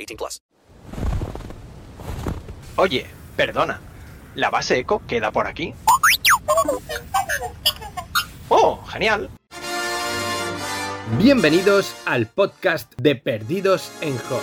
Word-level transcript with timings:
18 0.00 0.16
plus. 0.16 0.42
Oye, 2.76 3.06
perdona. 3.36 3.80
¿La 4.34 4.50
base 4.50 4.78
eco 4.78 5.02
queda 5.06 5.32
por 5.32 5.46
aquí? 5.46 5.74
¡Oh, 8.48 8.82
genial! 8.86 9.28
Bienvenidos 11.18 11.94
al 12.06 12.26
podcast 12.26 12.94
de 12.96 13.16
Perdidos 13.16 13.92
en 14.00 14.14
Hog. 14.14 14.42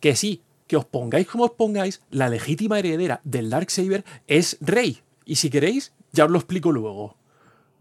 Que 0.00 0.16
sí, 0.16 0.42
que 0.66 0.76
os 0.76 0.84
pongáis 0.84 1.26
como 1.28 1.44
os 1.44 1.52
pongáis, 1.52 2.02
la 2.10 2.28
legítima 2.28 2.78
heredera 2.78 3.20
del 3.24 3.48
Darksaber 3.48 4.04
es 4.26 4.58
Rey. 4.60 5.02
Y 5.24 5.36
si 5.36 5.48
queréis, 5.48 5.94
ya 6.12 6.26
os 6.26 6.30
lo 6.30 6.38
explico 6.38 6.72
luego. 6.72 7.16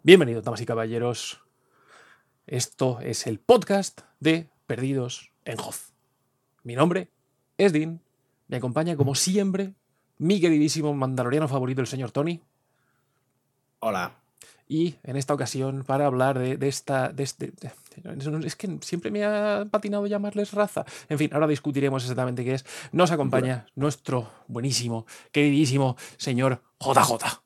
Bienvenidos, 0.04 0.44
damas 0.44 0.62
y 0.62 0.66
caballeros. 0.66 1.42
Esto 2.46 3.00
es 3.02 3.28
el 3.28 3.40
podcast 3.40 4.02
de 4.20 4.50
Perdidos 4.68 5.33
en 5.46 5.60
Hoth. 5.60 5.92
Mi 6.64 6.76
nombre 6.76 7.10
es 7.58 7.74
Dean. 7.74 8.00
Me 8.48 8.58
acompaña, 8.58 8.96
como 8.96 9.16
siempre, 9.16 9.74
mi 10.18 10.40
queridísimo 10.40 10.94
mandaloriano 10.94 11.48
favorito, 11.48 11.82
el 11.82 11.88
señor 11.88 12.12
Tony. 12.12 12.42
Hola. 13.80 14.16
Y 14.68 14.96
en 15.04 15.18
esta 15.18 15.34
ocasión, 15.34 15.84
para 15.84 16.06
hablar 16.06 16.40
de, 16.40 16.58
de 16.58 16.68
esta. 16.68 17.10
De 17.10 17.24
este, 17.24 17.48
de- 17.52 17.72
es 18.46 18.56
que 18.56 18.80
siempre 18.82 19.12
me 19.12 19.24
ha 19.24 19.68
patinado 19.70 20.08
llamarles 20.08 20.52
raza. 20.54 20.84
En 21.10 21.20
fin, 21.20 21.30
ahora 21.34 21.48
discutiremos 21.48 22.04
exactamente 22.04 22.44
qué 22.44 22.56
es. 22.56 22.66
Nos 22.92 23.12
acompaña 23.12 23.68
nuestro 23.76 24.32
buenísimo, 24.48 25.06
queridísimo 25.32 25.96
señor 26.18 26.64
JJ. 26.80 27.42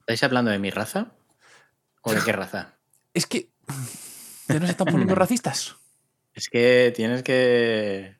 ¿Estáis 0.00 0.22
hablando 0.22 0.50
de 0.50 0.58
mi 0.58 0.70
raza? 0.70 1.08
¿O 2.02 2.12
de 2.14 2.20
qué 2.24 2.32
raza? 2.32 2.74
Es 3.12 3.26
que. 3.26 3.50
Ya 4.48 4.60
nos 4.60 4.70
están 4.70 4.86
poniendo 4.86 5.14
racistas. 5.16 5.76
Es 6.36 6.50
que 6.50 6.92
tienes 6.94 7.22
que 7.22 8.14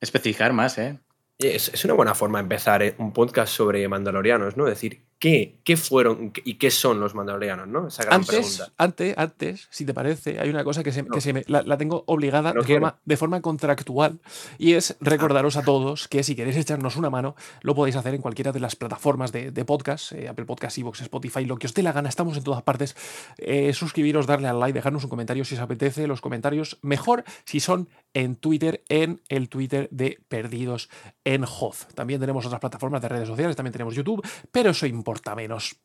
especificar 0.00 0.54
más, 0.54 0.78
¿eh? 0.78 0.98
Es, 1.38 1.84
una 1.84 1.92
buena 1.92 2.14
forma 2.14 2.38
de 2.38 2.44
empezar 2.44 2.82
eh, 2.82 2.94
un 2.96 3.12
podcast 3.12 3.52
sobre 3.52 3.86
mandalorianos, 3.86 4.56
¿no? 4.56 4.64
Decir, 4.64 5.02
¿qué, 5.20 5.60
qué 5.64 5.76
fueron 5.76 6.32
y 6.44 6.54
qué 6.54 6.70
son 6.72 6.98
los 6.98 7.14
mandalorianos, 7.14 7.68
¿no? 7.68 7.86
Esa 7.86 8.02
gran 8.04 8.14
Antes, 8.20 8.56
pregunta. 8.56 8.72
antes, 8.78 9.14
antes, 9.18 9.68
si 9.70 9.84
te 9.84 9.94
parece, 9.94 10.40
hay 10.40 10.48
una 10.48 10.64
cosa 10.64 10.82
que 10.82 10.90
se, 10.92 11.04
que 11.04 11.20
se 11.20 11.32
me, 11.34 11.44
la, 11.46 11.62
la 11.62 11.76
tengo 11.76 12.02
obligada 12.06 12.54
No 12.54 12.62
de 12.62 12.66
forma, 12.66 12.98
de 13.04 13.16
forma 13.18 13.40
contractual 13.42 14.18
y 14.58 14.72
es 14.72 14.96
recordaros 15.00 15.56
a 15.56 15.62
todos 15.62 16.08
que 16.08 16.22
si 16.24 16.34
queréis 16.34 16.56
echarnos 16.56 16.96
una 16.96 17.10
mano, 17.10 17.36
lo 17.60 17.74
podéis 17.74 17.96
hacer 17.96 18.14
en 18.14 18.22
cualquiera 18.22 18.50
de 18.50 18.60
las 18.60 18.76
plataformas 18.76 19.30
de, 19.30 19.50
de 19.52 19.64
podcast, 19.66 20.12
eh, 20.12 20.26
Apple 20.26 20.46
Podcast, 20.46 20.78
Evox, 20.78 21.02
Spotify, 21.02 21.44
lo 21.44 21.58
que 21.58 21.66
os 21.66 21.74
dé 21.74 21.82
la 21.82 21.92
gana, 21.92 22.08
estamos 22.08 22.36
en 22.38 22.42
todas 22.42 22.62
partes. 22.62 22.96
Eh, 23.36 23.74
suscribiros, 23.74 24.26
darle 24.26 24.48
al 24.48 24.58
like, 24.58 24.72
dejarnos 24.72 25.04
un 25.04 25.10
comentario 25.10 25.44
si 25.44 25.54
os 25.54 25.60
apetece, 25.60 26.06
los 26.06 26.22
comentarios 26.22 26.78
mejor 26.80 27.24
si 27.44 27.60
son 27.60 27.90
en 28.14 28.36
Twitter, 28.36 28.82
en 28.88 29.20
el 29.28 29.50
Twitter 29.50 29.86
de 29.92 30.18
Perdidos 30.28 30.88
en 31.24 31.44
Hoz. 31.44 31.86
También 31.94 32.20
tenemos 32.20 32.46
otras 32.46 32.58
plataformas 32.60 33.02
de 33.02 33.08
redes 33.08 33.28
sociales, 33.28 33.54
también 33.54 33.72
tenemos 33.72 33.94
YouTube, 33.94 34.26
pero 34.50 34.70
eso 34.70 34.86
importa 34.86 35.09
menos. 35.36 35.76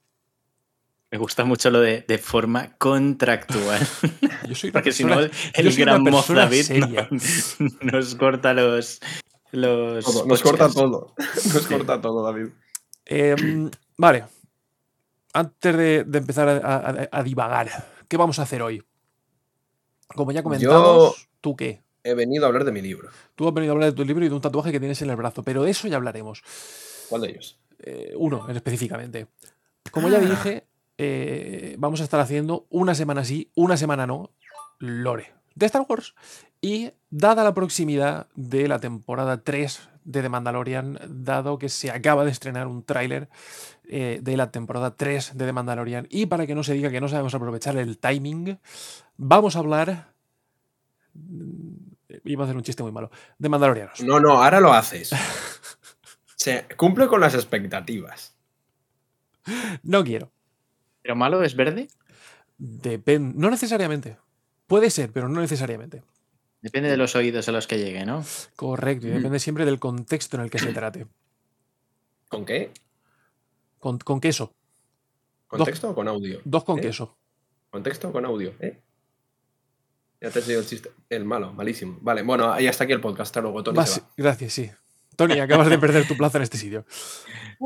Me 1.12 1.18
gusta 1.19 1.46
mucho 1.46 1.69
lo 1.69 1.80
de, 1.80 2.03
de 2.08 2.18
forma 2.18 2.75
contractual. 2.78 3.80
Yo 4.47 4.56
soy 4.56 4.72
Porque 4.72 4.91
si 4.91 5.03
no, 5.06 5.19
el 5.19 5.75
gran 5.75 6.02
Moz 6.03 6.25
persona 6.28 6.41
David 6.46 6.66
nos 7.81 8.16
corta 8.16 8.53
los. 8.53 9.00
los 9.52 10.03
Todo, 10.03 10.25
nos 10.25 10.41
corta 10.41 10.69
todo. 10.69 11.14
Nos 11.53 11.68
corta 11.68 12.02
todo, 12.02 12.24
David. 12.24 12.47
Em, 13.06 13.69
vale. 13.97 14.25
Antes 15.34 15.78
de, 15.78 16.03
de 16.06 16.18
empezar 16.18 16.47
a, 16.50 16.58
a- 16.78 17.09
a 17.12 17.24
divagar, 17.24 17.69
¿qué 18.08 18.18
vamos 18.18 18.40
a 18.40 18.44
hacer 18.44 18.62
hoy? 18.62 18.84
Como 20.08 20.31
ya 20.31 20.44
comentamos, 20.44 21.28
¿tú 21.41 21.56
qué? 21.56 21.84
He 22.03 22.14
venido 22.14 22.46
a 22.46 22.47
hablar 22.47 22.64
de 22.66 22.72
mi 22.72 22.81
libro. 22.81 23.09
Tú 23.35 23.47
has 23.47 23.53
venido 23.53 23.74
a 23.74 23.75
hablar 23.75 23.90
de 23.91 23.96
tu 23.96 24.06
libro 24.06 24.24
y 24.25 24.30
de 24.30 24.35
un 24.35 24.41
tatuaje 24.41 24.72
que 24.72 24.80
tienes 24.80 25.02
en 25.02 25.09
el 25.09 25.16
brazo, 25.16 25.44
pero 25.44 25.64
de 25.64 25.72
eso 25.72 25.88
ya 25.88 25.96
hablaremos. 25.97 26.44
¿Cuál 27.09 27.22
de 27.22 27.30
ellos? 27.31 27.59
Eh, 27.85 28.13
uno 28.18 28.50
en 28.50 28.56
específicamente. 28.56 29.28
Como 29.91 30.09
ya 30.09 30.19
dije, 30.19 30.66
eh, 30.97 31.75
vamos 31.78 32.01
a 32.01 32.03
estar 32.03 32.19
haciendo 32.19 32.66
una 32.72 32.96
semana 32.96 33.23
sí, 33.23 33.51
una 33.53 33.78
semana 33.78 34.07
no, 34.07 34.31
lore 34.79 35.34
de 35.53 35.68
Star 35.68 35.85
Wars. 35.88 36.16
Y 36.62 36.91
dada 37.12 37.44
la 37.44 37.53
proximidad 37.53 38.25
de 38.35 38.68
la 38.68 38.79
temporada 38.79 39.44
3 39.44 39.88
de 40.03 40.22
The 40.23 40.29
Mandalorian, 40.29 41.00
dado 41.07 41.59
que 41.59 41.69
se 41.69 41.91
acaba 41.91 42.25
de 42.25 42.31
estrenar 42.31 42.66
un 42.66 42.84
tráiler 42.84 43.29
eh, 43.88 44.19
de 44.22 44.35
la 44.35 44.50
temporada 44.50 44.96
3 44.96 45.38
de 45.38 45.46
The 45.46 45.53
Mandalorian, 45.53 46.07
y 46.09 46.25
para 46.25 46.47
que 46.47 46.56
no 46.56 46.63
se 46.63 46.73
diga 46.73 46.90
que 46.90 47.02
no 47.02 47.07
sabemos 47.07 47.35
aprovechar 47.35 47.78
el 47.78 48.00
timing, 48.00 48.57
vamos 49.17 49.56
a 49.56 49.59
hablar... 49.59 50.13
mm, 51.13 51.94
Iba 52.23 52.44
a 52.44 52.46
hacer 52.46 52.56
un 52.56 52.63
chiste 52.63 52.81
muy 52.81 52.91
malo. 52.91 53.12
De 53.38 53.50
Mandalorianos. 53.50 54.02
No, 54.02 54.19
no, 54.19 54.41
ahora 54.44 54.59
lo 54.59 54.73
haces. 54.73 55.12
Se 56.45 56.67
cumple 56.78 57.07
con 57.07 57.19
las 57.22 57.33
expectativas. 57.33 58.35
No 59.81 60.03
quiero. 60.03 60.31
¿Pero 61.01 61.16
malo 61.16 61.41
es 61.41 61.56
verde? 61.56 61.88
Depen- 62.59 63.33
no 63.33 63.50
necesariamente. 63.50 64.19
Puede 64.67 64.91
ser, 64.91 65.11
pero 65.11 65.28
no 65.28 65.41
necesariamente. 65.41 66.03
Depende 66.61 66.91
de 66.91 66.97
los 66.97 67.16
oídos 67.16 67.50
a 67.50 67.51
los 67.51 67.66
que 67.66 67.79
llegue, 67.79 68.05
¿no? 68.05 68.23
Correcto, 68.55 69.07
y 69.07 69.09
depende 69.09 69.39
siempre 69.39 69.66
del 69.66 69.79
contexto 69.79 70.38
en 70.38 70.44
el 70.44 70.51
que 70.51 70.59
se 70.59 70.72
trate. 70.72 71.07
¿Con 72.29 72.45
qué? 72.45 72.72
Con, 73.79 73.97
con 73.97 74.22
queso. 74.22 74.53
¿Con 75.47 75.57
Dos- 75.57 75.66
texto 75.67 75.89
o 75.89 75.95
con 75.95 76.07
audio? 76.07 76.41
Dos 76.45 76.63
con 76.63 76.78
¿Eh? 76.78 76.81
queso. 76.84 77.17
¿Con 77.72 77.81
texto 77.81 78.09
o 78.09 78.11
con 78.11 78.23
audio? 78.23 78.53
¿Eh? 78.59 78.84
Ya 80.22 80.29
te 80.29 80.38
he 80.38 80.41
enseñado 80.44 80.61
el 80.61 80.67
chiste. 80.67 80.91
El 81.09 81.25
malo, 81.25 81.53
malísimo. 81.53 81.97
Vale, 82.01 82.22
bueno, 82.22 82.51
ahí 82.53 82.67
hasta 82.67 82.84
aquí 82.84 82.94
el 82.94 83.01
podcast. 83.01 83.29
Hasta 83.29 83.41
luego, 83.41 83.63
Tony. 83.63 83.78
Vas- 83.78 83.89
se 83.95 84.01
va. 84.01 84.11
gracias, 84.16 84.53
sí. 84.53 84.72
Tony, 85.16 85.40
acabas 85.40 85.70
de 85.70 85.78
perder 85.80 86.08
tu 86.08 86.16
plaza 86.18 86.38
en 86.38 86.44
este 86.44 86.58
sitio. 86.58 86.86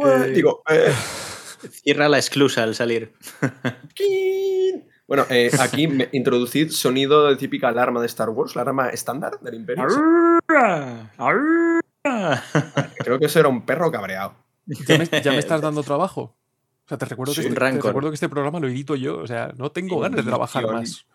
Eh, 0.06 0.32
Digo, 0.34 0.64
eh, 0.70 0.94
Cierra 1.72 2.08
la 2.10 2.18
esclusa 2.18 2.64
al 2.64 2.76
salir. 2.76 3.14
Bueno, 5.08 5.26
eh, 5.32 5.50
aquí 5.60 5.88
me 5.88 6.08
introducid 6.12 6.70
sonido 6.70 7.28
de 7.28 7.36
típica 7.36 7.70
alarma 7.70 8.00
de 8.00 8.06
Star 8.06 8.30
Wars, 8.30 8.56
la 8.56 8.62
alarma 8.62 8.90
estándar 8.90 9.40
del 9.40 9.56
Imperio. 9.56 9.88
Creo 13.00 13.18
que 13.18 13.26
eso 13.26 13.40
era 13.40 13.50
un 13.50 13.66
perro 13.66 13.92
cabreado. 13.92 14.36
¿Ya 14.68 15.00
me, 15.00 15.06
ya 15.08 15.32
me 15.32 15.40
estás 15.40 15.62
dando 15.62 15.82
trabajo? 15.82 16.22
O 16.22 16.88
sea, 16.88 17.00
te 17.00 17.06
recuerdo, 17.06 17.34
que 17.34 17.42
este, 17.42 17.54
te 17.56 17.60
recuerdo 17.60 18.10
que 18.12 18.14
este 18.14 18.30
programa 18.30 18.60
lo 18.60 18.68
edito 18.68 18.96
yo. 18.96 19.18
O 19.18 19.26
sea, 19.26 19.52
no 19.58 19.72
tengo 19.72 20.00
ganas 20.00 20.24
de 20.24 20.30
trabajar 20.30 20.68
más. 20.72 21.08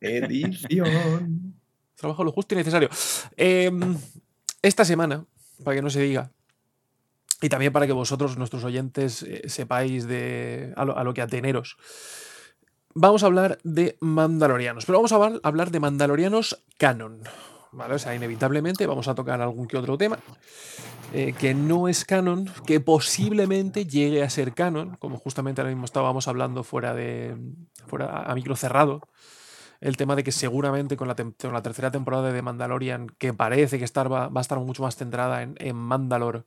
Edición. 0.00 1.54
Trabajo 1.96 2.22
lo 2.22 2.30
justo 2.30 2.54
y 2.54 2.58
necesario. 2.58 2.88
Em, 3.36 3.96
esta 4.62 4.84
semana, 4.84 5.24
para 5.64 5.76
que 5.76 5.82
no 5.82 5.90
se 5.90 6.00
diga, 6.00 6.30
y 7.42 7.48
también 7.48 7.72
para 7.72 7.86
que 7.86 7.92
vosotros, 7.92 8.36
nuestros 8.36 8.64
oyentes, 8.64 9.22
eh, 9.22 9.48
sepáis 9.48 10.06
de, 10.06 10.72
a, 10.76 10.84
lo, 10.84 11.14
que 11.14 11.22
ateneros, 11.22 11.76
vamos 12.94 13.22
a 13.22 13.26
hablar 13.26 13.58
de 13.64 13.96
mandalorianos. 14.00 14.84
Pero 14.84 14.98
vamos 14.98 15.12
a 15.12 15.16
hablar, 15.16 15.40
hablar 15.42 15.70
de 15.70 15.80
mandalorianos 15.80 16.62
canon. 16.76 17.22
¿vale? 17.72 17.94
O 17.94 17.98
sea, 17.98 18.14
inevitablemente 18.14 18.86
vamos 18.86 19.08
a 19.08 19.14
tocar 19.14 19.40
algún 19.40 19.66
que 19.66 19.78
otro 19.78 19.96
tema 19.96 20.18
eh, 21.12 21.34
que 21.38 21.54
no 21.54 21.88
es 21.88 22.04
canon, 22.04 22.48
que 22.66 22.78
posiblemente 22.80 23.84
llegue 23.84 24.22
a 24.22 24.30
ser 24.30 24.52
canon, 24.52 24.96
como 24.98 25.16
justamente 25.16 25.60
ahora 25.60 25.72
mismo 25.72 25.84
estábamos 25.84 26.28
hablando 26.28 26.62
fuera 26.62 26.94
de 26.94 27.36
fuera 27.86 28.22
a 28.22 28.34
micro 28.34 28.54
cerrado. 28.54 29.00
El 29.80 29.96
tema 29.96 30.14
de 30.16 30.24
que 30.24 30.32
seguramente 30.32 30.96
con 30.96 31.08
la, 31.08 31.16
tem- 31.16 31.34
con 31.40 31.52
la 31.52 31.62
tercera 31.62 31.90
temporada 31.90 32.32
de 32.32 32.42
Mandalorian, 32.42 33.08
que 33.18 33.32
parece 33.32 33.78
que 33.78 33.84
estar, 33.84 34.12
va, 34.12 34.28
va 34.28 34.40
a 34.40 34.42
estar 34.42 34.58
mucho 34.58 34.82
más 34.82 34.96
centrada 34.96 35.42
en, 35.42 35.54
en 35.58 35.76
Mandalor 35.76 36.44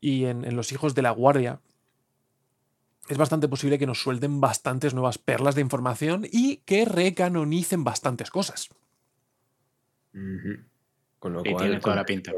y 0.00 0.24
en, 0.26 0.44
en 0.44 0.56
los 0.56 0.72
hijos 0.72 0.94
de 0.94 1.02
la 1.02 1.10
guardia, 1.10 1.60
es 3.08 3.18
bastante 3.18 3.48
posible 3.48 3.78
que 3.78 3.86
nos 3.86 4.00
suelten 4.00 4.40
bastantes 4.40 4.94
nuevas 4.94 5.18
perlas 5.18 5.54
de 5.54 5.62
información 5.62 6.26
y 6.30 6.58
que 6.58 6.84
recanonicen 6.84 7.82
bastantes 7.82 8.30
cosas. 8.30 8.68
Con 11.18 11.32
lo 11.32 11.42
Sí, 11.42 11.52
cual, 11.52 11.64
tiene 11.64 11.80
toda 11.80 11.96
la 11.96 12.04
pinta. 12.04 12.32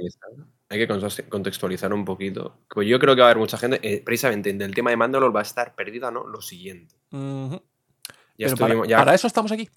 Hay 0.68 0.78
que 0.78 0.88
contextualizar 1.28 1.92
un 1.92 2.04
poquito. 2.04 2.58
Pues 2.68 2.88
yo 2.88 2.98
creo 2.98 3.14
que 3.14 3.20
va 3.20 3.26
a 3.26 3.30
haber 3.30 3.38
mucha 3.40 3.58
gente, 3.58 3.78
eh, 3.82 4.02
precisamente 4.02 4.50
en 4.50 4.62
el 4.62 4.74
tema 4.74 4.90
de 4.90 4.96
Mandalore 4.96 5.32
va 5.32 5.40
a 5.40 5.42
estar 5.42 5.74
perdida, 5.74 6.10
¿no? 6.10 6.26
Lo 6.26 6.40
siguiente. 6.40 6.94
Ya 8.42 8.46
Pero 8.48 8.56
para, 8.56 8.66
estuvimos, 8.72 8.88
ya, 8.88 8.96
para 8.98 9.14
eso 9.14 9.26
estamos 9.26 9.52
aquí. 9.52 9.68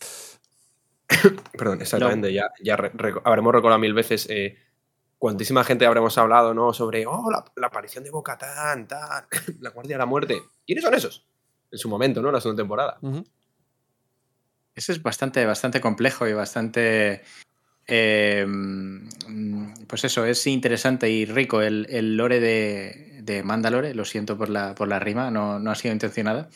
perdón, 1.58 1.82
exactamente, 1.82 2.34
ya, 2.34 2.50
ya 2.64 2.76
re- 2.76 2.92
reco- 2.94 3.22
habremos 3.24 3.54
recordado 3.54 3.80
mil 3.80 3.94
veces 3.94 4.28
eh, 4.30 4.58
cuantísima 5.20 5.64
gente 5.64 5.86
habremos 5.86 6.18
hablado, 6.18 6.54
¿no? 6.54 6.74
Sobre, 6.74 7.06
oh, 7.06 7.30
la, 7.30 7.46
la 7.56 7.68
aparición 7.68 8.04
de 8.04 8.10
Bocatán, 8.12 8.88
tal, 8.88 9.26
la 9.60 9.70
Guardia 9.70 9.96
de 9.96 10.00
la 10.00 10.06
Muerte. 10.06 10.42
¿Quiénes 10.66 10.84
son 10.84 10.94
esos? 10.96 11.28
En 11.72 11.78
su 11.78 11.90
momento, 11.90 12.22
¿no? 12.22 12.30
En 12.30 12.34
la 12.36 12.42
segunda 12.42 12.62
temporada. 12.64 12.98
Ujú. 13.02 13.24
Ese 14.74 14.92
es 14.92 15.02
bastante, 15.02 15.46
bastante 15.46 15.80
complejo 15.80 16.28
y 16.28 16.34
bastante. 16.34 17.22
eh, 17.88 18.46
pues 19.88 20.04
eso, 20.04 20.26
es 20.26 20.46
interesante 20.48 21.10
y 21.10 21.26
rico 21.26 21.62
el, 21.62 21.88
el 21.90 22.18
lore 22.18 22.40
de, 22.40 23.20
de 23.22 23.44
Mandalore. 23.44 23.94
Lo 23.96 24.06
siento 24.06 24.38
por 24.38 24.50
la, 24.50 24.76
por 24.76 24.88
la 24.88 25.00
rima, 25.00 25.30
no, 25.32 25.60
no 25.60 25.72
ha 25.72 25.76
sido 25.76 25.94
intencionada. 25.94 26.50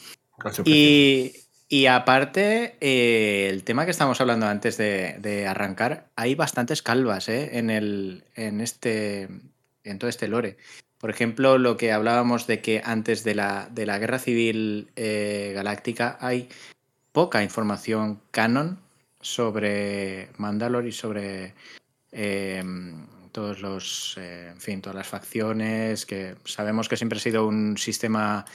Y, 0.65 1.33
y 1.71 1.85
aparte, 1.85 2.77
eh, 2.81 3.47
el 3.47 3.63
tema 3.63 3.85
que 3.85 3.91
estábamos 3.91 4.19
hablando 4.19 4.47
antes 4.47 4.75
de, 4.75 5.45
arrancar, 5.47 6.09
hay 6.15 6.33
bastantes 6.33 6.81
calvas 6.81 7.29
¿eh? 7.29 7.59
en, 7.59 7.69
el, 7.69 8.23
en, 8.35 8.59
este, 8.59 9.29
en 9.83 9.99
todo 9.99 10.09
este 10.09 10.27
lore. 10.27 10.57
Por 10.97 11.11
ejemplo, 11.11 11.59
lo 11.59 11.77
que 11.77 11.91
hablábamos 11.91 12.47
de 12.47 12.59
que 12.61 12.81
antes 12.83 13.23
de 13.23 13.35
la, 13.35 13.69
de 13.71 13.85
la 13.85 13.99
Guerra 13.99 14.17
Civil 14.17 14.89
eh, 14.95 15.51
Galáctica 15.53 16.17
hay 16.21 16.49
poca 17.11 17.43
información 17.43 18.19
canon 18.31 18.79
sobre 19.21 20.29
Mandalore 20.37 20.89
y 20.89 20.91
sobre 20.91 21.53
eh, 22.11 22.63
todos 23.31 23.61
los, 23.61 24.19
fin, 24.57 24.81
todas 24.81 24.95
las 24.95 25.07
facciones, 25.07 26.07
que 26.07 26.35
sabemos 26.45 26.89
que 26.89 26.97
siempre 26.97 27.19
ha 27.19 27.21
sido 27.21 27.45
un 27.47 27.77
sistema 27.77 28.45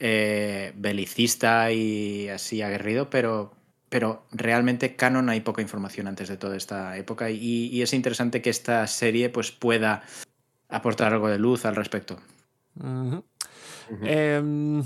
eh, 0.00 0.72
belicista 0.76 1.70
y 1.72 2.28
así 2.28 2.62
aguerrido, 2.62 3.10
pero, 3.10 3.52
pero 3.88 4.24
realmente 4.32 4.96
canon 4.96 5.28
hay 5.28 5.40
poca 5.40 5.62
información 5.62 6.08
antes 6.08 6.28
de 6.28 6.36
toda 6.36 6.56
esta 6.56 6.96
época 6.96 7.30
y, 7.30 7.66
y 7.66 7.82
es 7.82 7.92
interesante 7.92 8.42
que 8.42 8.50
esta 8.50 8.86
serie 8.86 9.28
pues 9.28 9.52
pueda 9.52 10.02
aportar 10.68 11.12
algo 11.12 11.28
de 11.28 11.38
luz 11.38 11.64
al 11.66 11.76
respecto. 11.76 12.18
Em, 14.02 14.82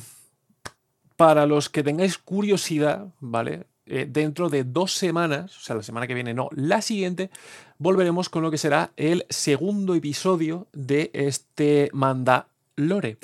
para 1.17 1.47
los 1.47 1.69
que 1.69 1.83
tengáis 1.83 2.19
curiosidad, 2.19 3.09
¿vale? 3.21 3.67
Eh, 3.87 4.07
dentro 4.09 4.49
de 4.49 4.65
dos 4.65 4.95
semanas, 4.95 5.57
o 5.59 5.61
sea, 5.61 5.77
la 5.77 5.83
semana 5.83 6.07
que 6.07 6.15
viene, 6.15 6.33
no, 6.33 6.49
la 6.53 6.81
siguiente, 6.81 7.31
volveremos 7.79 8.31
con 8.31 8.43
lo 8.43 8.51
que 8.51 8.59
será 8.59 8.93
el 8.97 9.27
segundo 9.29 9.95
episodio 9.95 10.67
de 10.73 11.11
este 11.13 11.91
Mandalore. 11.93 13.19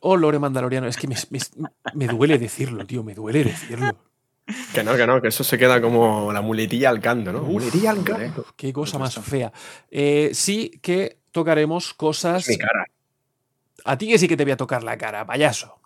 O 0.00 0.16
Lore 0.16 0.38
Mandaloriano. 0.38 0.86
Es 0.86 0.96
que 0.96 1.06
me, 1.08 1.16
me- 1.30 1.68
me 1.94 2.06
duele 2.06 2.38
decirlo, 2.38 2.86
tío, 2.86 3.02
me 3.04 3.14
duele 3.14 3.44
decirlo. 3.44 3.96
Que 4.74 4.82
no, 4.82 4.96
que 4.96 5.06
no, 5.06 5.20
que 5.22 5.28
eso 5.28 5.44
se 5.44 5.56
queda 5.58 5.80
como 5.80 6.32
la 6.32 6.40
muletilla 6.40 6.88
al 6.90 7.00
canto, 7.00 7.32
¿no? 7.32 7.42
Uf, 7.42 7.48
muletilla 7.48 7.90
al 7.92 8.02
canto. 8.02 8.44
Qué 8.56 8.72
cosa 8.72 8.98
más 8.98 9.14
fea. 9.16 9.52
Eh, 9.90 10.30
sí 10.32 10.72
que 10.82 11.18
tocaremos 11.30 11.94
cosas. 11.94 12.48
Mi 12.48 12.58
cara. 12.58 12.84
A 13.84 13.96
ti 13.96 14.08
que 14.08 14.18
sí 14.18 14.26
que 14.26 14.36
te 14.36 14.44
voy 14.44 14.52
a 14.52 14.56
tocar 14.56 14.82
la 14.82 14.98
cara, 14.98 15.24
payaso. 15.24 15.78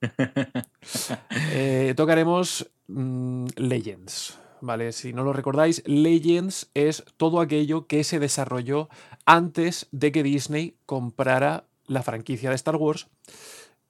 Eh, 1.52 1.94
tocaremos 1.96 2.70
mm, 2.88 3.46
Legends. 3.56 4.38
¿Vale? 4.62 4.92
Si 4.92 5.12
no 5.14 5.24
lo 5.24 5.32
recordáis, 5.32 5.82
Legends 5.86 6.70
es 6.74 7.04
todo 7.16 7.40
aquello 7.40 7.86
que 7.86 8.04
se 8.04 8.18
desarrolló 8.18 8.90
antes 9.24 9.88
de 9.90 10.12
que 10.12 10.22
Disney 10.22 10.76
comprara 10.84 11.64
la 11.90 12.02
franquicia 12.02 12.50
de 12.50 12.56
Star 12.56 12.76
Wars 12.76 13.08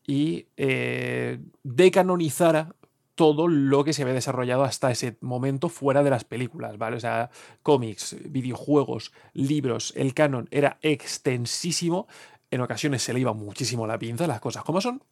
y 0.06 0.46
eh, 0.56 1.38
decanonizara 1.62 2.74
todo 3.14 3.48
lo 3.48 3.84
que 3.84 3.92
se 3.92 4.02
había 4.02 4.14
desarrollado 4.14 4.64
hasta 4.64 4.90
ese 4.90 5.18
momento 5.20 5.68
fuera 5.68 6.02
de 6.02 6.08
las 6.08 6.24
películas, 6.24 6.78
¿vale? 6.78 6.96
O 6.96 7.00
sea, 7.00 7.30
cómics, 7.62 8.16
videojuegos, 8.24 9.12
libros, 9.34 9.92
el 9.94 10.14
canon 10.14 10.48
era 10.50 10.78
extensísimo, 10.80 12.08
en 12.50 12.62
ocasiones 12.62 13.02
se 13.02 13.12
le 13.12 13.20
iba 13.20 13.34
muchísimo 13.34 13.86
la 13.86 13.98
pinza, 13.98 14.26
las 14.26 14.40
cosas 14.40 14.64
como 14.64 14.80
son, 14.80 15.02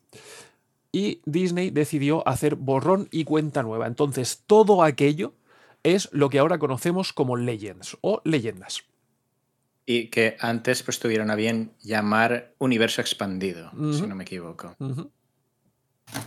y 0.90 1.20
Disney 1.26 1.68
decidió 1.68 2.26
hacer 2.26 2.54
borrón 2.54 3.08
y 3.10 3.24
cuenta 3.24 3.62
nueva. 3.62 3.86
Entonces, 3.86 4.42
todo 4.46 4.82
aquello 4.82 5.34
es 5.82 6.08
lo 6.12 6.30
que 6.30 6.38
ahora 6.38 6.58
conocemos 6.58 7.12
como 7.12 7.36
Legends 7.36 7.98
o 8.00 8.22
leyendas. 8.24 8.87
Y 9.90 10.08
que 10.08 10.36
antes 10.38 10.82
pues 10.82 10.98
tuvieron 10.98 11.30
a 11.30 11.34
bien 11.34 11.72
llamar 11.80 12.52
universo 12.58 13.00
expandido, 13.00 13.70
si 13.70 14.06
no 14.06 14.14
me 14.14 14.24
equivoco. 14.24 14.76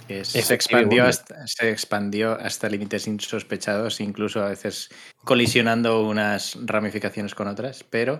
Que 0.07 0.25
se, 0.25 0.51
expandió 0.51 1.05
hasta, 1.05 1.45
se 1.45 1.69
expandió 1.69 2.31
hasta 2.31 2.67
límites 2.67 3.05
insospechados, 3.05 4.01
incluso 4.01 4.41
a 4.41 4.49
veces 4.49 4.89
colisionando 5.23 6.07
unas 6.07 6.57
ramificaciones 6.65 7.35
con 7.35 7.47
otras, 7.47 7.83
pero 7.83 8.19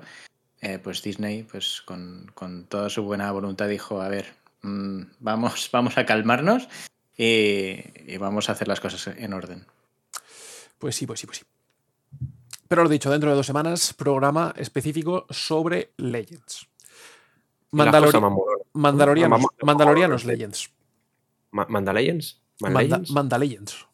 eh, 0.61 0.77
pues 0.77 1.01
Disney, 1.01 1.41
pues 1.41 1.81
con, 1.81 2.29
con 2.35 2.65
toda 2.65 2.91
su 2.91 3.01
buena 3.01 3.31
voluntad 3.31 3.67
dijo, 3.67 3.99
a 3.99 4.09
ver, 4.09 4.35
mm, 4.61 5.01
vamos, 5.21 5.69
vamos 5.73 5.97
a 5.97 6.05
calmarnos 6.05 6.69
y, 7.17 7.79
y 8.05 8.17
vamos 8.19 8.47
a 8.47 8.51
hacer 8.51 8.67
las 8.67 8.79
cosas 8.79 9.07
en 9.17 9.33
orden. 9.33 9.65
Pues 10.77 10.95
sí, 10.95 11.07
pues 11.07 11.19
sí, 11.19 11.25
pues 11.25 11.39
sí. 11.39 11.45
Pero 12.71 12.83
lo 12.83 12.89
dicho, 12.89 13.11
dentro 13.11 13.29
de 13.29 13.35
dos 13.35 13.45
semanas, 13.45 13.93
programa 13.93 14.53
específico 14.55 15.25
sobre 15.29 15.91
Legends. 15.97 16.69
Mandalori-. 17.71 18.17
Mandalorianos, 18.71 19.41
Mandalorianos 19.61 20.21
vamos- 20.21 20.25
Legends. 20.25 20.71
Ma- 21.51 21.65
¿Mandalegends? 21.67 22.39
Manda, 22.61 22.79
¿Mandalegends? 22.79 23.11
Manda 23.11 23.37
Legends. 23.37 23.87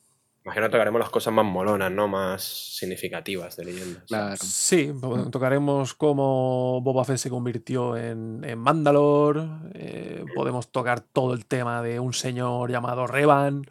Imagino 0.45 0.67
que 0.67 0.71
tocaremos 0.73 0.99
las 0.99 1.09
cosas 1.09 1.33
más 1.33 1.43
molonas, 1.45 1.91
¿no? 1.91 2.07
Más 2.07 2.43
significativas 2.77 3.57
de 3.57 3.65
leyendas. 3.65 4.03
Claro. 4.07 4.35
Sí, 4.39 4.93
po- 5.01 5.27
tocaremos 5.31 5.95
cómo 5.95 6.79
Boba 6.81 7.03
Fett 7.03 7.17
se 7.17 7.31
convirtió 7.31 7.97
en, 7.97 8.43
en 8.43 8.59
Mandalore. 8.59 9.41
eh, 9.73 10.23
podemos 10.35 10.71
tocar 10.71 10.99
todo 11.01 11.33
el 11.33 11.47
tema 11.47 11.81
de 11.81 11.99
un 11.99 12.13
señor 12.13 12.69
llamado 12.69 13.07
Revan. 13.07 13.63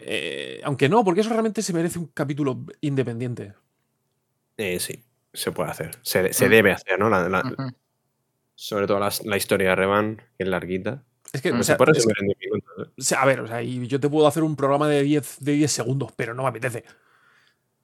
Eh, 0.00 0.62
aunque 0.64 0.88
no, 0.88 1.04
porque 1.04 1.20
eso 1.20 1.28
realmente 1.28 1.60
se 1.60 1.74
merece 1.74 1.98
un 1.98 2.06
capítulo 2.06 2.58
independiente. 2.80 3.52
Eh, 4.58 4.78
sí, 4.80 5.02
se 5.32 5.52
puede 5.52 5.70
hacer. 5.70 5.96
Se, 6.02 6.32
se 6.32 6.46
Mm. 6.46 6.50
debe 6.50 6.72
hacer, 6.72 6.98
¿no? 6.98 7.08
La- 7.08 7.28
la- 7.28 7.40
Ujú. 7.40 7.70
sobre 8.54 8.86
todo 8.86 8.98
la, 8.98 9.10
la 9.24 9.36
historia 9.36 9.70
de 9.70 9.76
Revan, 9.76 10.16
que 10.16 10.44
es 10.44 10.48
larguita. 10.48 11.04
Es 11.32 11.42
que, 11.42 11.52
Mm, 11.52 11.60
o 11.60 11.62
sea, 11.62 11.76
es 11.76 12.06
en 12.06 12.26
10 12.26 12.38
minutos. 12.40 12.70
¿eh? 12.78 12.90
que- 12.96 13.00
o 13.00 13.04
sea, 13.04 13.22
a 13.22 13.26
ver, 13.26 13.40
o 13.40 13.46
sea, 13.46 13.62
y 13.62 13.86
yo 13.86 14.00
te 14.00 14.08
puedo 14.08 14.26
hacer 14.26 14.42
un 14.42 14.56
programa 14.56 14.88
de 14.88 15.02
10, 15.02 15.36
de 15.40 15.52
10 15.52 15.70
segundos, 15.72 16.12
pero 16.16 16.34
no 16.34 16.42
me 16.42 16.48
apetece. 16.50 16.84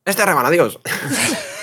¡Este 0.04 0.24
Revan, 0.26 0.44
adiós! 0.46 0.78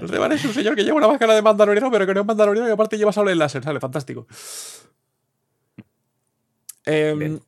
Revan 0.00 0.32
es 0.32 0.44
un 0.44 0.52
señor 0.52 0.74
que 0.74 0.82
lleva 0.84 0.96
una 0.96 1.08
máscara 1.08 1.34
de 1.34 1.42
mandaloriano, 1.42 1.90
pero 1.90 2.06
que 2.06 2.14
no 2.14 2.20
es 2.20 2.26
mandaloriano 2.26 2.68
y 2.68 2.72
aparte 2.72 2.96
lleva 2.98 3.12
sable 3.12 3.32
el 3.32 3.38
láser, 3.38 3.62
sale 3.62 3.80
fantástico. 3.80 4.26
Em, 6.84 7.38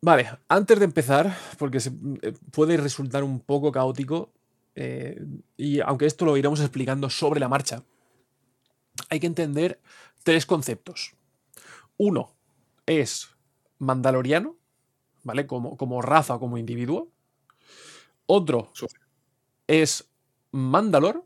vale, 0.00 0.30
antes 0.48 0.78
de 0.78 0.84
empezar, 0.84 1.36
porque 1.58 1.80
se- 1.80 1.90
eh, 2.22 2.32
puede 2.52 2.76
resultar 2.76 3.24
un 3.24 3.40
poco 3.40 3.72
caótico, 3.72 4.32
eh, 4.76 5.20
y 5.56 5.80
aunque 5.80 6.06
esto 6.06 6.24
lo 6.26 6.36
iremos 6.36 6.60
explicando 6.60 7.10
sobre 7.10 7.40
la 7.40 7.48
marcha, 7.48 7.82
hay 9.08 9.20
que 9.20 9.26
entender 9.26 9.80
tres 10.22 10.46
conceptos. 10.46 11.14
Uno 11.96 12.34
es 12.86 13.30
mandaloriano, 13.78 14.56
¿vale? 15.24 15.46
Como, 15.46 15.76
como 15.76 16.02
raza 16.02 16.34
o 16.36 16.40
como 16.40 16.58
individuo. 16.58 17.10
Otro 18.26 18.70
es 19.66 20.08
Mandalor, 20.52 21.24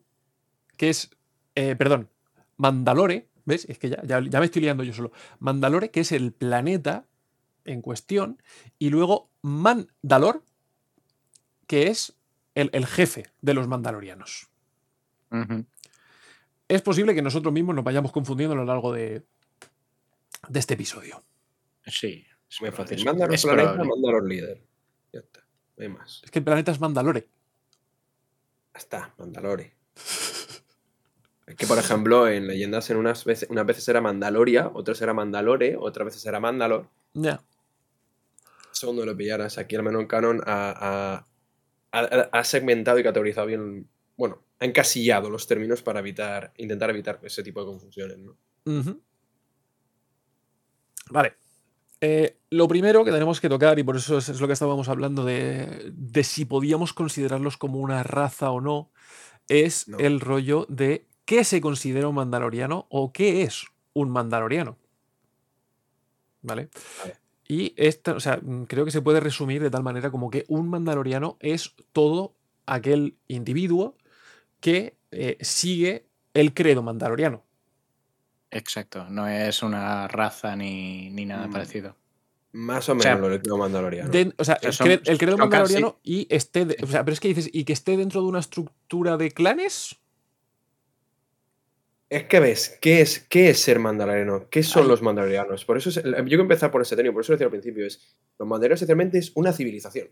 que 0.76 0.90
es, 0.90 1.11
eh, 1.54 1.76
perdón, 1.76 2.09
Mandalore, 2.57 3.28
¿ves? 3.45 3.64
Es 3.69 3.78
que 3.78 3.90
ya, 3.90 4.02
ya- 4.04 4.21
ya 4.21 4.38
me 4.40 4.47
estoy 4.47 4.62
liando 4.62 4.85
yo 4.85 4.92
solo. 4.92 5.12
Mandalore, 5.38 5.90
que 5.90 6.00
es 6.00 6.12
el 6.12 6.33
planeta 6.33 7.07
en 7.64 7.83
cuestión, 7.83 8.42
y 8.78 8.90
luego 8.90 9.30
Mandalor, 9.42 10.42
que 11.66 11.88
es 11.88 12.14
el, 12.54 12.71
el 12.73 12.87
jefe 12.87 13.26
de 13.40 13.54
los 13.54 13.69
mandalorianos. 13.69 14.49
Es 16.69 16.83
posible 16.83 17.14
que 17.14 17.23
nosotros 17.23 17.52
mismos 17.52 17.75
nos 17.75 17.85
vayamos 17.85 18.12
confundiendo 18.12 18.54
a 18.54 18.57
lo 18.59 18.64
largo 18.64 18.92
de, 18.92 19.25
de 20.49 20.59
este 20.59 20.75
episodio. 20.75 21.23
Sí, 21.87 22.25
es, 22.49 22.61
Muy 22.61 22.71
fácil. 22.71 22.99
es- 22.99 23.04
Mándanos 23.04 23.35
es 23.35 23.42
planeta, 23.42 23.73
probable. 23.75 23.90
mándanos 24.02 24.28
líder. 24.28 24.62
Ya 25.12 25.21
está. 25.21 25.40
No 25.76 25.83
hay 25.83 25.88
más. 25.88 26.21
Es 26.25 26.30
que 26.30 26.38
el 26.40 26.45
planeta 26.45 26.71
es 26.73 26.80
Mandalore. 26.80 27.28
Ya 28.75 28.78
está, 28.78 29.14
Mandalore. 29.19 29.75
Es 31.47 31.57
que, 31.57 31.66
por 31.66 31.78
ejemplo, 31.78 32.28
en 32.28 32.47
leyendas 32.47 32.88
en 32.90 32.97
unas 32.97 33.25
veces, 33.25 33.49
unas 33.50 33.66
veces 33.66 33.88
era 33.88 34.00
Mandaloria, 34.00 34.69
otras 34.73 35.00
era 35.02 35.12
Mandalore, 35.12 35.76
otras 35.76 36.04
veces 36.07 36.25
era 36.26 36.38
Mandalor. 36.38 36.88
Ya. 37.14 37.42
Segundo 38.71 39.04
lo 39.04 39.16
pillaras, 39.16 39.59
aquí 39.59 39.75
al 39.75 39.83
menos 39.83 40.00
en 40.02 40.07
Canon 40.07 40.40
ha- 40.47 41.26
ha- 41.92 42.28
ha 42.32 42.44
segmentado 42.44 42.99
y 42.99 43.02
categorizado 43.02 43.47
bien, 43.47 43.88
bueno, 44.16 44.42
ha 44.59 44.64
encasillado 44.64 45.30
los 45.30 45.47
términos 45.47 45.82
para 45.82 46.00
evitar, 46.00 46.52
intentar 46.59 46.90
evitar 46.90 47.18
ese 47.23 47.42
tipo 47.42 47.61
de 47.61 47.66
confusiones, 47.66 48.18
¿no? 48.18 48.37
Vale. 51.11 51.35
Eh, 52.02 52.38
lo 52.50 52.66
primero 52.68 53.04
que 53.04 53.11
tenemos 53.11 53.40
que 53.40 53.49
tocar, 53.49 53.78
y 53.78 53.82
por 53.82 53.97
eso 53.97 54.18
es, 54.18 54.28
es 54.28 54.40
lo 54.40 54.47
que 54.47 54.54
estábamos 54.54 54.88
hablando 54.88 55.25
de, 55.25 55.90
de 55.94 56.25
si 56.25 56.44
podíamos 56.47 56.94
considerarlos 56.94 57.56
como 57.59 57.78
una 57.78 58.02
raza 58.02 58.50
o 58.50 58.61
no, 58.61 58.90
es 59.49 59.87
No. 59.88 59.99
el 59.99 60.20
rollo 60.20 60.66
de 60.68 61.06
qué 61.25 61.44
se 61.44 61.61
considera 61.61 62.09
un 62.09 62.14
mandaloriano 62.14 62.87
o 62.88 63.12
qué 63.12 63.42
es 63.42 63.66
un 63.92 64.11
mandaloriano. 64.11 64.78
¿Vale? 66.42 66.70
Vale. 67.00 67.16
Y 67.50 67.75
esta, 67.76 68.12
o 68.14 68.21
sea, 68.21 68.38
mm, 68.40 68.64
creo 68.66 68.85
que 68.85 68.92
se 68.92 69.02
puede 69.02 69.19
resumir 69.19 69.61
de 69.61 69.71
tal 69.71 69.83
manera 69.83 70.12
como 70.12 70.30
que 70.30 70.45
un 70.47 70.69
mandaloriano 70.69 71.37
es 71.40 71.75
todo 71.92 72.37
aquel 72.64 73.16
individuo 73.26 73.97
que 74.61 74.97
eh, 75.11 75.37
sigue 75.40 76.07
el 76.33 76.54
credo 76.54 76.83
mandaloriano. 76.85 77.42
Exacto, 78.52 79.07
no 79.11 79.26
es 79.26 79.62
una 79.64 80.07
raza 80.07 80.54
ni, 80.54 81.11
ni 81.11 81.25
nada 81.25 81.49
Mm. 81.49 81.50
parecido. 81.52 81.97
Más 82.52 82.88
o 82.88 82.92
O 82.92 82.95
menos 82.97 83.02
sea, 83.04 83.14
lo 83.16 83.28
que 83.30 83.40
creo 83.40 83.57
Mandaloriano. 83.59 84.11
O 84.38 84.45
sea, 84.45 84.57
sea, 84.61 84.69
el, 84.69 84.73
son- 84.73 84.87
cre- 84.88 85.02
el 85.09 85.19
credo 85.19 85.37
casi- 85.37 85.40
mandaloriano 85.50 85.99
y 86.02 86.26
esté. 86.30 86.64
de- 86.66 86.76
o 86.83 86.87
sea, 86.87 87.04
pero 87.04 87.12
es 87.12 87.21
que 87.21 87.28
dices, 87.28 87.49
¿y 87.52 87.64
que 87.64 87.73
esté 87.73 87.97
dentro 87.97 88.23
de 88.23 88.26
una 88.28 88.40
estructura 88.40 89.16
de 89.16 89.30
clanes? 89.30 90.00
Es 92.11 92.25
que 92.25 92.40
ves, 92.40 92.76
¿qué 92.83 93.00
es, 93.00 93.21
qué 93.29 93.50
es 93.50 93.61
ser 93.61 93.79
mandaloriano? 93.79 94.49
¿Qué 94.50 94.64
son 94.64 94.83
Ay. 94.83 94.88
los 94.88 95.00
mandalorianos? 95.00 95.64
Por 95.64 95.76
eso 95.76 95.90
es- 95.90 96.02
yo 96.05 96.25
quiero 96.25 96.43
empezar 96.43 96.71
por 96.73 96.83
ese 96.83 96.97
término, 96.97 97.12
por 97.12 97.23
eso 97.23 97.33
lo 97.33 97.37
decía 97.37 97.47
al 97.47 97.52
principio, 97.52 97.87
es 97.87 98.17
los 98.37 98.49
mandalorianos 98.49 98.79
esencialmente 98.79 99.19
es 99.19 99.31
una 99.37 99.52
civilización. 99.52 100.09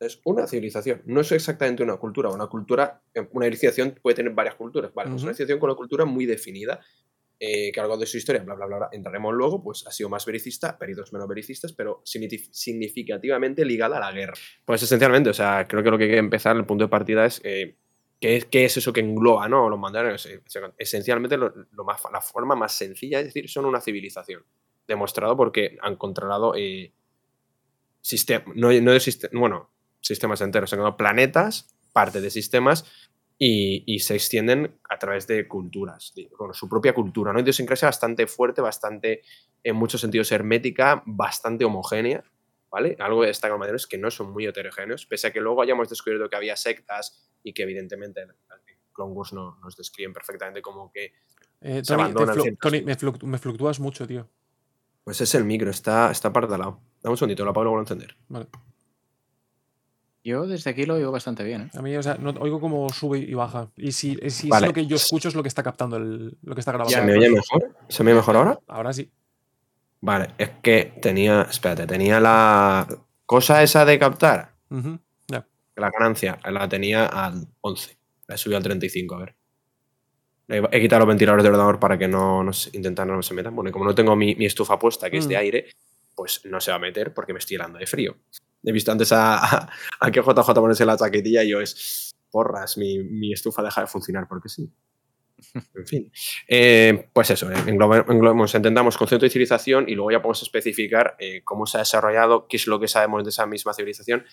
Es 0.00 0.20
una 0.24 0.46
civilización, 0.46 1.02
no 1.04 1.20
es 1.20 1.30
exactamente 1.32 1.82
una 1.82 1.96
cultura. 1.98 2.30
Una 2.30 2.46
cultura, 2.46 3.02
una 3.32 3.44
civilización 3.44 3.94
puede 4.02 4.16
tener 4.16 4.32
varias 4.32 4.54
culturas, 4.54 4.92
¿vale? 4.94 5.10
Pues 5.10 5.20
Ujú. 5.22 5.28
una 5.28 5.34
civilización 5.34 5.60
con 5.60 5.68
una 5.70 5.76
cultura 5.76 6.04
muy 6.06 6.24
definida, 6.24 6.80
eh, 7.38 7.70
que 7.72 7.78
a 7.78 7.82
lo 7.82 7.90
largo 7.90 8.00
de 8.00 8.06
su 8.06 8.16
historia, 8.16 8.42
bla, 8.42 8.54
bla, 8.54 8.64
bla, 8.66 8.76
bla, 8.78 8.88
entraremos 8.92 9.34
luego, 9.34 9.62
pues 9.62 9.86
ha 9.86 9.90
sido 9.90 10.08
más 10.08 10.24
vericista, 10.24 10.78
periodos 10.78 11.12
menos 11.12 11.28
vericistas, 11.28 11.74
pero 11.74 12.02
signifi- 12.04 12.48
significativamente 12.52 13.64
ligada 13.66 13.98
a 13.98 14.00
la 14.00 14.12
guerra. 14.12 14.34
Pues 14.64 14.82
esencialmente, 14.82 15.28
o 15.30 15.34
sea, 15.34 15.66
creo 15.68 15.82
que 15.82 15.90
lo 15.90 15.98
que 15.98 16.04
hay 16.04 16.10
que 16.12 16.16
empezar, 16.16 16.56
el 16.56 16.64
punto 16.64 16.84
de 16.84 16.88
partida 16.88 17.26
es 17.26 17.40
eh, 17.44 17.76
¿Qué 18.20 18.36
es, 18.36 18.44
qué 18.46 18.64
es 18.64 18.76
eso 18.76 18.92
que 18.92 19.00
engloba 19.00 19.48
¿no? 19.48 19.68
los 19.68 19.78
sea, 20.46 20.72
Esencialmente, 20.78 21.36
lo, 21.36 21.52
más, 21.84 22.00
la 22.12 22.20
forma 22.20 22.54
más 22.54 22.72
sencilla 22.72 23.20
es 23.20 23.26
decir, 23.26 23.48
son 23.50 23.64
una 23.66 23.80
civilización. 23.80 24.44
Demostrado 24.86 25.36
porque 25.36 25.78
han 25.82 25.96
controlado 25.96 26.54
eh, 26.56 26.92
sistem- 28.02 28.44
no, 28.54 28.72
no 28.72 28.92
de 28.92 29.00
siste- 29.00 29.30
bueno, 29.32 29.70
sistemas 30.00 30.40
enteros, 30.40 30.70
sino 30.70 30.96
planetas, 30.96 31.74
parte 31.92 32.20
de 32.20 32.30
sistemas, 32.30 32.84
y, 33.36 33.98
se 33.98 34.14
extienden 34.14 34.78
a 34.88 34.98
través 34.98 35.26
de 35.26 35.48
culturas, 35.48 36.14
bueno, 36.38 36.54
su 36.54 36.68
propia 36.68 36.94
cultura, 36.94 37.32
¿no? 37.32 37.40
Idiosincrasia 37.40 37.88
bastante 37.88 38.26
fuerte, 38.26 38.60
bastante, 38.62 39.22
en 39.64 39.76
muchos 39.76 40.00
sentidos, 40.00 40.30
hermética, 40.32 41.02
bastante 41.04 41.64
homogénea, 41.64 42.22
¿vale? 42.74 42.96
Algo 42.98 43.20
que 43.20 43.28
destaca 43.28 43.56
los 43.56 43.68
es 43.82 43.86
que 43.86 43.96
no 43.98 44.10
son 44.10 44.32
muy 44.32 44.46
heterogéneos, 44.46 45.06
pese 45.06 45.28
a 45.28 45.32
que 45.32 45.40
luego 45.40 45.62
hayamos 45.62 45.88
descubierto 45.88 46.28
que 46.28 46.34
había 46.34 46.56
sectas 46.56 47.30
y 47.44 47.52
que 47.52 47.62
evidentemente 47.62 48.22
en 48.22 48.32
Clone 48.92 49.12
Wars 49.12 49.32
no, 49.32 49.60
nos 49.62 49.76
describen 49.76 50.12
perfectamente 50.12 50.60
como 50.60 50.90
que 50.90 51.12
Eh, 51.60 51.76
Se 51.84 51.92
Tony, 51.94 52.02
abandonan 52.02 52.36
flu- 52.36 52.58
Tony, 52.60 52.82
me, 52.82 52.96
fluc- 52.98 53.22
me 53.22 53.38
fluctúas 53.38 53.78
mucho, 53.78 54.08
tío. 54.08 54.28
Pues 55.04 55.20
es 55.20 55.32
el 55.36 55.44
micro, 55.44 55.70
está, 55.70 56.10
está 56.10 56.28
apartalado. 56.28 56.80
Dame 57.00 57.12
un 57.12 57.16
segundito, 57.16 57.44
lo 57.44 57.50
apago 57.52 57.62
y 57.62 57.66
lo 57.66 57.70
vuelvo 57.70 57.80
a 57.82 57.84
encender. 57.84 58.16
Vale. 58.28 58.48
Yo 60.24 60.46
desde 60.46 60.70
aquí 60.70 60.84
lo 60.84 60.94
oigo 60.94 61.12
bastante 61.12 61.44
bien. 61.44 61.62
¿eh? 61.62 61.70
A 61.78 61.82
mí, 61.82 61.94
o 61.96 62.02
sea, 62.02 62.16
no, 62.16 62.30
oigo 62.40 62.58
como 62.60 62.88
sube 62.88 63.18
y 63.18 63.34
baja. 63.34 63.70
Y 63.76 63.92
si, 63.92 64.16
si 64.30 64.48
Vale. 64.48 64.66
es 64.66 64.68
lo 64.70 64.74
que 64.74 64.86
yo 64.86 64.96
escucho, 64.96 65.28
es 65.28 65.34
lo 65.34 65.42
que 65.42 65.48
está 65.48 65.62
captando, 65.62 65.96
el, 65.96 66.36
lo 66.42 66.54
que 66.54 66.60
está 66.60 66.72
grabando. 66.72 66.98
¿Se 66.98 67.04
me 67.04 67.12
oye 67.16 67.28
mejor? 67.30 67.76
¿Se 67.88 68.02
me 68.02 68.10
oye 68.10 68.16
mejor 68.16 68.36
ahora? 68.36 68.58
Ahora 68.66 68.92
sí. 68.92 69.12
Vale, 70.04 70.28
es 70.36 70.50
que 70.62 70.92
tenía, 71.00 71.46
espérate, 71.50 71.86
tenía 71.86 72.20
la 72.20 72.86
cosa 73.24 73.62
esa 73.62 73.86
de 73.86 73.98
captar, 73.98 74.52
Ujú, 74.68 74.98
Ya. 75.28 75.46
la 75.76 75.90
ganancia, 75.90 76.38
la 76.44 76.68
tenía 76.68 77.06
al 77.06 77.46
11. 77.62 77.96
La 78.26 78.34
he 78.34 78.38
subido 78.38 78.58
al 78.58 78.62
35, 78.64 79.14
a 79.14 79.18
ver. 79.20 79.34
He 80.46 80.80
quitado 80.80 81.00
los 81.00 81.08
ventiladores 81.08 81.42
del 81.42 81.52
ordenador 81.54 81.80
para 81.80 81.96
que 81.96 82.06
no, 82.06 82.44
no 82.44 82.52
se- 82.52 82.76
intentar 82.76 83.06
no 83.06 83.22
se 83.22 83.32
metan. 83.32 83.54
Bueno, 83.56 83.70
y 83.70 83.72
como 83.72 83.86
no 83.86 83.94
tengo 83.94 84.14
mi, 84.14 84.34
mi 84.34 84.44
estufa 84.44 84.78
puesta, 84.78 85.08
que 85.10 85.16
es 85.16 85.26
de 85.26 85.36
Mm. 85.36 85.38
aire, 85.38 85.70
pues 86.14 86.42
no 86.44 86.60
se 86.60 86.70
va 86.70 86.76
a 86.76 86.80
meter 86.80 87.14
porque 87.14 87.32
me 87.32 87.38
estoy 87.38 87.54
helando 87.56 87.78
de 87.78 87.86
frío. 87.86 88.14
He 88.62 88.72
visto 88.72 88.92
antes 88.92 89.10
a, 89.12 89.38
a, 89.38 89.70
a 90.00 90.10
que 90.10 90.20
JJ 90.20 90.52
ponerse 90.54 90.84
la 90.84 90.98
chaquetilla 90.98 91.42
y 91.44 91.48
yo 91.50 91.62
es, 91.62 92.14
porras, 92.30 92.76
mi, 92.76 92.98
mi 92.98 93.32
estufa 93.32 93.62
deja 93.62 93.80
de 93.80 93.86
funcionar 93.86 94.28
porque 94.28 94.50
sí. 94.50 94.70
En 95.74 95.86
fin. 95.86 96.12
Eh, 96.48 97.08
pues 97.12 97.30
eso, 97.30 97.50
eh, 97.50 97.54
englobemos, 97.66 98.54
entendamos 98.54 98.96
concepto 98.96 99.24
de 99.26 99.30
civilización 99.30 99.88
y 99.88 99.94
luego 99.94 100.10
ya 100.10 100.22
podemos 100.22 100.42
especificar 100.42 101.16
eh, 101.18 101.42
cómo 101.44 101.66
se 101.66 101.78
ha 101.78 101.80
desarrollado, 101.80 102.46
qué 102.48 102.56
es 102.56 102.66
lo 102.66 102.78
que 102.80 102.88
sabemos 102.88 103.24
de 103.24 103.30
esa 103.30 103.46
misma 103.46 103.74
civilización. 103.74 104.24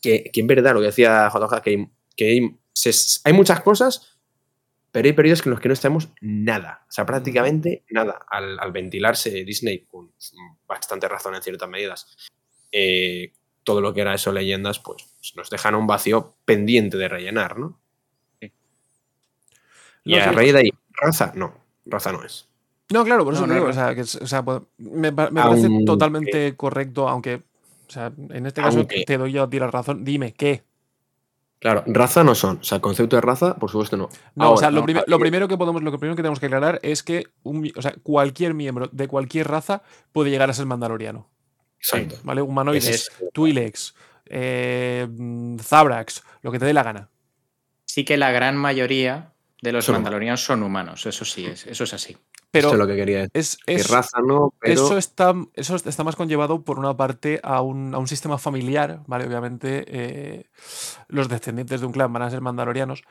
Que, 0.00 0.30
que 0.32 0.40
en 0.40 0.46
verdad, 0.46 0.74
lo 0.74 0.80
que 0.80 0.86
decía 0.86 1.30
JJ, 1.32 1.62
que, 1.62 1.70
hay, 1.70 1.88
que 2.16 2.28
hay, 2.28 2.58
se- 2.72 3.20
hay 3.24 3.32
muchas 3.32 3.60
cosas, 3.62 4.18
pero 4.92 5.06
hay 5.06 5.12
periodos 5.12 5.44
en 5.46 5.50
los 5.50 5.60
que 5.60 5.68
no 5.68 5.74
sabemos 5.76 6.10
nada. 6.20 6.84
O 6.88 6.92
sea, 6.92 7.04
prácticamente 7.06 7.84
nada. 7.90 8.20
Al, 8.30 8.58
al 8.60 8.70
ventilarse 8.72 9.30
Disney, 9.44 9.86
con 9.86 10.12
bastante 10.66 11.08
razón 11.08 11.34
en 11.34 11.42
ciertas 11.42 11.68
medidas, 11.68 12.16
eh, 12.70 13.32
todo 13.64 13.80
lo 13.80 13.94
que 13.94 14.02
era 14.02 14.14
eso, 14.14 14.30
leyendas, 14.30 14.78
pues 14.78 15.04
nos 15.36 15.48
dejan 15.50 15.74
un 15.74 15.86
vacío 15.86 16.36
pendiente 16.44 16.96
de 16.98 17.08
rellenar, 17.08 17.58
¿no? 17.58 17.80
Y 20.04 20.12
No, 20.16 20.22
a 20.22 20.28
sí. 20.28 20.34
raíz 20.34 20.52
de 20.52 20.58
ahí, 20.60 20.70
raza, 20.92 21.32
no, 21.34 21.54
raza 21.86 22.12
no 22.12 22.22
es. 22.24 22.46
No, 22.92 23.04
claro, 23.04 23.24
por 23.24 23.32
No, 23.32 23.38
eso 23.40 23.46
no 23.46 23.54
digo, 23.54 23.68
es 23.70 23.76
o 23.76 23.80
sea, 23.80 23.94
que, 23.94 24.02
es- 24.02 24.16
o 24.16 24.26
sea, 24.26 24.42
pues, 24.44 24.60
me, 24.78 25.10
pa- 25.12 25.30
me 25.30 25.40
parece 25.42 25.66
Aunque- 25.66 25.84
totalmente 25.86 26.54
correcto, 26.56 27.08
aunque, 27.08 27.36
o 27.36 27.90
sea, 27.90 28.12
en 28.30 28.46
este 28.46 28.60
caso 28.62 28.78
Aunque- 28.78 29.04
te 29.04 29.16
doy 29.18 29.32
yo 29.32 29.42
a 29.44 29.50
ti 29.50 29.58
la 29.58 29.68
razón. 29.70 30.04
Dime, 30.04 30.32
¿qué? 30.34 30.62
Claro, 31.60 31.82
raza 31.86 32.22
no 32.22 32.34
son. 32.34 32.58
O 32.60 32.64
sea, 32.64 32.76
el 32.76 32.82
concepto 32.82 33.16
de 33.16 33.22
raza, 33.22 33.56
por 33.56 33.70
supuesto, 33.70 33.96
no. 33.96 34.10
No, 34.34 34.52
o 34.52 34.56
sea, 34.58 34.68
Ahora, 34.68 34.80
lo, 34.80 34.82
aquí- 34.84 35.10
lo 35.10 35.18
primero 35.18 35.48
que 35.48 35.56
podemos, 35.56 35.82
lo 35.82 35.90
que 35.90 35.96
primero 35.98 36.14
que 36.14 36.20
tenemos 36.22 36.38
que 36.38 36.46
aclarar 36.46 36.78
es 36.82 37.02
que 37.02 37.26
un 37.42 37.60
mi- 37.62 37.72
o 37.74 37.80
sea, 37.80 37.94
cualquier 38.02 38.52
miembro 38.52 38.88
de 38.92 39.08
cualquier 39.08 39.48
raza 39.48 39.82
puede 40.12 40.28
llegar 40.30 40.50
a 40.50 40.52
ser 40.52 40.66
mandaloriano. 40.66 41.26
Exacto. 41.78 42.16
¿Vale? 42.22 42.42
Humanoides, 42.42 42.86
Es- 42.88 43.10
Twi'leks, 43.32 43.94
eh, 44.26 45.06
mm, 45.10 45.58
Zabrax, 45.60 46.22
lo 46.42 46.52
que 46.52 46.58
te 46.58 46.66
dé 46.66 46.74
la 46.74 46.82
gana. 46.82 47.08
Sí 47.86 48.04
que 48.04 48.18
la 48.18 48.30
gran 48.30 48.56
mayoría 48.58 49.32
de 49.64 49.72
los 49.72 49.84
Son 49.86 49.94
mandalorianos 49.94 50.44
son 50.44 50.62
humanos, 50.62 51.04
eso 51.06 51.24
sí, 51.24 51.46
es, 51.46 51.66
eso 51.66 51.84
es 51.84 51.94
así. 51.94 52.16
Pero 52.50 52.68
Esto 52.68 52.74
es 52.76 52.78
lo 52.78 52.86
que 52.86 52.96
quería 52.96 53.26
decir. 53.32 53.58
es, 53.66 53.88
raza 53.90 54.20
no, 54.24 54.54
pero. 54.60 54.74
Eso 54.74 54.96
está, 54.96 55.34
eso 55.54 55.74
está 55.74 56.04
más 56.04 56.14
conllevado 56.14 56.62
por 56.62 56.78
una 56.78 56.96
parte 56.96 57.40
a 57.42 57.62
un, 57.62 57.94
a 57.94 57.98
un 57.98 58.06
sistema 58.06 58.38
familiar, 58.38 59.00
¿vale? 59.06 59.26
Obviamente 59.26 59.84
eh, 59.88 60.46
los 61.08 61.28
descendientes 61.28 61.80
de 61.80 61.86
un 61.86 61.92
clan 61.92 62.12
van 62.12 62.22
a 62.22 62.30
ser 62.30 62.40
mandalorianos, 62.42 63.02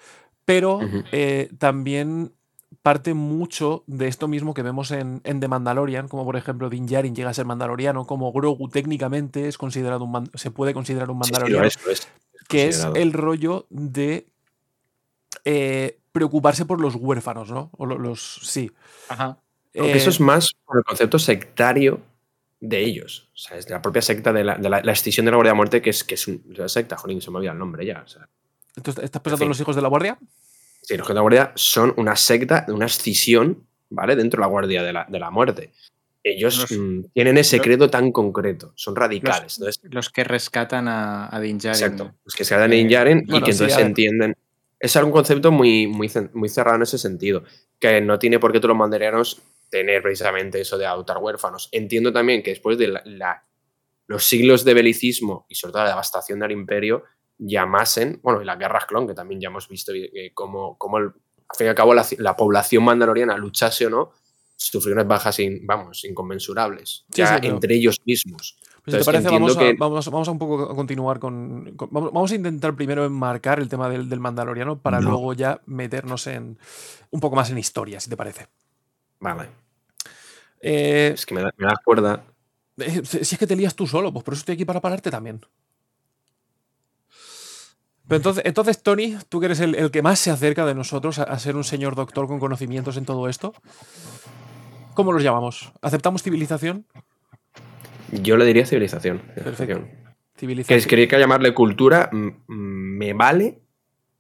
pero 0.46 0.80
eh, 1.12 1.50
también 1.58 2.34
parte 2.82 3.14
mucho 3.14 3.84
de 3.88 4.08
esto 4.08 4.28
mismo 4.28 4.54
que 4.54 4.62
vemos 4.62 4.92
en, 4.92 5.22
en 5.26 5.40
The 5.40 5.48
Mandalorian, 5.48 6.08
como 6.08 6.24
por 6.26 6.36
ejemplo 6.38 6.70
Din 6.70 6.86
Djarin 6.86 7.16
llega 7.16 7.30
a 7.30 7.34
ser 7.34 7.46
mandaloriano, 7.46 8.06
como 8.06 8.32
Grogu 8.32 8.70
técnicamente 8.70 9.48
es 9.48 9.58
considerado 9.58 10.06
un 10.06 10.30
se 10.36 10.52
puede 10.52 10.74
considerar 10.74 11.10
un 11.12 11.18
Sí, 11.22 11.28
sí, 11.28 11.32
mandaloriano, 11.34 11.62
lo 11.64 11.68
es, 11.68 11.86
lo 11.86 11.92
es. 11.92 12.08
que 12.48 12.68
es 12.68 12.88
el 12.96 13.14
rollo 13.14 13.68
de 13.70 14.28
eh, 15.46 16.00
preocuparse 16.24 16.66
por 16.66 16.80
los 16.80 16.96
huérfanos, 16.96 17.52
¿no? 17.52 17.70
O 17.78 17.86
lo- 17.86 17.98
los, 17.98 18.40
sí. 18.44 18.72
Ajá. 19.10 19.38
Eso 19.74 19.86
Eh, 19.86 19.98
es 20.10 20.20
más 20.22 20.54
por 20.66 20.78
el 20.78 20.84
concepto 20.84 21.18
sectario 21.20 22.00
de 22.62 22.80
ellos. 22.80 23.30
O 23.34 23.38
sea, 23.38 23.58
es 23.58 23.66
de 23.66 23.74
la 23.74 23.82
propia 23.82 24.02
secta 24.02 24.32
de 24.32 24.44
la, 24.44 24.56
de 24.56 24.70
la, 24.70 24.80
de 24.82 24.86
la 24.86 25.32
Guardia 25.36 25.52
de 25.52 25.56
Muerte, 25.56 25.82
que 25.82 25.90
es, 25.90 26.04
que 26.04 26.14
es 26.14 26.28
un- 26.28 26.44
la 26.56 26.70
secta, 26.70 26.96
jolín, 26.96 27.22
se 27.22 27.32
me 27.32 27.38
olvida 27.38 27.52
el 27.52 27.58
nombre 27.58 27.86
ya. 27.86 28.04
O 28.06 28.08
sea, 28.08 28.30
¿Entonces, 28.76 29.04
¿Estás 29.04 29.22
pensando 29.22 29.38
fin. 29.40 29.46
en 29.46 29.50
los 29.50 29.60
hijos 29.60 29.76
de 29.76 29.82
la 29.82 29.88
guardia? 29.90 30.18
sí, 30.82 30.98
los 30.98 31.08
que 31.08 31.14
de 31.14 31.16
la 31.16 31.22
Guardia 31.22 31.52
son 31.56 31.94
una 31.98 32.16
secta, 32.16 32.66
una 32.68 32.86
escisión, 32.88 33.66
¿vale? 33.90 34.16
Dentro 34.18 34.38
de 34.40 34.42
la 34.42 34.48
Guardia 34.48 34.84
de 34.84 34.92
la, 34.94 35.06
de 35.10 35.20
la 35.20 35.32
Muerte. 35.32 35.72
Ellos 36.24 36.60
Los- 36.60 36.72
mm, 36.80 37.04
tienen 37.14 37.38
ese 37.38 37.58
los- 37.58 37.64
credo 37.66 37.90
tan 37.90 38.12
concreto, 38.12 38.74
son 38.76 38.96
radicales. 38.96 39.58
Entonces, 39.58 39.82
Los 39.92 40.10
que 40.10 40.24
rescatan 40.24 40.88
a, 40.88 41.34
a 41.36 41.40
Din 41.40 41.58
Djarin. 41.58 41.82
Exacto. 41.84 42.16
Los 42.26 42.36
que 42.36 42.44
se 42.46 42.54
quedan 42.56 42.74
en 42.74 42.90
Yaren 42.90 43.20
y 43.26 43.32
bueno, 43.32 43.46
que 43.46 43.52
entonces 43.52 43.78
a 43.78 43.82
entienden. 43.82 44.36
Es 44.84 44.96
algún 44.98 45.14
concepto 45.14 45.52
muy, 45.52 45.88
muy, 45.88 46.12
muy 46.34 46.50
cerrado 46.50 46.76
en 46.76 46.82
ese 46.84 46.98
sentido. 46.98 47.44
Que 47.80 48.02
no 48.02 48.20
tiene 48.20 48.38
por 48.40 48.52
qué 48.52 48.60
todos 48.60 48.70
los 48.70 48.78
mandalorianos 48.78 49.42
tener 49.70 50.02
precisamente 50.02 50.60
eso 50.60 50.78
de 50.78 50.86
adoptar 50.86 51.18
huérfanos. 51.20 51.70
Entiendo 51.72 52.12
también 52.12 52.44
que 52.44 52.52
después 52.52 52.78
de 52.78 52.90
la, 52.90 53.02
la 53.06 53.46
los 54.08 54.26
siglos 54.26 54.66
de 54.66 54.74
belicismo 54.74 55.46
y 55.48 55.56
sobre 55.56 55.72
todo 55.72 55.84
la 55.84 55.90
devastación 55.90 56.40
del 56.40 56.52
imperio 56.52 57.04
llamasen, 57.38 58.20
bueno, 58.22 58.42
y 58.42 58.46
las 58.46 58.60
guerras 58.60 58.86
clon, 58.86 59.08
que 59.08 59.14
también 59.14 59.40
ya 59.42 59.48
hemos 59.48 59.68
visto 59.70 59.94
eh, 59.94 60.32
cómo, 60.34 60.78
cómo 60.78 60.98
el- 60.98 61.06
al 61.50 61.58
fin 61.58 61.68
y 61.68 61.70
al 61.70 61.76
cabo 61.76 61.94
la, 61.94 62.06
la 62.18 62.36
población 62.36 62.84
mandaloriana 62.84 63.38
luchase 63.38 63.86
o 63.88 63.90
no, 63.90 64.12
sufrió 64.56 64.94
unas 64.94 65.08
bajas, 65.08 65.40
in- 65.40 65.66
vamos, 65.66 66.04
inconmensurables, 66.04 67.06
Sí, 67.10 67.22
ya 67.22 67.40
sí, 67.40 67.48
entre 67.48 67.76
ellos 67.76 67.98
mismos. 68.06 68.58
Pues 68.86 68.96
si 68.96 69.00
te 69.00 69.06
parece, 69.06 69.30
vamos 69.30 69.56
a, 69.56 69.60
que- 69.60 69.74
vamos, 69.80 70.10
vamos 70.10 70.28
a 70.28 70.32
un 70.32 70.40
poco 70.40 70.64
a 70.72 70.76
continuar 70.76 71.18
con. 71.20 71.74
con- 71.78 71.90
vamos, 71.92 72.12
vamos 72.12 72.32
a 72.32 72.36
intentar 72.36 72.76
primero 72.76 73.06
enmarcar 73.06 73.60
el 73.60 73.70
tema 73.70 73.88
del, 73.90 74.10
del 74.10 74.20
Mandaloriano 74.20 74.78
para 74.80 75.00
No. 75.00 75.10
luego 75.12 75.34
ya 75.34 75.62
meternos 75.66 76.28
en 76.28 76.58
un 77.12 77.20
poco 77.22 77.36
más 77.38 77.50
en 77.50 77.58
historia, 77.58 78.00
si 78.02 78.10
te 78.10 78.18
parece. 78.18 78.48
Vale, 79.20 79.50
Eh, 80.60 81.12
es 81.14 81.26
que 81.26 81.34
me 81.36 81.42
da, 81.42 81.54
me 81.58 81.66
da 81.68 81.76
cuerda. 81.84 82.26
eh, 82.78 83.02
si 83.06 83.20
es 83.20 83.38
que 83.38 83.48
te 83.48 83.56
lías 83.56 83.74
tú 83.76 83.88
solo, 83.88 84.12
pues 84.12 84.26
por 84.26 84.34
eso 84.34 84.42
estoy 84.42 84.56
aquí 84.56 84.66
para 84.66 84.82
pararte 84.82 85.10
también. 85.10 85.40
Pero 88.08 88.18
entonces, 88.18 88.44
entonces 88.46 88.84
Tony, 88.84 89.18
tú 89.30 89.40
que 89.40 89.46
eres 89.46 89.62
el, 89.62 89.76
el 89.76 89.90
que 89.92 90.02
más 90.02 90.20
se 90.20 90.30
acerca 90.30 90.66
de 90.66 90.76
nosotros 90.76 91.20
a, 91.20 91.24
a 91.24 91.40
ser 91.40 91.56
un 91.56 91.64
señor 91.64 91.96
doctor 91.96 92.28
con 92.28 92.40
conocimientos 92.40 92.98
en 92.98 93.06
todo 93.06 93.30
esto, 93.30 93.54
¿cómo 94.94 95.14
los 95.14 95.24
llamamos? 95.24 95.72
¿Aceptamos 95.82 96.22
civilización? 96.22 96.86
Yo 98.22 98.38
le 98.38 98.46
diría 98.46 98.66
civilización. 98.66 99.22
Civilización. 99.36 99.86
Que 99.86 100.40
Civilización. 100.40 100.90
quería 100.90 101.08
que 101.08 101.20
llamarle 101.20 101.54
cultura, 101.54 102.10
me 102.12 103.14
vale, 103.14 103.60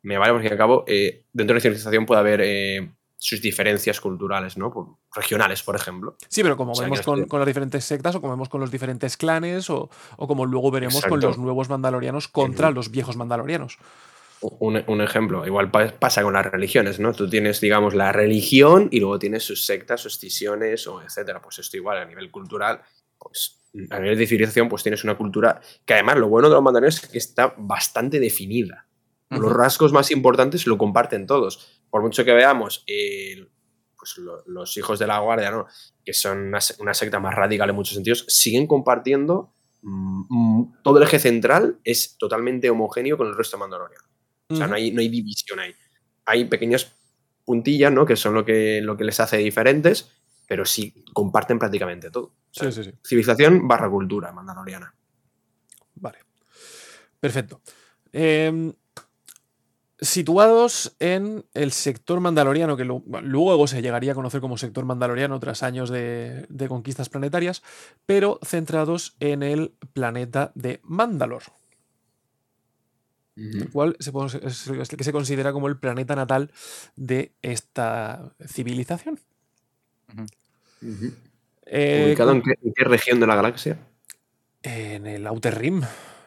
me 0.03 0.17
vale 0.17 0.33
porque 0.33 0.47
al 0.49 0.57
cabo, 0.57 0.83
eh, 0.87 1.25
dentro 1.33 1.53
de 1.53 1.59
la 1.59 1.61
civilización 1.61 2.05
puede 2.05 2.19
haber 2.21 2.41
eh, 2.43 2.91
sus 3.17 3.41
diferencias 3.41 3.99
culturales, 3.99 4.57
¿no? 4.57 4.71
Por- 4.71 4.87
regionales, 5.15 5.63
por 5.63 5.75
ejemplo. 5.75 6.17
Sí, 6.29 6.43
pero 6.43 6.55
como 6.57 6.71
O 6.71 6.75
sea, 6.75 6.85
vemos 6.85 7.01
con, 7.01 7.27
las 7.39 7.45
diferentes 7.47 7.83
sectas 7.85 8.15
o 8.15 8.21
como 8.21 8.33
vemos 8.33 8.49
con 8.49 8.61
los 8.61 8.71
diferentes 8.71 9.15
clanes 9.17 9.69
o, 9.69 9.89
o 10.17 10.27
como 10.27 10.45
luego 10.45 10.71
veremos 10.71 11.03
con 11.05 11.19
los 11.19 11.37
nuevos 11.37 11.69
mandalorianos 11.69 12.27
contra 12.27 12.71
los 12.71 12.89
viejos 12.91 13.15
mandalorianos. 13.17 13.77
Un, 14.41 14.83
un 14.87 15.01
ejemplo, 15.01 15.45
igual 15.47 15.71
pa- 15.71 15.87
pasa 15.97 16.21
con 16.21 16.33
las 16.33 16.45
religiones, 16.45 16.99
¿no? 16.99 17.13
Tú 17.13 17.29
tienes, 17.29 17.61
digamos, 17.61 17.93
la 17.93 18.11
religión 18.11 18.89
y 18.91 18.99
luego 18.99 19.17
tienes 19.17 19.43
sus 19.43 19.65
sectas, 19.65 20.01
sus 20.01 20.19
cisiones, 20.19 20.85
o 20.87 21.01
etcétera. 21.01 21.41
Pues 21.41 21.59
esto 21.59 21.77
igual 21.77 21.97
a 21.99 22.05
nivel 22.05 22.29
cultural, 22.29 22.81
pues 23.17 23.61
a 23.89 23.99
nivel 23.99 24.17
de 24.17 24.27
civilización, 24.27 24.69
pues 24.69 24.83
tienes 24.83 25.03
una 25.03 25.17
cultura 25.17 25.59
que 25.85 25.93
además 25.95 26.17
lo 26.17 26.27
bueno 26.29 26.47
de 26.49 26.55
los 26.55 26.63
mandalorianos 26.63 27.03
es 27.03 27.09
que 27.09 27.17
está 27.17 27.53
bastante 27.57 28.19
definida. 28.19 28.87
Los 29.29 29.39
Ujú. 29.41 29.49
rasgos 29.53 29.91
más 29.91 30.11
importantes 30.11 30.67
lo 30.67 30.77
comparten 30.77 31.25
todos. 31.25 31.81
Por 31.89 32.01
mucho 32.03 32.23
que 32.23 32.33
veamos 32.33 32.83
eh, 32.87 33.47
pues 33.97 34.17
lo- 34.17 34.43
los 34.45 34.77
hijos 34.77 34.99
de 34.99 35.07
la 35.07 35.19
guardia, 35.19 35.49
¿no? 35.49 35.65
que 36.05 36.13
son 36.13 36.37
una, 36.49 36.59
una 36.79 36.93
secta 36.93 37.19
más 37.19 37.33
radical 37.33 37.69
en 37.69 37.75
muchos 37.75 37.95
sentidos, 37.95 38.25
siguen 38.27 38.67
compartiendo 38.67 39.53
mm, 39.81 40.23
mm, 40.29 40.73
todo 40.83 40.97
el 40.97 41.03
eje 41.05 41.17
central 41.19 41.79
es 41.83 42.15
totalmente 42.17 42.69
homogéneo 42.69 43.17
con 43.17 43.27
el 43.27 43.35
resto 43.35 43.57
de 43.57 43.61
Mandalorian. 43.61 44.01
O 44.49 44.55
sea, 44.55 44.67
no 44.67 44.75
hay, 44.75 44.91
no 44.91 45.01
hay 45.01 45.07
división 45.09 45.59
ahí. 45.59 45.73
Hay 46.25 46.45
pequeñas 46.45 46.93
puntillas, 47.43 47.91
¿no? 47.91 48.05
Que 48.05 48.15
son 48.15 48.33
lo 48.35 48.45
que, 48.45 48.81
lo 48.81 48.95
que 48.97 49.03
les 49.03 49.19
hace 49.19 49.37
diferentes, 49.37 50.11
pero 50.47 50.63
sí 50.65 51.03
comparten 51.13 51.57
prácticamente 51.57 52.11
todo. 52.11 52.35
Sí, 52.53 52.71
sí, 52.71 52.83
sí. 52.83 52.93
Civilización 53.03 53.67
barra 53.67 53.89
cultura 53.89 54.31
mandaloriana. 54.31 54.93
Vale. 55.95 56.19
Perfecto. 57.19 57.61
Em, 58.11 58.73
situados 59.99 60.95
en 60.99 61.45
el 61.53 61.71
sector 61.71 62.19
mandaloriano, 62.19 62.75
que 62.75 62.83
lo- 62.85 63.03
luego 63.21 63.67
se 63.67 63.81
llegaría 63.81 64.11
a 64.11 64.15
conocer 64.15 64.41
como 64.41 64.57
sector 64.57 64.85
mandaloriano 64.85 65.39
tras 65.39 65.63
años 65.63 65.89
de, 65.89 66.45
de 66.49 66.67
conquistas 66.67 67.09
planetarias, 67.09 67.63
pero 68.05 68.39
centrados 68.43 69.15
en 69.19 69.43
el 69.43 69.73
planeta 69.93 70.51
de 70.55 70.79
Mandalor, 70.83 71.43
el 73.61 73.69
cual 73.71 73.95
se, 73.99 74.11
es 74.45 74.89
que 74.89 75.03
se 75.03 75.11
considera 75.13 75.53
como 75.53 75.67
el 75.67 75.77
planeta 75.79 76.15
natal 76.15 76.51
de 76.95 77.33
esta 77.41 78.35
civilización. 78.45 79.19
Eh, 81.65 82.05
¿Ubicado 82.07 82.31
en 82.31 82.41
qué, 82.41 82.51
en 82.61 82.73
qué 82.73 82.83
región 82.83 83.19
de 83.19 83.27
la 83.27 83.35
galaxia? 83.35 83.77
en 84.65 85.07
el 85.07 85.27
Outer 85.27 85.57
Rim, 85.59 85.81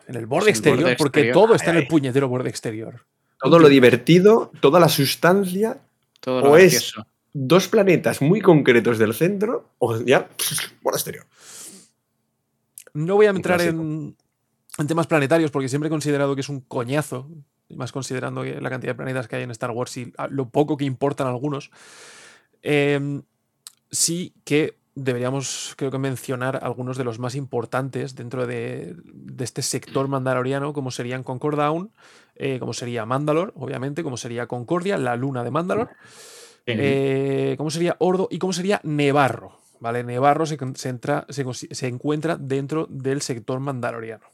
en 0.09 0.15
el 0.15 0.27
borde 0.27 0.51
exterior, 0.51 0.81
borde 0.83 0.97
porque 0.97 1.21
exterior. 1.21 1.33
todo 1.47 1.55
está 1.55 1.71
en 1.71 1.79
el 1.79 1.87
puñetero 1.87 2.29
borde 2.29 2.51
exterior. 2.51 3.07
Todo 3.41 3.59
lo 3.59 3.69
divertido, 3.69 4.51
toda 4.61 4.79
la 4.79 4.89
sustancia, 4.91 5.79
Todo 6.21 6.43
lo 6.43 6.51
o 6.53 6.57
es 6.59 6.93
dos 7.33 7.69
planetas 7.69 8.21
muy 8.21 8.41
concretos 8.43 8.99
del 8.99 9.15
centro, 9.15 9.71
o 9.79 9.99
ya, 10.03 10.29
por 10.83 10.95
exterior. 10.95 11.25
No 12.95 13.15
voy 13.17 13.27
a 13.27 13.31
entrar 13.31 13.61
en, 13.61 14.17
en 14.79 14.87
temas 14.87 15.07
planetarios 15.07 15.51
porque 15.51 15.69
siempre 15.69 15.89
he 15.89 15.91
considerado 15.91 16.35
que 16.35 16.41
es 16.43 16.49
un 16.49 16.61
coñazo, 16.61 17.29
y 17.69 17.77
más 17.77 17.93
considerando 17.93 18.45
la 18.45 18.71
cantidad 18.71 18.93
de 18.93 18.97
planetas 18.97 19.29
que 19.29 19.37
hay 19.37 19.43
en 19.43 19.51
Star 19.51 19.71
Wars 19.71 19.97
y 19.97 20.13
a- 20.19 20.29
lo 20.29 20.49
poco 20.51 20.77
que 20.77 20.85
importan 20.85 21.27
algunos. 21.27 21.71
Em, 22.63 23.23
sí 23.91 24.35
que 24.45 24.77
deberíamos, 24.97 25.75
creo 25.77 25.93
que, 25.93 25.99
mencionar 25.99 26.59
algunos 26.63 26.97
de 26.99 27.05
los 27.05 27.21
más 27.21 27.37
importantes 27.37 28.17
dentro 28.17 28.47
de, 28.49 28.97
de 29.05 29.45
este 29.45 29.63
sector 29.63 30.09
mandaloriano, 30.09 30.73
como 30.73 30.91
serían 30.91 31.23
Concord 31.23 31.57
Down, 31.57 31.93
eh, 32.35 32.59
como 32.59 32.73
sería 32.73 33.07
Mandalor, 33.07 33.53
obviamente, 33.55 34.03
como 34.03 34.17
sería 34.17 34.47
Concordia, 34.49 34.99
la 34.99 35.15
luna 35.15 35.45
de 35.45 35.51
Mandalor, 35.53 35.91
eh, 36.67 37.55
cómo 37.57 37.71
sería 37.71 37.95
Ordo 38.01 38.27
y 38.31 38.39
cómo 38.39 38.53
sería 38.53 38.81
Nevarro. 38.83 39.61
¿Vale? 39.79 40.03
Nevarro 40.03 40.47
se, 40.47 40.57
con- 40.57 40.75
se 40.75 40.89
entra- 40.89 41.27
se 41.29 41.87
encuentra 41.87 42.37
dentro 42.37 42.87
del 42.91 43.21
sector 43.21 43.61
mandaloriano. 43.61 44.25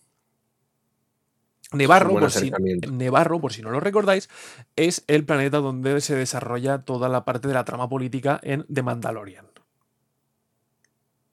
Nevarro 1.72 2.10
por, 2.20 2.30
si. 2.30 2.50
Nevarro, 2.92 3.40
por 3.40 3.52
si 3.52 3.62
no 3.62 3.70
lo 3.70 3.80
recordáis, 3.80 4.28
es 4.76 5.02
el 5.08 5.24
planeta 5.24 5.58
donde 5.58 6.00
se 6.00 6.14
desarrolla 6.14 6.82
toda 6.82 7.08
la 7.08 7.24
parte 7.24 7.48
de 7.48 7.54
la 7.54 7.64
trama 7.64 7.88
política 7.88 8.38
en 8.42 8.64
The 8.72 8.82
Mandalorian. 8.82 9.46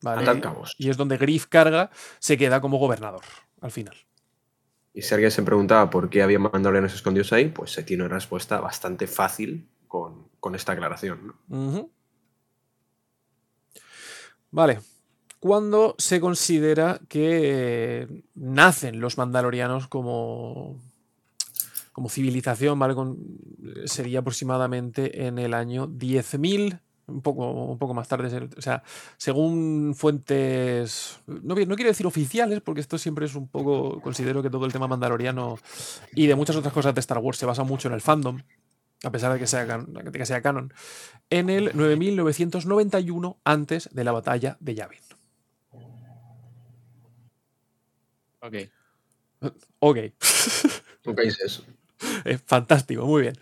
¿Vale? 0.02 0.22
Atar 0.22 0.40
cabos. 0.42 0.76
Y 0.78 0.90
es 0.90 0.98
donde 0.98 1.18
Griff 1.18 1.48
Carga 1.48 1.90
se 2.20 2.38
queda 2.38 2.62
como 2.62 2.78
gobernador 2.78 3.22
al 3.62 3.72
final. 3.72 3.96
Y 4.94 5.02
si 5.02 5.14
alguien 5.14 5.32
se 5.32 5.44
preguntaba 5.44 5.90
por 5.90 6.10
qué 6.10 6.22
había 6.24 6.40
mandalorianos 6.40 6.94
escondidos 6.94 7.32
ahí, 7.34 7.50
pues 7.50 7.72
se 7.72 7.84
tiene 7.84 8.04
una 8.06 8.16
respuesta 8.16 8.60
bastante 8.60 9.08
fácil 9.08 9.70
con, 9.88 10.28
con 10.40 10.56
esta 10.56 10.72
aclaración. 10.74 11.36
Vale. 14.52 14.80
¿Cuándo 15.40 15.96
se 15.98 16.20
considera 16.20 17.00
que 17.08 18.02
eh, 18.04 18.24
nacen 18.36 19.00
los 19.00 19.18
mandalorianos 19.18 19.88
como, 19.88 20.82
como 21.94 22.10
civilización? 22.10 22.78
¿vale? 22.78 22.94
Con- 22.94 23.18
sería 23.86 24.20
aproximadamente 24.20 25.28
en 25.28 25.40
el 25.40 25.54
año 25.54 25.88
10.000, 25.88 26.82
un 27.10 27.22
poco, 27.22 27.52
un 27.52 27.78
poco 27.78 27.94
más 27.94 28.08
tarde. 28.08 28.50
O 28.58 28.62
sea, 28.62 28.84
según 29.18 29.94
fuentes, 29.96 31.20
no, 31.28 31.56
no 31.56 31.76
quiero 31.76 31.90
decir 31.90 32.06
oficiales, 32.08 32.62
porque 32.62 32.82
esto 32.82 32.98
siempre 32.98 33.26
es 33.26 33.36
un 33.36 33.48
poco, 33.48 34.00
considero 34.02 34.42
que 34.42 34.50
todo 34.50 34.66
el 34.66 34.72
tema 34.74 34.88
mandaloriano 34.88 35.58
y 36.14 36.28
de 36.28 36.36
muchas 36.36 36.56
otras 36.56 36.74
cosas 36.74 36.94
de 36.96 37.00
Star 37.02 37.18
Wars 37.20 37.38
se 37.38 37.46
basa 37.46 37.64
mucho 37.64 37.88
en 37.88 37.94
el 37.94 38.02
fandom, 38.02 38.42
a 39.04 39.12
pesar 39.12 39.34
de 39.34 39.40
que 39.40 39.48
sea, 39.48 39.66
can- 39.68 39.94
de 39.94 40.12
que 40.12 40.26
sea 40.26 40.42
canon 40.42 40.74
en 41.30 41.50
el 41.50 41.72
9991 41.76 43.38
antes 43.44 43.90
de 43.92 44.04
la 44.04 44.12
batalla 44.12 44.58
de 44.60 44.76
Yavin. 44.76 45.00
Ok. 48.42 48.56
Ok, 49.80 49.96
¿Qué 49.96 50.14
es 51.28 51.40
eso? 51.42 51.64
Eh, 52.26 52.38
fantástico, 52.38 53.06
muy 53.06 53.24
bien. 53.24 53.36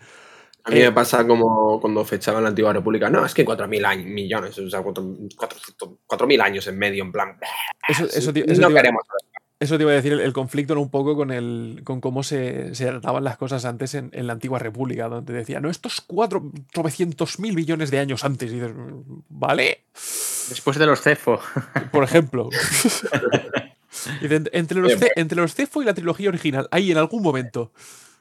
A 0.68 0.70
mí 0.70 0.80
Eh, 0.80 0.84
me 0.84 0.92
pasa 0.92 1.26
como 1.26 1.80
cuando 1.80 2.04
fechaban 2.04 2.42
la 2.42 2.50
antigua 2.50 2.72
república. 2.72 3.08
No, 3.10 3.24
es 3.24 3.34
que 3.34 3.44
4.000 3.44 3.84
años, 3.86 4.06
millones, 4.06 4.58
o 4.58 4.68
sea, 4.70 4.80
4.000 4.82 6.40
años 6.42 6.66
en 6.66 6.78
medio, 6.78 7.02
en 7.04 7.12
plan. 7.12 7.36
Eso, 7.88 8.04
eso 8.04 8.32
te- 8.32 8.40
eso 8.50 8.60
no 8.60 8.66
te 8.68 8.72
iba, 8.72 8.80
queremos. 8.82 9.02
eso 9.60 9.76
te 9.76 9.82
iba 9.82 9.92
a 9.92 9.94
decir, 9.94 10.12
el, 10.12 10.20
el 10.20 10.32
conflicto 10.32 10.74
era 10.74 10.80
un 10.80 10.90
poco 10.90 11.16
con, 11.16 11.30
el, 11.32 11.80
con 11.84 12.00
cómo 12.00 12.22
se, 12.22 12.74
se 12.74 12.86
trataban 12.86 13.24
las 13.24 13.36
cosas 13.38 13.64
antes 13.64 13.94
en, 13.94 14.10
en 14.12 14.26
la 14.26 14.34
antigua 14.34 14.58
república, 14.58 15.08
donde 15.08 15.32
decía, 15.32 15.60
no, 15.60 15.70
estos 15.70 16.00
cuatro, 16.00 16.50
900 16.76 17.38
mil 17.40 17.54
millones 17.54 17.90
de 17.90 17.98
años 17.98 18.24
antes. 18.24 18.50
Y 18.52 18.54
dices, 18.56 18.72
vale, 19.28 19.84
Después 19.94 20.78
de 20.78 20.86
los 20.86 21.00
cefo. 21.00 21.40
por 21.92 22.04
ejemplo. 22.04 22.48
Y 24.22 24.28
de- 24.28 24.48
entre, 24.52 24.80
los, 24.80 24.92
entre 25.16 25.40
los 25.40 25.54
Cefo 25.54 25.82
y 25.82 25.84
la 25.84 25.92
trilogía 25.94 26.28
original, 26.28 26.68
ahí 26.70 26.92
en 26.92 26.98
algún 26.98 27.22
momento. 27.22 27.72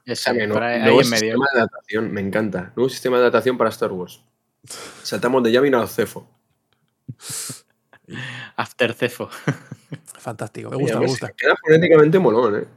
Ahí, 0.08 0.40
ahí 0.40 0.48
nuevo 0.48 1.02
en 1.02 1.10
medio. 1.10 1.20
sistema 1.20 1.46
de 1.54 1.60
datación, 1.60 2.12
me 2.12 2.22
encanta. 2.22 2.72
Nuevo 2.76 2.90
sistema 2.90 3.18
de 3.18 3.24
datación 3.24 3.58
para 3.58 3.70
Star 3.70 3.92
Wars. 3.92 4.22
Saltamos 5.04 5.44
de 5.44 5.52
Yavin 5.52 5.76
a 5.76 5.86
Cefo. 5.88 6.28
After 8.56 8.94
cefo. 8.94 9.30
Fantástico, 10.20 10.70
me 10.70 10.78
gusta, 10.78 10.96
me 10.96 11.00
Oye, 11.02 11.12
gusta. 11.12 11.34
Queda 11.36 11.56
fonéticamente 11.62 12.20
molón, 12.20 12.62
¿eh? 12.62 12.68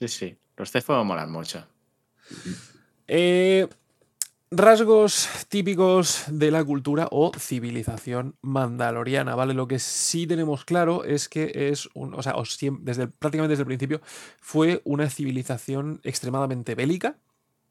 Sí, 0.00 0.08
sí. 0.08 0.38
Los 0.56 0.70
cefo 0.70 1.02
molan 1.04 1.30
mucho. 1.30 1.66
Eh, 3.08 3.66
Rasgos 4.50 5.28
típicos 5.48 6.24
de 6.28 6.50
la 6.50 6.64
cultura 6.64 7.06
o 7.10 7.32
civilización 7.38 8.34
mandaloriana, 8.40 9.34
¿vale? 9.34 9.52
Lo 9.52 9.68
que 9.68 9.78
sí 9.78 10.26
tenemos 10.26 10.64
claro 10.64 11.04
es 11.04 11.28
que 11.28 11.52
es 11.70 11.86
un, 11.92 12.14
o 12.14 12.22
sea, 12.22 12.32
desde, 12.80 13.08
prácticamente 13.08 13.52
desde 13.52 13.62
el 13.62 13.66
principio 13.66 14.00
fue 14.40 14.80
una 14.84 15.10
civilización 15.10 16.00
extremadamente 16.02 16.74
bélica, 16.74 17.18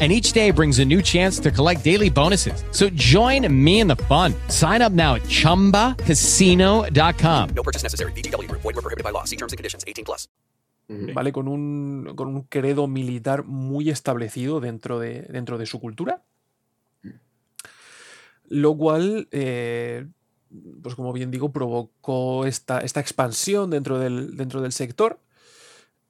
And 0.00 0.10
each 0.10 0.32
day 0.32 0.50
brings 0.50 0.78
a 0.78 0.84
new 0.84 1.02
chance 1.02 1.38
to 1.40 1.50
collect 1.50 1.84
daily 1.84 2.08
bonuses. 2.08 2.64
So 2.70 2.88
join 2.94 3.46
me 3.52 3.80
in 3.80 3.86
the 3.86 3.96
fun. 4.08 4.32
Sign 4.48 4.80
up 4.80 4.92
now 4.92 5.16
at 5.16 5.22
chumbacasino.com. 5.28 7.48
No 7.54 7.62
purchase 7.62 7.82
necessary. 7.82 8.12
VGW 8.12 8.48
Group. 8.48 8.62
Void 8.62 8.76
were 8.76 8.82
prohibited 8.82 9.04
by 9.04 9.10
law. 9.10 9.24
See 9.24 9.36
terms 9.36 9.52
and 9.52 9.58
conditions. 9.58 9.84
18 9.86 10.04
plus. 10.06 10.26
¿vale? 11.14 11.32
Con 11.32 11.46
un, 11.48 12.12
con 12.16 12.28
un 12.28 12.42
credo 12.42 12.86
militar 12.88 13.44
muy 13.44 13.90
establecido 13.90 14.60
dentro 14.60 14.98
de, 14.98 15.22
dentro 15.22 15.56
de 15.58 15.66
su 15.66 15.80
cultura. 15.80 16.22
Lo 18.48 18.76
cual, 18.76 19.28
eh, 19.30 20.06
pues 20.82 20.96
como 20.96 21.12
bien 21.12 21.30
digo, 21.30 21.52
provocó 21.52 22.44
esta, 22.46 22.80
esta 22.80 22.98
expansión 22.98 23.70
dentro 23.70 24.00
del, 24.00 24.36
dentro 24.36 24.60
del 24.62 24.72
sector. 24.72 25.20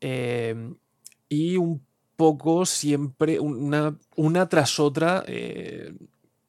eh, 0.01 0.73
y 1.29 1.59
un 1.59 1.85
poco 2.21 2.67
siempre 2.67 3.41
una, 3.41 3.97
una 4.17 4.47
tras 4.51 4.79
otra 4.79 5.25
eh, 5.27 5.95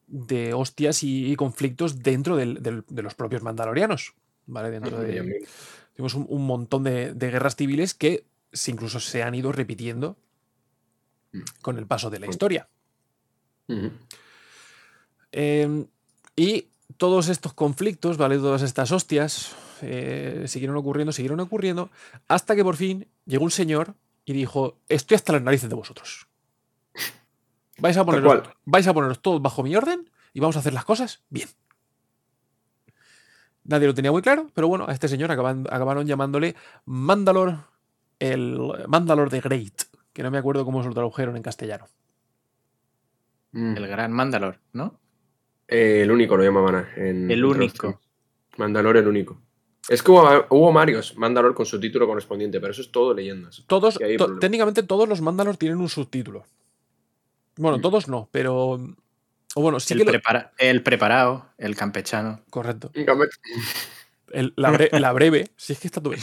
de 0.06 0.52
hostias 0.52 1.02
y, 1.02 1.32
y 1.32 1.36
conflictos 1.36 2.02
dentro 2.02 2.36
del- 2.36 2.62
del- 2.62 2.84
de 2.86 3.02
los 3.02 3.14
propios 3.14 3.42
mandalorianos. 3.42 4.12
¿Vale? 4.46 4.70
Dentro 4.70 4.98
de, 5.00 5.46
tenemos 5.94 6.12
un, 6.14 6.26
un 6.28 6.44
montón 6.46 6.84
de, 6.84 7.14
de 7.14 7.30
guerras 7.30 7.56
civiles 7.56 7.94
que 7.94 8.24
se- 8.52 8.70
incluso 8.72 9.00
se 9.00 9.22
han 9.22 9.34
ido 9.34 9.50
repitiendo 9.52 10.16
Mm. 11.32 11.40
con 11.62 11.78
el 11.78 11.86
paso 11.86 12.10
de 12.10 12.18
la 12.20 12.26
historia. 12.26 12.68
Eh, 15.32 15.86
y 16.36 16.66
todos 16.98 17.28
estos 17.28 17.54
conflictos, 17.54 18.18
¿vale? 18.18 18.36
Todas 18.36 18.60
estas 18.60 18.92
hostias 18.92 19.54
eh, 19.80 20.44
siguieron 20.46 20.76
ocurriendo, 20.76 21.12
siguieron 21.12 21.40
ocurriendo, 21.40 21.90
hasta 22.28 22.54
que 22.54 22.62
por 22.64 22.76
fin 22.76 23.08
llegó 23.24 23.44
un 23.44 23.50
señor 23.50 23.94
y 24.24 24.32
dijo: 24.32 24.78
Estoy 24.88 25.14
hasta 25.16 25.32
las 25.32 25.42
narices 25.42 25.68
de 25.68 25.74
vosotros. 25.76 26.28
Vais 27.78 27.96
a 27.96 28.04
poneros, 28.04 28.42
vais 28.64 28.86
a 28.86 28.94
poneros 28.94 29.20
todos 29.22 29.40
bajo 29.42 29.62
mi 29.62 29.74
orden 29.74 30.10
y 30.32 30.40
vamos 30.40 30.56
a 30.56 30.60
hacer 30.60 30.72
las 30.72 30.84
cosas 30.84 31.22
bien. 31.30 31.48
Nadie 33.64 33.86
lo 33.86 33.94
tenía 33.94 34.10
muy 34.12 34.22
claro, 34.22 34.48
pero 34.54 34.68
bueno, 34.68 34.86
a 34.88 34.92
este 34.92 35.08
señor 35.08 35.30
acaban- 35.30 35.66
acabaron 35.70 36.06
llamándole 36.06 36.56
Mandalor, 36.84 37.58
el 38.18 38.58
Mandalor 38.88 39.30
de 39.30 39.40
Great, 39.40 39.82
que 40.12 40.22
no 40.22 40.30
me 40.30 40.38
acuerdo 40.38 40.64
cómo 40.64 40.82
se 40.82 40.88
lo 40.88 40.94
tradujeron 40.94 41.36
en 41.36 41.42
castellano. 41.42 41.86
Mm. 43.52 43.76
El 43.76 43.86
gran 43.86 44.12
Mandalor, 44.12 44.58
¿no? 44.72 44.98
Eh, 45.68 46.00
el 46.02 46.10
único 46.10 46.36
lo 46.36 46.42
llamaban 46.42 46.86
en. 46.96 47.30
El 47.30 47.44
único. 47.44 48.00
Mandalor 48.56 48.96
el 48.96 49.06
único. 49.08 49.40
Es 49.88 50.02
que 50.02 50.10
hubo, 50.12 50.46
hubo 50.50 50.72
varios 50.72 51.16
Mandalor 51.16 51.54
con 51.54 51.66
su 51.66 51.80
título 51.80 52.06
correspondiente, 52.06 52.60
pero 52.60 52.70
eso 52.72 52.82
es 52.82 52.92
todo 52.92 53.12
leyendas. 53.14 53.64
Todos, 53.66 53.98
to- 54.18 54.38
técnicamente 54.38 54.82
todos 54.84 55.08
los 55.08 55.20
Mandalor 55.20 55.56
tienen 55.56 55.78
un 55.78 55.88
subtítulo. 55.88 56.44
Bueno, 57.56 57.78
Mm. 57.78 57.82
todos 57.82 58.06
no, 58.08 58.28
pero. 58.30 58.78
O 59.54 59.60
bueno, 59.60 59.80
sí 59.80 59.92
el, 59.94 59.98
que 60.00 60.04
lo- 60.06 60.12
prepara- 60.12 60.52
el 60.56 60.82
preparado, 60.82 61.46
el 61.58 61.76
campechano. 61.76 62.40
Correcto. 62.48 62.90
El- 64.30 64.54
la, 64.56 64.70
bre- 64.72 64.98
la 64.98 65.12
breve, 65.12 65.50
si 65.56 65.74
es 65.74 65.78
que 65.80 65.88
está 65.88 66.00
pobre 66.00 66.18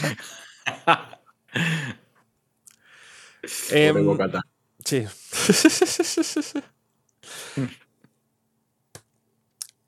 Bocata. 4.04 4.40
sí. 4.84 5.04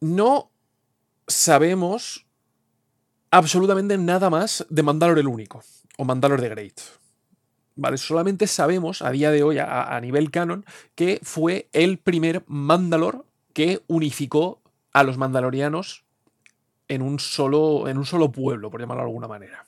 no 0.00 0.50
sabemos 1.26 2.26
absolutamente 3.32 3.98
nada 3.98 4.30
más 4.30 4.64
de 4.68 4.82
Mandalor 4.84 5.18
el 5.18 5.26
único 5.26 5.64
o 5.98 6.04
Mandalor 6.04 6.40
de 6.40 6.48
Great. 6.50 6.80
Vale, 7.74 7.96
solamente 7.96 8.46
sabemos 8.46 9.00
a 9.00 9.10
día 9.10 9.30
de 9.30 9.42
hoy, 9.42 9.58
a, 9.58 9.98
nivel 10.00 10.30
canon, 10.30 10.64
que 10.94 11.18
fue 11.22 11.68
el 11.72 11.98
primer 11.98 12.44
Mandalor 12.46 13.24
que 13.54 13.82
unificó 13.86 14.60
a 14.92 15.02
los 15.02 15.16
mandalorianos 15.16 16.04
en 16.88 17.00
un 17.00 17.18
solo, 17.18 17.88
en 17.88 17.96
un 17.96 18.04
solo 18.04 18.30
pueblo, 18.30 18.70
por 18.70 18.80
llamarlo 18.80 19.02
de 19.02 19.08
alguna 19.08 19.28
manera. 19.28 19.66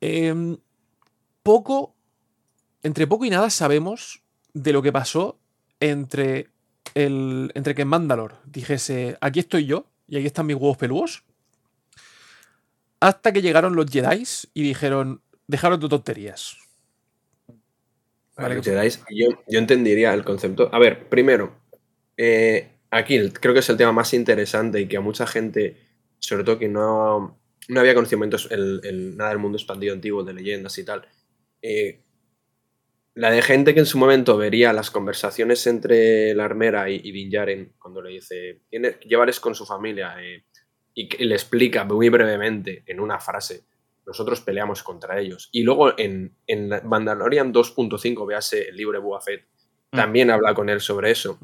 Em, 0.00 0.56
poco, 1.42 1.94
entre 2.84 3.08
poco 3.08 3.24
y 3.24 3.30
nada 3.30 3.50
sabemos 3.50 4.22
de 4.54 4.72
lo 4.72 4.82
que 4.82 4.92
pasó 4.92 5.38
entre, 5.80 6.50
el, 6.94 7.50
entre 7.54 7.74
que 7.74 7.84
Mandalor 7.84 8.38
dijese, 8.44 9.16
aquí 9.20 9.40
estoy 9.40 9.66
yo 9.66 9.86
y 10.08 10.16
aquí 10.16 10.26
están 10.26 10.46
mis 10.46 10.56
huevos 10.56 10.76
peludos, 10.76 11.24
hasta 13.00 13.32
que 13.32 13.42
llegaron 13.42 13.74
los 13.76 13.86
Jedi 13.90 14.24
y 14.54 14.62
dijeron, 14.62 15.22
dejaros 15.46 15.80
de 15.80 15.88
tonterías. 15.88 16.56
Vale, 18.36 18.54
Los 18.56 18.64
Jedis, 18.64 19.02
yo, 19.10 19.28
yo 19.48 19.58
entendería 19.58 20.14
el 20.14 20.24
concepto. 20.24 20.70
A 20.72 20.78
ver, 20.78 21.08
primero, 21.08 21.54
eh, 22.16 22.70
aquí 22.90 23.30
creo 23.30 23.52
que 23.52 23.60
es 23.60 23.68
el 23.68 23.76
tema 23.76 23.92
más 23.92 24.14
interesante 24.14 24.80
y 24.80 24.88
que 24.88 24.96
a 24.96 25.00
mucha 25.00 25.26
gente, 25.26 25.76
sobre 26.18 26.44
todo 26.44 26.58
que 26.58 26.68
no, 26.68 27.38
no 27.68 27.80
había 27.80 27.94
conocimientos 27.94 28.48
el, 28.50 28.80
el- 28.84 29.16
nada 29.16 29.30
del 29.30 29.38
mundo 29.38 29.58
expandido 29.58 29.92
antiguo, 29.94 30.24
de 30.24 30.32
leyendas 30.34 30.76
y 30.78 30.84
tal, 30.84 31.06
eh, 31.62 32.00
la 33.20 33.30
de 33.30 33.42
gente 33.42 33.74
que 33.74 33.80
en 33.80 33.86
su 33.86 33.98
momento 33.98 34.36
vería 34.36 34.72
las 34.72 34.90
conversaciones 34.90 35.66
entre 35.66 36.34
la 36.34 36.44
armera 36.44 36.88
y, 36.90 37.00
y 37.04 37.12
Din 37.12 37.30
Djarin 37.30 37.72
cuando 37.78 38.00
le 38.02 38.10
dice, 38.10 38.62
"Tiene- 38.70 38.96
llévales 39.06 39.40
con 39.40 39.54
su 39.54 39.66
familia 39.66 40.14
eh, 40.22 40.44
y 40.94 41.08
que 41.08 41.24
le 41.24 41.34
explica 41.34 41.84
muy 41.84 42.08
brevemente 42.08 42.82
en 42.86 43.00
una 43.00 43.18
frase 43.20 43.64
nosotros 44.06 44.40
peleamos 44.40 44.82
contra 44.82 45.20
ellos. 45.20 45.48
Y 45.52 45.62
luego 45.62 45.96
en, 45.96 46.34
en 46.48 46.68
Mandalorian 46.84 47.52
2.5, 47.52 48.26
véase 48.26 48.68
el 48.70 48.76
libro 48.76 49.00
de 49.00 49.06
Fett, 49.24 49.46
Mm. 49.92 49.96
también 49.96 50.30
habla 50.30 50.54
con 50.54 50.68
él 50.68 50.80
sobre 50.80 51.10
eso. 51.12 51.38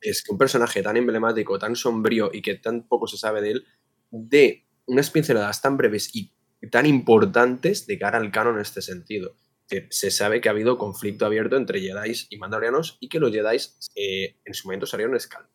Es 0.00 0.22
que 0.22 0.32
un 0.32 0.38
personaje 0.38 0.82
tan 0.82 0.96
emblemático, 0.96 1.58
tan 1.58 1.74
sombrío 1.76 2.30
y 2.32 2.42
que 2.42 2.54
tan 2.56 2.86
poco 2.88 3.06
se 3.06 3.16
sabe 3.16 3.40
de 3.40 3.50
él, 3.52 3.64
de 4.10 4.64
unas 4.86 5.10
pinceladas 5.10 5.60
tan 5.62 5.76
breves 5.76 6.14
y 6.14 6.32
tan 6.70 6.84
importantes 6.86 7.86
de 7.86 7.98
cara 7.98 8.18
al 8.18 8.30
canon 8.30 8.56
en 8.56 8.62
este 8.62 8.82
sentido. 8.82 9.34
Que 9.68 9.88
se 9.90 10.10
sabe 10.10 10.40
que 10.40 10.48
ha 10.48 10.52
habido 10.52 10.78
conflicto 10.78 11.26
abierto 11.26 11.56
entre 11.56 11.80
Jedi 11.80 12.12
y 12.30 12.36
Mandalorianos 12.38 12.98
y 13.00 13.08
que 13.08 13.18
los 13.18 13.32
Jedi 13.32 13.56
eh, 13.96 14.36
en 14.44 14.54
su 14.54 14.68
momento 14.68 14.86
salieron 14.86 15.16
escal 15.16 15.46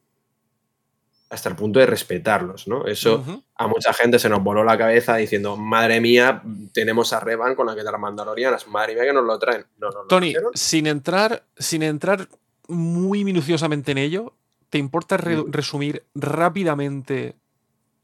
hasta 1.29 1.47
el 1.47 1.55
punto 1.55 1.79
de 1.79 1.85
respetarlos, 1.85 2.67
¿no? 2.67 2.85
Eso 2.87 3.23
a 3.55 3.65
mucha 3.65 3.93
gente 3.93 4.19
se 4.19 4.27
nos 4.27 4.43
voló 4.43 4.65
la 4.65 4.77
cabeza 4.77 5.15
diciendo, 5.15 5.55
madre 5.55 6.01
mía, 6.01 6.43
tenemos 6.73 7.13
a 7.13 7.21
Revan 7.21 7.55
con 7.55 7.67
la 7.67 7.73
que 7.73 7.83
las 7.83 7.97
mandalorianas, 7.97 8.67
madre 8.67 8.95
mía 8.95 9.05
que 9.05 9.13
nos 9.13 9.23
lo 9.23 9.39
traen. 9.39 9.65
No, 9.77 9.89
no, 9.91 10.01
no. 10.01 10.07
Tony, 10.07 10.33
sin 10.55 10.87
entrar, 10.87 11.45
sin 11.57 11.83
entrar 11.83 12.27
muy 12.67 13.23
minuciosamente 13.23 13.93
en 13.93 13.99
ello, 13.99 14.33
¿te 14.69 14.77
importa 14.77 15.15
re- 15.15 15.41
resumir 15.47 16.03
rápidamente, 16.15 17.35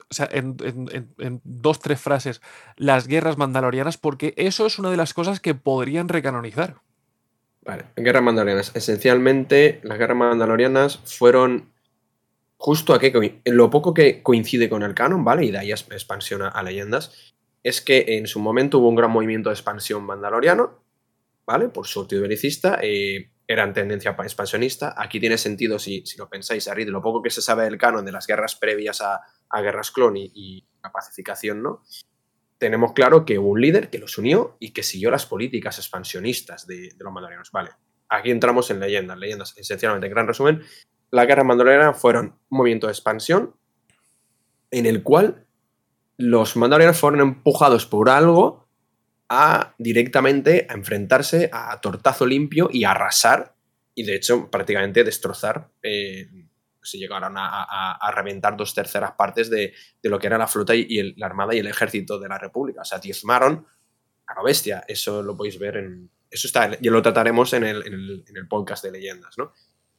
o 0.10 0.14
sea, 0.14 0.30
en, 0.32 0.56
dos, 1.44 1.80
tres 1.80 2.00
frases, 2.00 2.42
las 2.76 3.08
guerras 3.08 3.38
mandalorianas? 3.38 3.98
Porque 3.98 4.34
eso 4.38 4.66
es 4.66 4.80
una 4.80 4.90
de 4.90 4.98
las 4.98 5.14
cosas 5.14 5.40
que 5.40 5.56
podrían 5.56 6.08
recanonizar. 6.08 6.82
Vale, 7.62 7.86
guerras 7.98 8.24
mandalorianas. 8.24 8.76
Esencialmente, 8.76 9.82
las 9.84 9.98
guerras 9.98 10.18
mandalorianas 10.18 10.98
fueron 11.06 11.74
justo 12.58 12.94
a 12.94 13.00
que 13.00 13.14
coi- 13.14 13.42
lo 13.46 13.70
poco 13.70 13.94
que 13.94 14.24
coincide 14.24 14.70
con 14.70 14.84
el 14.84 14.94
canon, 14.94 15.24
¿vale? 15.24 15.46
Y 15.46 15.52
de 15.52 15.60
ahí 15.60 15.72
expansión 15.72 16.42
a, 16.42 16.64
leyendas, 16.64 17.36
es 17.64 17.82
que 17.82 18.06
en 18.18 18.28
su 18.28 18.40
momento 18.40 18.80
hubo 18.80 18.90
un 18.90 18.96
gran 18.96 19.12
movimiento 19.12 19.50
de 19.50 19.56
expansión 19.56 20.04
mandaloriano, 20.04 20.84
¿vale? 21.46 21.70
Por 21.70 21.86
actitud 22.02 22.22
belicista, 22.22 22.80
eh, 22.82 23.30
eran 23.48 23.74
tendencia 23.74 24.16
pa- 24.16 24.24
expansionista. 24.24 24.94
Aquí 24.98 25.20
tiene 25.20 25.38
sentido, 25.38 25.80
si, 25.80 26.06
si 26.06 26.18
lo 26.18 26.30
pensáis, 26.30 26.66
de 26.66 26.86
lo 26.86 27.02
poco 27.02 27.22
que 27.22 27.30
se 27.30 27.42
sabe 27.42 27.64
del 27.64 27.78
canon 27.78 28.06
de 28.06 28.12
las 28.12 28.28
guerras 28.28 28.56
previas 28.56 29.02
a, 29.02 29.22
a 29.50 29.62
guerras 29.62 29.92
clon 29.92 30.18
y, 30.18 30.32
y 30.36 30.68
la 30.84 30.92
pacificación, 30.92 31.64
¿no? 31.64 31.82
Tenemos 32.58 32.94
claro 32.94 33.24
que 33.24 33.38
hubo 33.40 33.50
un 33.50 33.62
líder 33.62 33.90
que 33.90 34.00
los 34.00 34.18
unió 34.18 34.58
y 34.60 34.74
que 34.74 34.84
siguió 34.84 35.12
las 35.12 35.26
políticas 35.26 35.78
expansionistas 35.78 36.66
de, 36.68 36.90
de 36.96 37.04
los 37.04 37.14
mandalorianos. 37.14 37.52
Vale, 37.52 37.70
aquí 38.10 38.32
entramos 38.32 38.70
en 38.72 38.80
leyendas. 38.80 39.18
Leyendas, 39.18 39.54
esencialmente, 39.58 40.08
en 40.08 40.14
gran 40.14 40.28
resumen, 40.28 40.62
las 41.12 41.28
guerras 41.28 41.46
mandalorianas 41.46 41.98
fueron 42.00 42.40
un 42.50 42.58
movimiento 42.58 42.88
de 42.88 42.94
expansión 42.94 43.56
en 44.72 44.86
el 44.86 45.04
cual 45.04 45.46
los 46.18 46.58
mandalorianos 46.58 47.00
fueron 47.00 47.22
empujados 47.22 47.86
por 47.86 48.10
algo 48.10 48.67
a 49.30 49.74
directamente 49.78 50.66
a 50.70 50.74
enfrentarse 50.74 51.50
a 51.52 51.80
tortazo 51.82 52.26
limpio 52.26 52.70
y 52.72 52.84
a 52.84 52.92
arrasar 52.92 53.56
y 53.96 54.04
de 54.04 54.16
hecho 54.16 54.50
prácticamente 54.50 55.04
destrozar. 55.04 55.70
eh, 55.82 56.28
se 56.82 56.98
llegaron 56.98 57.34
a, 57.38 58.12
reventar 58.16 58.56
dos 58.56 58.74
terceras 58.74 59.12
partes 59.12 59.50
de, 59.50 59.74
de 60.02 60.10
lo 60.10 60.18
que 60.18 60.28
era 60.28 60.38
la 60.38 60.48
flota 60.48 60.74
y, 60.74 61.14
la 61.18 61.26
armada 61.26 61.54
y 61.54 61.60
el 61.60 61.68
ejército 61.68 62.18
de 62.18 62.30
la 62.30 62.38
República. 62.38 62.80
O 62.80 62.86
sea, 62.86 62.98
diezmaron 62.98 63.68
a 64.26 64.34
lo 64.36 64.44
bestia. 64.44 64.86
Eso 64.88 65.22
lo 65.22 65.36
podéis 65.36 65.60
ver 65.60 65.76
en. 65.76 66.10
Eso 66.32 66.48
está, 66.48 66.72
y 66.80 66.88
lo 66.90 67.02
trataremos 67.02 67.52
en 67.52 67.66
el, 67.66 67.86
en 67.86 67.94
el- 67.94 68.26
en 68.26 68.38
el 68.38 68.48
podcast 68.48 68.86
de 68.86 68.92
leyendas, 68.92 69.38
¿no? 69.38 69.52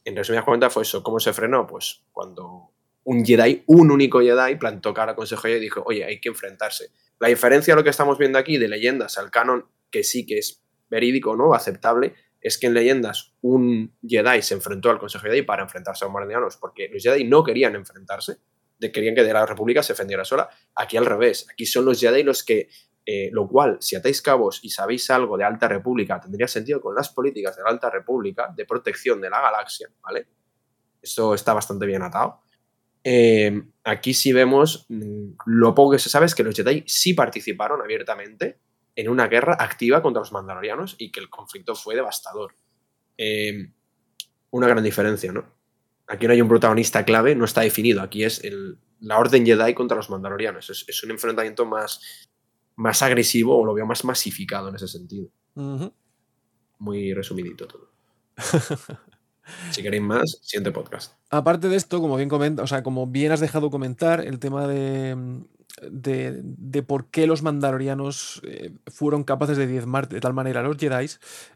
En 0.03 0.15
resumidas 0.15 0.45
cuentas 0.45 0.73
fue 0.73 0.81
eso. 0.81 1.03
¿Cómo 1.03 1.19
se 1.19 1.31
frenó? 1.31 1.67
Pues 1.67 2.01
cuando 2.11 2.71
un 3.09 3.25
Jedi, 3.25 3.63
un 3.65 3.89
único 3.89 4.21
Jedi, 4.21 4.55
plantó 4.57 4.93
cara 4.93 5.13
al 5.13 5.15
Consejo 5.15 5.41
Jedi 5.41 5.55
y 5.55 5.61
dijo, 5.61 5.81
oye, 5.83 6.05
hay 6.05 6.21
que 6.21 6.29
enfrentarse. 6.29 6.91
La 7.17 7.27
diferencia 7.27 7.73
de 7.73 7.77
lo 7.77 7.83
que 7.83 7.89
estamos 7.89 8.19
viendo 8.19 8.37
aquí 8.37 8.59
de 8.59 8.67
leyendas 8.67 9.17
al 9.17 9.31
canon, 9.31 9.65
que 9.89 10.03
sí 10.03 10.27
que 10.27 10.37
es 10.37 10.63
verídico, 10.91 11.35
¿no? 11.35 11.55
Aceptable, 11.55 12.13
es 12.39 12.59
que 12.59 12.67
en 12.67 12.75
leyendas 12.75 13.33
un 13.41 13.97
Jedi 14.07 14.43
se 14.43 14.53
enfrentó 14.53 14.91
al 14.91 14.99
Consejo 14.99 15.25
Jedi 15.25 15.41
para 15.41 15.63
enfrentarse 15.63 16.05
a 16.05 16.07
los 16.07 16.13
mardianos, 16.13 16.57
porque 16.57 16.87
los 16.93 17.01
Jedi 17.01 17.23
no 17.23 17.43
querían 17.43 17.73
enfrentarse, 17.73 18.37
querían 18.79 19.15
que 19.15 19.23
de 19.23 19.33
la 19.33 19.43
República 19.47 19.81
se 19.81 19.93
defendiera 19.93 20.23
sola. 20.23 20.47
Aquí 20.75 20.95
al 20.95 21.07
revés, 21.07 21.47
aquí 21.51 21.65
son 21.65 21.85
los 21.85 21.99
Jedi 21.99 22.21
los 22.21 22.43
que, 22.43 22.69
eh, 23.07 23.29
lo 23.31 23.47
cual, 23.47 23.77
si 23.79 23.95
atáis 23.95 24.21
cabos 24.21 24.59
y 24.61 24.69
sabéis 24.69 25.09
algo 25.09 25.35
de 25.35 25.45
Alta 25.45 25.67
República, 25.67 26.19
tendría 26.19 26.47
sentido 26.47 26.79
con 26.79 26.93
las 26.93 27.09
políticas 27.09 27.57
de 27.57 27.63
la 27.63 27.69
Alta 27.69 27.89
República 27.89 28.53
de 28.55 28.65
protección 28.67 29.19
de 29.19 29.31
la 29.31 29.41
galaxia, 29.41 29.89
¿vale? 29.99 30.27
Eso 31.01 31.33
está 31.33 31.55
bastante 31.55 31.87
bien 31.87 32.03
atado. 32.03 32.43
Eh, 33.03 33.61
aquí 33.83 34.13
sí 34.13 34.33
vemos 34.33 34.85
mm, 34.89 35.31
lo 35.45 35.73
poco 35.73 35.91
que 35.93 35.99
se 35.99 36.09
sabe 36.09 36.25
es 36.25 36.35
que 36.35 36.43
los 36.43 36.55
Jedi 36.55 36.83
sí 36.85 37.13
participaron 37.13 37.81
abiertamente 37.81 38.59
en 38.95 39.09
una 39.09 39.27
guerra 39.27 39.55
activa 39.59 40.01
contra 40.01 40.19
los 40.21 40.31
mandalorianos 40.33 40.95
y 40.99 41.11
que 41.11 41.19
el 41.21 41.29
conflicto 41.29 41.75
fue 41.75 41.95
devastador. 41.95 42.55
Eh, 43.17 43.71
una 44.51 44.67
gran 44.67 44.83
diferencia, 44.83 45.31
¿no? 45.31 45.45
Aquí 46.07 46.25
no 46.27 46.33
hay 46.33 46.41
un 46.41 46.49
protagonista 46.49 47.05
clave, 47.05 47.35
no 47.35 47.45
está 47.45 47.61
definido. 47.61 48.01
Aquí 48.01 48.23
es 48.23 48.43
el- 48.43 48.77
la 48.99 49.17
Orden 49.19 49.45
Jedi 49.45 49.73
contra 49.73 49.95
los 49.95 50.09
mandalorianos. 50.09 50.69
Es, 50.69 50.83
es 50.87 51.03
un 51.03 51.11
enfrentamiento 51.11 51.65
más, 51.65 52.27
más 52.75 53.01
agresivo 53.01 53.57
o 53.59 53.65
lo 53.65 53.73
veo 53.73 53.85
más 53.85 54.03
masificado 54.03 54.67
en 54.69 54.75
ese 54.75 54.87
sentido. 54.87 55.29
Muy 56.79 57.13
resumidito 57.13 57.67
todo. 57.67 57.91
si 59.71 59.83
queréis 59.83 60.03
más, 60.03 60.39
siguiente 60.41 60.71
podcast. 60.71 61.13
Aparte 61.29 61.69
de 61.69 61.75
esto, 61.75 62.01
como 62.01 62.17
bien 62.17 62.29
comenta, 62.29 62.63
o 62.63 62.67
sea, 62.67 62.83
como 62.83 63.07
bien 63.07 63.31
has 63.31 63.39
dejado 63.39 63.69
comentar, 63.69 64.21
el 64.21 64.39
tema 64.39 64.67
de, 64.67 65.43
de, 65.81 66.83
por 66.83 67.05
qué 67.07 67.27
los 67.27 67.43
mandalorianos 67.43 68.41
eh, 68.43 68.71
fueron 68.87 69.23
capaces 69.23 69.57
de 69.57 69.67
diezmar 69.67 70.09
de 70.09 70.19
tal 70.19 70.33
manera 70.33 70.59
a 70.59 70.63
los 70.63 70.77
Jedi, 70.77 71.07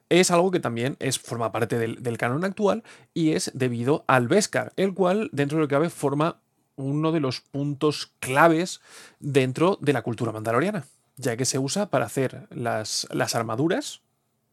es 0.09 0.31
algo 0.31 0.51
que 0.51 0.59
también 0.59 0.95
es, 0.99 1.19
forma 1.19 1.51
parte 1.51 1.77
del, 1.77 2.17
canon 2.17 2.45
actual 2.45 2.83
y 3.13 3.31
es 3.31 3.51
debido 3.53 4.03
al 4.07 4.27
Beskar, 4.27 4.73
el 4.75 4.93
cual, 4.93 5.29
dentro 5.31 5.57
de 5.57 5.63
lo 5.63 5.67
que 5.67 5.89
forma 5.89 6.37
uno 6.75 7.11
de 7.11 7.19
los 7.19 7.41
puntos 7.41 8.11
claves 8.19 8.81
dentro 9.19 9.77
de 9.81 9.93
la 9.93 10.01
cultura 10.01 10.31
mandaloriana, 10.31 10.85
ya 11.17 11.37
que 11.37 11.45
se 11.45 11.59
usa 11.59 11.89
para 11.89 12.05
hacer 12.05 12.47
las, 12.49 13.07
las 13.11 13.35
armaduras, 13.35 14.01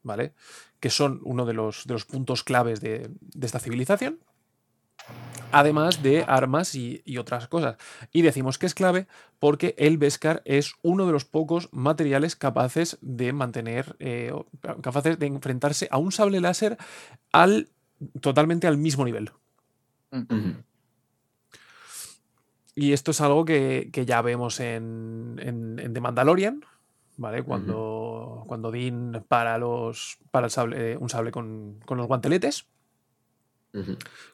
¿vale? 0.03 0.33
Que 0.81 0.91
son 0.91 1.21
uno 1.25 1.47
de 1.47 1.53
los, 1.53 1.87
de 1.87 1.95
los 1.95 2.05
puntos 2.05 2.43
claves 2.43 2.81
de, 2.81 3.11
de 3.21 3.47
esta 3.47 3.61
civilización 3.61 4.19
además 5.53 6.03
de 6.03 6.25
armas 6.27 6.75
y, 6.75 7.03
y 7.05 7.19
otras 7.19 7.49
cosas. 7.49 7.77
Y 8.13 8.23
decimos 8.23 8.59
que 8.59 8.67
es 8.67 8.75
clave 8.75 9.07
porque 9.39 9.75
el 9.79 9.99
Beskar 9.99 10.43
es 10.45 10.75
uno 10.83 11.07
de 11.07 11.13
los 11.13 11.25
pocos 11.25 11.69
materiales 11.73 12.37
capaces 12.37 12.99
de 13.01 13.33
mantener, 13.33 13.97
eh, 13.99 14.33
capaces 14.83 15.19
de 15.19 15.27
enfrentarse 15.27 15.89
a 15.91 15.99
un 15.99 16.13
sable 16.13 16.41
láser 16.41 16.79
al 17.33 17.69
totalmente 18.21 18.67
al 18.67 18.79
mismo 18.79 19.05
nivel. 19.05 19.31
Y 22.75 22.93
esto 22.93 23.11
es 23.11 23.21
algo 23.21 23.45
que, 23.45 23.91
que 23.93 24.07
ya 24.07 24.23
vemos 24.23 24.61
en, 24.61 25.39
en, 25.43 25.79
en 25.79 25.93
The 25.93 26.01
Mandalorian, 26.01 26.65
¿vale? 27.21 27.43
Cuando, 27.43 28.45
cuando 28.49 28.71
Dean 28.71 29.25
para, 29.29 29.59
los, 29.59 30.17
para 30.31 30.47
el 30.47 30.51
sable, 30.51 30.93
eh, 30.93 30.97
un 30.97 31.11
sable 31.11 31.31
con, 31.31 31.79
con 31.85 31.99
los 31.99 32.07
guanteletes. 32.07 32.67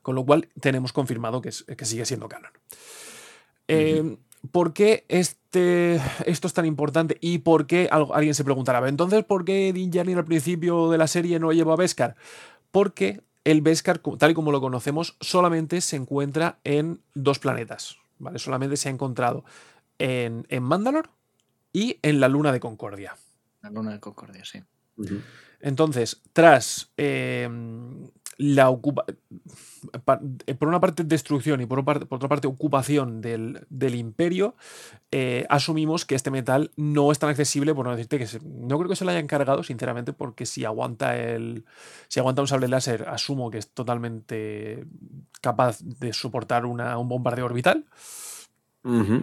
Con 0.03 0.14
lo 0.14 0.25
cual 0.25 0.49
tenemos 0.61 0.92
confirmado 0.92 1.42
que, 1.42 1.51
es- 1.51 1.64
que 1.64 1.85
sigue 1.85 2.07
siendo 2.07 2.29
canon. 2.29 2.53
Eh, 3.68 4.16
¿Por 4.53 4.72
qué 4.72 5.05
este, 5.09 6.01
esto 6.25 6.46
es 6.46 6.55
tan 6.55 6.64
importante? 6.64 7.18
¿Y 7.20 7.38
por 7.38 7.66
qué 7.66 7.88
alguien 7.90 8.35
se 8.35 8.44
preguntará, 8.44 8.87
entonces 8.88 9.25
por 9.25 9.44
qué 9.44 9.72
Din 9.72 9.90
Djarin 9.90 10.18
al 10.18 10.25
principio 10.25 10.88
de 10.88 10.99
la 10.99 11.09
serie 11.09 11.40
no 11.40 11.53
lleva 11.53 11.72
a 11.72 11.77
Beskar? 11.77 12.14
Porque 12.70 13.20
el 13.44 13.62
Beskar, 13.62 13.99
tal 13.99 14.31
y 14.31 14.35
como 14.35 14.53
lo 14.53 14.61
conocemos, 14.61 15.16
solamente 15.20 15.81
se 15.81 15.96
encuentra 15.96 16.59
en 16.62 17.01
dos 17.14 17.40
planetas. 17.40 17.96
¿vale? 18.20 18.38
Solamente 18.38 18.77
se 18.77 18.88
ha 18.88 18.92
encontrado 18.92 19.44
en, 19.99 20.46
en 20.49 20.62
Mandalor 20.62 21.11
y 21.76 21.98
en 22.00 22.20
la 22.20 22.28
luna 22.28 22.52
de 22.52 22.60
Concordia. 22.60 23.14
La 23.60 23.68
luna 23.70 23.92
de 23.92 24.00
Concordia, 24.00 24.42
sí. 24.46 24.62
Entonces, 25.60 26.22
tras 26.32 26.90
eh, 26.96 27.46
la 28.38 28.70
eh, 28.70 30.54
por 30.54 30.68
una 30.68 30.80
parte 30.80 31.04
destrucción 31.04 31.60
y 31.60 31.66
por, 31.66 31.78
otra 31.80 31.84
parte- 31.92 32.06
por 32.06 32.16
otra 32.16 32.28
parte 32.30 32.46
ocupación 32.48 33.20
del, 33.20 33.66
del 33.68 33.94
imperio, 33.94 34.54
eh, 35.10 35.44
asumimos 35.50 36.06
que 36.06 36.14
este 36.14 36.30
metal 36.30 36.70
no 36.76 37.12
es 37.12 37.18
tan 37.18 37.28
accesible, 37.28 37.74
por 37.74 37.84
no 37.84 37.90
decirte 37.92 38.18
que 38.18 38.26
se- 38.26 38.40
no 38.42 38.78
creo 38.78 38.88
que 38.88 38.96
se 38.96 39.04
lo 39.04 39.10
hayan 39.10 39.26
cargado, 39.26 39.62
sinceramente, 39.62 40.14
porque 40.14 40.46
si 40.46 40.64
aguanta 40.64 41.16
el. 41.18 41.66
Si 42.08 42.20
aguanta 42.20 42.40
un 42.40 42.48
sable 42.48 42.68
láser, 42.68 43.06
asumo 43.08 43.50
que 43.50 43.58
es 43.58 43.68
totalmente 43.68 44.86
capaz 45.42 45.80
de 45.82 46.14
soportar 46.14 46.64
una- 46.64 46.96
un 46.96 47.08
bombardeo 47.08 47.44
orbital. 47.44 47.84
Ujú. 48.82 49.22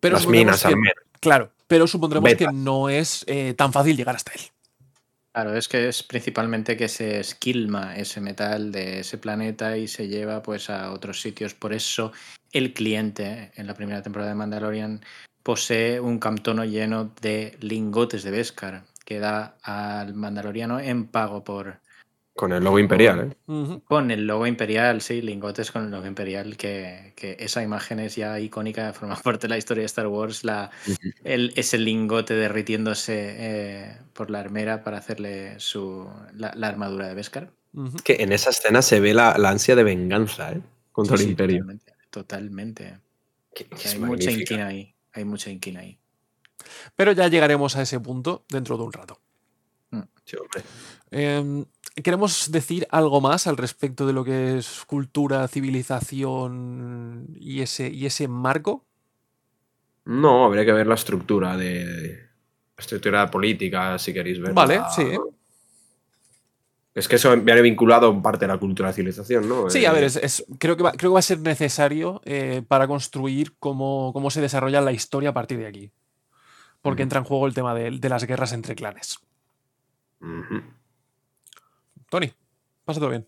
Pero 0.00 0.16
Las 0.16 0.26
minas, 0.26 0.62
que- 0.62 0.68
al 0.68 0.76
menos. 0.78 0.94
Claro, 1.24 1.50
pero 1.66 1.86
supondremos 1.86 2.34
que 2.34 2.46
no 2.52 2.88
es 2.88 3.24
eh, 3.26 3.54
tan 3.54 3.72
fácil 3.72 3.96
llegar 3.96 4.14
hasta 4.14 4.32
él. 4.34 4.42
Claro, 5.32 5.56
es 5.56 5.66
que 5.66 5.88
es 5.88 6.02
principalmente 6.04 6.76
que 6.76 6.86
se 6.88 7.18
esquilma 7.18 7.96
ese 7.96 8.20
metal 8.20 8.70
de 8.70 9.00
ese 9.00 9.18
planeta 9.18 9.76
y 9.76 9.88
se 9.88 10.06
lleva 10.06 10.42
pues 10.42 10.70
a 10.70 10.92
otros 10.92 11.20
sitios. 11.20 11.54
Por 11.54 11.72
eso 11.72 12.12
el 12.52 12.72
cliente 12.72 13.50
en 13.56 13.66
la 13.66 13.74
primera 13.74 14.02
temporada 14.02 14.30
de 14.30 14.36
Mandalorian 14.36 15.00
posee 15.42 15.98
un 15.98 16.18
camtono 16.20 16.64
lleno 16.64 17.12
de 17.20 17.56
lingotes 17.60 18.22
de 18.22 18.30
Beskar 18.30 18.84
que 19.04 19.18
da 19.18 19.56
al 19.62 20.14
mandaloriano 20.14 20.78
en 20.78 21.06
pago 21.06 21.42
por 21.42 21.80
Con 22.36 22.52
el 22.52 22.64
logo 22.64 22.80
imperial, 22.80 23.30
¿eh? 23.30 23.80
Con 23.84 24.10
el 24.10 24.26
logo 24.26 24.46
imperial, 24.48 25.00
sí, 25.00 25.22
lingotes 25.22 25.70
con 25.70 25.84
el 25.84 25.90
logo 25.92 26.06
imperial, 26.06 26.56
que, 26.56 27.12
que 27.14 27.36
esa 27.38 27.62
imagen 27.62 28.00
es 28.00 28.16
ya 28.16 28.40
icónica, 28.40 28.92
forma 28.92 29.14
parte 29.16 29.42
de 29.46 29.50
la 29.50 29.58
historia 29.58 29.82
de 29.82 29.86
Star 29.86 30.08
Wars, 30.08 30.42
la, 30.42 30.70
el, 31.22 31.52
ese 31.54 31.78
lingote 31.78 32.34
derritiéndose 32.34 33.14
eh, 33.38 33.96
por 34.14 34.30
la 34.30 34.40
armera 34.40 34.82
para 34.82 34.98
hacerle 34.98 35.60
su, 35.60 36.08
la, 36.34 36.52
la 36.56 36.66
armadura 36.68 37.06
de 37.06 37.14
Beskar. 37.14 37.52
Que 38.02 38.16
en 38.20 38.32
esa 38.32 38.50
escena 38.50 38.82
se 38.82 38.98
ve 39.00 39.14
la, 39.14 39.38
la 39.38 39.50
ansia 39.50 39.76
de 39.76 39.84
venganza, 39.84 40.52
¿eh? 40.52 40.60
Contra 40.90 41.16
Sí, 41.16 41.22
el 41.22 41.26
sí, 41.26 41.30
imperio. 41.32 41.58
Totalmente. 41.58 41.92
totalmente. 42.10 42.98
Que- 43.54 43.66
que 43.66 43.88
hay 43.88 43.98
mucha 44.00 44.30
inquina 44.32 44.66
ahí. 44.66 44.94
Hay 45.12 45.24
mucha 45.24 45.50
inquina 45.50 45.80
ahí. 45.80 45.98
Pero 46.96 47.12
ya 47.12 47.28
llegaremos 47.28 47.76
a 47.76 47.82
ese 47.82 48.00
punto 48.00 48.44
dentro 48.48 48.76
de 48.76 48.82
un 48.84 48.92
rato. 48.92 49.20
Sí, 50.24 50.36
hombre. 50.36 50.62
Eh, 51.10 51.64
¿Queremos 52.02 52.50
decir 52.50 52.86
algo 52.90 53.20
más 53.20 53.46
al 53.46 53.56
respecto 53.56 54.04
de 54.06 54.12
lo 54.12 54.24
que 54.24 54.58
es 54.58 54.84
cultura, 54.86 55.46
civilización 55.46 57.28
y 57.38 57.60
ese, 57.60 57.88
y 57.88 58.06
ese 58.06 58.26
marco? 58.26 58.84
No, 60.06 60.44
habría 60.44 60.64
que 60.64 60.72
ver 60.72 60.86
la 60.86 60.94
estructura 60.94 61.56
de. 61.56 62.24
La 62.76 62.80
estructura 62.82 63.30
política, 63.30 63.98
si 63.98 64.12
queréis 64.12 64.40
ver. 64.40 64.52
Vale, 64.54 64.80
sí. 64.90 65.16
Es 66.94 67.08
que 67.08 67.16
eso 67.16 67.36
viene 67.36 67.60
vinculado 67.62 68.10
en 68.10 68.22
parte 68.22 68.44
a 68.44 68.48
la 68.48 68.58
cultura 68.58 68.88
de 68.88 68.92
la 68.92 68.94
civilización, 68.96 69.48
¿no? 69.48 69.68
Sí, 69.70 69.84
a 69.84 69.92
ver, 69.92 70.04
es, 70.04 70.16
es- 70.16 70.44
creo, 70.58 70.76
que 70.76 70.82
va, 70.84 70.92
creo 70.92 71.10
que 71.10 71.14
va 71.14 71.18
a 71.18 71.22
ser 71.22 71.40
necesario 71.40 72.20
eh, 72.24 72.62
para 72.66 72.86
construir 72.86 73.56
cómo, 73.58 74.12
cómo 74.12 74.30
se 74.30 74.40
desarrolla 74.40 74.80
la 74.80 74.92
historia 74.92 75.30
a 75.30 75.34
partir 75.34 75.58
de 75.58 75.66
aquí. 75.66 75.90
Porque 76.82 77.02
entra 77.04 77.18
en 77.20 77.24
juego 77.26 77.46
el 77.46 77.54
tema 77.54 77.74
de, 77.74 77.90
de 77.92 78.08
las 78.08 78.24
guerras 78.24 78.52
entre 78.52 78.74
clanes. 78.76 79.18
ujú. 80.20 80.56
Tony, 82.14 82.32
pásatelo 82.84 83.10
bien. 83.10 83.26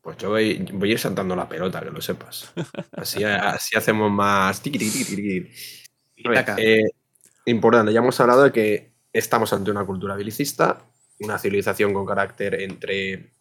Pues 0.00 0.16
yo 0.16 0.30
voy, 0.30 0.58
voy 0.72 0.88
a 0.90 0.92
ir 0.94 0.98
saltando 0.98 1.36
la 1.36 1.48
pelota, 1.48 1.78
que 1.78 1.92
lo 1.92 2.00
sepas. 2.00 2.52
Así, 2.90 3.22
así 3.22 3.78
hacemos 3.78 4.10
más. 4.10 4.60
ver, 6.28 6.44
eh, 6.58 6.82
importante, 7.44 7.92
ya 7.92 8.00
hemos 8.00 8.18
hablado 8.18 8.42
de 8.42 8.50
que 8.50 8.96
estamos 9.12 9.52
ante 9.52 9.70
una 9.70 9.86
cultura 9.86 10.16
belicista, 10.16 10.84
una 11.20 11.38
civilización 11.38 11.94
con 11.94 12.04
carácter 12.04 12.60
entre 12.60 13.35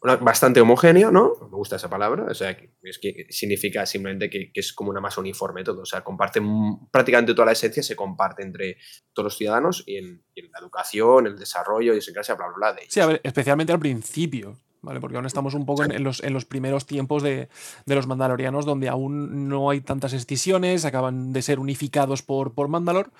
bastante 0.00 0.60
homogéneo, 0.60 1.10
¿no? 1.10 1.32
Me 1.50 1.56
gusta 1.56 1.76
esa 1.76 1.90
palabra, 1.90 2.26
o 2.30 2.34
sea, 2.34 2.56
que, 2.56 2.70
es 2.82 2.98
que 2.98 3.26
significa 3.30 3.84
simplemente 3.84 4.30
que, 4.30 4.52
que 4.52 4.60
es 4.60 4.72
como 4.72 4.90
una 4.90 5.00
masa 5.00 5.20
uniforme 5.20 5.64
todo, 5.64 5.82
o 5.82 5.86
sea, 5.86 6.02
comparte 6.02 6.40
prácticamente 6.90 7.34
toda 7.34 7.46
la 7.46 7.52
esencia, 7.52 7.82
se 7.82 7.96
comparte 7.96 8.42
entre 8.42 8.76
todos 9.12 9.24
los 9.24 9.36
ciudadanos 9.36 9.82
y 9.86 9.96
en, 9.96 10.22
y 10.34 10.40
en 10.40 10.52
la 10.52 10.60
educación, 10.60 11.26
el 11.26 11.36
desarrollo, 11.36 11.92
idiosincrasia, 11.92 12.36
bla, 12.36 12.46
bla, 12.46 12.56
bla, 12.56 12.72
de 12.74 12.82
ellos. 12.82 12.92
Sí, 12.92 13.00
a 13.00 13.06
ver, 13.06 13.20
especialmente 13.24 13.72
al 13.72 13.80
principio, 13.80 14.56
¿vale? 14.82 15.00
Porque 15.00 15.16
aún 15.16 15.26
estamos 15.26 15.54
un 15.54 15.66
poco 15.66 15.82
en, 15.82 15.90
en 15.90 16.04
los, 16.04 16.22
en 16.22 16.32
los 16.32 16.44
primeros 16.44 16.86
tiempos 16.86 17.24
de, 17.24 17.48
de 17.84 17.94
los 17.94 18.06
mandalorianos, 18.06 18.66
donde 18.66 18.88
aún 18.88 19.48
no 19.48 19.70
hay 19.70 19.80
tantas 19.80 20.12
escisiones, 20.12 20.84
acaban 20.84 21.32
de 21.32 21.42
ser 21.42 21.58
unificados 21.58 22.22
por, 22.22 22.54
por 22.54 22.68
Mandalor. 22.68 23.10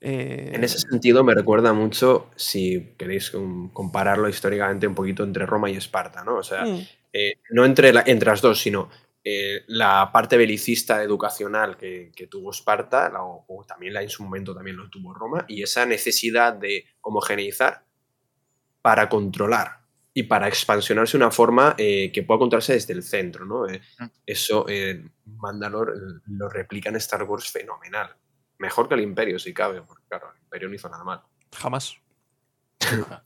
Eh, 0.00 0.52
En 0.54 0.62
ese 0.64 0.78
sentido 0.78 1.24
me 1.24 1.34
recuerda 1.34 1.72
mucho, 1.72 2.30
si 2.36 2.94
queréis 2.96 3.32
compararlo 3.72 4.28
históricamente 4.28 4.86
un 4.86 4.94
poquito 4.94 5.24
entre 5.24 5.44
Roma 5.46 5.70
y 5.70 5.76
Esparta, 5.76 6.22
¿no? 6.24 6.36
O 6.36 6.42
sea, 6.42 6.64
mm, 6.64 6.86
eh, 7.12 7.34
no 7.50 7.64
entre, 7.64 7.92
la- 7.92 8.04
entre 8.06 8.28
las 8.30 8.40
dos, 8.40 8.60
sino 8.60 8.88
eh, 9.24 9.64
la 9.66 10.10
parte 10.12 10.36
belicista 10.36 11.02
educacional 11.02 11.76
que, 11.76 12.12
que 12.14 12.28
tuvo 12.28 12.50
Esparta, 12.52 13.10
la- 13.10 13.22
o, 13.24 13.44
o 13.48 13.64
también 13.64 13.92
la, 13.94 14.02
en 14.02 14.08
su 14.08 14.22
momento 14.22 14.54
también 14.54 14.76
lo 14.76 14.88
tuvo 14.88 15.12
Roma, 15.14 15.44
y 15.48 15.62
esa 15.62 15.84
necesidad 15.84 16.52
de 16.54 16.84
homogeneizar 17.02 17.84
para 18.80 19.08
controlar 19.08 19.80
y 20.14 20.22
para 20.24 20.48
expansionarse 20.48 21.18
de 21.18 21.24
una 21.24 21.30
forma 21.32 21.74
eh, 21.76 22.10
que 22.12 22.22
pueda 22.22 22.38
controlarse 22.38 22.72
desde 22.74 22.92
el 22.94 23.02
centro, 23.02 23.44
¿no? 23.44 23.68
Eh, 23.68 23.80
Mm. 23.98 24.04
eso 24.26 24.64
eh, 24.68 25.04
Mandalor 25.26 25.92
eh, 25.96 26.20
lo 26.28 26.48
replica 26.48 26.88
en 26.88 26.96
Star 26.96 27.24
Wars 27.24 27.50
fenomenal. 27.50 28.10
Mejor 28.58 28.88
que 28.88 28.94
el 28.94 29.00
Imperio, 29.00 29.38
si 29.38 29.54
cabe, 29.54 29.82
porque 29.82 30.04
claro, 30.08 30.32
el 30.34 30.42
Imperio 30.42 30.68
no 30.68 30.74
hizo 30.74 30.88
nada 30.88 31.04
mal. 31.04 31.22
jamás. 31.52 31.96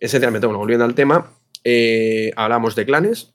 Esencialmente, 0.00 0.46
bueno, 0.46 0.58
volviendo 0.58 0.84
al 0.84 0.94
tema, 0.94 1.32
eh, 1.64 2.32
hablamos 2.36 2.74
de 2.76 2.86
clanes, 2.86 3.34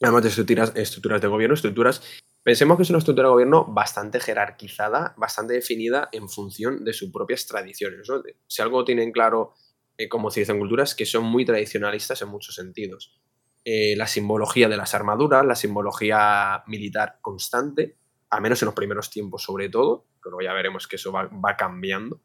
hablamos 0.00 0.22
de 0.22 0.28
estructuras, 0.28 0.72
estructuras 0.74 1.20
de 1.20 1.28
gobierno, 1.28 1.54
estructuras. 1.54 2.02
Pensemos 2.42 2.76
que 2.76 2.82
es 2.82 2.90
una 2.90 2.98
estructura 2.98 3.28
de 3.28 3.32
gobierno 3.32 3.64
bastante 3.64 4.20
jerarquizada, 4.20 5.14
bastante 5.16 5.54
definida 5.54 6.08
en 6.12 6.28
función 6.28 6.84
de 6.84 6.92
sus 6.92 7.10
propias 7.10 7.46
tradiciones. 7.46 8.06
Si 8.46 8.62
algo 8.62 8.84
tienen 8.84 9.10
claro 9.10 9.54
eh, 9.98 10.08
como 10.08 10.30
civilización 10.30 10.58
cultura 10.58 10.84
es 10.84 10.94
que 10.94 11.06
son 11.06 11.24
muy 11.24 11.44
tradicionalistas 11.44 12.20
en 12.22 12.28
muchos 12.28 12.54
sentidos. 12.54 13.18
Eh, 13.64 13.96
la 13.96 14.06
simbología 14.06 14.68
de 14.68 14.76
las 14.76 14.94
armaduras, 14.94 15.44
la 15.44 15.56
simbología 15.56 16.62
militar 16.66 17.18
constante, 17.20 17.96
a 18.30 18.40
menos 18.40 18.60
en 18.62 18.66
los 18.66 18.74
primeros 18.74 19.10
tiempos 19.10 19.42
sobre 19.42 19.68
todo, 19.68 20.06
pero 20.22 20.40
ya 20.40 20.52
veremos 20.52 20.86
que 20.88 20.96
eso 20.96 21.12
va, 21.12 21.26
va 21.28 21.56
cambiando. 21.56 22.20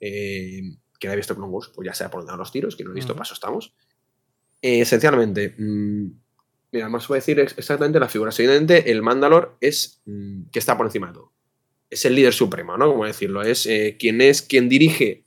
Eh, 0.00 0.60
quien 0.98 1.12
ha 1.12 1.16
visto 1.16 1.34
Clone 1.34 1.50
Wars, 1.52 1.70
pues 1.74 1.86
ya 1.86 1.94
sea 1.94 2.10
por 2.10 2.22
donde 2.24 2.36
los 2.38 2.50
tiros, 2.52 2.74
quien 2.76 2.86
no 2.86 2.92
ha 2.92 2.94
visto, 2.94 3.12
Ujú. 3.12 3.18
paso 3.18 3.34
estamos. 3.34 3.74
Eh, 4.60 4.80
esencialmente, 4.80 5.54
mm, 5.56 6.06
mira, 6.72 6.88
más 6.88 7.06
voy 7.06 7.16
a 7.16 7.20
decir 7.20 7.38
ex- 7.38 7.56
exactamente 7.56 8.00
la 8.00 8.08
figura. 8.08 8.32
Evidentemente, 8.36 8.90
el 8.90 9.02
Mandalor 9.02 9.56
es 9.60 10.02
mm, 10.06 10.50
que 10.50 10.58
está 10.58 10.76
por 10.76 10.86
encima 10.86 11.08
de 11.08 11.12
todo. 11.14 11.32
Es 11.90 12.04
el 12.04 12.14
líder 12.16 12.32
supremo, 12.34 12.76
¿no? 12.76 12.88
Como 12.88 13.04
decirlo, 13.04 13.42
es 13.42 13.64
eh, 13.66 13.96
quien 13.98 14.20
es 14.20 14.42
quien 14.42 14.68
dirige 14.68 15.24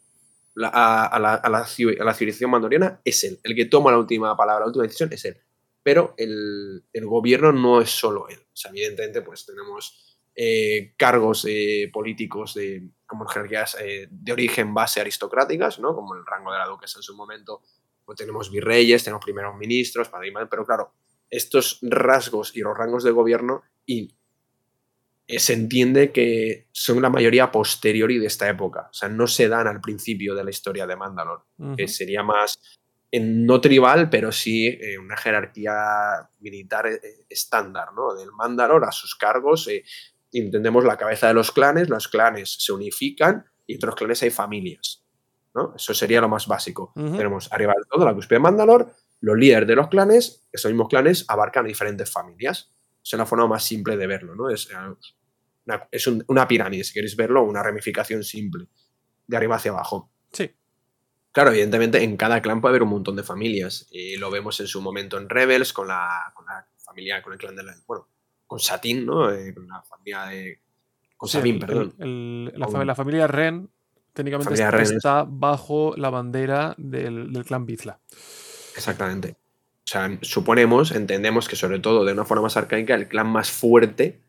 la- 0.54 0.68
a, 0.74 1.06
a 1.06 1.20
la, 1.20 1.34
a 1.36 1.50
la 1.50 1.60
a 1.60 2.04
la 2.04 2.14
civilización 2.14 2.52
mandaloriana, 2.52 3.00
es 3.06 3.24
él. 3.24 3.40
El 3.44 3.56
que 3.56 3.66
toma 3.66 3.92
la 3.92 3.98
última 4.00 4.36
palabra, 4.36 4.62
la 4.62 4.68
última 4.68 4.84
decisión, 4.84 5.12
es 5.14 5.24
él. 5.26 5.38
Pero 5.84 6.14
el, 6.18 6.84
el 6.94 7.06
gobierno 7.06 7.52
no 7.52 7.82
es 7.82 7.90
solo 7.90 8.28
él. 8.30 8.40
O 8.40 8.56
sea, 8.56 8.70
evidentemente, 8.70 9.22
pues 9.22 9.46
tenemos 9.46 10.12
eh, 10.34 10.94
cargos 10.96 11.46
eh, 11.48 11.90
políticos 11.92 12.54
de, 12.54 12.90
como 13.06 13.26
jerarquías 13.26 13.76
eh, 13.82 14.08
de 14.10 14.32
origen 14.32 14.74
base 14.74 15.02
aristocráticas, 15.02 15.80
¿no? 15.80 15.94
Como 15.94 16.16
el 16.16 16.26
rango 16.26 16.54
de 16.54 16.58
la 16.58 16.68
duquesa 16.68 17.00
en 17.00 17.04
su 17.04 17.16
momento. 17.16 17.62
Pues 18.06 18.18
tenemos 18.18 18.50
virreyes, 18.50 19.04
tenemos 19.04 19.24
primeros 19.24 19.58
ministros, 19.58 20.10
madre, 20.12 20.48
pero 20.50 20.66
claro, 20.66 20.94
estos 21.30 21.80
rasgos 21.82 22.56
y 22.56 22.62
los 22.62 22.78
rangos 22.78 23.04
de 23.04 23.12
gobierno 23.12 23.64
y 23.86 24.16
se 25.28 25.54
entiende 25.54 26.12
que 26.12 26.68
son 26.72 27.02
la 27.02 27.10
mayoría 27.10 27.52
posteriori 27.52 28.18
de 28.18 28.28
esta 28.28 28.50
época. 28.50 28.88
O 28.90 28.94
sea, 28.94 29.10
no 29.10 29.28
se 29.28 29.48
dan 29.48 29.68
al 29.68 29.82
principio 29.82 30.34
de 30.34 30.44
la 30.44 30.50
historia 30.50 30.88
de 30.88 30.96
Mandalor, 30.96 31.46
que 31.78 31.88
sería 31.88 32.24
más 32.24 32.81
en- 33.12 33.46
no 33.46 33.60
tribal, 33.62 34.10
pero 34.10 34.32
sí 34.32 34.68
eh, 34.68 34.98
una 34.98 35.18
jerarquía 35.18 35.74
militar 36.40 36.88
eh, 36.88 37.00
estándar, 37.30 37.90
¿no? 37.96 38.14
Del 38.16 38.32
Mandalor 38.32 38.86
a 38.86 38.92
sus 38.92 39.16
cargos. 39.16 39.68
eh, 39.68 39.84
entendemos 40.34 40.86
la 40.86 40.96
cabeza 40.98 41.28
de 41.28 41.34
los 41.34 41.52
clanes, 41.52 41.90
los 41.90 42.08
clanes 42.08 42.56
se 42.60 42.72
unifican 42.72 43.46
y 43.68 43.74
entre 43.74 43.88
los 43.88 43.96
clanes 43.96 44.24
hay 44.24 44.30
familias. 44.32 45.06
¿no? 45.54 45.74
Eso 45.76 45.94
sería 45.94 46.22
lo 46.22 46.30
más 46.30 46.48
básico. 46.48 46.94
Ujú. 46.96 47.18
Tenemos 47.18 47.52
arriba 47.52 47.74
del 47.76 47.86
todo 47.90 48.06
la 48.06 48.14
cúspide 48.14 48.36
de 48.38 48.44
Mandalor, 48.44 48.94
los 49.20 49.38
líderes 49.38 49.68
de 49.68 49.76
los 49.76 49.90
clanes, 49.90 50.48
esos 50.54 50.72
mismos 50.72 50.88
clanes 50.88 51.26
abarcan 51.28 51.66
diferentes 51.66 52.10
familias. 52.10 52.72
Es 53.04 53.12
la 53.14 53.26
forma 53.26 53.46
más 53.48 53.62
simple 53.66 53.98
de 53.98 54.08
verlo, 54.08 54.34
¿no? 54.36 54.50
Es, 54.50 54.70
eh, 54.72 54.76
una, 55.66 55.88
es 55.92 56.08
un- 56.08 56.24
una 56.30 56.48
pirámide, 56.48 56.86
si 56.86 56.94
queréis 56.94 57.18
verlo, 57.18 57.44
una 57.44 57.62
ramificación 57.62 58.24
simple, 58.24 58.68
de 59.28 59.36
arriba 59.36 59.58
hacia 59.58 59.72
abajo. 59.72 60.10
Sí. 60.32 60.50
Claro, 61.32 61.52
evidentemente 61.52 62.04
en 62.04 62.18
cada 62.18 62.42
clan 62.42 62.60
puede 62.62 62.72
haber 62.74 62.84
un 62.84 62.90
montón 62.90 63.16
de 63.16 63.24
familias. 63.24 63.88
Y 63.92 64.18
lo 64.18 64.30
vemos 64.30 64.60
en 64.60 64.68
su 64.68 64.82
momento 64.82 65.18
en 65.18 65.30
Rebels, 65.30 65.72
con 65.74 65.88
la, 65.88 66.32
con 66.36 66.46
la 66.46 66.66
familia, 66.84 67.22
con 67.22 67.34
el 67.34 67.40
clan 67.40 67.56
de 67.56 67.64
la. 67.64 67.74
Bueno, 67.88 68.08
con 68.48 68.60
Satín, 68.60 69.06
¿no? 69.06 69.32
Eh, 69.32 69.54
con 69.54 69.68
la 69.68 69.82
familia 69.84 70.26
de. 70.26 70.60
Con 71.16 71.30
Sí, 71.30 71.38
Sabine, 71.38 71.60
el- 71.60 71.66
perdón. 71.66 71.96
el- 72.00 72.46
la, 72.60 72.66
Con- 72.66 72.76
fam- 72.76 72.86
la 72.86 72.96
familia 72.96 73.28
Ren 73.28 73.70
técnicamente 74.14 74.46
Familia 74.56 74.82
está, 74.82 75.22
es- 75.22 75.26
bajo 75.30 75.94
la 75.96 76.10
bandera 76.10 76.76
del, 76.78 77.32
del 77.32 77.46
clan 77.46 77.66
Bizla. 77.66 78.00
Exactamente. 78.76 79.36
O 79.84 79.88
sea, 79.92 80.18
suponemos, 80.22 80.92
entendemos 80.92 81.48
que 81.48 81.56
sobre 81.56 81.80
todo 81.80 82.06
de 82.06 82.14
una 82.14 82.26
forma 82.26 82.44
más 82.44 82.58
arcaica, 82.58 82.96
el 82.96 83.08
clan 83.08 83.28
más 83.28 83.52
fuerte 83.52 84.20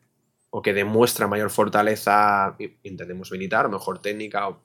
o 0.49 0.61
que 0.61 0.73
demuestra 0.73 1.27
mayor 1.27 1.49
fortaleza, 1.49 2.55
entendemos 2.83 3.31
militar, 3.31 3.69
mejor 3.69 3.99
técnica, 4.01 4.47
o, 4.49 4.61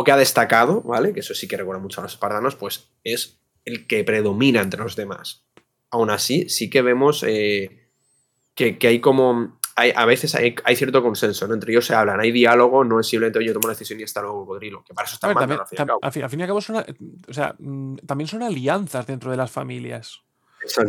o 0.00 0.04
que 0.04 0.12
ha 0.12 0.16
destacado, 0.16 0.80
¿vale? 0.82 1.12
Que 1.12 1.20
eso 1.20 1.34
sí 1.34 1.46
que 1.46 1.56
recuerda 1.56 1.82
mucho 1.82 2.00
a 2.00 2.04
los 2.04 2.12
espartanos, 2.14 2.56
pues 2.56 2.88
es 3.04 3.38
el 3.64 3.86
que 3.86 4.02
predomina 4.04 4.60
entre 4.62 4.82
los 4.82 4.96
demás. 4.96 5.44
Aún 5.90 6.08
así, 6.10 6.48
sí 6.48 6.70
que 6.70 6.82
vemos 6.82 7.22
eh, 7.26 7.90
que, 8.54 8.78
que 8.78 8.86
hay 8.88 9.00
como. 9.00 9.58
Hay, 9.76 9.92
a 9.96 10.04
veces 10.04 10.34
hay, 10.34 10.54
hay 10.64 10.76
cierto 10.76 11.02
consenso, 11.02 11.46
¿no? 11.48 11.54
Entre 11.54 11.72
ellos 11.72 11.86
se 11.86 11.94
hablan, 11.94 12.20
hay 12.20 12.32
diálogo, 12.32 12.84
no 12.84 13.00
es 13.00 13.06
simplemente 13.06 13.38
oye, 13.38 13.48
yo 13.48 13.54
tomo 13.54 13.64
una 13.66 13.72
decisión 13.74 13.98
y 14.00 14.02
hasta 14.02 14.20
luego, 14.20 14.40
cocodrilo, 14.40 14.84
que 14.84 14.92
para 14.94 15.06
eso 15.06 15.14
está 15.14 15.28
Mandalor, 15.32 15.60
al 15.62 15.66
fin 15.68 16.40
y 16.40 16.42
al 16.42 16.48
cabo. 16.48 16.60
son, 16.60 16.76
a- 16.76 16.86
o 17.28 17.32
sea, 17.32 17.54
mm, 17.58 17.96
también 18.06 18.28
son 18.28 18.42
alianzas 18.42 19.06
dentro 19.06 19.30
de 19.30 19.36
las 19.38 19.50
familias. 19.50 20.20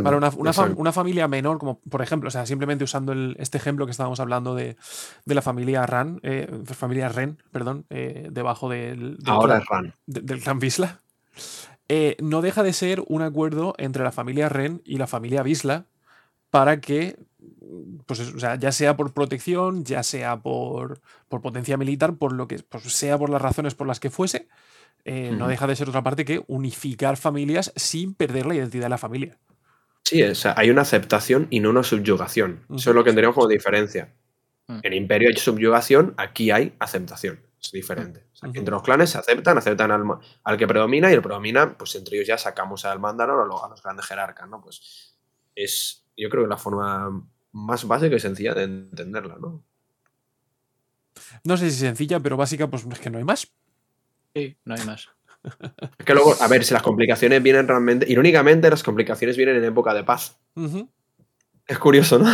Para 0.03 0.17
una, 0.17 0.29
una 0.29 0.51
fam- 0.51 0.63
exacto. 0.65 0.81
una 0.81 0.91
familia 0.91 1.27
menor, 1.27 1.57
como 1.57 1.79
por 1.79 2.01
ejemplo, 2.01 2.27
o 2.27 2.31
sea, 2.31 2.45
simplemente 2.45 2.83
usando 2.83 3.11
el- 3.13 3.35
este 3.39 3.57
ejemplo 3.57 3.85
que 3.85 3.91
estábamos 3.91 4.19
hablando 4.19 4.53
de, 4.55 4.75
de 5.25 5.35
la 5.35 5.41
familia 5.41 5.85
Ran, 5.85 6.19
eh, 6.23 6.47
familia 6.65 7.09
Ren, 7.09 7.37
perdón, 7.51 7.85
eh, 7.89 8.27
debajo 8.31 8.69
del, 8.69 9.17
Ahora 9.25 9.61
Ran. 9.69 9.93
de- 10.07 10.21
del 10.21 10.41
clan 10.41 10.59
Visla, 10.59 10.99
eh, 11.87 12.17
no 12.21 12.41
deja 12.41 12.63
de 12.63 12.73
ser 12.73 13.03
un 13.07 13.21
acuerdo 13.21 13.73
entre 13.77 14.03
la 14.03 14.11
familia 14.11 14.49
Ren 14.49 14.81
y 14.85 14.97
la 14.97 15.07
familia 15.07 15.43
Visla 15.43 15.85
para 16.49 16.81
que, 16.81 17.17
pues, 18.05 18.19
o 18.19 18.39
sea, 18.39 18.55
ya 18.55 18.71
sea 18.73 18.97
por 18.97 19.13
protección, 19.13 19.85
ya 19.85 20.03
sea 20.03 20.41
por, 20.41 20.99
por 21.29 21.41
potencia 21.41 21.77
militar, 21.77 22.15
por 22.15 22.33
lo 22.33 22.47
que 22.47 22.59
pues, 22.59 22.83
sea 22.93 23.17
por 23.17 23.29
las 23.29 23.41
razones 23.41 23.73
por 23.75 23.87
las 23.87 23.99
que 24.01 24.09
fuese, 24.09 24.47
eh, 25.05 25.33
no 25.37 25.47
deja 25.47 25.65
de 25.65 25.75
ser 25.75 25.87
otra 25.89 26.03
parte 26.03 26.25
que 26.25 26.43
unificar 26.47 27.15
familias 27.17 27.71
sin 27.77 28.13
perder 28.13 28.45
la 28.45 28.55
identidad 28.55 28.83
de 28.85 28.89
la 28.89 28.97
familia. 28.97 29.37
Sí, 30.03 30.21
o 30.23 30.35
sea, 30.35 30.53
hay 30.57 30.69
una 30.69 30.81
aceptación 30.81 31.47
y 31.49 31.59
no 31.59 31.69
una 31.69 31.83
subyugación. 31.83 32.65
Eso 32.75 32.89
es 32.89 32.95
lo 32.95 33.03
que 33.03 33.13
tenemos 33.13 33.35
como 33.35 33.47
diferencia. 33.47 34.13
Mm. 34.67 34.79
En 34.83 34.93
Imperio 34.93 35.29
hay 35.29 35.35
subyugación, 35.35 36.13
aquí 36.17 36.51
hay 36.51 36.75
aceptación. 36.79 37.39
Es 37.61 37.71
diferente. 37.71 38.25
O 38.33 38.35
sea, 38.35 38.49
entre 38.53 38.71
los 38.71 38.81
clanes 38.81 39.11
se 39.11 39.19
aceptan, 39.19 39.57
aceptan 39.57 39.91
al, 39.91 40.57
que 40.57 40.67
predomina 40.67 41.11
y 41.11 41.13
el 41.13 41.21
predomina, 41.21 41.77
pues 41.77 41.93
entre 41.95 42.17
ellos 42.17 42.27
ya 42.27 42.37
sacamos 42.37 42.85
al 42.85 42.99
Mandalor 42.99 43.47
o 43.51 43.63
a 43.63 43.69
los 43.69 43.83
grandes 43.83 44.05
jerarcas, 44.07 44.49
¿no? 44.49 44.61
Pues 44.61 45.15
es, 45.55 46.03
yo 46.17 46.29
creo 46.29 46.43
que 46.43 46.49
la 46.49 46.57
forma 46.57 47.23
más 47.51 47.85
básica 47.85 48.15
y 48.15 48.19
sencilla 48.19 48.55
de 48.55 48.63
entenderla, 48.63 49.37
¿no? 49.39 49.63
No 51.43 51.57
sé 51.57 51.69
si 51.69 51.77
sencilla, 51.77 52.19
pero 52.19 52.35
básica, 52.35 52.67
pues 52.67 52.85
es 52.85 52.99
que 52.99 53.09
no 53.09 53.19
hay 53.19 53.23
más. 53.23 53.47
Sí, 54.33 54.57
no 54.65 54.75
hay 54.75 54.85
más. 54.85 55.09
Es 55.43 56.05
que 56.05 56.13
luego, 56.13 56.35
a 56.39 56.47
ver, 56.47 56.63
si 56.63 56.73
las 56.73 56.83
complicaciones 56.83 57.41
vienen 57.41 57.67
realmente, 57.67 58.05
irónicamente, 58.09 58.69
las 58.69 58.83
complicaciones 58.83 59.37
vienen 59.37 59.55
en 59.57 59.63
época 59.65 59.93
de 59.93 60.03
paz. 60.03 60.37
Es 61.67 61.79
curioso, 61.79 62.19
¿no? 62.19 62.29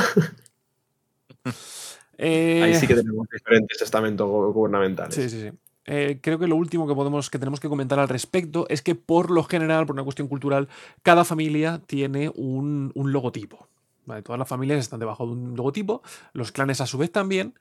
Eh, 2.17 2.61
Ahí 2.63 2.75
sí 2.75 2.87
que 2.87 2.95
tenemos 2.95 3.27
diferentes 3.31 3.81
estamentos 3.81 4.27
gu- 4.27 4.51
gubernamentales. 4.51 5.13
Sí, 5.15 5.29
sí, 5.29 5.41
sí. 5.41 5.57
Eh, 5.85 6.19
creo 6.21 6.37
que 6.39 6.47
lo 6.47 6.55
último 6.57 6.87
que 6.87 6.95
podemos 6.95 7.29
que 7.29 7.39
tenemos 7.39 7.59
que 7.59 7.69
comentar 7.69 7.97
al 7.99 8.09
respecto 8.09 8.65
es 8.69 8.81
que 8.81 8.95
por 8.95 9.31
lo 9.31 9.43
general, 9.43 9.85
por 9.85 9.93
una 9.93 10.03
cuestión 10.03 10.27
cultural, 10.27 10.67
cada 11.03 11.23
familia 11.23 11.79
tiene 11.85 12.29
un, 12.35 12.91
un 12.95 13.11
logotipo. 13.13 13.67
¿vale? 14.05 14.21
Todas 14.21 14.39
las 14.39 14.47
familias 14.49 14.79
están 14.79 14.99
debajo 14.99 15.25
de 15.25 15.31
un 15.33 15.55
logotipo, 15.55 16.01
los 16.33 16.51
clanes 16.51 16.81
a 16.81 16.87
su 16.87 16.97
vez 16.97 17.11
también. 17.11 17.53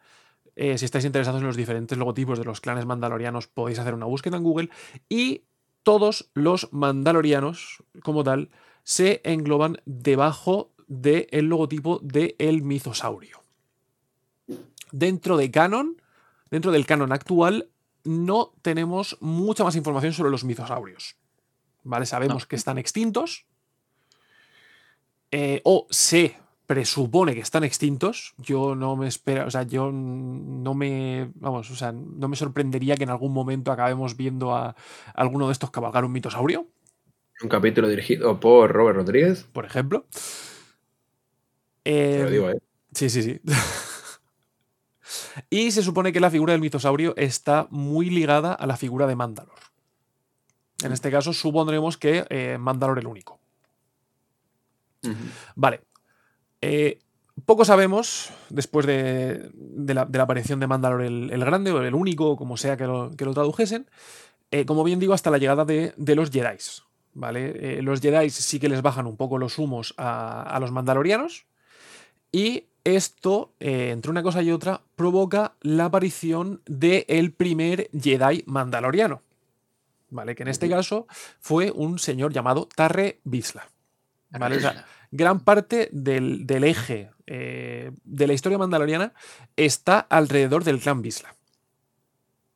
Eh, 0.56 0.78
si 0.78 0.86
estáis 0.86 1.04
interesados 1.04 1.40
en 1.42 1.46
los 1.46 1.56
diferentes 1.56 1.96
logotipos 1.98 2.38
de 2.38 2.44
los 2.44 2.62
clanes 2.62 2.86
mandalorianos, 2.86 3.46
podéis 3.46 3.78
hacer 3.78 3.94
una 3.94 4.06
búsqueda 4.06 4.38
en 4.38 4.42
Google. 4.42 4.70
Y 5.08 5.44
todos 5.82 6.30
los 6.34 6.72
mandalorianos, 6.72 7.84
como 8.02 8.24
tal, 8.24 8.50
se 8.82 9.20
engloban 9.24 9.80
debajo 9.84 10.72
del 10.88 11.46
logotipo 11.46 12.00
del 12.02 12.62
mitosaurio. 12.62 13.42
Dentro 14.92 15.36
de 15.36 15.50
canon, 15.50 16.00
dentro 16.50 16.72
del 16.72 16.86
canon 16.86 17.12
actual, 17.12 17.68
no 18.04 18.54
tenemos 18.62 19.18
mucha 19.20 19.64
más 19.64 19.76
información 19.76 20.12
sobre 20.12 20.30
los 20.30 20.44
mitosaurios. 20.44 21.16
¿Vale? 21.82 22.06
Sabemos 22.06 22.46
que 22.46 22.56
están 22.56 22.78
extintos. 22.78 23.46
eh, 25.32 25.60
o 25.64 25.86
se 25.90 26.36
presupone 26.66 27.34
que 27.34 27.40
están 27.40 27.64
extintos. 27.64 28.34
Yo 28.38 28.74
no 28.74 28.96
me 28.96 29.08
espero, 29.08 29.46
o 29.46 29.50
sea, 29.50 29.62
yo 29.62 29.90
no 29.92 30.74
me, 30.74 31.30
vamos, 31.36 31.70
o 31.70 31.76
sea, 31.76 31.92
no 31.92 32.28
me 32.28 32.36
sorprendería 32.36 32.96
que 32.96 33.04
en 33.04 33.10
algún 33.10 33.32
momento 33.32 33.72
acabemos 33.72 34.16
viendo 34.16 34.54
a 34.54 34.74
alguno 35.14 35.46
de 35.46 35.52
estos 35.52 35.70
cabalgar 35.70 36.04
un 36.04 36.12
mitosaurio, 36.12 36.66
Un 37.42 37.48
capítulo 37.48 37.88
dirigido 37.88 38.40
por 38.40 38.72
Robert 38.72 38.96
Rodríguez. 38.96 39.44
por 39.52 39.64
ejemplo. 39.64 40.06
Te 41.82 42.22
lo 42.22 42.28
Eh, 42.28 42.30
digo, 42.30 42.50
¿eh? 42.50 42.58
Sí, 42.92 43.10
sí, 43.10 43.22
sí. 43.22 43.40
y 45.50 45.70
se 45.70 45.82
supone 45.82 46.12
que 46.12 46.20
la 46.20 46.30
figura 46.30 46.52
del 46.52 46.60
mitosaurio 46.62 47.14
está 47.16 47.66
muy 47.70 48.10
ligada 48.10 48.52
a 48.54 48.66
la 48.66 48.76
figura 48.76 49.06
de 49.06 49.16
Mandalor. 49.16 49.54
En 50.82 50.92
este 50.92 51.10
caso, 51.10 51.32
supondremos 51.32 51.96
que 51.96 52.26
eh, 52.28 52.58
Mandalor 52.58 52.98
el 52.98 53.06
único. 53.06 53.38
Vale. 55.54 55.82
Eh, 56.68 56.98
poco 57.44 57.64
sabemos 57.64 58.30
después 58.48 58.86
de, 58.86 59.50
de 59.54 59.94
la, 59.94 60.04
de 60.04 60.18
la 60.18 60.24
aparición 60.24 60.58
de 60.58 60.66
Mandalor 60.66 61.02
el, 61.02 61.30
el 61.30 61.44
Grande 61.44 61.70
o 61.70 61.80
el 61.80 61.94
único, 61.94 62.36
como 62.36 62.56
sea 62.56 62.76
que 62.76 62.86
lo, 62.86 63.14
que 63.16 63.24
lo 63.24 63.34
tradujesen. 63.34 63.86
Eh, 64.50 64.64
como 64.66 64.82
bien 64.82 64.98
digo, 64.98 65.14
hasta 65.14 65.30
la 65.30 65.38
llegada 65.38 65.64
de, 65.64 65.92
de 65.96 66.14
los 66.16 66.30
Jedi. 66.30 66.56
¿vale? 67.14 67.78
Eh, 67.78 67.82
los 67.82 68.00
Jedi 68.00 68.30
sí 68.30 68.58
que 68.58 68.68
les 68.68 68.82
bajan 68.82 69.06
un 69.06 69.16
poco 69.16 69.38
los 69.38 69.58
humos 69.58 69.94
a, 69.96 70.42
a 70.42 70.58
los 70.58 70.72
mandalorianos. 70.72 71.46
Y 72.32 72.64
esto, 72.82 73.52
eh, 73.60 73.90
entre 73.92 74.10
una 74.10 74.24
cosa 74.24 74.42
y 74.42 74.50
otra, 74.50 74.82
provoca 74.96 75.54
la 75.60 75.84
aparición 75.84 76.62
del 76.66 77.32
primer 77.32 77.90
Jedi 77.92 78.42
mandaloriano. 78.46 79.22
¿Vale? 80.10 80.34
Que 80.34 80.42
en 80.42 80.48
este 80.48 80.68
caso 80.68 81.06
fue 81.38 81.70
un 81.70 81.98
señor 81.98 82.32
llamado 82.32 82.68
Tarre 82.74 83.20
Bisla. 83.24 83.68
¿Vale? 84.30 84.56
O 84.56 84.60
sea, 84.60 84.86
gran 85.10 85.40
parte 85.40 85.88
del, 85.92 86.46
del 86.46 86.64
eje 86.64 87.10
eh, 87.26 87.92
de 88.04 88.26
la 88.26 88.32
historia 88.32 88.58
mandaloriana 88.58 89.12
está 89.56 89.98
alrededor 89.98 90.64
del 90.64 90.80
clan 90.80 91.02
Bisla. 91.02 91.34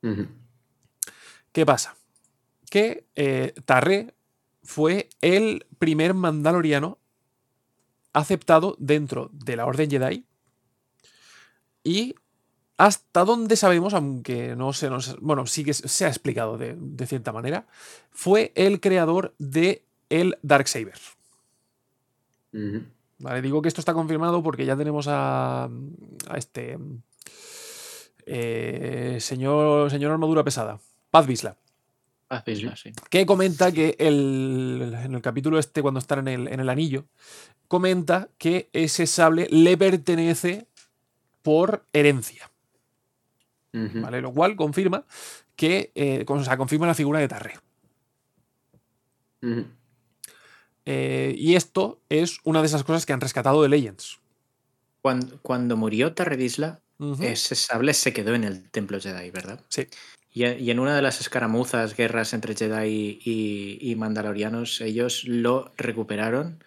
Ujú. 0.03 0.27
¿Qué 1.51 1.65
pasa? 1.65 1.95
Que 2.69 3.05
eh, 3.15 3.53
Tarre 3.65 4.13
fue 4.63 5.09
el 5.21 5.65
primer 5.79 6.13
mandaloriano 6.13 6.97
aceptado 8.13 8.75
dentro 8.79 9.29
de 9.33 9.55
la 9.55 9.65
Orden 9.65 9.89
Jedi 9.89 10.25
y 11.83 12.15
hasta 12.77 13.25
donde 13.25 13.55
sabemos, 13.57 13.93
aunque 13.93 14.55
no 14.55 14.73
se 14.73 14.89
nos... 14.89 15.19
Bueno, 15.19 15.45
sí 15.45 15.63
que 15.63 15.73
se 15.73 16.05
ha 16.05 16.07
explicado 16.07 16.57
de, 16.57 16.75
de 16.77 17.05
cierta 17.05 17.31
manera, 17.31 17.67
fue 18.09 18.51
el 18.55 18.79
creador 18.79 19.35
de 19.37 19.85
el 20.09 20.37
Darksaber. 20.41 20.97
Vale, 23.19 23.41
digo 23.41 23.61
que 23.61 23.67
esto 23.67 23.81
está 23.81 23.93
confirmado 23.93 24.41
porque 24.41 24.65
ya 24.65 24.75
tenemos 24.75 25.07
a, 25.07 25.65
a 25.65 26.37
este 26.37 26.77
eh, 28.25 29.17
señor, 29.19 29.91
señor 29.91 30.11
armadura 30.11 30.43
pesada, 30.43 30.79
Paz 31.09 31.27
sí. 32.75 32.93
que 33.09 33.25
comenta 33.25 33.71
que 33.71 33.95
el, 33.99 34.95
en 35.03 35.15
el 35.15 35.21
capítulo 35.21 35.59
este, 35.59 35.81
cuando 35.81 35.99
están 35.99 36.19
en 36.19 36.27
el, 36.27 36.47
en 36.47 36.59
el 36.61 36.69
anillo, 36.69 37.05
comenta 37.67 38.29
que 38.37 38.69
ese 38.73 39.05
sable 39.05 39.47
le 39.51 39.77
pertenece 39.77 40.67
por 41.41 41.83
herencia. 41.93 42.49
¿vale? 43.73 44.21
Lo 44.21 44.33
cual 44.33 44.55
confirma 44.55 45.05
que, 45.55 45.91
eh, 45.95 46.25
o 46.27 46.43
sea, 46.43 46.57
confirma 46.57 46.87
la 46.87 46.93
figura 46.93 47.19
de 47.19 47.27
Tarre. 47.27 47.53
Eh, 50.85 51.35
y 51.37 51.55
esto 51.55 52.01
es 52.09 52.39
una 52.43 52.61
de 52.61 52.67
esas 52.67 52.83
cosas 52.83 53.05
que 53.05 53.13
han 53.13 53.21
rescatado 53.21 53.61
de 53.61 53.69
Legends. 53.69 54.19
Cuando, 55.01 55.39
cuando 55.41 55.77
murió 55.77 56.13
Tarredisla, 56.13 56.81
ese 57.19 57.55
sable 57.55 57.93
se 57.95 58.13
quedó 58.13 58.35
en 58.35 58.43
el 58.43 58.69
templo 58.69 58.99
Jedi, 58.99 59.31
¿verdad? 59.31 59.59
Sí. 59.69 59.87
Y, 60.31 60.45
y 60.45 60.71
en 60.71 60.79
una 60.79 60.95
de 60.95 61.01
las 61.01 61.19
escaramuzas, 61.19 61.95
guerras 61.95 62.33
entre 62.33 62.55
Jedi 62.55 63.19
y, 63.23 63.77
y 63.81 63.95
Mandalorianos, 63.95 64.81
ellos 64.81 65.23
lo 65.25 65.73
recuperaron 65.77 66.63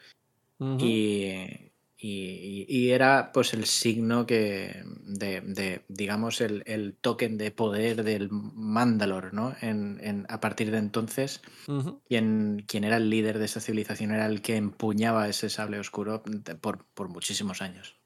y, 0.78 1.63
y- 2.06 2.66
y 2.68 2.90
era 2.90 3.30
pues 3.32 3.54
el 3.54 3.64
signo 3.64 4.26
que 4.26 4.82
de, 5.06 5.40
de, 5.40 5.84
digamos, 5.88 6.40
el, 6.40 6.62
el 6.66 6.94
token 7.00 7.38
de 7.38 7.50
poder 7.50 8.04
del 8.04 8.28
Mandalor, 8.30 9.32
¿no? 9.32 9.54
En, 9.60 9.98
en- 10.02 10.26
a 10.28 10.40
partir 10.40 10.70
de 10.70 10.78
entonces, 10.78 11.40
Ujú. 11.66 12.00
quien, 12.08 12.64
quien 12.68 12.84
era 12.84 12.98
el 12.98 13.08
líder 13.08 13.38
de 13.38 13.46
esa 13.46 13.60
civilización 13.60 14.10
era 14.10 14.26
el 14.26 14.42
que 14.42 14.56
empuñaba 14.56 15.28
ese 15.28 15.48
sable 15.48 15.78
oscuro 15.78 16.22
por, 16.60 16.84
por 16.94 17.08
muchísimos 17.08 17.62
años. 17.62 17.96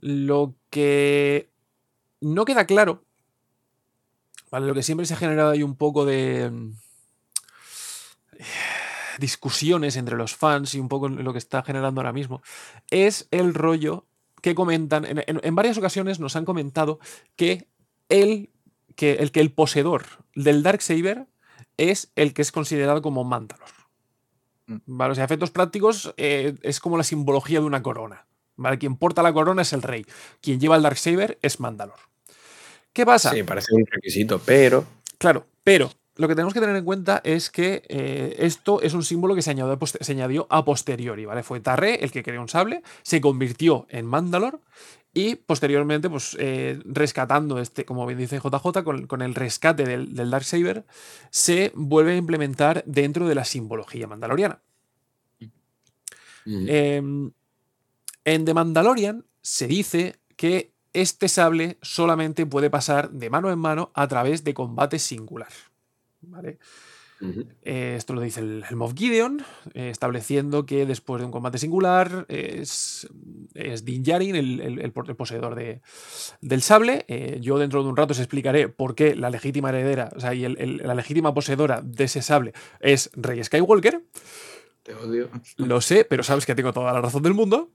Lo 0.00 0.54
que 0.70 1.50
no 2.20 2.44
queda 2.44 2.66
claro, 2.66 3.04
¿vale? 4.50 4.66
Lo 4.66 4.74
que 4.74 4.82
siempre 4.82 5.06
se 5.06 5.14
ha 5.14 5.16
generado 5.16 5.50
ahí 5.50 5.62
un 5.62 5.76
poco 5.76 6.04
de 6.04 6.50
discusiones 9.18 9.96
entre 9.96 10.16
los 10.16 10.34
fans 10.34 10.74
y 10.74 10.80
un 10.80 10.88
poco 10.88 11.08
lo 11.08 11.32
que 11.32 11.38
está 11.38 11.62
generando 11.62 12.00
ahora 12.00 12.12
mismo, 12.12 12.42
es 12.90 13.28
el 13.30 13.54
rollo 13.54 14.06
que 14.40 14.54
comentan, 14.54 15.04
en, 15.04 15.18
en- 15.26 15.40
en 15.42 15.54
varias 15.54 15.76
ocasiones 15.78 16.20
nos 16.20 16.36
han 16.36 16.44
comentado 16.44 17.00
que 17.36 17.66
el 18.08 18.50
que 18.94 19.12
el, 19.14 19.30
que 19.30 19.40
el 19.40 19.52
poseedor 19.52 20.06
del 20.34 20.62
Darksaber 20.62 21.26
es 21.76 22.10
el 22.16 22.34
que 22.34 22.42
es 22.42 22.50
considerado 22.50 23.00
como 23.02 23.22
Mandalor. 23.22 23.68
Mm. 24.66 24.76
¿Vale? 24.86 25.12
O 25.12 25.14
sea, 25.14 25.24
efectos 25.24 25.50
prácticos 25.52 26.12
eh, 26.16 26.54
es 26.62 26.80
como 26.80 26.96
la 26.96 27.04
simbología 27.04 27.60
de 27.60 27.66
una 27.66 27.82
corona. 27.82 28.26
¿Vale? 28.56 28.76
Quien 28.78 28.96
porta 28.96 29.22
la 29.22 29.32
corona 29.32 29.62
es 29.62 29.72
el 29.72 29.82
rey. 29.82 30.04
Quien 30.40 30.58
lleva 30.58 30.74
el 30.74 30.82
Darksaber 30.82 31.38
es 31.42 31.60
Mandalor. 31.60 31.98
¿Qué 32.92 33.06
pasa? 33.06 33.30
Sí, 33.30 33.44
parece 33.44 33.72
un 33.72 33.86
requisito, 33.86 34.40
pero. 34.44 34.84
Claro, 35.16 35.46
pero 35.62 35.92
lo 36.18 36.28
que 36.28 36.34
tenemos 36.34 36.52
que 36.52 36.60
tener 36.60 36.76
en 36.76 36.84
cuenta 36.84 37.20
es 37.24 37.48
que 37.50 37.82
eh, 37.88 38.36
esto 38.40 38.82
es 38.82 38.92
un 38.92 39.02
símbolo 39.04 39.34
que 39.34 39.42
se 39.42 39.50
añadió, 39.52 39.72
a 39.72 39.78
poste- 39.78 40.02
se 40.04 40.12
añadió 40.12 40.46
a 40.50 40.64
posteriori, 40.64 41.24
¿vale? 41.24 41.42
Fue 41.42 41.60
Tarre 41.60 42.04
el 42.04 42.10
que 42.10 42.22
creó 42.22 42.42
un 42.42 42.48
sable, 42.48 42.82
se 43.02 43.20
convirtió 43.20 43.86
en 43.88 44.04
Mandalor 44.04 44.60
y 45.14 45.36
posteriormente, 45.36 46.10
pues 46.10 46.36
eh, 46.38 46.80
rescatando 46.84 47.58
este, 47.58 47.84
como 47.84 48.04
bien 48.06 48.18
dice 48.18 48.38
JJ, 48.40 48.82
con, 48.84 49.06
con 49.06 49.22
el 49.22 49.34
rescate 49.34 49.84
del, 49.84 50.14
del 50.14 50.30
Darksaber, 50.30 50.84
se 51.30 51.72
vuelve 51.74 52.12
a 52.12 52.16
implementar 52.16 52.82
dentro 52.84 53.26
de 53.26 53.34
la 53.34 53.44
simbología 53.44 54.06
mandaloriana. 54.06 54.60
Em, 56.68 57.30
en 58.24 58.44
The 58.44 58.54
Mandalorian 58.54 59.24
se 59.42 59.66
dice 59.66 60.16
que 60.36 60.72
este 60.92 61.28
sable 61.28 61.78
solamente 61.82 62.46
puede 62.46 62.70
pasar 62.70 63.10
de 63.10 63.30
mano 63.30 63.50
en 63.52 63.58
mano 63.58 63.90
a 63.94 64.08
través 64.08 64.44
de 64.44 64.54
combate 64.54 64.98
singular. 64.98 65.48
Eh, 67.62 67.94
esto 67.96 68.12
lo 68.14 68.20
dice 68.20 68.38
el, 68.38 68.64
el 68.70 68.76
Moff 68.76 68.94
Gideon, 68.96 69.44
eh, 69.74 69.90
estableciendo 69.90 70.66
que 70.66 70.86
después 70.86 71.18
de 71.20 71.26
un 71.26 71.32
combate 71.32 71.58
singular 71.58 72.26
es, 72.28 73.08
es 73.54 73.84
Din 73.84 74.04
Djarin 74.04 74.36
el, 74.36 74.60
el- 74.60 74.78
el 74.80 74.92
po- 74.92 75.02
el 75.04 75.16
poseedor 75.16 75.56
de- 75.56 75.80
del 76.40 76.62
sable. 76.62 77.04
Eh, 77.08 77.38
yo 77.40 77.58
dentro 77.58 77.82
de 77.82 77.88
un 77.88 77.96
rato 77.96 78.12
os 78.12 78.20
explicaré 78.20 78.68
por 78.68 78.94
qué 78.94 79.16
la 79.16 79.30
legítima 79.30 79.70
heredera, 79.70 80.10
o 80.14 80.20
sea, 80.20 80.32
y 80.32 80.44
el- 80.44 80.58
el- 80.60 80.76
la 80.76 80.94
legítima 80.94 81.34
poseedora 81.34 81.80
de 81.82 82.04
ese 82.04 82.22
sable 82.22 82.52
es 82.78 83.10
Rey 83.14 83.42
Skywalker. 83.42 84.00
Te 84.84 84.94
odio. 84.94 85.28
Lo 85.56 85.80
sé, 85.80 86.04
pero 86.04 86.22
sabes 86.22 86.46
que 86.46 86.54
tengo 86.54 86.72
toda 86.72 86.92
la 86.92 87.00
razón 87.00 87.24
del 87.24 87.34
mundo. 87.34 87.68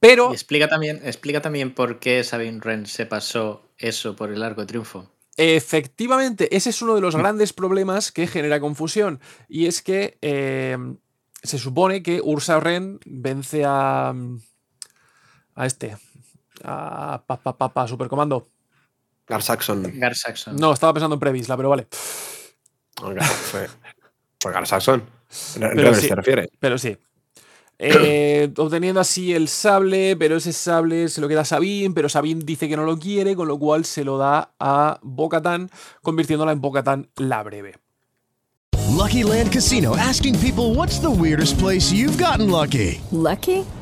Pero 0.00 0.30
Y 0.30 0.34
explica 0.34 0.68
también, 0.68 1.00
explica 1.04 1.40
también 1.40 1.74
por 1.74 1.98
qué 1.98 2.24
Sabine 2.24 2.58
Wren 2.58 2.86
se 2.86 3.06
pasó 3.06 3.62
eso 3.78 4.16
por 4.16 4.30
el 4.32 4.42
arco 4.42 4.60
de 4.62 4.66
triunfo. 4.66 5.10
Efectivamente, 5.42 6.54
ese 6.54 6.68
es 6.68 6.82
uno 6.82 6.94
de 6.94 7.00
los 7.00 7.16
grandes 7.16 7.54
problemas 7.54 8.12
que 8.12 8.26
genera 8.26 8.60
confusión. 8.60 9.20
Y 9.48 9.64
es 9.64 9.80
que 9.80 10.18
eh, 10.20 10.76
se 11.42 11.58
supone 11.58 12.02
que 12.02 12.20
Ursa 12.22 12.60
Ren 12.60 13.00
vence 13.06 13.64
a. 13.64 14.12
a 15.54 15.66
este. 15.66 15.96
a 16.62 17.22
pa, 17.26 17.38
pa, 17.38 17.56
pa, 17.56 17.72
pa, 17.72 17.88
Supercomando. 17.88 18.48
Gar 19.26 19.42
Saxon. 19.42 19.98
Gar 19.98 20.14
Saxon. 20.14 20.56
No, 20.56 20.74
estaba 20.74 20.92
pensando 20.92 21.14
en 21.14 21.20
Previsla, 21.20 21.56
pero 21.56 21.70
vale. 21.70 21.86
Fue 21.90 23.66
Gar 24.52 24.66
Saxon. 24.66 25.02
En 25.54 25.60
Pero 25.60 25.74
Rebels 25.74 26.00
sí. 26.00 26.08
te 26.08 26.14
refieres. 26.16 26.48
Pero 26.58 26.76
sí. 26.76 26.98
Eh, 27.82 28.52
obteniendo 28.58 29.00
así 29.00 29.32
el 29.32 29.48
sable, 29.48 30.16
pero 30.16 30.36
ese 30.36 30.52
sable 30.52 31.08
se 31.08 31.20
lo 31.20 31.28
queda 31.28 31.40
a 31.40 31.44
Sabine, 31.44 31.94
pero 31.94 32.08
Sabine 32.08 32.44
dice 32.44 32.68
que 32.68 32.76
no 32.76 32.84
lo 32.84 32.98
quiere, 32.98 33.34
con 33.34 33.48
lo 33.48 33.58
cual 33.58 33.84
se 33.84 34.04
lo 34.04 34.18
da 34.18 34.52
a 34.60 34.98
Bocatan, 35.02 35.70
convirtiéndola 36.02 36.52
en 36.52 36.60
Bocatan 36.60 37.08
la 37.16 37.42
breve. 37.42 37.74
Lucky 38.90 39.22
Land 39.22 39.50
Casino 39.50 39.96
asking 39.96 40.38
people 40.40 40.74
what's 40.74 40.98
the 41.00 41.10
weirdest 41.10 41.58
place 41.58 41.90
you've 41.90 42.18
gotten 42.18 42.50
lucky? 42.50 43.00
Lucky? 43.12 43.64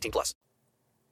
18 0.00 0.10
plus. 0.10 0.36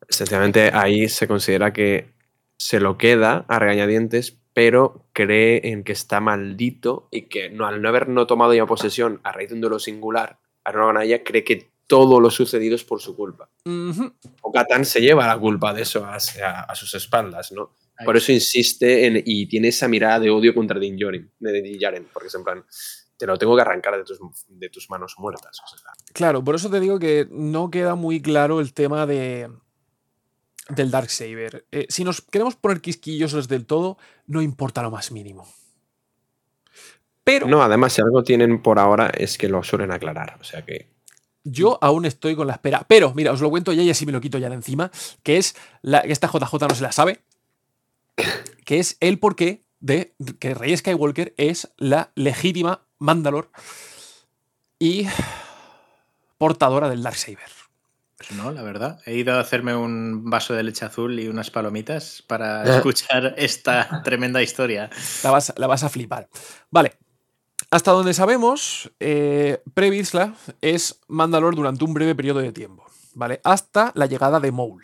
Sencillamente 0.09 0.71
ahí 0.73 1.09
se 1.09 1.27
considera 1.27 1.73
que 1.73 2.13
se 2.59 2.81
lo 2.81 2.97
queda 2.97 3.45
a 3.49 3.59
regañadientes, 3.59 4.39
pero 4.55 5.07
cree 5.13 5.69
en 5.71 5.85
que 5.85 5.93
está 5.93 6.21
maldito 6.21 7.09
y 7.11 7.23
que 7.23 7.51
no, 7.51 7.67
al 7.67 7.83
no 7.83 7.89
haber 7.89 8.09
no 8.09 8.27
tomado 8.27 8.55
ya 8.55 8.67
posesión 8.67 9.21
a 9.25 9.33
raíz 9.33 9.49
de 9.51 9.55
un 9.57 9.61
duelo 9.61 9.79
singular, 9.79 10.39
Aaron 10.65 10.95
Ganaya 10.95 11.23
cree 11.25 11.45
que 11.45 11.71
todo 11.87 12.21
lo 12.21 12.31
sucedido 12.31 12.75
es 12.75 12.83
por 12.85 13.01
su 13.01 13.15
culpa. 13.15 13.49
Ujú. 13.65 14.13
O 14.43 14.51
Catán 14.53 14.85
se 14.85 15.01
lleva 15.01 15.27
la 15.27 15.39
culpa 15.39 15.73
de 15.75 15.83
eso 15.83 16.05
a, 16.05 16.15
a- 16.17 16.61
a 16.63 16.75
sus 16.75 16.95
espaldas, 16.95 17.53
¿no? 17.53 17.73
Por 18.05 18.17
eso 18.17 18.31
insiste 18.33 19.07
en, 19.07 19.23
y 19.25 19.47
tiene 19.47 19.69
esa 19.69 19.89
mirada 19.89 20.21
de 20.21 20.31
odio 20.31 20.55
contra 20.55 20.79
Din 20.79 20.97
Djarin, 20.97 22.09
porque 22.13 22.29
es 22.29 22.35
en 22.35 22.45
plan, 22.45 22.65
te 23.17 23.27
lo 23.27 23.39
tengo 23.39 23.57
que 23.57 23.63
arrancar 23.63 23.97
de 23.97 24.05
tus, 24.05 24.19
de 24.49 24.69
tus 24.69 24.91
manos 24.91 25.15
muertas. 25.19 25.61
o 25.65 25.69
sea. 25.69 25.91
Claro, 26.13 26.43
por 26.45 26.55
eso 26.55 26.71
te 26.71 26.81
digo 26.81 26.99
que 26.99 27.27
no 27.31 27.71
queda 27.71 27.95
muy 27.95 28.21
claro 28.21 28.61
el 28.61 28.73
tema 28.73 29.07
de 29.07 29.51
del 30.69 30.91
Darksaber. 30.91 31.67
Eh, 31.71 31.87
si 31.89 32.05
nos 32.05 32.21
queremos 32.21 32.57
poner 32.57 32.81
quisquillosos 32.81 33.49
del 33.49 33.67
todo, 33.67 33.99
no 34.27 34.43
importa 34.43 34.83
lo 34.83 34.91
más 34.91 35.13
mínimo. 35.13 35.47
Pero 37.25 37.47
No, 37.47 37.63
además, 37.63 37.93
si 37.93 38.03
algo 38.03 38.23
tienen 38.23 38.63
por 38.63 38.79
ahora 38.79 39.09
es 39.09 39.39
que 39.39 39.49
lo 39.49 39.63
suelen 39.63 39.93
aclarar. 39.93 40.39
O 40.41 40.45
sea 40.45 40.65
que. 40.65 40.91
yo 41.45 41.79
aún 41.81 42.05
estoy 42.05 42.35
con 42.37 42.47
la 42.47 42.55
espera. 42.55 42.85
Pero, 42.89 43.15
mira, 43.15 43.33
os 43.33 43.41
lo 43.41 43.51
cuento 43.51 43.73
ya 43.73 43.83
y 43.83 43.91
así 43.91 44.07
me 44.07 44.13
lo 44.13 44.21
quito 44.21 44.39
ya 44.39 44.49
de 44.49 44.57
encima. 44.57 44.91
Que 45.23 45.37
es 45.37 45.57
la, 45.83 46.03
que 46.03 46.13
esta 46.13 46.29
JJ 46.29 46.69
no 46.69 46.75
se 46.75 46.83
la 46.83 46.93
sabe. 46.93 47.21
Que 48.65 48.81
es 48.81 48.97
el 49.01 49.19
porqué 49.19 49.65
de 49.79 50.15
que 50.41 50.55
Rey 50.55 50.77
Skywalker 50.77 51.35
es 51.37 51.73
la 51.77 52.11
legítima 52.17 52.86
Mandalor 52.99 53.51
y 54.79 55.07
portadora 56.39 56.89
del 56.89 57.03
Darksaber. 57.03 57.51
Pues 58.17 58.33
no, 58.33 58.51
la 58.51 58.63
verdad. 58.63 59.01
He 59.05 59.15
ido 59.15 59.35
a 59.35 59.41
hacerme 59.41 59.77
un 59.77 60.31
vaso 60.31 60.55
de 60.55 60.63
leche 60.63 60.85
azul 60.85 61.19
y 61.21 61.29
unas 61.29 61.51
palomitas 61.51 62.23
para 62.27 62.65
escuchar 62.77 63.35
esta 63.37 64.03
tremenda 64.03 64.43
historia. 64.43 64.91
La 65.23 65.31
vas, 65.31 65.53
la 65.57 65.67
vas 65.67 65.85
a 65.85 65.89
flipar. 65.89 66.29
Vale. 66.71 66.93
Hasta 67.71 67.91
donde 67.91 68.15
sabemos, 68.15 68.93
eh, 69.01 69.63
Previsla 69.75 70.35
es 70.61 71.01
Mandalor 71.09 71.57
durante 71.57 71.85
un 71.85 71.95
breve 71.95 72.15
periodo 72.15 72.41
de 72.41 72.53
tiempo. 72.53 72.87
¿Vale? 73.15 73.41
Hasta 73.45 73.93
la 73.95 74.07
llegada 74.07 74.41
de 74.41 74.53
Maul. 74.53 74.83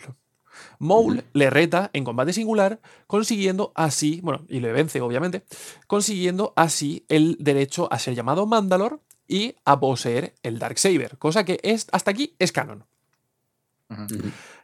Maul 0.82 1.24
le 1.32 1.48
reta 1.48 1.90
en 1.92 2.04
combate 2.04 2.32
singular, 2.32 2.80
consiguiendo 3.06 3.72
así, 3.74 4.20
bueno, 4.22 4.44
y 4.48 4.60
le 4.60 4.72
vence, 4.72 5.00
obviamente, 5.00 5.44
consiguiendo 5.86 6.52
así 6.56 7.04
el 7.08 7.36
derecho 7.38 7.88
a 7.92 7.98
ser 7.98 8.14
llamado 8.14 8.46
Mandalor 8.46 9.00
y 9.28 9.54
a 9.64 9.78
poseer 9.78 10.34
el 10.42 10.58
Darksaber, 10.58 11.16
cosa 11.18 11.44
que 11.44 11.60
es, 11.62 11.86
hasta 11.92 12.10
aquí 12.10 12.34
es 12.38 12.50
canon. 12.52 12.84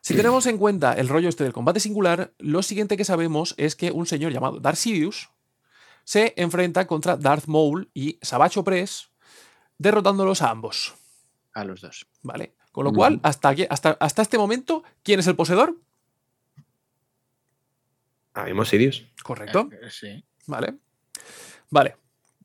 Si 0.01 0.15
tenemos 0.17 0.47
en 0.47 0.59
cuenta 0.59 0.95
el 0.95 1.09
rollo 1.09 1.29
este 1.29 1.45
del 1.45 1.53
combate 1.53 1.81
singular, 1.81 2.33
lo 2.39 2.63
siguiente 2.63 2.97
que 2.97 3.05
sabemos 3.05 3.55
es 3.59 3.77
que 3.77 3.91
un 3.93 4.07
señor 4.07 4.33
llamado 4.33 4.59
Darth 4.59 4.79
Sidious 4.79 5.31
se 6.05 6.33
enfrenta 6.37 6.87
contra 6.87 7.17
Darth 7.17 7.47
Maul 7.47 7.91
y 7.95 8.19
Sabacho 8.23 8.65
Press, 8.65 9.11
derrotándolos 9.77 10.41
a 10.43 10.51
ambos. 10.51 10.95
A 11.53 11.65
los 11.65 11.81
dos. 11.83 12.07
¿Vale? 12.23 12.55
Con 12.73 12.85
lo 12.85 12.93
cual, 12.93 13.21
hasta, 13.23 13.51
aquí- 13.51 13.67
hasta, 13.69 13.97
hasta 14.01 14.23
este 14.23 14.39
momento, 14.39 14.83
¿quién 15.03 15.21
es 15.21 15.27
el 15.27 15.37
poseedor? 15.37 15.77
Ah, 18.39 18.45
vimos 18.45 18.69
Sirius. 18.69 19.05
Correcto. 19.23 19.69
Eh, 19.73 19.91
Sí. 19.91 20.25
¿Vale? 20.47 20.75
Vale. 21.71 21.97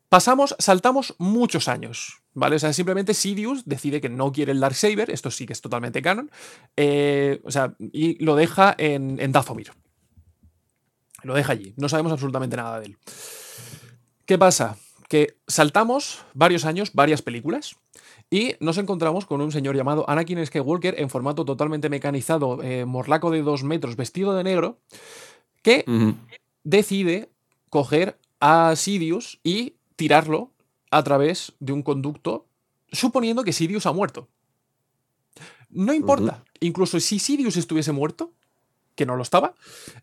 Pasamos, 0.10 0.56
saltamos 0.60 1.14
muchos 1.20 1.68
años. 1.68 2.22
¿Vale? 2.34 2.56
O 2.56 2.60
sea, 2.60 2.74
simplemente 2.74 3.14
Sidious 3.14 3.64
decide 3.66 4.02
que 4.02 4.10
no 4.10 4.32
quiere 4.32 4.52
el 4.54 4.60
Darksaber, 4.60 5.12
esto 5.12 5.30
sí 5.30 5.46
que 5.46 5.54
es 5.54 5.62
totalmente 5.62 6.02
canon. 6.02 6.32
eh, 6.76 7.40
o 7.44 7.52
sea, 7.52 7.76
y 7.80 8.24
lo 8.24 8.36
deja 8.36 8.74
en, 8.78 9.20
en 9.20 9.32
Dathomir. 9.32 9.72
Lo 11.22 11.36
deja 11.36 11.54
allí. 11.54 11.74
No 11.78 11.88
sabemos 11.90 12.12
absolutamente 12.12 12.58
nada 12.58 12.80
de 12.80 12.88
él. 12.88 12.98
¿Qué 14.26 14.38
pasa? 14.40 14.78
Que 15.08 15.38
saltamos 15.48 16.26
varios 16.34 16.66
años, 16.66 16.92
varias 16.94 17.22
películas, 17.22 17.76
y 18.32 18.56
nos 18.60 18.80
encontramos 18.80 19.28
con 19.28 19.42
un 19.42 19.52
señor 19.52 19.76
llamado 19.76 20.10
Anakin 20.10 20.44
Skywalker 20.44 21.00
en 21.00 21.10
formato 21.12 21.46
totalmente 21.46 21.88
mecanizado, 21.90 22.64
eh, 22.64 22.86
morlaco 22.86 23.30
de 23.30 23.44
dos 23.44 23.64
metros, 23.64 23.96
vestido 23.96 24.34
de 24.34 24.44
negro, 24.44 24.80
que 25.64 25.84
decide 26.64 27.30
coger 27.70 28.20
a 28.40 28.76
Sidious 28.76 29.40
y 29.44 29.76
tirarlo 29.96 30.52
a 30.92 31.04
través 31.04 31.54
de 31.60 31.74
un 31.74 31.82
conducto, 31.82 32.46
suponiendo 32.92 33.44
que 33.44 33.54
Sidious 33.54 33.88
ha 33.88 33.94
muerto. 33.94 34.28
No 35.70 35.94
importa, 35.94 36.44
incluso 36.60 37.00
si 37.00 37.18
Sidious 37.18 37.58
estuviese 37.58 37.92
muerto, 37.92 38.32
que 38.96 39.08
no 39.08 39.16
lo 39.16 39.24
estaba, 39.24 39.56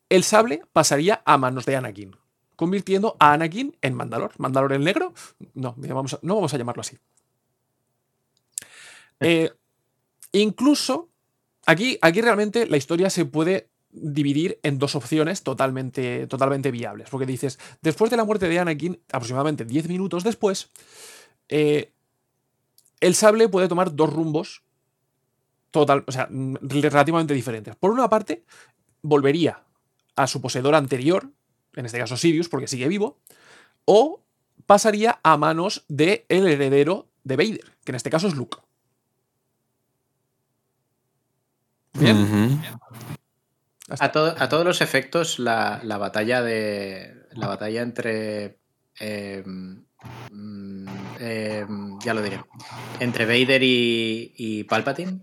el 0.09 0.25
sable 0.25 0.63
pasaría 0.73 1.23
a 1.25 1.39
manos 1.39 1.65
de 1.65 1.77
Anakin, 1.77 2.17
convirtiendo 2.57 3.15
a 3.21 3.33
Anakin 3.35 3.77
en 3.83 3.95
Mandalor. 3.95 4.33
¿Mandalor 4.39 4.73
el 4.73 4.83
negro? 4.83 5.15
No, 5.55 5.77
vamos 5.79 6.15
a- 6.15 6.19
no 6.23 6.35
vamos 6.35 6.53
a 6.53 6.59
llamarlo 6.59 6.81
así. 6.81 6.99
Eh, 9.23 9.53
incluso, 10.33 11.11
aquí, 11.67 11.99
aquí 12.01 12.21
realmente 12.23 12.67
la 12.67 12.77
historia 12.79 13.11
se 13.11 13.27
puede 13.27 13.70
dividir 13.93 14.59
en 14.63 14.79
dos 14.79 14.95
opciones 14.95 15.43
totalmente, 15.43 16.27
totalmente 16.27 16.71
viables. 16.71 17.09
Porque 17.11 17.27
dices, 17.27 17.59
después 17.83 18.11
de 18.11 18.17
la 18.17 18.25
muerte 18.25 18.49
de 18.49 18.59
Anakin, 18.59 19.01
aproximadamente 19.13 19.65
10 19.65 19.89
minutos 19.89 20.25
después, 20.25 20.71
eh, 21.49 21.93
el 23.01 23.15
sable 23.15 23.49
puede 23.49 23.69
tomar 23.69 23.95
dos 23.95 24.13
rumbos 24.13 24.63
total, 25.71 26.05
o 26.07 26.13
sea, 26.13 26.29
relativamente 26.31 27.35
diferentes. 27.35 27.77
Por 27.77 27.91
una 27.91 28.09
parte, 28.09 28.45
volvería 29.03 29.63
a 30.17 30.27
su 30.27 30.41
poseedor 30.41 30.75
anterior, 30.75 31.31
en 31.75 31.87
este 31.87 31.99
caso 31.99 32.17
Sirius, 32.17 32.49
porque 32.49 32.67
sigue 32.67 32.89
vivo, 32.89 33.19
o 33.85 34.23
pasaría 34.67 35.21
a 35.23 35.37
manos 35.37 35.85
del 35.89 36.25
heredero 36.29 37.09
de 37.25 37.37
Vader, 37.37 37.65
que 37.85 37.93
en 37.93 37.97
este 37.97 38.11
caso 38.11 38.29
es 38.29 38.35
Luke. 38.35 38.59
Bien. 41.95 42.61
A, 43.99 44.05
a 44.05 44.49
todos 44.49 44.65
los 44.65 44.81
efectos, 44.81 45.39
la, 45.39 45.81
la 45.83 45.99
batalla 45.99 46.43
de. 46.43 47.15
La 47.33 47.47
batalla 47.49 47.83
entre. 47.83 48.59
eh, 48.99 49.43
mm, 49.45 50.87
eh, 51.19 51.67
ya 52.03 52.15
lo 52.15 52.23
diré. 52.23 52.41
Entre 53.01 53.25
Vader 53.27 53.63
y, 53.63 54.33
y 54.37 54.65
Palpatine. 54.65 55.21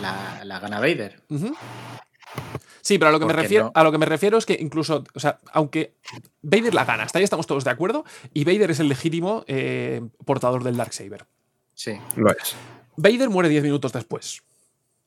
La, 0.00 0.42
la 0.44 0.58
gana 0.60 0.80
Vader. 0.80 1.22
Sí, 2.80 2.98
pero 2.98 3.08
a 3.08 3.12
lo, 3.12 3.18
que 3.18 3.26
me 3.26 3.32
¿Por 3.32 3.36
qué 3.36 3.42
refiero, 3.42 3.64
no? 3.66 3.72
a 3.74 3.84
lo 3.84 3.92
que 3.92 3.98
me 3.98 4.06
refiero 4.06 4.36
es 4.38 4.44
que 4.44 4.58
incluso, 4.60 5.04
o 5.14 5.20
sea, 5.20 5.40
aunque 5.52 5.94
Vader 6.42 6.74
la 6.74 6.84
gana, 6.84 7.04
hasta 7.04 7.18
ahí 7.18 7.24
estamos 7.24 7.46
todos 7.46 7.64
de 7.64 7.70
acuerdo, 7.70 8.04
y 8.34 8.44
Vader 8.44 8.70
es 8.72 8.80
el 8.80 8.88
legítimo 8.88 9.44
eh, 9.46 10.02
portador 10.24 10.64
del 10.64 10.76
Darksaber. 10.76 11.26
Sí. 11.74 11.98
Lo 12.16 12.30
es. 12.30 12.56
Vader 12.96 13.30
muere 13.30 13.48
10 13.48 13.62
minutos 13.62 13.92
después, 13.92 14.42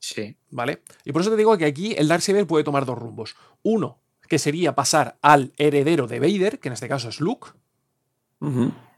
Sí. 0.00 0.36
¿vale? 0.50 0.82
Y 1.04 1.12
por 1.12 1.22
eso 1.22 1.30
te 1.30 1.36
digo 1.36 1.56
que 1.58 1.64
aquí 1.64 1.94
el 1.98 2.08
Darksaber 2.08 2.46
puede 2.46 2.64
tomar 2.64 2.84
dos 2.86 2.96
rumbos. 2.98 3.34
Uno, 3.62 3.98
que 4.28 4.38
sería 4.38 4.74
pasar 4.74 5.18
al 5.22 5.52
heredero 5.56 6.06
de 6.06 6.20
Vader, 6.20 6.58
que 6.60 6.68
en 6.68 6.74
este 6.74 6.88
caso 6.88 7.08
es 7.08 7.20
Luke, 7.20 7.48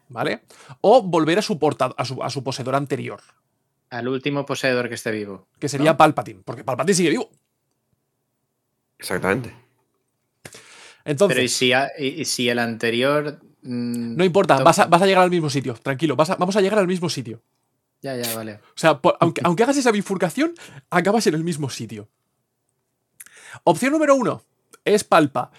¿vale? 0.09 0.43
O 0.83 1.03
volver 1.03 1.39
a 1.39 1.43
su, 1.43 1.59
porta- 1.59 1.95
a 1.97 2.05
su, 2.05 2.23
a 2.23 2.29
su 2.31 2.43
poseedor 2.45 2.75
anterior. 2.75 3.21
Al 3.91 4.09
último 4.09 4.45
poseedor 4.47 4.89
que 4.89 4.95
esté 4.95 5.11
vivo. 5.11 5.47
que 5.59 5.69
sería 5.69 5.97
Palpatine, 5.97 6.43
porque 6.45 6.63
Palpatine 6.65 6.95
sigue 6.95 7.11
vivo. 7.11 7.31
Exactamente. 8.99 9.55
Entonces, 11.05 11.35
Pero 11.37 11.45
¿y 11.45 11.49
si, 11.49 11.73
a- 11.73 11.91
y- 11.99 12.25
si 12.25 12.49
el 12.49 12.59
anterior. 12.59 13.41
mm, 13.63 14.17
no 14.17 14.25
importa, 14.25 14.63
vas 14.63 14.79
a, 14.79 14.87
vas 14.87 15.01
a 15.03 15.07
llegar 15.07 15.25
al 15.25 15.31
mismo 15.31 15.49
sitio, 15.49 15.75
tranquilo, 15.75 16.15
vas 16.17 16.31
a- 16.31 16.37
vamos 16.37 16.57
a 16.57 16.61
llegar 16.61 16.79
al 16.79 16.87
mismo 16.87 17.09
sitio. 17.09 17.41
Ya, 18.03 18.17
ya, 18.17 18.35
vale. 18.35 18.55
O 18.55 18.77
sea, 18.77 18.99
por- 19.01 19.17
aunque, 19.21 19.43
aunque 19.45 19.63
hagas 19.63 19.77
esa 19.77 19.91
bifurcación, 19.91 20.55
acabas 20.91 21.27
en 21.27 21.35
el 21.35 21.45
mismo 21.45 21.69
sitio. 21.71 22.09
Opción 23.65 23.93
número 23.93 24.15
uno 24.15 24.43
es 24.85 25.05
Palpa. 25.05 25.51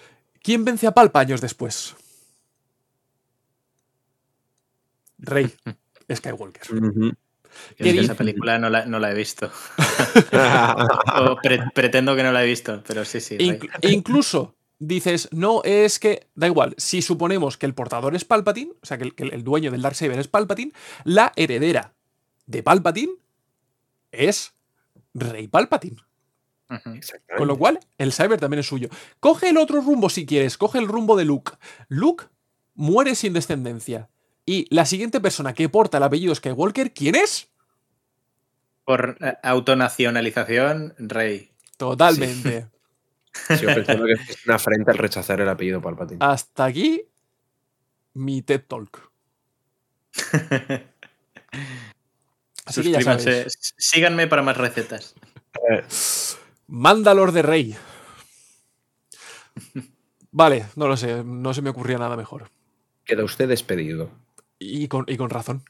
¿Quién 0.42 0.64
vence 0.64 0.86
a 0.86 0.92
Palpa 0.92 1.20
años 1.20 1.40
después? 1.40 1.94
Rey 5.18 5.52
Skywalker. 6.12 6.62
Esa 7.78 8.14
película 8.14 8.58
no 8.58 8.70
la, 8.70 8.86
no 8.86 8.98
la 8.98 9.12
he 9.12 9.14
visto. 9.14 9.50
o 10.32 11.36
pre- 11.42 11.70
pretendo 11.74 12.16
que 12.16 12.22
no 12.22 12.32
la 12.32 12.42
he 12.42 12.46
visto, 12.46 12.82
pero 12.86 13.04
sí, 13.04 13.20
sí. 13.20 13.36
Rey. 13.38 13.50
Inclu- 13.50 13.70
incluso 13.92 14.56
dices, 14.78 15.28
no, 15.32 15.60
es 15.62 15.98
que, 16.00 16.26
da 16.34 16.48
igual, 16.48 16.74
si 16.76 17.02
suponemos 17.02 17.56
que 17.56 17.66
el 17.66 17.74
portador 17.74 18.16
es 18.16 18.24
Palpatine, 18.24 18.72
o 18.82 18.86
sea, 18.86 18.98
que 18.98 19.04
el, 19.04 19.14
que 19.14 19.22
el 19.24 19.44
dueño 19.44 19.70
del 19.70 19.82
Darksaber 19.82 20.18
es 20.18 20.26
Palpatine, 20.28 20.72
la 21.04 21.32
heredera 21.36 21.92
de 22.52 22.62
Palpatine 22.62 23.14
es 24.12 24.54
Rey 25.14 25.48
Palpatine. 25.48 25.96
Con 27.36 27.48
lo 27.48 27.58
cual, 27.58 27.80
el 27.98 28.12
Cyber 28.12 28.40
también 28.40 28.60
es 28.60 28.66
suyo. 28.66 28.88
Coge 29.20 29.50
el 29.50 29.58
otro 29.58 29.80
rumbo 29.80 30.08
si 30.08 30.24
quieres, 30.24 30.56
coge 30.56 30.78
el 30.78 30.88
rumbo 30.88 31.16
de 31.16 31.24
Luke. 31.24 31.52
Luke 31.88 32.26
muere 32.74 33.14
sin 33.14 33.32
descendencia. 33.34 34.08
Y 34.46 34.66
la 34.74 34.86
siguiente 34.86 35.20
persona 35.20 35.52
que 35.52 35.68
porta 35.68 35.98
el 35.98 36.04
apellido 36.04 36.34
Skywalker, 36.34 36.92
¿quién 36.92 37.14
es? 37.14 37.50
Por 38.84 39.18
eh, 39.20 39.34
autonacionalización, 39.42 40.94
Rey. 40.98 41.50
Totalmente. 41.76 42.68
Sigo 43.58 43.72
pensando 43.74 44.06
que 44.06 44.12
es 44.12 44.46
una 44.46 44.56
afrenta 44.56 44.92
el 44.92 44.98
rechazar 44.98 45.40
el 45.40 45.48
apellido 45.48 45.82
Palpatine. 45.82 46.18
Hasta 46.20 46.64
aquí 46.64 47.02
mi 48.14 48.42
TED 48.42 48.62
Talk. 48.66 49.10
Así 52.64 52.82
que 52.82 52.90
ya 52.90 52.98
Suscríbanse. 52.98 53.32
sabéis. 53.32 53.74
Síganme 53.76 54.26
para 54.26 54.42
más 54.42 54.56
recetas. 54.56 55.14
Mandalor 56.66 57.32
de 57.32 57.42
Rey. 57.42 57.76
Vale, 60.30 60.66
no 60.76 60.88
lo 60.88 60.96
sé, 60.96 61.22
no 61.24 61.52
se 61.52 61.62
me 61.62 61.70
ocurría 61.70 61.98
nada 61.98 62.16
mejor. 62.16 62.50
Queda 63.04 63.24
usted 63.24 63.48
despedido. 63.48 64.10
Y 64.58 64.88
con, 64.88 65.04
y 65.08 65.16
con 65.16 65.28
razón. 65.28 65.64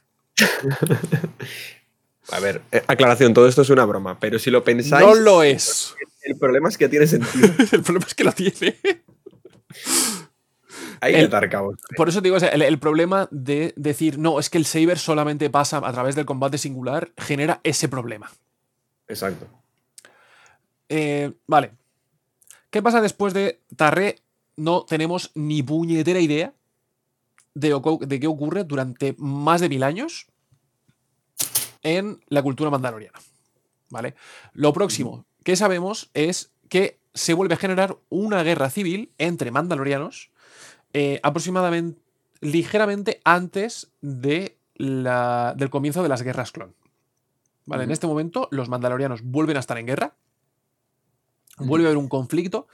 A 2.31 2.39
ver, 2.39 2.61
eh, 2.71 2.83
aclaración, 2.87 3.33
todo 3.33 3.47
esto 3.47 3.63
es 3.63 3.69
una 3.69 3.85
broma, 3.85 4.19
pero 4.19 4.39
si 4.39 4.49
lo 4.51 4.63
pensáis. 4.63 5.05
No 5.05 5.15
lo 5.15 5.43
es. 5.43 5.93
El 6.21 6.37
problema 6.37 6.69
es 6.69 6.77
que 6.77 6.87
tiene 6.87 7.07
sentido. 7.07 7.47
El 7.71 7.81
problema 7.81 8.05
es 8.07 8.15
que 8.15 8.23
lo 8.23 8.31
tiene. 8.31 8.77
Que 11.11 11.19
El- 11.19 11.25
atar 11.27 11.49
cabos. 11.49 11.77
Por 11.95 12.09
eso 12.09 12.21
te 12.21 12.27
digo, 12.27 12.37
o 12.37 12.39
sea, 12.39 12.49
el, 12.49 12.61
el 12.61 12.79
problema 12.79 13.27
de 13.31 13.73
decir, 13.75 14.17
no, 14.19 14.39
es 14.39 14.49
que 14.49 14.57
el 14.57 14.65
Saber 14.65 14.97
solamente 14.97 15.49
pasa 15.49 15.77
a 15.83 15.91
través 15.93 16.15
del 16.15 16.25
combate 16.25 16.57
singular, 16.57 17.11
genera 17.17 17.59
ese 17.63 17.87
problema. 17.89 18.31
Exacto. 19.07 19.47
Eh, 20.89 21.33
vale. 21.47 21.71
¿Qué 22.69 22.81
pasa 22.81 23.01
después 23.01 23.33
de 23.33 23.61
Tarré? 23.75 24.21
No 24.55 24.85
tenemos 24.85 25.31
ni 25.35 25.63
puñetera 25.63 26.19
idea 26.19 26.53
de, 27.55 27.79
de 28.01 28.19
qué 28.19 28.27
ocurre 28.27 28.63
durante 28.63 29.15
más 29.17 29.61
de 29.61 29.69
mil 29.69 29.83
años 29.83 30.27
en 31.81 32.19
la 32.29 32.41
cultura 32.41 32.69
mandaloriana. 32.69 33.19
¿Vale? 33.89 34.15
Lo 34.53 34.73
próximo 34.73 35.25
que 35.43 35.55
sabemos 35.55 36.09
es 36.13 36.51
que 36.69 36.99
se 37.13 37.33
vuelve 37.33 37.53
a 37.55 37.57
generar 37.57 37.97
una 38.09 38.41
guerra 38.43 38.69
civil 38.69 39.11
entre 39.17 39.51
mandalorianos 39.51 40.31
eh, 40.93 41.19
aproximadamente 41.23 41.99
ligeramente 42.41 43.19
antes 43.23 43.91
de 44.01 44.57
la- 44.75 45.53
del 45.57 45.69
comienzo 45.69 46.03
de 46.03 46.09
las 46.09 46.21
guerras 46.23 46.51
clon. 46.51 46.73
¿Vale? 47.65 47.85
En 47.85 47.91
este 47.91 48.07
momento 48.07 48.47
los 48.51 48.67
mandalorianos 48.69 49.21
vuelven 49.23 49.55
a 49.57 49.61
estar 49.61 49.77
en 49.77 49.85
guerra. 49.87 50.15
Vuelve 51.57 51.85
a 51.85 51.89
haber 51.89 51.97
un 51.97 52.09
conflicto. 52.09 52.67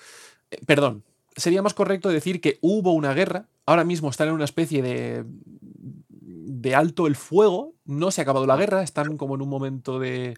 Eh, 0.50 0.58
perdón, 0.66 1.04
sería 1.36 1.62
más 1.62 1.74
correcto 1.76 2.10
decir 2.10 2.42
que 2.42 2.58
hubo 2.62 2.94
una 2.94 3.14
guerra. 3.14 3.48
Ahora 3.66 3.84
mismo 3.84 4.10
están 4.10 4.30
en 4.30 4.34
una 4.34 4.46
especie 4.46 4.82
de, 4.82 5.26
de 5.28 6.76
alto 6.76 7.06
el 7.06 7.16
fuego. 7.16 7.76
No 7.86 8.10
se 8.10 8.22
ha 8.22 8.24
acabado 8.24 8.48
la 8.48 8.56
guerra. 8.58 8.82
Están 8.82 9.18
como 9.18 9.36
en 9.36 9.42
un 9.44 9.50
momento 9.50 10.00
de, 10.00 10.38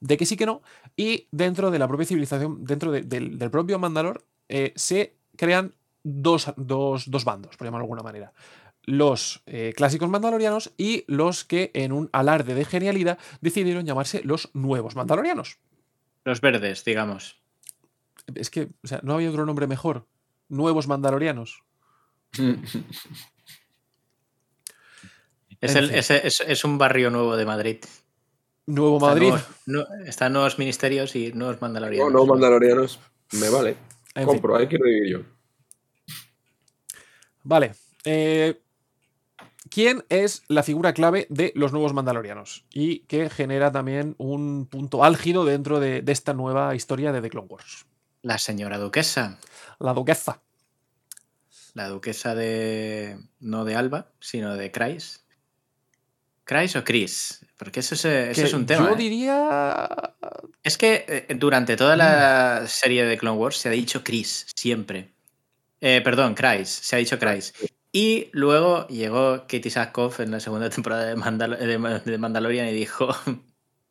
de 0.00 0.16
que 0.16 0.26
sí 0.26 0.36
que 0.36 0.46
no. 0.46 0.62
Y 0.96 1.28
dentro 1.30 1.70
de 1.70 1.78
la 1.78 1.86
propia 1.86 2.06
civilización, 2.06 2.64
dentro 2.64 2.90
de- 2.90 3.02
del, 3.02 3.38
del 3.38 3.50
propio 3.50 3.78
Mandalor, 3.78 4.24
eh, 4.48 4.72
se 4.74 5.14
crean 5.36 5.74
dos, 6.04 6.52
dos- 6.56 7.10
dos 7.10 7.24
bandos, 7.24 7.56
por 7.56 7.66
llamarlo 7.66 7.82
de 7.82 7.86
alguna 7.86 8.02
manera. 8.02 8.32
Los 8.84 9.42
eh, 9.46 9.72
clásicos 9.76 10.08
mandalorianos 10.08 10.72
y 10.76 11.04
los 11.06 11.44
que 11.44 11.70
en 11.74 11.92
un 11.92 12.10
alarde 12.12 12.54
de 12.54 12.64
genialidad 12.64 13.18
decidieron 13.40 13.84
llamarse 13.86 14.22
los 14.24 14.50
nuevos 14.54 14.96
mandalorianos. 14.96 15.58
Los 16.24 16.40
verdes, 16.40 16.84
digamos. 16.84 17.40
Es 18.34 18.50
que, 18.50 18.70
o 18.82 18.86
sea, 18.86 19.00
no 19.02 19.14
había 19.14 19.30
otro 19.30 19.46
nombre 19.46 19.66
mejor. 19.66 20.06
Nuevos 20.48 20.86
mandalorianos. 20.88 21.62
Es, 25.60 25.72
En 25.76 25.76
el- 25.84 25.88
fin. 25.90 25.98
es, 25.98 26.10
es- 26.10 26.40
es 26.46 26.64
un 26.64 26.78
barrio 26.78 27.10
nuevo 27.10 27.36
de 27.36 27.44
Madrid. 27.46 27.78
Nuevo 28.66 28.96
Están 28.96 29.10
Madrid. 29.10 29.32
nuevos- 29.66 29.88
están 30.06 30.32
nuevos 30.32 30.58
ministerios 30.58 31.14
y 31.16 31.32
nuevos 31.32 31.56
No, 31.56 31.60
mandalorianos. 31.62 32.12
no, 32.12 32.26
mandalorianos. 32.26 33.00
Me 33.32 33.48
vale. 33.48 33.76
En 34.14 34.26
Compro, 34.26 34.56
ahí 34.56 34.66
quiero 34.66 34.84
vivir 34.84 35.10
yo. 35.12 35.20
Vale. 37.42 37.72
eh, 38.04 38.60
¿Quién 39.70 40.04
es 40.08 40.42
la 40.48 40.62
figura 40.62 40.92
clave 40.92 41.26
de 41.30 41.52
los 41.54 41.72
nuevos 41.72 41.94
mandalorianos? 41.94 42.64
Y 42.72 43.00
que 43.00 43.30
genera 43.30 43.70
también 43.72 44.14
un 44.18 44.66
punto 44.66 45.04
álgido 45.04 45.44
dentro 45.44 45.80
de, 45.80 46.02
de 46.02 46.12
esta 46.12 46.34
nueva 46.34 46.74
historia 46.74 47.12
de 47.12 47.22
The 47.22 47.30
Clone 47.30 47.48
Wars. 47.48 47.86
La 48.22 48.38
señora 48.38 48.78
duquesa. 48.78 49.38
La 49.78 49.94
duquesa. 49.94 50.42
La 51.74 51.88
duquesa 51.88 52.34
de. 52.34 53.18
No 53.40 53.64
de 53.64 53.76
Alba, 53.76 54.12
sino 54.20 54.54
de 54.56 54.70
Chris. 54.70 55.24
¿Chris 56.44 56.76
o 56.76 56.84
Chris? 56.84 57.40
Porque 57.56 57.80
eso 57.80 57.94
es, 57.94 58.04
eso 58.04 58.40
Que 58.40 58.46
es 58.46 58.52
un 58.52 58.66
tema. 58.66 58.88
Yo 58.88 58.94
¿eh? 58.94 58.98
diría. 58.98 59.88
Es 60.62 60.76
que 60.76 61.04
eh, 61.08 61.34
durante 61.34 61.76
toda 61.76 61.96
la 61.96 62.66
serie 62.66 63.04
de 63.04 63.16
Clone 63.16 63.38
Wars 63.38 63.56
se 63.56 63.68
ha 63.68 63.72
dicho 63.72 64.04
Chris, 64.04 64.46
siempre. 64.54 65.12
Eh, 65.84 66.00
perdón, 66.02 66.34
Chris, 66.34 66.68
se 66.68 66.96
ha 66.96 66.98
dicho 67.00 67.18
Chris. 67.18 67.52
Y 67.90 68.28
luego 68.32 68.86
llegó 68.86 69.40
Katie 69.42 69.68
Sackhoff 69.70 70.20
en 70.20 70.30
la 70.30 70.40
segunda 70.40 70.70
temporada 70.70 71.04
de, 71.06 71.16
Mandal- 71.16 71.58
de 71.58 71.76
Ma- 71.78 71.98
de 71.98 72.16
Mandalorian 72.18 72.68
y 72.68 72.72
dijo: 72.72 73.08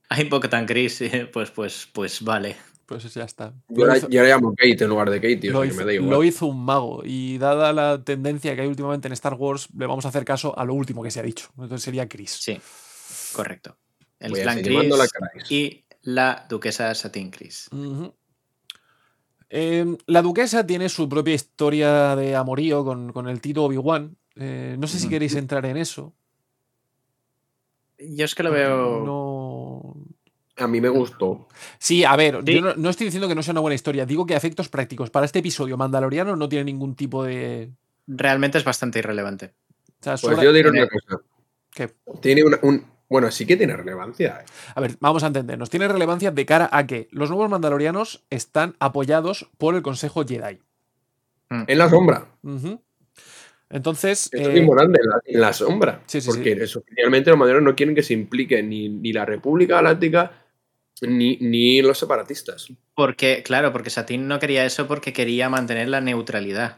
Hay 0.10 0.26
poco 0.26 0.50
tan 0.50 0.66
Chris. 0.66 1.04
Pues, 1.32 1.52
pues, 1.52 1.88
pues 1.94 2.22
vale. 2.24 2.56
Pues 2.86 3.14
ya 3.14 3.24
está. 3.26 3.54
Yo 3.70 3.84
ahora, 3.84 3.98
hizo- 3.98 4.10
yo 4.10 4.20
ahora 4.22 4.34
llamo 4.36 4.54
Kate 4.56 4.84
en 4.84 4.90
lugar 4.90 5.10
de 5.10 5.22
Katie, 5.22 5.50
o 5.50 5.54
lo 5.54 5.60
sea 5.60 5.68
que 5.68 5.74
hizo, 5.74 5.78
me 5.80 5.86
da 5.86 5.94
igual. 5.94 6.10
lo 6.10 6.24
hizo 6.24 6.46
un 6.48 6.64
mago. 6.66 7.02
Y 7.06 7.38
dada 7.38 7.72
la 7.74 8.04
tendencia 8.04 8.56
que 8.56 8.62
hay 8.62 8.68
últimamente 8.68 9.08
en 9.08 9.14
Star 9.14 9.34
Wars, 9.36 9.68
le 9.78 9.86
vamos 9.86 10.04
a 10.06 10.10
hacer 10.10 10.26
caso 10.26 10.58
a 10.58 10.66
lo 10.66 10.74
último 10.74 11.04
que 11.04 11.12
se 11.12 11.20
ha 11.20 11.24
dicho. 11.24 11.50
Entonces 11.58 11.84
sería 11.84 12.08
Chris. 12.10 12.32
Sí, 12.42 12.60
correcto. 13.34 13.78
El 14.20 14.34
clan 14.34 14.62
Chris 14.62 14.78
Chris. 14.78 15.52
y 15.52 15.86
la 16.04 16.46
duquesa 16.50 16.94
Satin 16.96 17.32
Chris. 17.32 17.68
Ujú. 17.72 18.14
Eh, 19.54 19.98
la 20.08 20.22
duquesa 20.22 20.66
tiene 20.66 20.88
su 20.88 21.10
propia 21.10 21.34
historia 21.34 22.16
de 22.16 22.36
amorío 22.38 22.86
con, 22.86 23.12
con 23.12 23.28
el 23.28 23.42
Tito 23.42 23.66
Obi-Wan. 23.66 24.16
Eh, 24.38 24.78
no 24.80 24.88
sé 24.88 24.98
si 24.98 25.10
queréis 25.10 25.36
entrar 25.36 25.66
en 25.66 25.76
eso. 25.78 26.14
Yo 28.00 28.26
es 28.26 28.34
que 28.34 28.44
lo 28.44 28.52
veo. 28.52 29.04
No. 29.06 29.96
A 30.58 30.68
mí 30.68 30.80
me 30.82 30.90
gustó. 30.90 31.48
Sí, 31.80 32.04
a 32.04 32.16
ver, 32.16 32.40
Sí. 32.46 32.54
yo 32.56 32.62
no, 32.62 32.76
no 32.76 32.90
estoy 32.90 33.06
diciendo 33.06 33.28
que 33.28 33.36
no 33.36 33.44
sea 33.44 33.52
una 33.52 33.62
buena 33.62 33.76
historia. 33.76 34.06
Digo 34.06 34.26
que 34.26 34.34
a 34.34 34.38
efectos 34.38 34.70
prácticos 34.70 35.10
para 35.10 35.26
este 35.26 35.40
episodio 35.40 35.78
Mandaloriano 35.78 36.36
no 36.36 36.48
tiene 36.50 36.66
ningún 36.66 36.96
tipo 36.96 37.24
de. 37.24 37.72
Realmente 38.08 38.58
es 38.58 38.64
bastante 38.64 39.00
irrelevante. 39.00 39.54
o 40.00 40.04
sea, 40.04 40.16
Pues 40.18 40.40
yo 40.42 40.52
diré 40.54 40.70
una 40.70 40.88
cosa. 40.88 41.22
¿Qué? 41.74 41.94
Tiene 42.22 42.44
una- 42.44 42.60
un. 42.64 42.86
Bueno, 43.12 43.30
sí 43.30 43.46
que 43.46 43.58
tiene 43.58 43.76
relevancia. 43.76 44.40
eh. 44.40 44.46
A 44.74 44.80
ver, 44.80 44.96
vamos 45.02 45.22
a 45.24 45.28
entendernos. 45.28 45.70
Tiene 45.70 45.86
relevancia 45.90 46.32
de 46.32 46.46
cara 46.46 46.70
a 46.72 46.88
que 46.88 47.10
los 47.12 47.30
nuevos 47.30 47.50
Mandalorianos 47.50 48.24
están 48.30 48.78
apoyados 48.80 49.50
por 49.58 49.76
el 49.76 49.82
Consejo 49.82 50.26
Jedi. 50.26 50.60
En 51.50 51.78
la 51.78 51.90
sombra. 51.90 52.28
Entonces. 53.70 54.30
Esto 54.32 54.50
eh, 54.50 54.54
es 54.54 54.60
importante, 54.62 55.02
en 55.04 55.10
la, 55.10 55.22
en 55.26 55.42
la 55.42 55.52
sombra. 55.52 56.02
Sí, 56.06 56.22
sí, 56.22 56.30
porque 56.30 56.66
sí. 56.66 56.78
oficialmente 56.78 57.32
los 57.32 57.38
mandalorianos 57.38 57.74
no 57.74 57.76
quieren 57.76 57.96
que 57.96 58.04
se 58.04 58.14
implique 58.14 58.64
ni, 58.64 58.88
ni 58.88 59.12
la 59.12 59.26
República 59.26 59.76
Galáctica 59.76 60.32
ni, 61.02 61.36
ni 61.42 61.82
los 61.82 62.00
separatistas. 62.00 62.72
Porque, 62.96 63.44
claro, 63.44 63.74
porque 63.74 63.90
Satín 63.90 64.30
no 64.30 64.40
quería 64.40 64.64
eso 64.64 64.88
porque 64.88 65.12
quería 65.12 65.50
mantener 65.50 65.90
la 65.90 66.00
neutralidad. 66.00 66.78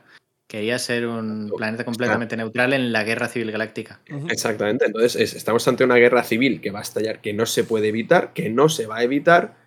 Quería 0.54 0.78
ser 0.78 1.08
un 1.08 1.50
planeta 1.58 1.84
completamente 1.84 2.38
neutral 2.38 2.74
en 2.74 2.92
la 2.94 3.04
guerra 3.04 3.28
civil 3.28 3.52
galáctica. 3.52 4.02
Exactamente. 4.30 4.86
Entonces, 4.86 5.16
es- 5.16 5.34
estamos 5.34 5.68
ante 5.68 5.84
una 5.84 5.96
guerra 5.96 6.24
civil 6.24 6.62
que 6.62 6.70
va 6.70 6.78
a 6.78 6.84
estallar, 6.84 7.22
que 7.22 7.34
no 7.34 7.48
se 7.48 7.64
puede 7.64 7.88
evitar, 7.88 8.34
que 8.34 8.52
no 8.52 8.70
se 8.70 8.86
va 8.86 8.98
a 8.98 9.04
evitar. 9.04 9.58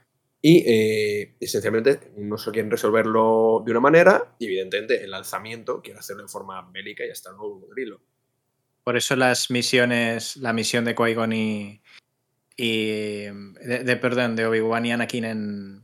Y 0.41 0.63
eh, 0.65 1.35
esencialmente, 1.41 1.99
unos 2.15 2.45
quieren 2.53 2.71
resolverlo 2.71 3.65
de 3.67 3.73
una 3.73 3.81
manera, 3.81 4.37
y 4.39 4.47
evidentemente 4.47 5.03
el 5.03 5.13
alzamiento 5.13 5.83
quiere 5.83 5.99
hacerlo 5.99 6.23
de 6.23 6.29
forma 6.29 6.71
bélica 6.71 7.05
y 7.05 7.11
hasta 7.11 7.31
el 7.31 7.37
nuevo 7.37 7.63
cocodrilo. 7.63 8.01
Por 8.85 8.97
eso 8.97 9.17
las 9.17 9.51
misiones, 9.51 10.37
la 10.37 10.53
misión 10.53 10.85
de 10.85 10.95
Qui-Gon 10.95 11.33
y, 11.33 11.83
y 12.57 12.87
de, 13.25 13.83
de- 13.85 13.97
perdón, 13.97 14.37
de 14.37 14.47
Obi-Wan 14.47 14.87
y 14.87 14.93
Anakin 14.93 15.25
en, 15.25 15.83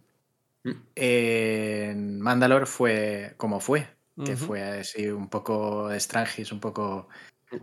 en 0.94 2.20
Mandalore 2.20 2.66
fue 2.66 3.34
como 3.36 3.58
fue, 3.58 3.88
que 4.24 4.36
fue 4.36 4.62
así 4.62 5.08
un 5.08 5.28
poco 5.28 5.88
de 5.88 5.98
Strangis, 5.98 6.52
un 6.52 6.60
poco 6.60 7.08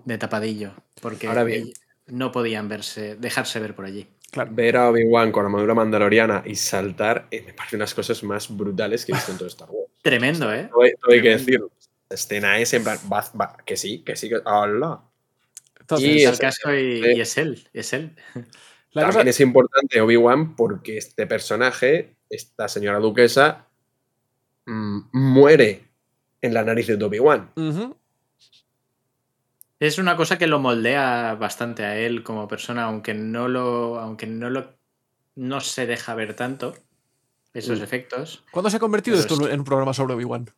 de 0.05 0.17
tapadillo, 0.17 0.73
porque 1.01 1.27
Ahora 1.27 1.43
bien. 1.43 1.67
ell- 1.67 1.73
no 2.07 2.31
podían 2.31 2.67
verse, 2.67 3.15
dejarse 3.15 3.59
ver 3.59 3.75
por 3.75 3.85
allí. 3.85 4.07
Ver 4.51 4.77
a 4.77 4.89
Obi-Wan 4.89 5.31
con 5.31 5.45
armadura 5.45 5.73
mandaloriana 5.73 6.43
y 6.45 6.55
saltar 6.55 7.27
eh, 7.31 7.43
me 7.45 7.53
parece 7.53 7.75
unas 7.75 7.93
cosas 7.93 8.23
más 8.23 8.55
brutales 8.55 9.05
que 9.05 9.11
he 9.11 9.15
visto 9.15 9.31
en 9.31 9.37
todo 9.37 9.47
Star 9.47 9.69
Wars. 9.71 9.91
Tremendo, 10.01 10.53
¿eh? 10.53 10.69
Todo 10.71 10.81
hay, 10.83 10.91
que 10.91 10.97
Tremendo. 11.07 11.37
decir. 11.37 11.61
La 12.09 12.15
escena 12.15 12.59
es 12.59 12.73
en 12.73 12.83
plan, 12.83 12.97
va- 13.11 13.31
va- 13.39 13.57
que 13.65 13.75
sí, 13.77 14.03
que 14.03 14.15
sí, 14.15 14.29
que. 14.29 14.39
¡Hala! 14.45 15.01
Entonces, 15.79 16.07
Y 16.09 16.23
es- 16.23 16.39
caso 16.39 16.73
y, 16.73 17.03
eh, 17.03 17.13
y 17.17 17.21
es 17.21 17.37
él, 17.37 17.67
es 17.73 17.93
él. 17.93 18.15
También 18.93 19.27
es 19.27 19.39
importante 19.39 20.01
Obi-Wan 20.01 20.55
porque 20.55 20.97
este 20.97 21.27
personaje, 21.27 22.15
esta 22.29 22.67
señora 22.67 22.97
duquesa, 22.99 23.67
mm, 24.65 24.99
muere 25.13 25.88
en 26.41 26.53
la 26.53 26.63
nariz 26.63 26.87
de 26.87 27.03
Obi-Wan. 27.03 27.51
Ujú. 27.55 27.95
Es 29.79 29.97
una 29.97 30.15
cosa 30.17 30.37
que 30.37 30.47
lo 30.47 30.59
moldea 30.59 31.35
bastante 31.39 31.85
a 31.85 31.97
él 31.97 32.23
como 32.23 32.47
persona, 32.47 32.83
aunque 32.85 33.13
no 33.13 33.47
lo, 33.47 33.97
aunque 33.99 34.27
no 34.27 34.49
lo, 34.49 34.73
no 35.35 35.61
se 35.61 35.85
deja 35.85 36.15
ver 36.15 36.35
tanto 36.35 36.75
esos 37.53 37.79
Mm. 37.79 37.83
efectos. 37.83 38.43
¿Cuándo 38.51 38.69
se 38.69 38.77
ha 38.77 38.79
convertido 38.79 39.15
Pero 39.17 39.21
esto 39.35 39.47
es- 39.47 39.53
en 39.53 39.59
un 39.59 39.65
programa 39.65 39.93
sobre 39.93 40.13
Obi-Wan? 40.15 40.49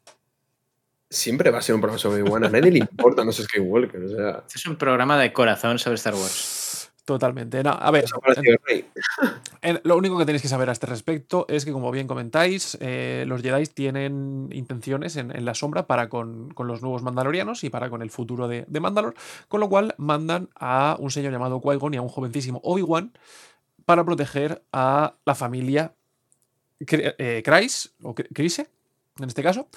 Siempre 1.09 1.51
va 1.51 1.59
a 1.59 1.61
ser 1.61 1.75
un 1.75 1.81
programa 1.81 1.99
sobre 1.99 2.21
Obi-Wan. 2.23 2.45
A 2.45 2.49
nadie 2.49 2.71
le 2.71 2.79
importa, 2.79 3.23
no 3.23 3.31
sé 3.31 3.43
Skywalker. 3.43 4.03
O 4.03 4.09
sea, 4.09 4.29
Este 4.47 4.57
es 4.57 4.65
un 4.65 4.75
programa 4.77 5.19
de 5.19 5.31
corazón 5.33 5.77
sobre 5.77 5.95
Star 5.95 6.13
Wars. 6.15 6.60
Totalmente. 7.05 7.63
No, 7.63 7.71
a 7.71 7.91
ver. 7.91 8.05
En- 9.61 9.81
lo 9.83 9.97
único 9.97 10.17
que 10.17 10.25
tenéis 10.25 10.41
que 10.41 10.47
saber 10.47 10.69
a 10.69 10.71
este 10.71 10.87
respecto 10.87 11.45
es 11.49 11.65
que, 11.65 11.71
como 11.71 11.91
bien 11.91 12.07
comentáis, 12.07 12.77
eh, 12.79 13.25
los 13.27 13.41
Jedi 13.41 13.65
tienen 13.67 14.49
intenciones 14.51 15.15
en, 15.15 15.35
en 15.35 15.45
la 15.45 15.53
sombra 15.53 15.87
para 15.87 16.09
con, 16.09 16.51
con 16.53 16.67
los 16.67 16.81
nuevos 16.81 17.01
Mandalorianos 17.03 17.63
y 17.63 17.69
para 17.69 17.89
con 17.89 18.01
el 18.01 18.09
futuro 18.11 18.47
de, 18.47 18.65
de 18.67 18.79
Mandalor, 18.79 19.15
con 19.47 19.59
lo 19.59 19.69
cual 19.69 19.93
mandan 19.97 20.49
a 20.55 20.95
un 20.99 21.11
señor 21.11 21.31
llamado 21.31 21.59
Qui-Gon 21.61 21.93
y 21.93 21.97
a 21.97 22.01
un 22.01 22.09
jovencísimo 22.09 22.59
Obi-Wan 22.63 23.11
para 23.85 24.03
proteger 24.03 24.63
a 24.71 25.15
la 25.25 25.35
familia 25.35 25.93
eh, 26.79 27.43
o 28.03 28.15
Kryze, 28.15 28.67
en 29.19 29.27
este 29.27 29.43
caso. 29.43 29.67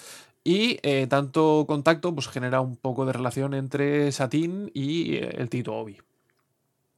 Y 0.44 0.78
eh, 0.82 1.06
tanto 1.08 1.64
contacto 1.66 2.14
pues, 2.14 2.28
genera 2.28 2.60
un 2.60 2.76
poco 2.76 3.06
de 3.06 3.14
relación 3.14 3.54
entre 3.54 4.12
Satín 4.12 4.70
y 4.74 5.16
eh, 5.16 5.36
el 5.38 5.48
Tito 5.48 5.74
Obi. 5.74 5.98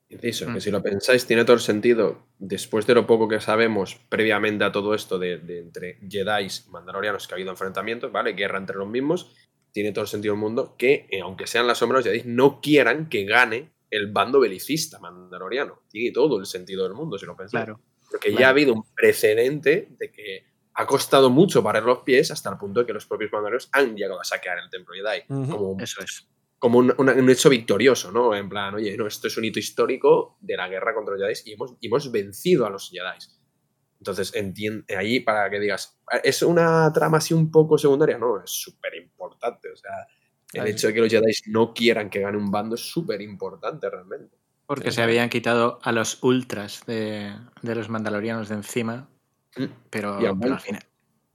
Inciso, 0.09 0.49
Mm. 0.49 0.55
que 0.55 0.61
si 0.61 0.71
lo 0.71 0.83
pensáis, 0.83 1.27
tiene 1.27 1.45
todo 1.45 1.55
el 1.55 1.61
sentido, 1.63 2.27
después 2.39 2.87
de 2.87 2.95
lo 2.95 3.07
poco 3.07 3.29
que 3.29 3.41
sabemos 3.41 3.97
previamente 4.09 4.65
a 4.65 4.71
todo 4.71 4.95
esto 4.95 5.19
de, 5.19 5.39
de 5.39 5.59
entre 5.59 5.99
Jedi 6.09 6.45
y 6.47 6.71
Mandalorianos 6.71 7.27
que 7.27 7.35
ha 7.35 7.37
habido 7.37 7.51
enfrentamientos, 7.51 8.13
¿vale? 8.13 8.35
Guerra 8.35 8.59
entre 8.59 8.77
los 8.77 8.89
mismos, 8.89 9.35
tiene 9.73 9.93
todo 9.93 10.03
el 10.03 10.09
sentido 10.09 10.35
del 10.35 10.41
mundo 10.41 10.77
que, 10.79 11.07
eh, 11.11 11.21
aunque 11.23 11.47
sean 11.47 11.67
las 11.67 11.79
sombras, 11.79 12.05
los 12.05 12.13
Jedi 12.13 12.23
no 12.29 12.61
quieran 12.61 13.09
que 13.09 13.25
gane 13.25 13.73
el 13.91 14.11
bando 14.13 14.41
belicista 14.41 14.99
mandaloriano. 15.01 15.83
Tiene 15.89 16.13
todo 16.13 16.39
el 16.39 16.47
sentido 16.47 16.85
del 16.85 16.95
mundo, 16.95 17.19
si 17.19 17.27
lo 17.27 17.37
pensáis. 17.37 17.65
Claro. 17.65 17.81
Porque 18.11 18.33
ya 18.33 18.47
ha 18.47 18.51
habido 18.51 18.73
un 18.75 18.85
precedente 18.95 19.89
de 19.99 20.11
que 20.13 20.45
ha 20.75 20.87
costado 20.87 21.31
mucho 21.31 21.63
parar 21.63 21.83
los 21.83 22.01
pies 22.01 22.31
hasta 22.31 22.51
el 22.51 22.59
punto 22.59 22.81
de 22.81 22.87
que 22.87 22.93
los 22.93 23.07
propios 23.07 23.33
mandalorianos 23.33 23.69
han 23.73 23.97
llegado 23.97 24.21
a 24.21 24.25
saquear 24.25 24.59
el 24.59 24.71
templo 24.71 24.95
Jedi. 24.95 25.23
Como, 25.27 25.77
Eso 25.81 26.03
es. 26.03 26.29
Como 26.59 26.79
un, 26.79 26.95
una- 26.99 27.13
un 27.13 27.29
hecho 27.31 27.49
victorioso, 27.51 28.11
¿no? 28.13 28.35
En 28.35 28.49
plan, 28.49 28.75
oye, 28.75 28.97
no, 28.97 29.07
esto 29.07 29.27
es 29.29 29.37
un 29.37 29.45
hito 29.45 29.59
histórico 29.59 30.37
de 30.41 30.57
la 30.57 30.69
guerra 30.69 30.95
contra 30.95 31.15
los 31.15 31.23
Jedi 31.23 31.51
y 31.51 31.55
hemos, 31.55 31.75
y 31.81 31.87
hemos 31.87 32.11
vencido 32.11 32.67
a 32.67 32.71
los 32.71 32.91
Jedi. 32.91 33.19
Entonces, 33.99 34.35
entiende 34.35 34.95
ahí 34.97 35.21
para 35.21 35.49
que 35.51 35.59
digas, 35.59 35.99
¿es 36.23 36.43
una 36.43 36.93
trama 36.93 37.19
así 37.19 37.33
un 37.35 37.51
poco 37.51 37.79
secundaria? 37.79 38.19
No, 38.19 38.43
es 38.43 38.51
súper 38.51 38.95
importante. 38.97 39.71
O 39.73 39.77
sea, 39.77 39.91
el 40.53 40.63
Ahí. 40.63 40.71
hecho 40.73 40.87
de 40.89 40.95
que 40.95 41.01
los 41.01 41.11
Jedi 41.11 41.33
no 41.47 41.73
quieran 41.75 42.11
que 42.11 42.21
gane 42.21 42.37
un 42.37 42.51
bando 42.51 42.75
es 42.75 42.83
súper 42.83 43.21
importante 43.23 43.89
realmente. 43.91 44.37
Porque 44.67 44.91
se 44.91 45.01
habían 45.03 45.29
quitado 45.29 45.79
a 45.83 45.93
los 45.93 46.23
ultras 46.23 46.85
de, 46.87 47.33
de 47.63 47.75
los 47.75 47.89
mandalorianos 47.89 48.49
de 48.49 48.57
encima, 48.57 49.09
pero, 49.91 50.21
Y 50.21 50.27
han 50.27 50.39
pero, 50.41 50.55
al 50.55 50.61
final, 50.61 50.83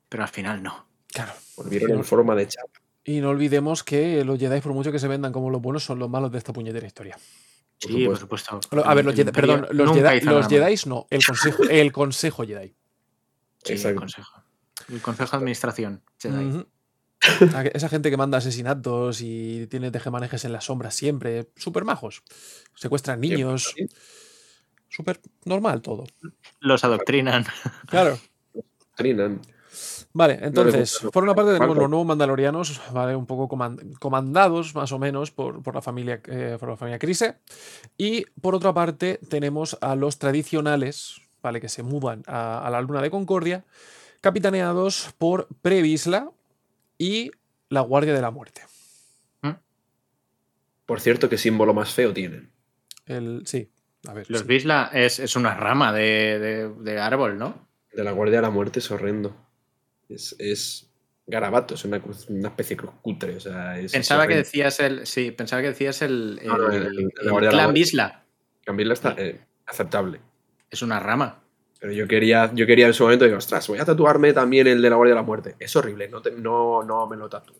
pero 0.09 0.23
al 0.23 0.29
final 0.29 0.61
no. 0.61 0.85
Claro. 1.07 1.31
Volvieron 1.57 1.91
en 1.91 2.03
forma 2.03 2.35
de 2.35 2.47
chapa. 2.47 2.70
Y 3.03 3.19
no 3.19 3.29
olvidemos 3.29 3.83
que 3.83 4.23
los 4.23 4.39
Jedi, 4.39 4.61
por 4.61 4.73
mucho 4.73 4.91
que 4.91 4.99
se 4.99 5.07
vendan 5.07 5.31
como 5.31 5.49
los 5.49 5.61
buenos, 5.61 5.83
son 5.83 5.99
los 5.99 6.09
malos 6.09 6.31
de 6.31 6.37
esta 6.37 6.53
puñetera 6.53 6.85
historia. 6.85 7.17
Sí, 7.79 8.05
por 8.05 8.17
supuesto. 8.17 8.59
A 8.85 8.93
ver, 8.93 9.05
los 9.05 9.13
El 9.13 9.25
Jedi, 9.25 9.31
perdón, 9.31 9.67
los 9.71 9.91
Jedi, 9.93 10.21
los. 10.21 10.47
Jedis 10.47 10.85
no, 10.85 11.07
el 11.09 11.25
consejo, 11.25 11.63
el 11.63 11.91
consejo 11.91 12.43
Jedi. 12.45 12.75
Sí, 13.63 13.73
el 13.73 13.77
Exacto. 13.77 13.99
consejo. 14.01 14.43
El 14.89 15.01
consejo 15.01 15.31
de 15.31 15.37
administración. 15.37 16.03
Jedi. 16.19 16.65
Esa 17.73 17.89
gente 17.89 18.09
que 18.09 18.17
manda 18.17 18.37
asesinatos 18.37 19.21
y 19.21 19.67
tiene 19.67 19.91
tejemanejes 19.91 20.43
en 20.45 20.53
las 20.53 20.65
sombras 20.65 20.95
siempre, 20.95 21.51
súper 21.55 21.85
majos. 21.85 22.23
Secuestran 22.75 23.19
niños. 23.19 23.75
Súper 24.89 25.21
normal 25.45 25.81
todo. 25.81 26.05
Los 26.59 26.83
adoctrinan. 26.83 27.45
Claro. 27.87 28.19
Trinan. 28.95 29.41
Vale, 30.13 30.39
entonces, 30.41 31.03
no. 31.03 31.11
por 31.11 31.23
una 31.23 31.33
parte 31.33 31.53
tenemos 31.53 31.77
los 31.77 31.89
nuevos 31.89 32.05
mandalorianos, 32.07 32.81
¿vale? 32.91 33.15
Un 33.15 33.25
poco 33.25 33.47
coman- 33.47 33.93
comandados, 33.99 34.75
más 34.75 34.91
o 34.91 34.99
menos, 34.99 35.31
por, 35.31 35.63
por 35.63 35.73
la 35.75 35.81
familia, 35.81 36.21
eh, 36.27 36.57
por 36.59 36.69
la 36.69 36.75
familia 36.77 36.99
Crise. 36.99 37.37
Y 37.97 38.25
por 38.41 38.53
otra 38.55 38.73
parte 38.73 39.19
tenemos 39.29 39.77
a 39.81 39.95
los 39.95 40.19
tradicionales, 40.19 41.21
¿vale? 41.41 41.61
Que 41.61 41.69
se 41.69 41.81
mudan 41.83 42.23
a, 42.27 42.65
a 42.65 42.69
la 42.69 42.81
luna 42.81 43.01
de 43.01 43.09
Concordia, 43.09 43.63
capitaneados 44.19 45.13
por 45.17 45.47
Previsla 45.61 46.29
y 46.97 47.31
la 47.69 47.81
Guardia 47.81 48.13
de 48.13 48.21
la 48.21 48.31
Muerte. 48.31 48.61
Por 50.85 50.99
cierto, 50.99 51.29
¿qué 51.29 51.37
símbolo 51.37 51.73
más 51.73 51.93
feo 51.93 52.11
tienen? 52.13 52.51
El, 53.05 53.43
sí, 53.45 53.69
a 54.07 54.13
ver. 54.13 54.29
Los 54.29 54.41
sí. 54.41 54.47
Bisla 54.47 54.89
es, 54.93 55.19
es 55.19 55.35
una 55.37 55.53
rama 55.53 55.93
de, 55.93 56.37
de- 56.39 56.69
de 56.69 56.99
árbol, 56.99 57.37
¿no? 57.37 57.67
De 57.93 58.03
la 58.03 58.11
Guardia 58.11 58.37
de 58.39 58.41
la 58.41 58.49
Muerte 58.49 58.79
es 58.79 58.91
horrendo. 58.91 59.33
Es, 60.13 60.35
es 60.39 60.87
garabato, 61.27 61.75
es 61.75 61.85
una, 61.85 62.01
cruz- 62.01 62.27
una 62.29 62.49
especie 62.49 62.75
de 62.75 62.81
cruz 62.81 62.93
cutre. 63.01 63.35
O 63.35 63.39
sea, 63.39 63.79
es, 63.79 63.91
Pensaba 63.91 64.27
que 64.27 64.35
decías 64.35 64.79
el. 64.79 65.05
Sí, 65.07 65.31
pensaba 65.31 65.61
que 65.61 65.69
decías 65.69 66.01
el. 66.01 66.39
el, 66.41 66.47
No, 66.47 66.57
no, 66.57 66.69
el- 66.69 66.75
el- 66.75 66.85
el- 66.87 66.99
el 66.99 67.09
la 67.25 67.31
Guardia 67.31 67.49
de 67.49 67.55
la 67.55 67.61
clan. 67.63 67.73
Bisla. 67.73 68.23
Está 68.93 69.15
eh, 69.17 69.41
aceptable. 69.65 70.19
Es 70.69 70.81
una 70.81 70.99
rama. 70.99 71.43
Pero 71.79 71.93
yo 71.93 72.07
quería, 72.07 72.51
yo 72.53 72.67
quería 72.67 72.85
en 72.87 72.93
su 72.93 73.03
momento, 73.03 73.25
digo, 73.25 73.37
ostras, 73.37 73.67
voy 73.67 73.79
a 73.79 73.85
tatuarme 73.85 74.33
también 74.33 74.67
el 74.67 74.81
de 74.81 74.89
la 74.89 74.95
Guardia 74.97 75.15
de 75.15 75.19
la 75.21 75.25
Muerte. 75.25 75.55
Es 75.59 75.75
horrible, 75.75 76.07
no, 76.09 76.21
te- 76.21 76.31
no, 76.31 76.83
no 76.83 77.07
me 77.07 77.17
lo 77.17 77.27
tatúo. 77.27 77.55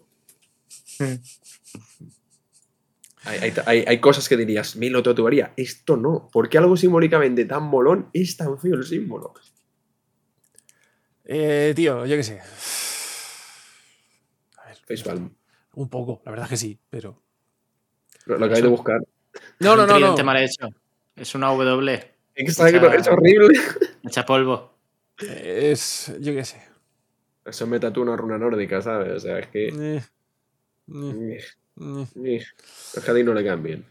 Hay, 3.23 3.39
hay- 3.39 3.53
hay- 3.65 3.85
hay 3.87 3.99
cosas 3.99 4.27
que 4.27 4.35
dirías, 4.37 4.75
me 4.75 4.89
lo 4.89 5.03
tatuaría. 5.03 5.53
Esto 5.55 5.95
no. 5.97 6.29
¿Por 6.31 6.49
qué 6.49 6.57
algo 6.57 6.75
simbólicamente 6.75 7.45
tan 7.45 7.63
molón 7.63 8.09
es 8.13 8.35
tan 8.37 8.57
feo 8.59 8.75
el 8.75 8.83
símbolo? 8.83 9.33
Eh, 11.33 11.71
tío, 11.73 12.05
yo 12.05 12.15
qué 12.17 12.23
sé. 12.23 12.41
Facepalm. 14.85 15.33
Un 15.75 15.89
poco, 15.89 16.21
la 16.25 16.31
verdad 16.31 16.49
que 16.49 16.57
sí, 16.57 16.77
pero. 16.89 17.21
Lo, 18.25 18.37
lo 18.37 18.45
acabé 18.47 18.61
de 18.63 18.67
buscar. 18.67 18.99
No, 19.59 19.75
no, 19.77 19.83
un 19.83 19.87
no, 19.87 19.93
no. 19.93 19.95
tridente 19.95 20.23
mal 20.23 20.37
hecho. 20.43 20.67
Es 21.15 21.33
una 21.35 21.47
W. 21.47 22.11
Exacto, 22.35 22.77
Hecha- 22.77 22.95
es 22.95 23.07
horrible. 23.07 23.59
Hecha 24.03 24.25
polvo. 24.25 24.73
Es. 25.19 26.11
Yo 26.19 26.33
qué 26.33 26.43
sé. 26.43 26.61
Eso 27.45 27.65
me 27.65 27.79
tatúa 27.79 28.03
una 28.03 28.17
runa 28.17 28.37
nórdica, 28.37 28.81
¿sabes? 28.81 29.13
O 29.13 29.19
sea, 29.19 29.39
es 29.39 29.47
que. 29.47 29.67
Eh, 29.69 29.97
eh, 29.97 30.03
Ni- 30.87 31.33
eh. 31.35 32.07
ni- 32.15 32.39
Los 32.39 33.03
Jedi 33.05 33.23
no 33.23 33.33
le 33.33 33.45
cambien. 33.45 33.85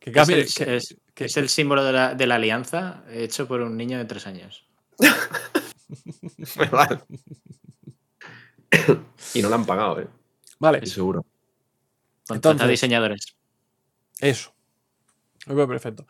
Que 0.00 0.10
Es 0.10 0.14
cambie. 0.16 0.40
el, 0.40 0.52
que- 0.54 0.76
es- 0.76 0.96
que- 1.20 1.26
es 1.26 1.36
el 1.36 1.48
símbolo 1.48 1.84
de 1.84 1.92
la, 1.92 2.14
de 2.14 2.26
la 2.26 2.34
alianza 2.36 3.02
hecho 3.10 3.46
por 3.48 3.60
un 3.60 3.76
niño 3.76 3.98
de 3.98 4.04
tres 4.04 4.26
años. 4.26 4.66
Vale. 6.72 7.00
y 9.34 9.42
no 9.42 9.48
lo 9.48 9.54
han 9.54 9.66
pagado, 9.66 10.00
¿eh? 10.00 10.08
Vale, 10.58 10.84
seguro. 10.86 11.24
Entonces- 12.28 12.68
diseñadores. 12.68 13.34
eso. 14.20 14.52
Perfecto. 15.46 16.06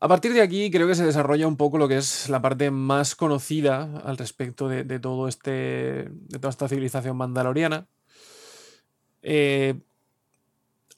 A 0.00 0.08
partir 0.08 0.32
de 0.32 0.42
aquí 0.42 0.70
creo 0.70 0.88
que 0.88 0.96
se 0.96 1.04
desarrolla 1.06 1.46
un 1.46 1.56
poco 1.56 1.78
lo 1.78 1.86
que 1.86 1.96
es 1.98 2.28
la 2.28 2.42
parte 2.42 2.70
más 2.72 3.14
conocida 3.14 4.02
al 4.04 4.18
respecto 4.18 4.68
de, 4.68 4.82
de 4.84 4.98
todo 4.98 5.28
este. 5.28 5.50
de 6.10 6.38
toda 6.38 6.50
esta 6.50 6.68
civilización 6.68 7.16
mandaloriana. 7.16 7.86
Eh, 9.22 9.80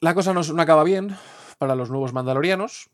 la 0.01 0.15
cosa 0.15 0.33
no, 0.33 0.41
no 0.41 0.61
acaba 0.61 0.83
bien 0.83 1.15
para 1.59 1.75
los 1.75 1.91
nuevos 1.91 2.11
mandalorianos. 2.11 2.89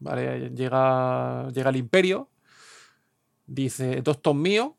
Vale, 0.00 0.50
llega, 0.50 1.48
llega 1.50 1.70
el 1.70 1.76
imperio. 1.76 2.28
Dice, 3.46 3.98
es 3.98 4.18
mío. 4.34 4.76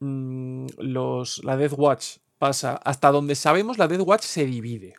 Mm, 0.00 0.66
los, 0.78 1.42
la 1.44 1.56
Death 1.56 1.74
Watch 1.76 2.16
pasa. 2.38 2.76
Hasta 2.76 3.10
donde 3.10 3.34
sabemos, 3.34 3.78
la 3.78 3.88
Death 3.88 4.02
Watch 4.06 4.22
se 4.22 4.44
divide. 4.44 4.94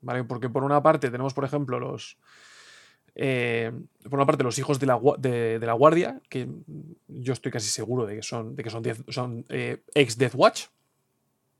¿Vale? 0.00 0.24
Porque 0.24 0.48
por 0.48 0.64
una 0.64 0.82
parte 0.82 1.10
tenemos, 1.10 1.34
por 1.34 1.44
ejemplo, 1.44 1.78
los. 1.78 2.16
eh, 3.14 3.70
por 4.04 4.14
una 4.14 4.24
parte, 4.26 4.42
los 4.44 4.58
hijos 4.58 4.80
de 4.80 4.86
la, 4.86 4.98
de, 5.18 5.58
de 5.58 5.66
la 5.66 5.74
guardia, 5.74 6.20
que 6.30 6.48
yo 7.06 7.32
estoy 7.34 7.52
casi 7.52 7.68
seguro 7.68 8.06
de 8.06 8.16
que 8.16 8.22
son, 8.22 8.56
de 8.56 8.62
que 8.62 8.70
son, 8.70 8.82
diez- 8.82 9.04
son 9.12 9.44
eh, 9.50 9.82
ex 9.94 10.16
Death 10.16 10.34
Watch. 10.34 10.66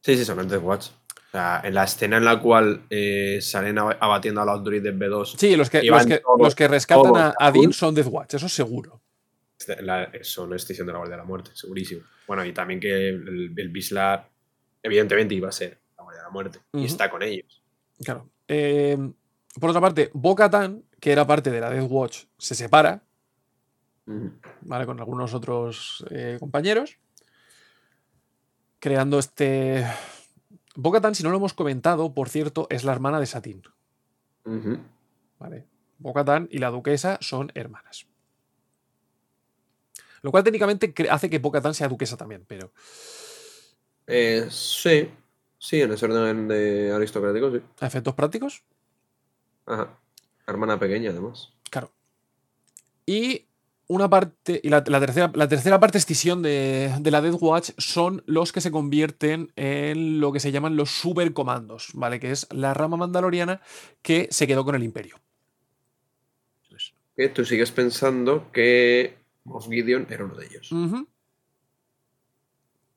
Sí, 0.00 0.16
sí, 0.16 0.24
son 0.24 0.48
Death 0.48 0.62
Watch. 0.62 0.88
O 1.30 1.32
sea, 1.32 1.60
en 1.62 1.74
la 1.74 1.84
escena 1.84 2.16
en 2.16 2.24
la 2.24 2.40
cual 2.40 2.86
eh, 2.90 3.38
salen 3.40 3.76
ab- 3.76 3.96
abatiendo 4.00 4.40
a 4.40 4.44
los 4.44 4.64
droides 4.64 4.92
B2. 4.94 5.36
Sí, 5.38 5.54
los 5.56 5.70
que, 5.70 5.82
los 5.84 6.04
que, 6.04 6.18
todos- 6.18 6.40
los 6.40 6.54
que 6.56 6.66
rescatan 6.66 7.04
todos 7.04 7.34
a, 7.38 7.52
Dean 7.52 7.72
son 7.72 7.94
Death 7.94 8.08
Watch, 8.10 8.34
eso 8.34 8.48
seguro. 8.48 9.00
la- 9.80 10.10
son 10.22 10.52
extinción 10.52 10.86
de 10.88 10.92
la 10.92 10.98
Guardia 10.98 11.16
de 11.16 11.22
la 11.22 11.26
Muerte, 11.28 11.50
segurísimo. 11.54 12.02
Bueno, 12.26 12.44
y 12.44 12.52
también 12.52 12.80
que 12.80 13.10
el, 13.10 13.52
el 13.56 13.68
Bisla, 13.68 14.28
evidentemente, 14.82 15.34
iba 15.36 15.48
a 15.48 15.52
ser 15.52 15.78
la 15.96 16.02
Guardia 16.02 16.22
de 16.22 16.26
la 16.26 16.30
Muerte. 16.32 16.58
Y 16.72 16.84
está 16.86 17.08
con 17.10 17.22
ellos. 17.22 17.62
Claro. 18.02 18.28
Eh, 18.48 18.98
por 19.60 19.70
otra 19.70 19.80
parte, 19.80 20.10
Bo-Katan, 20.12 20.82
que 20.98 21.12
era 21.12 21.24
parte 21.26 21.50
de 21.52 21.60
la 21.60 21.70
Death 21.70 21.86
Watch, 21.90 22.24
se 22.38 22.56
separa, 22.56 23.02
¿vale? 24.62 24.86
Con 24.86 24.98
algunos 24.98 25.32
otros 25.34 26.04
eh, 26.10 26.38
compañeros. 26.40 26.96
Creando 28.80 29.18
este. 29.18 29.86
Bo-Katan, 30.76 31.14
si 31.14 31.22
no 31.22 31.30
lo 31.30 31.36
hemos 31.36 31.54
comentado, 31.54 32.14
por 32.14 32.28
cierto, 32.28 32.66
es 32.70 32.84
la 32.84 32.92
hermana 32.92 33.20
de 33.20 33.26
Satín. 33.26 33.62
Ujú. 34.44 34.78
¿Vale? 35.38 35.66
Y 36.50 36.58
la 36.58 36.70
duquesa 36.70 37.18
son 37.20 37.52
hermanas. 37.54 38.06
Lo 40.22 40.30
cual 40.30 40.44
técnicamente 40.44 40.94
hace 41.10 41.30
que 41.30 41.38
Bo-Katan 41.38 41.74
sea 41.74 41.88
duquesa 41.88 42.16
también, 42.16 42.44
pero. 42.46 42.72
Eh, 44.06 44.46
sí, 44.50 45.10
sí, 45.58 45.82
en 45.82 45.92
ese 45.92 46.06
orden 46.06 46.48
de 46.48 46.92
aristocrático, 46.92 47.50
sí. 47.50 47.62
A 47.80 47.86
efectos 47.86 48.14
prácticos. 48.14 48.62
Ajá. 49.66 49.98
Hermana 50.46 50.78
pequeña, 50.78 51.10
además. 51.10 51.52
Claro. 51.70 51.92
Y 53.06 53.46
una 53.90 54.08
parte. 54.08 54.60
Y 54.62 54.68
la, 54.68 54.84
la 54.86 55.00
tercera, 55.00 55.32
la 55.34 55.48
tercera 55.48 55.80
parte 55.80 55.98
escisión 55.98 56.42
de, 56.42 56.94
de 57.00 57.10
la 57.10 57.20
Death 57.20 57.38
Watch 57.40 57.70
son 57.76 58.22
los 58.24 58.52
que 58.52 58.60
se 58.60 58.70
convierten 58.70 59.52
en 59.56 60.20
lo 60.20 60.30
que 60.32 60.38
se 60.38 60.52
llaman 60.52 60.76
los 60.76 60.90
supercomandos, 60.90 61.88
¿vale? 61.94 62.20
Que 62.20 62.30
es 62.30 62.46
la 62.52 62.72
rama 62.72 62.96
mandaloriana 62.96 63.60
que 64.00 64.28
se 64.30 64.46
quedó 64.46 64.64
con 64.64 64.76
el 64.76 64.84
imperio. 64.84 65.16
Que 67.16 67.28
tú 67.30 67.44
sigues 67.44 67.72
pensando 67.72 68.50
que 68.52 69.18
Moff 69.44 69.68
Gideon 69.68 70.06
era 70.08 70.24
uno 70.24 70.36
de 70.36 70.46
ellos. 70.46 70.70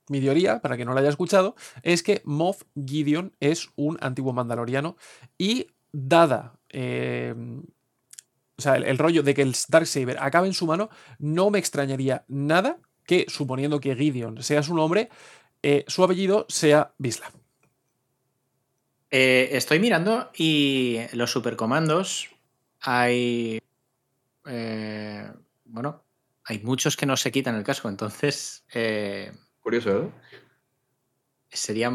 Mi 0.10 0.22
teoría, 0.22 0.62
para 0.62 0.78
que 0.78 0.86
no 0.86 0.94
la 0.94 1.00
haya 1.00 1.10
escuchado, 1.10 1.56
es 1.82 2.04
que 2.04 2.22
Moff 2.24 2.62
Gideon 2.76 3.36
es 3.40 3.70
un 3.76 3.98
antiguo 4.00 4.32
mandaloriano 4.32 4.96
y 5.40 5.72
dada 5.92 6.60
eh, 6.70 7.34
o 8.58 8.62
sea, 8.62 8.76
el, 8.76 8.84
el 8.84 8.98
rollo 8.98 9.24
de 9.24 9.34
que 9.34 9.42
el 9.42 9.56
Darksaber 9.68 10.18
acabe 10.20 10.48
en 10.48 10.54
su 10.54 10.66
mano, 10.68 10.90
no 11.20 11.50
me 11.50 11.60
extrañaría 11.60 12.24
nada 12.28 12.78
que, 13.06 13.26
suponiendo 13.28 13.80
que 13.80 13.96
Gideon 13.96 14.42
sea 14.44 14.64
su 14.64 14.76
nombre, 14.76 15.10
eh, 15.62 15.86
su 15.88 16.04
apellido 16.04 16.46
sea 16.50 16.94
Bisla. 16.98 17.32
Eh, 19.12 19.50
estoy 19.52 19.80
mirando 19.80 20.32
y 20.36 21.00
los 21.14 21.32
supercomandos 21.32 22.30
hay. 22.82 23.62
eh, 24.46 25.32
bueno, 25.66 26.04
hay 26.44 26.60
muchos 26.60 26.98
que 26.98 27.06
no 27.06 27.16
se 27.16 27.32
quitan 27.32 27.56
el 27.56 27.64
casco, 27.64 27.90
entonces. 27.90 28.66
eh, 28.74 29.32
Curioso, 29.62 29.90
¿verdad? 29.94 30.10
sería, 31.50 31.92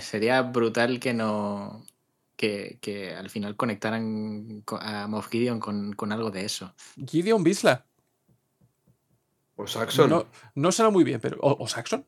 sería 0.00 0.42
brutal 0.42 1.00
que 1.00 1.12
no. 1.12 1.84
Que, 2.36 2.78
que 2.82 3.14
al 3.14 3.30
final 3.30 3.56
conectaran 3.56 4.60
co- 4.66 4.78
a 4.80 5.06
Moff 5.06 5.28
Gideon 5.30 5.58
con, 5.58 5.94
con 5.94 6.12
algo 6.12 6.30
de 6.30 6.44
eso. 6.44 6.74
Gideon 7.06 7.42
Bisla. 7.42 7.86
O 9.56 9.66
Saxon. 9.66 10.10
No, 10.10 10.26
no 10.54 10.70
suena 10.70 10.90
muy 10.90 11.02
bien, 11.02 11.18
pero. 11.20 11.38
O, 11.40 11.64
o 11.64 11.66
Saxon. 11.66 12.04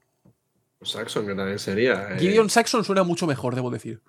O 0.80 0.84
Saxon, 0.84 1.26
que 1.26 1.34
también 1.34 1.58
sería. 1.58 2.14
eh, 2.14 2.18
Gideon 2.20 2.50
Saxon 2.50 2.84
suena 2.84 3.02
mucho 3.04 3.26
mejor, 3.26 3.54
debo 3.54 3.70
decir. 3.70 4.02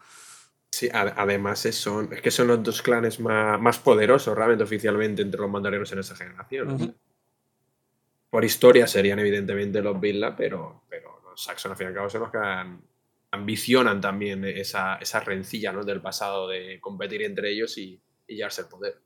Sí, 0.72 0.90
además 0.94 1.66
es, 1.66 1.76
son, 1.78 2.12
es 2.14 2.22
que 2.22 2.32
son 2.32 2.48
los 2.48 2.62
dos 2.64 2.82
clanes 2.82 3.20
más, 3.20 3.60
más 3.60 3.80
poderosos 3.80 4.36
realmente 4.36 4.64
oficialmente 4.64 5.22
entre 5.22 5.40
los 5.42 5.50
mandalorianos 5.50 5.92
en 5.94 6.00
esa 6.00 6.16
generación. 6.16 6.96
Por 8.30 8.46
historia 8.46 8.86
serían 8.88 9.18
evidentemente 9.20 9.82
los 9.82 10.00
Villa, 10.00 10.36
pero, 10.36 10.84
pero 10.90 11.22
los 11.24 11.42
Saxon 11.42 11.72
al 11.72 11.78
fin 11.78 11.86
y 11.86 11.88
al 11.88 11.94
cabo 11.96 12.10
son 12.10 12.22
los 12.22 12.32
que 12.32 12.38
han- 12.38 12.82
ambicionan 13.32 14.02
también 14.02 14.44
esa, 14.44 14.96
esa 14.96 15.20
rencilla 15.20 15.72
¿no? 15.72 15.84
del 15.84 16.02
pasado 16.02 16.48
de 16.48 16.80
competir 16.80 17.22
entre 17.24 17.52
ellos 17.52 17.78
y, 17.78 18.02
y 18.28 18.36
llevarse 18.36 18.62
el 18.62 18.68
poder. 18.68 19.00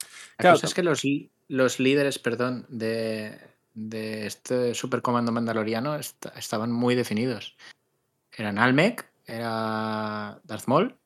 La 0.00 0.06
Claro, 0.38 0.56
cosa 0.56 0.66
es 0.66 0.74
que 0.74 0.82
los, 0.82 1.02
los 1.48 1.80
líderes, 1.80 2.18
perdón, 2.18 2.66
de, 2.68 3.38
de 3.72 4.26
este 4.26 4.74
supercomando 4.74 5.32
mandaloriano 5.32 5.94
est- 5.96 6.26
estaban 6.36 6.70
muy 6.72 6.94
definidos. 6.94 7.56
Eran 8.32 8.58
Almec, 8.58 9.10
era 9.26 10.40
Darth 10.44 10.66
Maul 10.66 10.96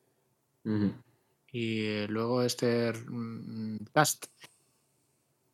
y 1.51 2.05
luego 2.07 2.43
este 2.43 2.91
mm, 2.93 3.77
Cast. 3.93 4.25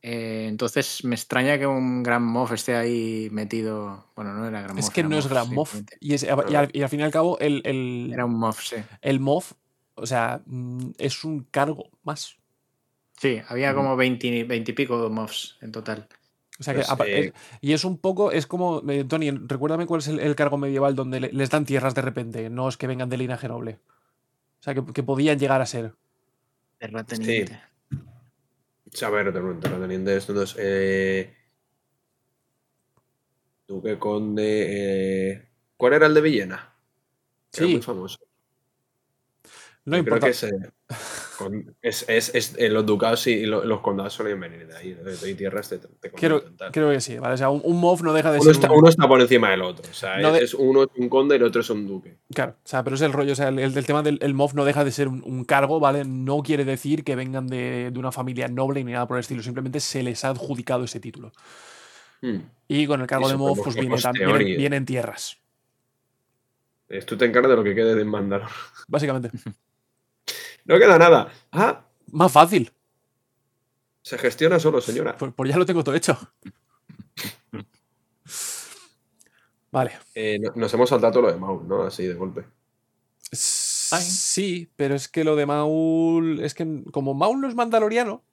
Eh, 0.08 0.45
entonces 0.47 1.03
me 1.03 1.16
extraña 1.16 1.58
que 1.58 1.66
un 1.66 2.03
Gran 2.03 2.22
Moff 2.22 2.51
esté 2.51 2.76
ahí 2.76 3.28
metido. 3.32 4.06
Bueno, 4.16 4.36
no 4.36 4.47
era 4.47 4.62
Gran 4.62 4.78
Es 4.78 4.86
Moff. 4.86 4.93
que 4.93 4.99
era 4.99 5.10
no 5.10 5.18
es 5.18 5.28
Gran 5.28 5.47
sí, 5.47 5.53
Moff. 5.56 5.76
Y, 5.99 6.14
es- 6.14 6.22
y 6.24 6.28
al, 6.56 6.70
y 6.74 6.82
al 6.84 6.89
fin 6.89 6.99
y 6.99 7.03
al 7.03 7.10
cabo, 7.12 7.39
el, 7.39 7.64
el, 7.66 8.12
Era 8.14 8.26
un 8.26 8.36
Moff, 8.38 8.62
sí. 8.62 8.76
el 9.01 9.20
Moff, 9.20 9.53
o 9.95 10.06
sea, 10.06 10.41
mm, 10.45 10.91
es 10.99 11.24
un 11.24 11.45
cargo 11.49 11.89
más. 12.03 12.38
Sí, 13.18 13.41
había 13.47 13.72
Ujú. 13.72 13.78
como 13.82 13.95
20, 13.95 14.43
20 14.43 14.72
y 14.72 14.76
pico 14.76 15.10
Moffs 15.10 15.58
en 15.62 15.72
total. 15.72 16.08
O 16.60 16.64
sea 16.64 16.76
que, 16.76 16.84
Pues, 16.97 17.10
eh, 17.10 17.20
es- 17.28 17.34
y 17.62 17.74
es 17.74 17.84
un 17.84 17.97
poco, 17.97 18.32
es 18.32 18.45
como, 18.45 18.84
eh, 18.88 19.06
Tony, 19.06 19.32
recuérdame 19.32 19.88
cuál 19.88 20.01
es 20.01 20.08
el, 20.08 20.20
el 20.20 20.36
cargo 20.36 20.58
medieval 20.60 20.93
donde 20.95 21.20
le- 21.20 21.34
les 21.34 21.49
dan 21.49 21.66
tierras 21.66 21.95
de 21.95 22.03
repente, 22.03 22.51
no 22.51 22.70
es 22.70 22.78
que 22.78 22.86
vengan 22.86 23.10
de 23.10 23.18
linaje 23.18 23.47
noble. 23.47 23.80
O 24.60 24.64
sea, 24.64 24.76
que, 24.76 24.86
que 24.86 25.01
podían 25.01 25.39
llegar 25.39 25.62
a 25.62 25.66
ser. 25.66 25.93
Terrateniente. 26.78 27.53
O 27.56 27.74
sea, 28.96 29.08
a 29.10 29.12
ver, 29.12 29.34
terrat- 29.34 29.60
terrateniente 29.60 30.16
esto 30.16 30.34
no 30.34 30.41
es. 30.43 30.56
Eh, 30.58 31.34
Duque 33.68 33.98
Conde. 34.00 35.32
eh, 35.32 35.50
¿Cuál 35.78 35.93
era 35.93 36.06
el 36.08 36.14
de 36.14 36.22
Villena? 36.22 36.74
Era 37.54 37.66
Sí. 37.68 37.74
muy 37.74 37.82
famoso. 37.82 38.18
No 39.86 39.97
Yo 39.97 40.03
creo 40.03 40.15
importa. 40.15 40.25
que 40.25 40.31
es, 40.31 41.38
con- 41.38 41.75
es, 41.81 42.05
es- 42.09 42.33
es- 42.33 42.55
eh, 42.57 42.69
los 42.69 42.86
ducados 42.88 43.27
y 43.27 43.45
lo- 43.45 43.63
los 43.65 43.81
condados 43.81 44.13
suelen 44.13 44.39
venir 44.39 44.65
de 44.67 44.75
ahí, 44.75 44.93
de, 44.93 45.36
tierras 45.36 45.69
te, 45.69 45.77
te 45.77 46.09
Creo, 46.11 46.41
que 46.71 47.01
sí, 47.01 47.19
¿vale? 47.19 47.36
O 47.36 47.38
sea, 47.38 47.49
un, 47.51 47.61
un 47.63 47.79
Moff 47.79 48.01
no 48.01 48.11
deja 48.13 48.31
de 48.31 48.38
Uno 48.39 48.45
ser 48.45 48.53
está, 48.53 48.71
un- 48.71 48.79
uno 48.79 48.89
está 48.89 49.07
por 49.07 49.21
encima 49.21 49.51
del 49.51 49.61
otro. 49.61 49.86
O 49.89 49.93
sea, 49.93 50.17
No 50.17 50.33
es, 50.36 50.51
de- 50.51 50.57
uno 50.57 50.83
es 50.83 50.89
un 50.97 51.07
conde 51.07 51.36
y 51.36 51.38
el 51.38 51.43
otro 51.43 51.61
es 51.61 51.69
un 51.69 51.86
duque. 51.86 52.17
Claro, 52.33 52.53
o 52.63 52.67
sea, 52.67 52.83
pero 52.83 52.95
es 52.95 53.01
el 53.03 53.13
rollo, 53.13 53.33
o 53.33 53.36
sea, 53.36 53.49
el, 53.49 53.59
el- 53.59 53.86
tema 53.86 54.01
del 54.01 54.17
el 54.23 54.33
MOF 54.33 54.55
no 54.55 54.65
deja 54.65 54.83
de 54.83 54.91
ser 54.91 55.07
un, 55.07 55.21
un 55.23 55.45
cargo, 55.45 55.79
¿vale? 55.79 56.03
No 56.03 56.41
quiere 56.41 56.65
decir 56.65 57.03
que 57.03 57.15
vengan 57.15 57.45
de, 57.45 57.91
de 57.91 57.99
una 57.99 58.11
familia 58.11 58.47
noble 58.47 58.83
ni 58.83 58.91
nada 58.91 59.07
por 59.07 59.17
el 59.17 59.21
estilo, 59.21 59.43
simplemente 59.43 59.79
se 59.81 60.01
les 60.01 60.25
ha 60.25 60.29
adjudicado 60.29 60.83
ese 60.86 60.99
título. 60.99 61.31
Hmm. 62.21 62.38
Y 62.67 62.88
con 62.88 63.01
el 63.01 63.07
cargo 63.07 63.29
de 63.29 63.36
MOF, 63.36 63.59
pues 63.63 63.75
viene, 63.75 63.95
vienen, 64.13 64.57
vienen 64.57 64.86
tierras, 64.86 65.38
Tú 67.05 67.17
te 67.17 67.25
encargas 67.25 67.49
de 67.51 67.57
lo 67.57 67.63
que 67.63 67.75
quede 67.75 67.93
de 67.93 68.05
Mandalor. 68.05 68.49
básicamente. 68.88 69.29
No 70.66 70.78
queda 70.80 70.97
nada. 70.97 71.32
Ah, 71.51 71.86
Más 72.11 72.32
fácil, 72.32 72.72
se 74.01 74.18
gestiona 74.18 74.59
solo, 74.59 74.82
señora. 74.82 75.18
por, 75.18 75.34
por 75.34 75.47
ya 75.47 75.57
lo 75.57 75.66
tengo 75.66 75.84
todo 75.84 75.95
hecho. 75.95 76.18
Vale. 79.72 79.91
Eh, 80.13 80.39
no- 80.39 80.51
nos 80.55 80.74
hemos 80.74 80.89
saltado 80.89 81.13
todo 81.13 81.24
lo 81.24 81.34
de 81.34 81.39
Maul, 81.39 81.68
¿no? 81.68 81.84
Así 81.84 82.05
de 82.05 82.13
golpe. 82.13 82.45
Sí, 83.18 84.72
pero 84.76 84.95
es 84.95 85.07
que 85.09 85.24
lo 85.24 85.36
de 85.36 85.45
Maul. 85.45 86.39
Es 86.41 86.53
que 86.53 86.84
como 86.91 87.13
Maul 87.13 87.41
no 87.41 87.47
es 87.47 87.55
mandaloriano. 87.55 88.24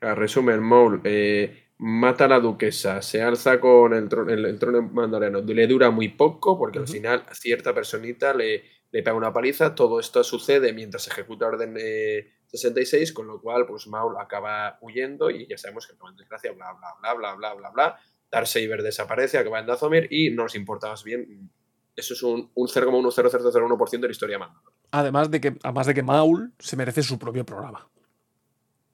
A 0.00 0.14
resumen, 0.14 0.60
Maul 0.62 1.00
eh, 1.04 1.68
mata 1.78 2.24
a 2.24 2.28
la 2.28 2.40
duquesa, 2.40 3.00
se 3.00 3.22
alza 3.22 3.60
con 3.60 3.94
el, 3.94 4.08
tro- 4.08 4.30
el- 4.30 4.44
el 4.44 4.58
trono 4.58 4.82
mandaloriano. 4.82 5.40
Le 5.46 5.66
dura 5.66 5.90
muy 5.90 6.08
poco 6.08 6.58
porque 6.58 6.78
al 6.80 6.88
final 6.88 7.24
a 7.28 7.34
cierta 7.34 7.72
personita 7.72 8.34
le, 8.34 8.64
le 8.90 9.02
pega 9.02 9.16
una 9.16 9.32
paliza. 9.32 9.74
Todo 9.74 10.00
esto 10.00 10.22
sucede 10.24 10.72
mientras 10.72 11.06
ejecuta 11.08 11.46
orden 11.46 11.76
eh, 11.78 12.32
66, 12.46 13.12
con 13.12 13.26
lo 13.26 13.40
cual, 13.40 13.66
pues 13.66 13.86
Maul 13.86 14.16
acaba 14.18 14.78
huyendo 14.80 15.30
y 15.30 15.46
ya 15.46 15.58
sabemos 15.58 15.86
que 15.86 15.94
acaba 15.94 16.10
en 16.10 16.16
desgracia, 16.16 16.52
bla, 16.52 16.72
bla, 16.72 16.94
bla, 17.00 17.14
bla, 17.14 17.34
bla, 17.34 17.54
bla, 17.54 17.70
bla. 17.70 18.00
Darksaber 18.30 18.82
desaparece, 18.82 19.38
acaba 19.38 19.60
en 19.60 19.66
Dazomir 19.66 20.08
y 20.10 20.30
no 20.30 20.44
nos 20.44 20.54
importa 20.54 20.88
más 20.88 21.04
bien. 21.04 21.50
Eso 21.94 22.14
es 22.14 22.22
un, 22.22 22.50
un 22.54 22.68
0,10001% 22.68 23.90
de 23.90 24.06
la 24.06 24.10
historia 24.10 24.38
manda. 24.38 24.60
Además 24.90 25.30
de 25.30 25.40
que, 25.40 25.56
además 25.62 25.86
de 25.86 25.94
que 25.94 26.02
Maul 26.02 26.52
se 26.58 26.76
merece 26.76 27.02
su 27.02 27.18
propio 27.18 27.44
programa. 27.44 27.88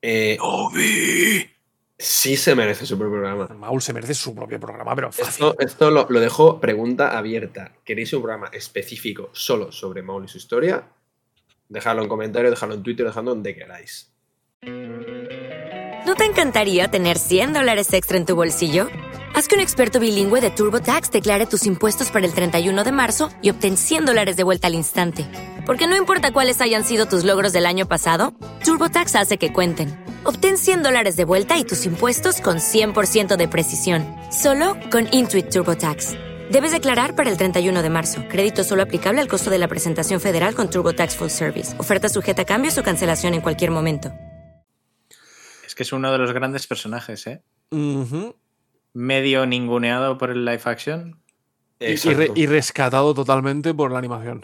Eh, 0.01 0.36
Obi. 0.40 1.51
Sí 2.03 2.36
se 2.36 2.57
merece 2.57 2.84
su 2.84 2.98
propio 2.98 3.20
programa. 3.20 3.46
Maul 3.55 3.80
se 3.80 3.92
merece 3.92 4.12
su 4.14 4.34
propio 4.34 4.59
programa, 4.59 4.92
pero 4.96 5.12
fácil. 5.12 5.46
Esto, 5.46 5.57
esto 5.61 5.90
lo, 5.92 6.07
lo 6.09 6.18
dejo 6.18 6.61
pregunta 6.61 7.16
abierta. 7.16 7.70
¿Queréis 7.84 8.12
un 8.12 8.22
programa 8.22 8.48
específico 8.53 9.30
solo 9.32 9.70
sobre 9.70 10.03
Maul 10.03 10.24
y 10.24 10.28
su 10.28 10.38
historia? 10.38 10.82
Dejadlo 11.68 12.03
en 12.03 12.09
comentario, 12.09 12.50
dejadlo 12.50 12.74
en 12.74 12.82
Twitter, 12.82 13.07
dejadlo 13.07 13.30
donde 13.30 13.55
queráis. 13.55 14.12
¿No 14.62 16.16
te 16.16 16.24
encantaría 16.24 16.90
tener 16.90 17.18
100 17.18 17.53
dólares 17.53 17.92
extra 17.92 18.16
en 18.16 18.26
tu 18.26 18.34
bolsillo? 18.34 18.88
Haz 19.36 19.46
que 19.46 19.55
un 19.55 19.61
experto 19.61 20.00
bilingüe 20.00 20.40
de 20.40 20.50
TurboTax 20.50 21.12
declare 21.12 21.46
tus 21.46 21.66
impuestos 21.66 22.11
para 22.11 22.26
el 22.26 22.34
31 22.34 22.82
de 22.82 22.92
marzo 22.92 23.30
y 23.42 23.50
obtén 23.50 23.76
100 23.76 24.07
dólares 24.07 24.36
de 24.36 24.42
vuelta 24.42 24.66
al 24.66 24.74
instante. 24.74 25.24
Porque 25.66 25.86
no 25.86 25.96
importa 25.96 26.32
cuáles 26.32 26.61
hayan 26.61 26.84
sido 26.84 27.07
tus 27.07 27.22
logros 27.22 27.53
del 27.53 27.64
año 27.64 27.86
pasado, 27.86 28.34
TurboTax 28.64 29.14
hace 29.14 29.38
que 29.38 29.53
cuenten. 29.53 30.11
Obtén 30.24 30.56
100 30.58 30.82
dólares 30.82 31.16
de 31.16 31.24
vuelta 31.24 31.56
y 31.58 31.64
tus 31.64 31.84
impuestos 31.86 32.40
con 32.40 32.58
100% 32.58 33.36
de 33.36 33.48
precisión. 33.48 34.04
Solo 34.30 34.76
con 34.90 35.08
Intuit 35.12 35.48
TurboTax. 35.48 36.14
Debes 36.50 36.72
declarar 36.72 37.14
para 37.16 37.30
el 37.30 37.36
31 37.36 37.82
de 37.82 37.90
marzo. 37.90 38.22
Crédito 38.28 38.62
solo 38.64 38.82
aplicable 38.82 39.20
al 39.20 39.28
costo 39.28 39.50
de 39.50 39.58
la 39.58 39.68
presentación 39.68 40.20
federal 40.20 40.54
con 40.54 40.68
TurboTax 40.70 41.16
Full 41.16 41.28
Service. 41.28 41.74
Oferta 41.80 42.08
sujeta 42.08 42.42
a 42.42 42.44
cambios 42.44 42.76
o 42.78 42.82
cancelación 42.82 43.34
en 43.34 43.40
cualquier 43.40 43.70
momento. 43.70 44.12
Es 45.66 45.74
que 45.74 45.82
es 45.84 45.92
uno 45.92 46.12
de 46.12 46.18
los 46.18 46.32
grandes 46.32 46.66
personajes, 46.66 47.26
¿eh? 47.26 47.42
Medio 48.92 49.46
ninguneado 49.46 50.18
por 50.18 50.30
el 50.30 50.44
live 50.44 50.60
action. 50.64 51.18
Y, 51.80 51.92
y 51.94 52.14
re- 52.14 52.30
y 52.36 52.46
rescatado 52.46 53.12
totalmente 53.14 53.72
por 53.74 53.90
la 53.90 53.98
animación. 53.98 54.42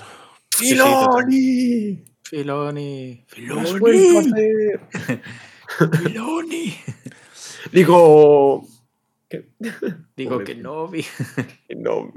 Sí, 0.57 0.71
sí, 0.71 0.77
total. 0.77 1.25
¡Filoni! 2.25 3.25
Filoni. 3.29 3.85
Filoni. 6.03 6.75
Digo. 7.73 8.67
¿qué? 9.29 9.49
Digo 10.17 10.31
Pobre 10.33 10.45
que 10.45 10.55
no 10.55 10.89
vi. 10.89 11.05
No. 11.77 12.13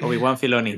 Obi-Wan 0.00 0.38
Filoni. 0.38 0.76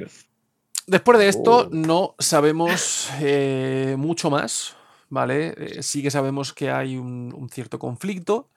Después 0.86 1.18
de 1.18 1.28
esto, 1.28 1.66
Oh. 1.66 1.68
no 1.70 2.14
sabemos 2.18 3.10
eh, 3.20 3.94
mucho 3.98 4.30
más, 4.30 4.76
¿vale? 5.08 5.54
Eh, 5.56 5.82
sí 5.82 6.02
que 6.02 6.10
sabemos 6.10 6.52
que 6.52 6.70
hay 6.70 6.96
un, 6.96 7.32
un 7.36 7.48
cierto 7.48 7.78
conflicto. 7.78 8.48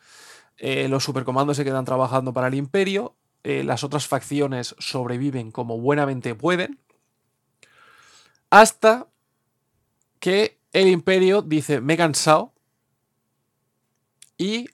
eh, 0.57 0.87
los 0.87 1.03
supercomandos 1.03 1.57
se 1.57 1.63
quedan 1.63 1.85
trabajando 1.85 2.33
para 2.33 2.47
el 2.47 2.53
Imperio. 2.55 3.15
eh, 3.43 3.63
las 3.63 3.83
otras 3.83 4.07
facciones 4.07 4.73
sobreviven 4.79 5.51
como 5.51 5.77
buenamente 5.79 6.33
pueden. 6.35 6.79
Hasta 8.49 9.07
que 10.19 10.59
el 10.71 10.87
Imperio 10.87 11.41
dice, 11.41 11.81
me 11.81 11.95
he 11.95 11.97
cansado. 11.97 12.52
Y 14.43 14.69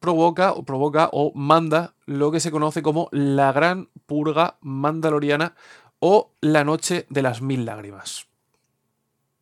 provoca 0.00 0.52
o 0.52 0.64
provoca 0.64 1.10
o 1.12 1.32
manda 1.34 1.94
lo 2.06 2.30
que 2.32 2.40
se 2.40 2.50
conoce 2.50 2.80
como 2.82 3.08
la 3.12 3.52
gran 3.52 3.88
purga 4.06 4.56
mandaloriana 4.62 5.54
o 5.98 6.32
la 6.40 6.64
noche 6.64 7.04
de 7.10 7.20
las 7.22 7.42
mil 7.42 7.64
lágrimas. 7.66 8.28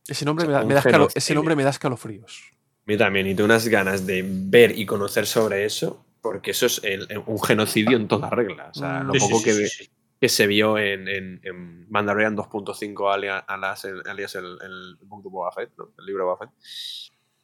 Ese 0.08 0.24
nombre, 0.24 0.46
me 0.46 0.52
da, 0.52 0.64
me 0.64 0.74
da 0.74 0.80
escalo- 0.80 1.08
ese 1.14 1.34
nombre 1.34 1.54
me 1.54 1.62
da 1.64 1.70
escalofríos. 1.70 2.42
Mí 2.86 2.96
también, 2.96 3.26
y 3.26 3.34
tengo 3.34 3.44
unas 3.46 3.68
ganas 3.68 4.06
de 4.06 4.24
ver 4.26 4.76
y 4.78 4.84
conocer 4.86 5.26
sobre 5.26 5.64
eso, 5.64 6.04
porque 6.22 6.52
eso 6.52 6.66
es 6.66 6.80
el- 6.82 7.06
un 7.26 7.40
genocidio 7.40 7.96
en 7.96 8.08
toda 8.08 8.30
regla. 8.30 8.70
O 8.70 8.74
sea, 8.74 9.02
lo 9.04 9.12
Mm. 9.14 9.18
Sí, 9.18 9.26
poco 9.26 9.38
sí, 9.38 9.44
que, 9.44 9.52
sí, 9.52 9.62
ve- 9.62 9.68
sí. 9.68 9.90
que 10.20 10.28
se 10.28 10.46
vio 10.46 10.78
en, 10.78 11.06
en, 11.08 11.40
en 11.44 11.90
Mandalorian 11.90 12.34
2.5 12.36 13.10
alia- 13.12 13.38
alias, 13.38 13.84
el, 13.84 14.02
alias 14.08 14.34
el, 14.36 14.44
el 14.62 14.96
book 15.02 15.22
de 15.22 15.28
Boba 15.28 15.52
Fett, 15.52 15.70
¿no? 15.76 15.90
el 15.98 16.04
libro 16.06 16.22
de 16.24 16.30
Boba 16.30 16.38
Fett. 16.38 16.50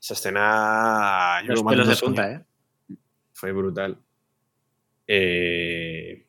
Esa 0.03 0.15
escena. 0.15 1.41
yo 1.47 1.53
Los 1.53 1.63
pelos 1.63 1.89
de 1.89 1.97
punta, 1.97 2.33
¿eh? 2.33 2.45
Fue 3.33 3.53
brutal. 3.53 3.97
Eh, 5.07 6.27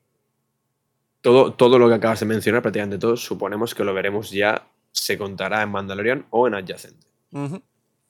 todo, 1.22 1.54
todo 1.54 1.80
lo 1.80 1.88
que 1.88 1.96
acabas 1.96 2.20
de 2.20 2.26
mencionar, 2.28 2.62
prácticamente 2.62 2.98
todo, 3.00 3.18
suponemos 3.18 3.74
que 3.74 3.84
lo 3.84 3.94
veremos 3.94 4.30
ya, 4.30 4.68
se 4.92 5.18
contará 5.18 5.62
en 5.64 5.70
Mandalorian 5.70 6.26
o 6.30 6.48
en 6.48 6.56
adyacente. 6.56 7.08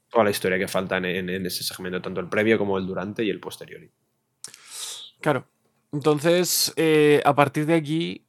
Toda 0.09 0.23
la 0.25 0.31
historia 0.31 0.57
que 0.59 0.67
falta 0.67 0.97
en, 0.97 1.05
en- 1.05 1.29
en 1.29 1.45
ese 1.45 1.63
segmento, 1.63 2.01
tanto 2.01 2.19
el 2.19 2.27
previo 2.27 2.57
como 2.57 2.77
el 2.77 2.85
durante 2.85 3.23
y 3.23 3.29
el 3.29 3.39
posterior. 3.39 3.81
Claro. 5.21 5.47
Entonces, 5.91 6.73
eh, 6.75 7.21
a 7.23 7.33
partir 7.35 7.65
de 7.65 7.75
aquí, 7.75 8.25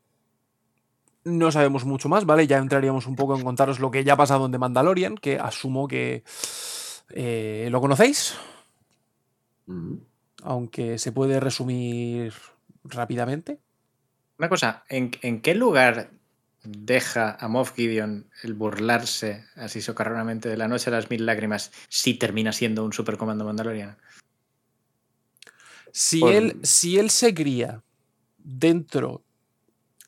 no 1.25 1.51
sabemos 1.51 1.85
mucho 1.85 2.09
más, 2.09 2.27
¿vale? 2.27 2.47
Ya 2.47 2.59
entraríamos 2.59 3.07
un 3.07 3.17
poco 3.17 3.35
en 3.37 3.43
contaros 3.43 3.81
lo 3.81 3.91
que 3.91 4.05
ya 4.05 4.13
ha 4.13 4.17
pasado 4.17 4.45
en 4.47 4.53
The 4.53 4.59
Mandalorian, 4.59 5.17
que 5.17 5.39
asumo 5.39 5.89
que 5.89 6.23
eh, 7.17 7.69
lo 7.71 7.81
conocéis, 7.81 8.35
aunque 10.43 10.99
se 10.99 11.13
puede 11.13 11.41
resumir 11.41 12.33
rápidamente. 12.85 13.61
Una 14.39 14.49
cosa, 14.49 14.85
¿en, 14.89 15.13
en 15.23 15.41
qué 15.41 15.55
lugar 15.55 16.11
deja 16.65 17.37
a 17.39 17.47
Moff 17.49 17.75
Gideon 17.75 18.29
el 18.43 18.55
burlarse 18.55 19.45
así 19.55 19.81
socarronamente 19.81 20.49
de 20.49 20.57
la 20.57 20.67
noche 20.67 20.91
de 20.91 20.97
las 20.97 21.11
mil 21.11 21.25
lágrimas 21.25 21.71
si 21.89 22.15
termina 22.15 22.53
siendo 22.53 22.85
un 22.85 22.93
supercomando 22.93 23.45
mandaloriano? 23.45 23.97
Si, 25.93 26.21
Por- 26.21 26.33
él, 26.35 26.59
si 26.63 26.99
él 26.99 27.11
se 27.11 27.33
cría 27.33 27.83
dentro 28.39 29.23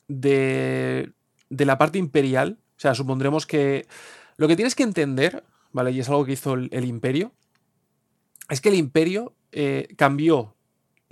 de, 0.09 1.13
de 1.49 1.65
la 1.65 1.77
parte 1.77 1.97
imperial, 1.97 2.59
o 2.75 2.79
sea, 2.79 2.93
supondremos 2.93 3.45
que 3.45 3.87
lo 4.35 4.47
que 4.47 4.55
tienes 4.55 4.75
que 4.75 4.83
entender, 4.83 5.43
¿vale? 5.77 5.91
Y 5.91 5.99
es 5.99 6.09
algo 6.09 6.25
que 6.25 6.31
hizo 6.31 6.55
el, 6.55 6.69
el 6.71 6.85
imperio, 6.85 7.33
es 8.49 8.61
que 8.61 8.69
el 8.69 8.75
imperio 8.75 9.35
eh, 9.51 9.93
cambió 9.95 10.55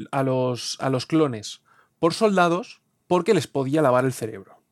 a 0.09 0.23
los, 0.23 0.77
a 0.79 0.89
los 0.89 1.05
clones 1.05 1.61
por 1.99 2.15
soldados 2.15 2.81
porque 3.05 3.35
les 3.35 3.45
podía 3.45 3.83
lavar 3.83 4.05
el 4.05 4.11
cerebro, 4.11 4.63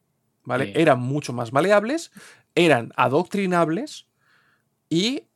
¿vale? 0.43 0.65
Sí. 0.65 0.71
Eran 0.75 0.99
mucho 0.99 1.31
más 1.31 1.53
maleables, 1.53 2.11
eran 2.55 2.91
adoctrinables 2.95 4.07
y 4.89 5.27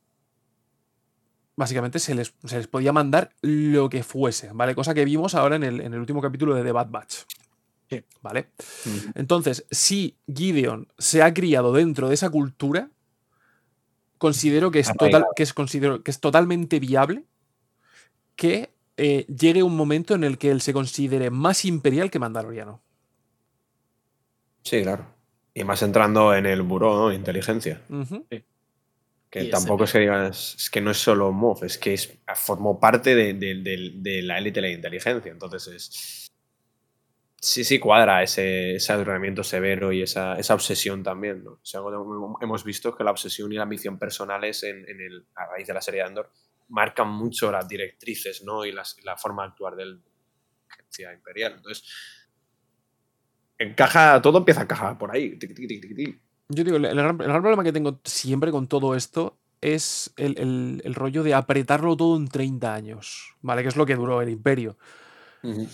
básicamente 1.54 2.00
se 2.00 2.16
les, 2.16 2.34
se 2.44 2.56
les 2.56 2.66
podía 2.66 2.92
mandar 2.92 3.30
lo 3.42 3.88
que 3.88 4.02
fuese, 4.02 4.50
¿vale? 4.52 4.74
Cosa 4.74 4.92
que 4.92 5.04
vimos 5.04 5.36
ahora 5.36 5.54
en 5.54 5.62
el, 5.62 5.80
en 5.82 5.94
el 5.94 6.00
último 6.00 6.20
capítulo 6.20 6.56
de 6.56 6.64
The 6.64 6.72
Bad 6.72 6.90
Batch. 6.90 7.14
¿Vale? 8.20 8.50
Entonces, 9.14 9.64
si 9.70 10.18
Gideon 10.26 10.88
se 10.98 11.22
ha 11.22 11.32
criado 11.32 11.72
dentro 11.72 12.08
de 12.08 12.14
esa 12.14 12.28
cultura, 12.28 12.90
considero 14.18 14.70
que 14.70 14.80
es, 14.80 14.88
total, 14.88 15.08
Arraigado. 15.08 15.32
que 15.36 15.42
es, 15.44 15.52
considero 15.54 16.02
que 16.02 16.10
es 16.10 16.20
totalmente 16.20 16.78
viable 16.80 17.24
que 18.36 18.70
eh, 18.96 19.24
llegue 19.26 19.62
un 19.62 19.76
momento 19.76 20.14
en 20.14 20.24
el 20.24 20.38
que 20.38 20.50
él 20.50 20.60
se 20.60 20.72
considere 20.72 21.30
más 21.30 21.64
imperial 21.64 22.10
que 22.10 22.18
mandaloriano. 22.18 22.80
Sí, 24.62 24.82
claro. 24.82 25.06
Y 25.54 25.64
más 25.64 25.82
entrando 25.82 26.34
en 26.34 26.46
el 26.46 26.62
buró, 26.62 26.94
¿no? 26.96 27.12
Inteligencia. 27.12 27.80
Ujú. 27.88 28.26
Que 29.30 29.44
tampoco 29.46 29.84
es 29.84 29.92
que 29.92 29.98
digas, 30.00 30.54
es 30.58 30.70
que 30.70 30.80
no 30.80 30.90
es 30.90 30.98
solo 30.98 31.32
MOF, 31.32 31.62
es 31.64 31.76
que 31.78 31.94
es, 31.94 32.16
formó 32.34 32.78
parte 32.80 33.14
de, 33.14 33.34
de- 33.34 33.56
de- 33.56 33.92
de 33.96 34.22
la 34.22 34.38
élite 34.38 34.60
de 34.60 34.68
la 34.68 34.72
inteligencia. 34.74 35.30
Entonces 35.32 35.66
es. 35.68 36.27
Sí, 37.40 37.62
sí, 37.62 37.78
cuadra 37.78 38.22
ese, 38.22 38.74
ese 38.74 39.44
severo 39.44 39.92
y 39.92 40.02
esa, 40.02 40.36
obsesión 40.54 41.04
también. 41.04 41.44
¿no? 41.44 41.60
Algo 41.74 41.90
de- 41.90 42.44
hemos 42.44 42.64
visto 42.64 42.96
que 42.96 43.04
la 43.04 43.12
obsesión 43.12 43.52
y 43.52 43.56
la 43.56 43.62
ambición 43.62 43.96
personales 43.98 44.64
en, 44.64 44.88
en 44.88 45.00
el, 45.00 45.26
a 45.36 45.46
raíz 45.46 45.66
de 45.66 45.74
la 45.74 45.80
serie 45.80 46.00
de 46.00 46.06
Andor 46.06 46.32
marcan 46.68 47.08
mucho 47.08 47.52
las 47.52 47.68
directrices 47.68 48.42
¿no? 48.42 48.64
y 48.64 48.72
las- 48.72 48.96
la 49.04 49.16
forma 49.16 49.44
de 49.44 49.48
actuar 49.50 49.76
de 49.76 49.86
la 49.86 49.98
agencia 50.68 51.12
imperial. 51.12 51.54
Entonces, 51.56 51.88
encaja, 53.56 54.20
todo 54.20 54.38
empieza 54.38 54.60
a 54.60 54.64
encajar 54.64 54.98
por 54.98 55.14
ahí. 55.14 55.38
Yo 56.48 56.64
digo, 56.64 56.76
el, 56.76 56.82
gran, 56.96 57.18
problema 57.18 57.62
que 57.62 57.72
tengo 57.72 58.00
siempre 58.04 58.50
con 58.50 58.66
todo 58.66 58.96
esto 58.96 59.38
es 59.60 60.12
el, 60.16 60.38
el- 60.40 60.82
el 60.84 60.94
rollo 60.94 61.22
de 61.22 61.34
apretarlo 61.34 61.96
todo 61.96 62.16
en 62.16 62.26
30 62.26 62.74
años, 62.74 63.34
¿vale? 63.42 63.62
Que 63.62 63.68
es 63.68 63.76
lo 63.76 63.86
que 63.86 63.94
duró 63.94 64.22
el 64.22 64.28
imperio. 64.28 64.76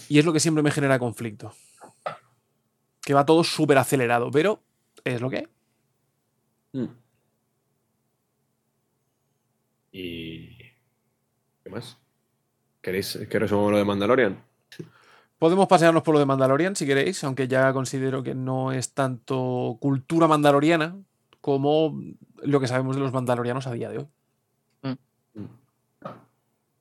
Y 0.09 0.19
es 0.19 0.25
lo 0.25 0.33
que 0.33 0.41
siempre 0.41 0.63
me 0.63 0.71
genera 0.71 0.99
conflicto. 0.99 1.53
Que 3.01 3.15
va 3.15 3.27
todo 3.27 3.45
súper 3.45 3.79
acelerado, 3.79 4.31
pero 4.31 4.63
es 5.05 5.21
lo 5.21 5.31
que 5.31 5.37
hay. 5.39 5.49
Mm. 6.73 6.89
¿Y 9.93 10.57
qué 11.63 11.71
más? 11.71 11.99
¿Queréis 12.81 13.19
que 13.31 13.39
resumamos 13.39 13.73
lo 13.73 13.79
de 13.79 13.85
Mandalorian? 13.85 14.45
Podemos 15.39 15.69
pasearnos 15.69 16.03
por 16.03 16.15
lo 16.15 16.19
de 16.19 16.27
Mandalorian 16.27 16.77
si 16.77 16.87
queréis, 16.87 17.23
aunque 17.25 17.49
ya 17.49 17.73
considero 17.73 18.23
que 18.23 18.35
no 18.35 18.73
es 18.73 18.93
tanto 18.95 19.77
cultura 19.81 20.27
mandaloriana, 20.27 20.97
como 21.41 22.01
lo 22.43 22.61
que 22.61 22.67
sabemos 22.67 22.97
de 22.97 23.03
los 23.03 23.13
mandalorianos 23.13 23.67
a 23.67 23.73
día 23.73 23.91
de 23.91 23.99
hoy. 23.99 24.09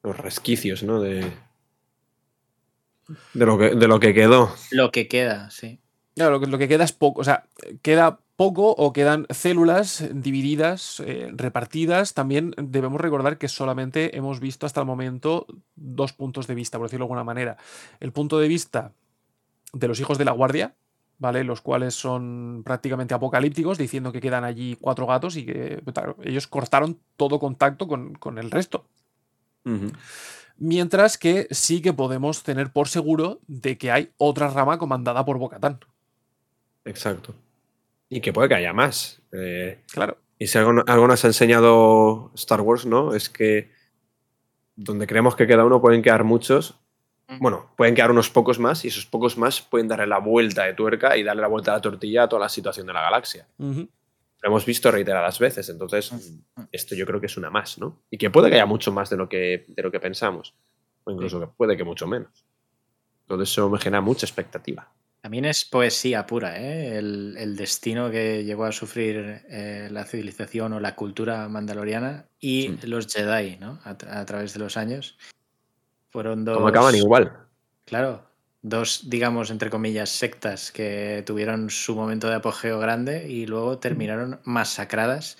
Los 0.02 0.18
resquicios, 0.18 0.84
¿no? 0.84 1.00
De, 1.00 1.32
de, 3.34 3.46
lo, 3.46 3.58
que, 3.58 3.76
de 3.76 3.88
lo 3.88 4.00
que 4.00 4.14
quedó. 4.14 4.54
Lo 4.72 4.92
que 4.92 5.08
queda, 5.08 5.50
sí. 5.50 5.80
Claro, 6.16 6.32
lo 6.32 6.40
que, 6.40 6.48
lo 6.48 6.58
que 6.58 6.68
queda 6.68 6.84
es 6.84 6.92
poco. 6.92 7.22
O 7.22 7.24
sea, 7.24 7.46
queda 7.82 8.20
poco 8.36 8.72
o 8.72 8.94
quedan 8.94 9.26
células 9.30 10.06
divididas, 10.12 11.02
eh, 11.06 11.32
repartidas. 11.34 12.14
También 12.14 12.54
debemos 12.58 13.02
recordar 13.02 13.38
que 13.38 13.48
solamente 13.48 14.18
hemos 14.18 14.40
visto 14.40 14.66
hasta 14.66 14.80
el 14.80 14.88
momento 14.88 15.48
dos 15.76 16.14
puntos 16.14 16.48
de 16.48 16.56
vista, 16.56 16.78
por 16.78 16.88
decirlo 16.88 17.04
de 17.04 17.08
alguna 17.08 17.24
manera. 17.24 17.58
El 18.00 18.12
punto 18.12 18.40
de 18.40 18.48
vista 18.48 18.92
de 19.74 19.88
los 19.88 20.00
hijos 20.00 20.18
de 20.18 20.26
la 20.26 20.32
guardia, 20.32 20.76
¿vale? 21.18 21.44
Los 21.44 21.62
cuales 21.62 21.96
son 21.96 22.64
prácticamente 22.64 23.14
apocalípticos, 23.14 23.78
diciendo 23.78 24.12
que 24.12 24.22
quedan 24.22 24.44
allí 24.44 24.78
cuatro 24.80 25.08
gatos 25.08 25.36
y 25.36 25.46
que 25.46 25.82
claro, 25.94 26.18
ellos 26.24 26.48
cortaron 26.48 27.00
todo 27.18 27.40
contacto 27.40 27.88
con, 27.88 28.14
con 28.16 28.38
el 28.38 28.52
resto. 28.52 28.86
Mientras 30.58 31.18
que 31.18 31.48
sí 31.52 31.82
que 31.82 31.94
podemos 31.94 32.44
tener 32.44 32.72
por 32.72 32.88
seguro 32.88 33.40
de 33.48 33.78
que 33.78 33.92
hay 33.92 34.12
otra 34.18 34.50
rama 34.50 34.78
comandada 34.78 35.26
por 35.26 35.38
Bocatán. 35.38 35.80
Exacto. 36.86 37.34
Y 38.10 38.22
que 38.22 38.34
puede 38.34 38.50
que 38.50 38.56
haya 38.56 38.74
más. 38.74 39.22
Eh, 39.32 39.80
claro. 39.92 40.18
Y 40.38 40.48
si 40.48 40.58
algo, 40.58 40.84
algo, 40.86 41.08
nos 41.08 41.24
ha 41.24 41.28
enseñado 41.28 42.32
Star 42.36 42.62
Wars, 42.62 42.86
¿no? 42.86 43.14
Es 43.14 43.30
que 43.30 43.72
donde 44.76 45.08
creemos 45.08 45.36
que 45.36 45.48
queda 45.48 45.66
uno 45.66 45.82
pueden 45.82 46.02
quedar 46.02 46.24
muchos. 46.24 46.80
Bueno, 47.40 47.72
pueden 47.78 47.96
quedar 47.96 48.12
unos 48.12 48.30
pocos 48.30 48.60
más 48.60 48.86
y 48.86 48.90
esos 48.90 49.06
pocos 49.06 49.38
más 49.38 49.62
pueden 49.62 49.88
darle 49.88 50.06
la 50.06 50.20
vuelta 50.20 50.66
de 50.66 50.74
tuerca 50.74 51.18
y 51.18 51.24
darle 51.24 51.42
la 51.42 51.48
vuelta 51.48 51.72
a 51.72 51.76
la 51.76 51.82
tortilla 51.82 52.24
a 52.24 52.30
toda 52.30 52.42
la 52.42 52.50
situación 52.50 52.86
de 52.86 52.94
la 52.94 53.02
galaxia. 53.02 53.48
Uh 53.58 53.72
-huh. 53.72 53.90
Lo 54.44 54.50
hemos 54.50 54.66
visto 54.66 54.92
reiteradas 54.92 55.40
veces, 55.40 55.70
entonces 55.70 56.12
esto 56.74 56.96
yo 56.96 57.06
creo 57.06 57.22
que 57.22 57.28
es 57.28 57.38
una 57.38 57.50
más, 57.50 57.78
¿no? 57.80 58.04
Y 58.10 58.18
que 58.18 58.30
puede 58.30 58.50
que 58.50 58.56
haya 58.56 58.66
mucho 58.66 58.92
más 58.92 59.10
de 59.10 59.16
lo 59.16 59.30
que, 59.30 59.64
de 59.70 59.82
lo 59.82 59.90
que 59.90 60.02
pensamos, 60.02 60.54
o 61.06 61.12
incluso 61.12 61.40
que 61.40 61.48
puede 61.48 61.78
que 61.78 61.86
mucho 61.86 62.08
menos. 62.08 62.46
Todo 63.26 63.42
eso 63.42 63.70
me 63.70 63.80
genera 63.80 64.02
mucha 64.02 64.26
expectativa. 64.26 64.92
También 65.22 65.46
es 65.46 65.64
poesía 65.64 66.28
pura, 66.28 66.60
¿eh? 66.60 66.98
el, 66.98 67.38
el 67.38 67.56
destino 67.56 68.12
que 68.12 68.44
llegó 68.44 68.66
a 68.66 68.74
sufrir 68.74 69.46
eh, 69.48 69.88
la 69.90 70.04
civilización 70.04 70.74
o 70.74 70.82
la 70.82 70.94
cultura 70.94 71.48
mandaloriana 71.48 72.28
y 72.38 72.76
sí. 72.82 72.88
los 72.88 73.08
Jedi, 73.08 73.56
¿no? 73.62 73.80
A, 73.86 73.92
a, 73.92 74.26
través 74.26 74.52
de 74.52 74.60
los 74.60 74.76
años. 74.76 75.18
Fueron 76.10 76.44
dos. 76.44 76.58
Como 76.58 76.68
acaban 76.68 76.96
igual. 76.96 77.48
Claro, 77.86 78.28
dos, 78.64 79.10
digamos, 79.10 79.52
entre 79.52 79.70
comillas, 79.70 80.10
sectas 80.10 80.72
que 80.72 81.22
tuvieron 81.26 81.70
su 81.70 81.96
momento 81.96 82.28
de 82.28 82.36
apogeo 82.36 82.80
grande 82.80 83.30
y 83.30 83.46
luego 83.46 83.78
terminaron 83.78 84.40
masacradas 84.44 85.38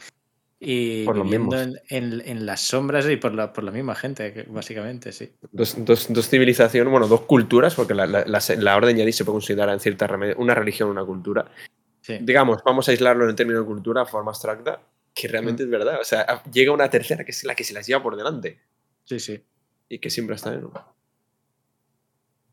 y 0.66 1.04
por 1.04 1.22
viviendo 1.22 1.60
en, 1.60 1.74
en, 1.90 2.22
en, 2.26 2.46
las 2.46 2.62
sombras 2.62 3.06
y 3.10 3.18
por 3.18 3.34
la, 3.34 3.52
por 3.52 3.66
la 3.66 3.72
misma 3.72 3.96
gente, 3.96 4.46
básicamente, 4.48 5.12
sí. 5.12 5.30
Dos, 5.52 5.76
dos, 5.80 6.08
dos 6.14 6.30
civilizaciones, 6.30 6.90
bueno, 6.90 7.08
dos 7.08 7.22
culturas, 7.22 7.76
porque 7.76 7.94
la, 7.94 8.06
la, 8.06 8.24
la, 8.26 8.40
la 8.58 8.78
Orden 8.78 9.12
se 9.12 9.26
puede 9.26 9.36
considerar 9.36 9.70
en 9.70 9.82
cierta 9.82 10.08
una 10.38 10.56
religión, 10.56 10.90
una 10.90 11.04
cultura. 11.04 11.52
Sí. 12.00 12.18
Digamos, 12.22 12.62
vamos 12.64 12.88
a 12.88 12.92
aislarlo 12.92 13.26
en 13.26 13.32
el 13.32 13.36
término 13.36 13.60
de 13.60 13.66
cultura, 13.66 14.06
forma 14.06 14.32
abstracta, 14.32 14.80
que 15.14 15.28
realmente 15.28 15.64
mm. 15.64 15.66
es 15.66 15.72
verdad. 15.72 16.00
O 16.00 16.06
sea, 16.06 16.44
llega 16.52 16.72
una 16.72 16.90
tercera 16.90 17.26
que 17.26 17.32
es 17.32 17.44
la 17.44 17.56
que 17.56 17.66
se 17.66 17.74
las 17.74 17.86
lleva 17.86 18.02
por 18.02 18.16
delante. 18.16 18.60
Sí, 19.04 19.20
sí. 19.20 19.44
Y 19.90 20.00
que 20.00 20.10
siempre 20.10 20.38
está 20.38 20.54
en 20.54 20.70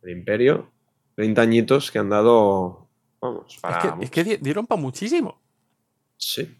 el 0.02 0.10
imperio, 0.10 0.70
30 1.16 1.42
añitos 1.42 1.90
que 1.90 1.98
han 1.98 2.10
dado, 2.10 2.88
vamos, 3.20 3.58
para... 3.60 3.96
Es 4.00 4.10
que, 4.10 4.20
es 4.20 4.26
que 4.26 4.38
dieron 4.38 4.66
para 4.66 4.80
muchísimo. 4.80 5.40
Sí. 6.16 6.56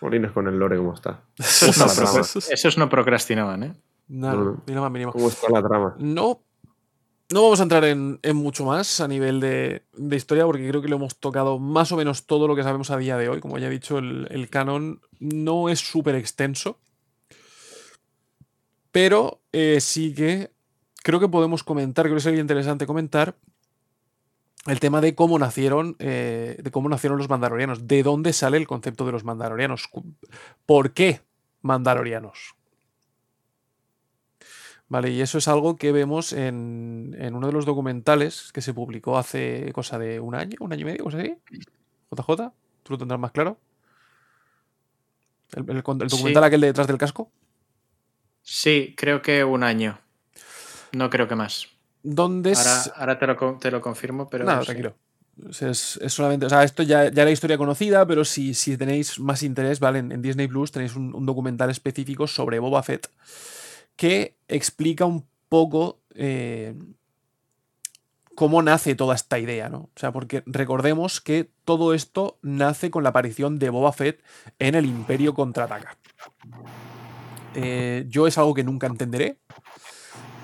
Morines 0.00 0.32
con 0.32 0.46
el 0.46 0.58
lore 0.58 0.76
como 0.76 0.94
está. 0.94 1.22
Esos 1.38 1.78
no, 1.78 1.86
trama? 1.86 2.20
esos 2.20 2.78
no 2.78 2.88
procrastinaban, 2.88 3.62
¿eh? 3.62 3.74
No, 4.08 4.32
no, 4.32 4.62
ni 4.66 4.74
más 4.74 4.90
mínimo. 4.90 5.12
¿Cómo 5.12 5.28
está 5.28 5.48
la 5.50 5.62
trama? 5.62 5.96
No, 5.98 6.42
no 7.30 7.42
vamos 7.42 7.58
a 7.58 7.64
entrar 7.64 7.84
en, 7.84 8.20
en 8.22 8.36
mucho 8.36 8.64
más 8.64 9.00
a 9.00 9.08
nivel 9.08 9.40
de, 9.40 9.82
de, 9.94 10.16
historia 10.16 10.44
porque 10.44 10.68
creo 10.68 10.80
que 10.80 10.88
lo 10.88 10.96
hemos 10.96 11.16
tocado 11.16 11.58
más 11.58 11.90
o 11.90 11.96
menos 11.96 12.26
todo 12.26 12.46
lo 12.46 12.54
que 12.54 12.62
sabemos 12.62 12.90
a 12.90 12.98
día 12.98 13.16
de 13.16 13.28
hoy. 13.28 13.40
Como 13.40 13.58
ya 13.58 13.66
he 13.66 13.70
dicho, 13.70 13.98
el, 13.98 14.28
el 14.30 14.48
canon 14.48 15.00
no 15.18 15.68
es 15.68 15.80
súper 15.80 16.14
extenso. 16.14 16.78
Pero 18.92 19.40
eh, 19.52 19.78
sí 19.80 20.14
que 20.14 20.52
creo 21.06 21.20
que 21.20 21.28
podemos 21.28 21.62
comentar, 21.62 22.06
creo 22.06 22.16
que 22.16 22.20
sería 22.20 22.40
interesante 22.40 22.84
comentar 22.84 23.36
el 24.66 24.80
tema 24.80 25.00
de 25.00 25.14
cómo 25.14 25.38
nacieron, 25.38 25.94
eh, 26.00 26.58
de 26.60 26.70
cómo 26.72 26.88
nacieron 26.88 27.16
los 27.16 27.28
mandalorianos, 27.28 27.86
de 27.86 28.02
dónde 28.02 28.32
sale 28.32 28.56
el 28.56 28.66
concepto 28.66 29.06
de 29.06 29.12
los 29.12 29.22
mandalorianos, 29.22 29.88
por 30.66 30.90
qué 30.94 31.20
mandalorianos. 31.62 32.56
Vale, 34.88 35.12
y 35.12 35.20
eso 35.20 35.38
es 35.38 35.46
algo 35.46 35.76
que 35.76 35.92
vemos 35.92 36.32
en, 36.32 37.14
en, 37.20 37.36
uno 37.36 37.46
de 37.46 37.52
los 37.52 37.66
documentales 37.66 38.50
que 38.52 38.60
se 38.60 38.74
publicó 38.74 39.16
hace 39.16 39.70
cosa 39.72 40.00
de 40.00 40.18
un 40.18 40.34
año, 40.34 40.56
un 40.58 40.72
año 40.72 40.82
y 40.82 40.84
medio, 40.86 41.04
cosa 41.04 41.18
así. 41.18 41.36
JJ, 42.10 42.52
tú 42.82 42.94
lo 42.94 42.98
tendrás 42.98 43.20
más 43.20 43.30
claro. 43.30 43.60
El, 45.54 45.70
el, 45.70 45.76
el 45.76 45.82
documental 45.82 46.42
sí. 46.42 46.46
aquel 46.48 46.60
de 46.62 46.66
detrás 46.66 46.88
del 46.88 46.98
casco. 46.98 47.30
Sí, 48.42 48.92
creo 48.96 49.22
que 49.22 49.44
un 49.44 49.62
año. 49.62 50.00
No 50.92 51.10
creo 51.10 51.28
que 51.28 51.34
más. 51.34 51.68
¿Dónde 52.02 52.54
ahora, 52.54 52.82
ahora 52.96 53.18
te, 53.18 53.26
lo, 53.26 53.58
te, 53.58 53.70
lo, 53.70 53.80
confirmo, 53.80 54.28
pero. 54.28 54.44
No, 54.44 54.60
tranquilo. 54.60 54.94
Es, 55.50 55.98
es, 56.00 56.12
solamente, 56.12 56.46
o 56.46 56.48
sea, 56.48 56.62
esto 56.62 56.82
ya, 56.82 57.10
ya 57.10 57.24
la 57.24 57.30
historia 57.30 57.58
conocida, 57.58 58.06
pero 58.06 58.24
si, 58.24 58.54
si 58.54 58.76
tenéis 58.78 59.18
más 59.20 59.42
interés, 59.42 59.80
¿vale? 59.80 59.98
En, 59.98 60.12
en 60.12 60.22
Disney 60.22 60.46
Plus 60.46 60.72
tenéis 60.72 60.96
un, 60.96 61.14
un, 61.14 61.26
documental 61.26 61.68
específico 61.68 62.26
sobre 62.26 62.58
Boba 62.58 62.82
Fett 62.82 63.10
que 63.96 64.36
explica 64.48 65.04
un 65.04 65.26
poco 65.48 66.00
eh, 66.14 66.74
cómo 68.34 68.62
nace 68.62 68.94
toda 68.94 69.14
esta 69.14 69.38
idea, 69.38 69.68
¿no? 69.68 69.78
O 69.78 69.90
sea, 69.98 70.12
porque 70.12 70.42
recordemos 70.46 71.20
que 71.20 71.50
todo 71.64 71.94
esto 71.94 72.38
nace 72.42 72.90
con 72.90 73.02
la 73.02 73.08
aparición 73.08 73.58
de 73.58 73.70
Boba 73.70 73.92
Fett 73.92 74.22
en 74.58 74.74
el 74.74 74.84
Imperio 74.84 75.34
Contraataca. 75.34 75.96
Eh, 77.54 78.04
yo 78.08 78.26
es 78.26 78.36
algo 78.36 78.54
que 78.54 78.64
nunca 78.64 78.86
entenderé. 78.86 79.38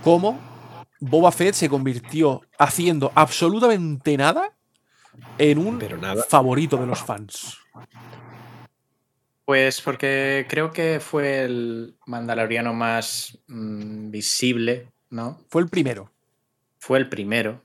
¿Cómo 0.03 0.41
Boba 0.99 1.31
Fett 1.31 1.55
se 1.55 1.69
convirtió 1.69 2.43
haciendo 2.59 3.13
absolutamente 3.15 4.17
nada 4.17 4.53
en 5.39 5.59
un 5.59 5.79
nada. 6.01 6.25
favorito 6.25 6.77
de 6.77 6.87
los 6.87 7.01
fans? 7.01 7.57
Pues 9.45 9.81
porque 9.81 10.47
creo 10.49 10.73
que 10.73 10.99
fue 10.99 11.45
el 11.45 11.97
mandaloriano 12.07 12.75
más 12.75 13.39
mmm, 13.47 14.11
visible, 14.11 14.89
¿no? 15.11 15.39
Fue 15.49 15.63
el 15.63 15.69
primero. 15.69 16.11
Fue 16.81 16.99
el 16.99 17.09
primero. 17.09 17.63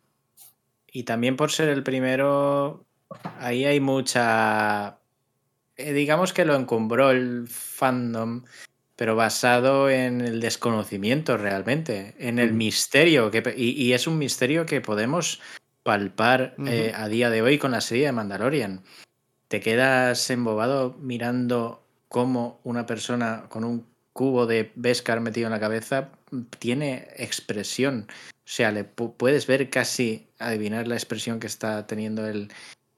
Y 0.91 1.03
también 1.03 1.37
por 1.37 1.51
ser 1.51 1.69
el 1.69 1.81
primero, 1.81 2.85
ahí 3.39 3.65
hay 3.65 3.79
mucha... 3.79 4.99
Eh, 5.75 5.93
digamos 5.93 6.33
que 6.33 6.45
lo 6.45 6.55
encumbró 6.55 7.09
el 7.09 7.47
fandom 7.47 8.43
pero 8.97 9.15
basado 9.15 9.89
en 9.89 10.19
el 10.19 10.41
desconocimiento 10.41 11.37
realmente, 11.37 12.15
en 12.17 12.39
el 12.39 12.51
misterio, 12.51 13.31
que, 13.31 13.53
y, 13.55 13.69
y, 13.81 13.93
es 13.93 14.07
un 14.07 14.17
misterio 14.17 14.65
que 14.65 14.81
podemos 14.81 15.39
palpar 15.83 16.55
eh, 16.65 16.91
a 16.93 17.07
día 17.07 17.29
de 17.29 17.41
hoy 17.41 17.57
con 17.59 17.71
la 17.71 17.79
serie 17.79 18.07
de 18.07 18.11
Mandalorian. 18.11 18.83
Te 19.47 19.61
quedas 19.61 20.29
embobado 20.29 20.97
mirando 20.99 21.81
cómo 22.09 22.59
una 22.63 22.85
persona 22.85 23.45
con 23.47 23.63
un 23.63 23.85
cubo 24.11 24.47
de 24.47 24.71
Beskar 24.75 25.21
metido 25.21 25.45
en 25.45 25.53
la 25.53 25.59
cabeza 25.59 26.09
tiene 26.59 27.07
expresión. 27.15 28.07
O 28.09 28.49
sea, 28.49 28.71
le 28.71 28.83
puedes 28.83 29.45
ver 29.45 29.69
casi 29.69 30.27
adivinar 30.39 30.87
la 30.87 30.95
expresión 30.95 31.39
que 31.39 31.47
está 31.47 31.85
teniendo 31.85 32.27
el, 32.27 32.49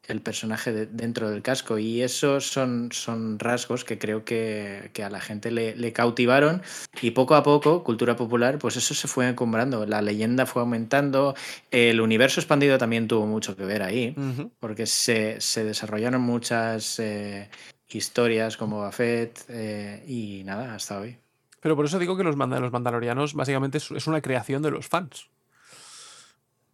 el 0.09 0.21
personaje 0.21 0.71
de, 0.71 0.85
dentro 0.85 1.29
del 1.29 1.41
casco. 1.41 1.77
Y 1.77 2.01
esos 2.01 2.47
son, 2.47 2.89
son 2.91 3.39
rasgos 3.39 3.85
que 3.85 3.97
creo 3.97 4.25
que, 4.25 4.89
que 4.93 5.03
a 5.03 5.09
la 5.09 5.21
gente 5.21 5.51
le, 5.51 5.75
le, 5.75 5.93
cautivaron. 5.93 6.61
Y 7.01 7.11
poco 7.11 7.35
a 7.35 7.43
poco, 7.43 7.83
cultura 7.83 8.15
popular, 8.15 8.57
pues 8.57 8.75
eso 8.77 8.93
se 8.93 9.07
fue 9.07 9.27
encumbrando. 9.27 9.85
La 9.85 10.01
leyenda 10.01 10.45
fue 10.45 10.61
aumentando. 10.61 11.35
El 11.71 12.01
universo 12.01 12.39
expandido 12.39 12.77
también 12.77 13.07
tuvo 13.07 13.25
mucho 13.25 13.55
que 13.55 13.65
ver 13.65 13.83
ahí, 13.83 14.13
uh 14.17 14.21
-huh. 14.21 14.51
porque 14.59 14.85
se, 14.85 15.39
se, 15.39 15.63
desarrollaron 15.63 16.21
muchas 16.21 16.99
eh, 16.99 17.49
historias 17.87 18.57
como 18.57 18.85
Buffett 18.85 19.45
eh, 19.49 20.03
y 20.07 20.43
nada, 20.43 20.75
hasta 20.75 20.99
hoy. 20.99 21.17
Pero 21.61 21.75
por 21.75 21.85
eso 21.85 21.99
digo 21.99 22.15
que 22.15 22.23
los, 22.23 22.35
mand 22.35 22.53
los 22.59 22.71
mandalorianos 22.71 23.33
básicamente 23.33 23.77
es 23.77 24.07
una 24.07 24.21
creación 24.21 24.61
de 24.61 24.71
los 24.71 24.87
fans. 24.87 25.29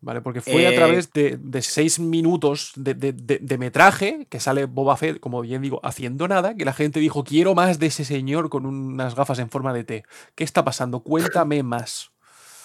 ¿Vale? 0.06 0.22
Porque 0.22 0.40
fue 0.40 0.61
eh... 0.64 0.68
a 0.68 0.76
través 0.76 1.11
de, 1.11 1.38
de, 1.41 1.61
seis 1.61 1.99
minutos 1.99 2.72
de, 2.76 2.94
de, 2.94 3.11
de, 3.11 3.57
metraje 3.57 4.27
que 4.30 4.40
sale 4.40 4.65
Boba 4.65 4.95
Fett, 4.95 5.19
como 5.19 5.41
bien 5.41 5.61
digo, 5.64 5.82
haciendo 5.84 6.27
nada, 6.27 6.56
que 6.56 6.64
la 6.64 6.73
gente 6.73 6.99
dijo, 7.02 7.23
quiero 7.23 7.56
más 7.56 7.80
de 7.80 7.88
ese 7.88 8.06
señor 8.06 8.49
con 8.49 8.65
unas 8.65 9.15
gafas 9.15 9.40
en 9.40 9.49
forma 9.49 9.73
de 9.73 9.84
T. 9.84 10.03
¿Qué 10.36 10.44
está 10.44 10.64
pasando? 10.64 11.02
Cuéntame 11.02 11.64
más. 11.76 12.11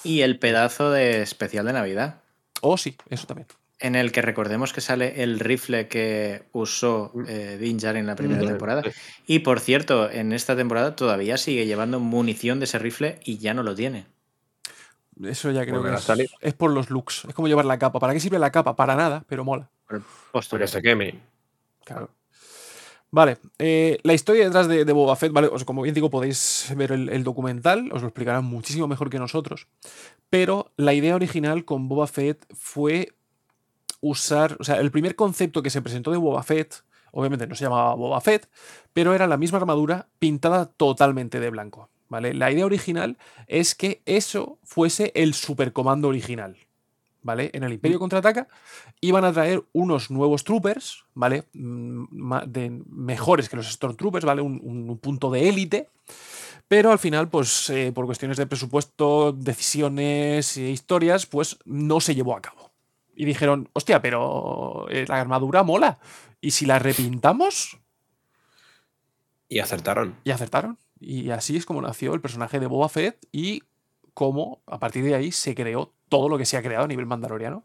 Y 0.05 0.21
el 0.21 0.39
pedazo 0.39 0.91
de 0.93 1.23
especial 1.23 1.67
de 1.67 1.73
Navidad. 1.73 2.21
Oh, 2.61 2.77
sí, 2.77 2.97
eso 3.09 3.27
también. 3.27 3.49
en 3.79 3.97
el 3.97 4.13
que 4.13 4.21
recordemos 4.21 4.75
que 4.75 4.83
sale 4.83 5.23
el 5.23 5.41
rifle 5.41 5.89
que 5.89 6.43
usó 6.53 7.13
eh, 7.27 7.57
Din 7.59 7.79
Djarin 7.79 8.01
en 8.01 8.07
la 8.07 8.17
primera 8.17 8.43
Mm. 8.43 8.47
temporada. 8.49 8.83
Y 9.27 9.39
por 9.39 9.61
cierto, 9.61 10.11
en 10.11 10.35
esta 10.35 10.55
temporada 10.55 10.95
todavía 10.95 11.39
sigue 11.39 11.65
llevando 11.65 11.99
munición 12.01 12.59
de 12.61 12.67
ese 12.67 12.79
rifle 12.79 13.19
y 13.25 13.39
ya 13.39 13.55
no 13.55 13.63
lo 13.63 13.75
tiene. 13.75 14.05
Eso 15.25 15.51
ya 15.51 15.63
creo 15.65 15.83
que 15.83 15.89
es, 15.95 16.05
es 16.41 16.55
por 16.55 16.71
los 16.71 16.91
looks. 16.91 17.25
Es 17.29 17.35
como 17.35 17.49
llevar 17.49 17.65
la 17.65 17.79
capa. 17.79 17.99
¿Para 18.01 18.13
qué 18.13 18.21
sirve 18.21 18.39
la 18.39 18.51
capa? 18.53 18.77
Para 18.77 18.95
nada, 18.97 19.25
pero 19.29 19.45
mola. 19.45 19.71
Porque 20.51 20.67
se 20.69 20.81
queme. 20.83 21.21
Claro. 21.85 22.11
Vale, 23.13 23.39
eh, 23.59 23.99
la 24.05 24.13
historia 24.13 24.45
detrás 24.45 24.69
de, 24.69 24.85
de 24.85 24.93
Boba 24.93 25.17
Fett, 25.17 25.33
¿vale? 25.33 25.49
Os- 25.49 25.65
como 25.65 25.83
bien 25.83 25.95
digo, 25.95 26.11
podéis 26.11 26.73
ver 26.77 26.93
el, 26.93 27.09
el 27.09 27.25
documental, 27.25 27.91
os 27.93 28.03
lo 28.03 28.09
explicarán 28.09 28.45
muchísimo 28.45 28.87
mejor 28.87 29.11
que 29.11 29.19
nosotros. 29.19 29.67
Pero 30.31 30.71
la 30.77 30.95
idea 30.95 31.17
original 31.17 31.65
con 31.65 31.89
Boba 31.89 32.07
Fett 32.07 32.47
fue 32.55 33.13
usar, 34.01 34.57
o 34.61 34.65
sea, 34.65 34.77
el 34.77 34.93
primer 34.93 35.17
concepto 35.17 35.61
que 35.61 35.71
se 35.71 35.83
presentó 35.83 36.13
de 36.13 36.19
Boba 36.19 36.45
Fett, 36.45 36.85
obviamente 37.11 37.49
no 37.49 37.57
se 37.57 37.65
llamaba 37.65 37.95
Boba 37.95 38.21
Fett, 38.21 38.49
pero 38.93 39.13
era 39.13 39.27
la 39.27 39.37
misma 39.37 39.59
armadura 39.59 40.07
pintada 40.21 40.67
totalmente 40.67 41.41
de 41.41 41.51
blanco, 41.51 41.91
¿vale? 42.11 42.35
La 42.35 42.51
idea 42.53 42.67
original 42.67 43.17
es 43.47 43.75
que 43.75 44.03
eso 44.05 44.59
fuese 44.65 45.13
el 45.15 45.33
supercomando 45.33 46.09
original, 46.09 46.59
¿vale? 47.23 47.51
En 47.55 47.65
el 47.65 47.73
Imperio 47.73 47.99
contraataca 47.99 48.47
iban 49.01 49.25
a 49.25 49.33
traer 49.33 49.63
unos 49.73 50.11
nuevos 50.11 50.45
troopers, 50.45 51.05
¿vale? 51.15 51.45
Mm, 51.55 52.35
de- 52.47 52.83
mejores 52.91 53.49
que 53.49 53.57
los 53.57 53.71
Stormtroopers, 53.73 54.27
¿vale? 54.27 54.43
Un, 54.43 54.61
un 54.63 54.99
punto 54.99 55.31
de 55.31 55.49
élite. 55.49 55.89
Pero 56.69 56.93
al 56.93 56.99
final, 57.01 57.29
pues 57.29 57.69
eh, 57.71 57.91
por 57.93 58.07
cuestiones 58.07 58.37
de 58.37 58.47
presupuesto, 58.47 59.33
decisiones 59.33 60.57
e 60.57 60.71
historias, 60.71 61.27
pues 61.27 61.59
no 61.65 62.01
se 62.01 62.15
llevó 62.15 62.37
a 62.37 62.43
cabo. 62.43 62.71
Y 63.17 63.25
dijeron, 63.25 63.69
hostia, 63.73 64.01
pero 64.01 64.87
eh, 64.89 65.05
la 65.09 65.21
armadura 65.21 65.63
mola. 65.65 65.99
¿Y 66.41 66.53
si 66.53 66.67
la 66.67 66.79
repintamos? 66.79 67.79
Y 69.49 69.59
acertaron. 69.59 70.17
Y 70.25 70.31
acertaron. 70.31 70.79
Y 71.01 71.31
así 71.31 71.57
es 71.57 71.65
como 71.65 71.81
nació 71.81 72.15
el 72.15 72.21
personaje 72.21 72.61
de 72.61 72.67
Boba 72.67 72.89
Fett 72.89 73.27
y 73.33 73.63
cómo 74.15 74.63
a 74.67 74.79
partir 74.79 75.03
de 75.05 75.15
ahí 75.15 75.33
se 75.33 75.55
creó 75.55 75.95
todo 76.09 76.29
lo 76.29 76.37
que 76.37 76.45
se 76.45 76.57
ha 76.57 76.63
creado 76.63 76.85
a 76.85 76.89
nivel 76.89 77.07
mandaloriano. 77.07 77.65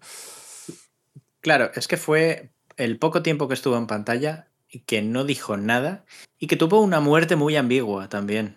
Claro, 1.42 1.70
es 1.76 1.88
que 1.88 1.98
fue 1.98 2.50
el 2.78 2.98
poco 2.98 3.22
tiempo 3.22 3.48
que 3.48 3.54
estuvo 3.54 3.78
en 3.78 3.88
pantalla 3.88 4.48
y 4.70 4.80
que 4.80 5.02
no 5.02 5.26
dijo 5.26 5.58
nada 5.58 6.06
y 6.40 6.48
que 6.48 6.56
tuvo 6.56 6.82
una 6.82 7.00
muerte 7.00 7.36
muy 7.36 7.56
ambigua 7.56 8.10
también. 8.10 8.56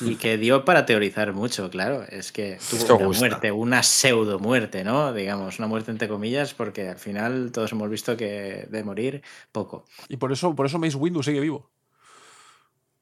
Y 0.00 0.16
que 0.16 0.36
dio 0.36 0.64
para 0.64 0.84
teorizar 0.84 1.32
mucho, 1.32 1.70
claro. 1.70 2.02
Es 2.08 2.32
que 2.32 2.58
tuvo 2.70 2.80
Esto 2.80 2.96
una 2.96 3.06
gusta. 3.06 3.20
muerte, 3.28 3.52
una 3.52 3.82
pseudo 3.82 4.38
muerte, 4.38 4.84
¿no? 4.84 5.12
Digamos, 5.12 5.58
una 5.58 5.68
muerte 5.68 5.90
entre 5.90 6.08
comillas, 6.08 6.52
porque 6.54 6.88
al 6.88 6.98
final 6.98 7.50
todos 7.52 7.72
hemos 7.72 7.88
visto 7.88 8.16
que 8.16 8.66
de 8.68 8.84
morir, 8.84 9.22
poco. 9.52 9.84
Y 10.08 10.18
por 10.18 10.32
eso, 10.32 10.54
por 10.54 10.66
eso 10.66 10.78
Mace 10.78 10.96
Windu 10.96 11.22
sigue 11.22 11.40
vivo. 11.40 11.70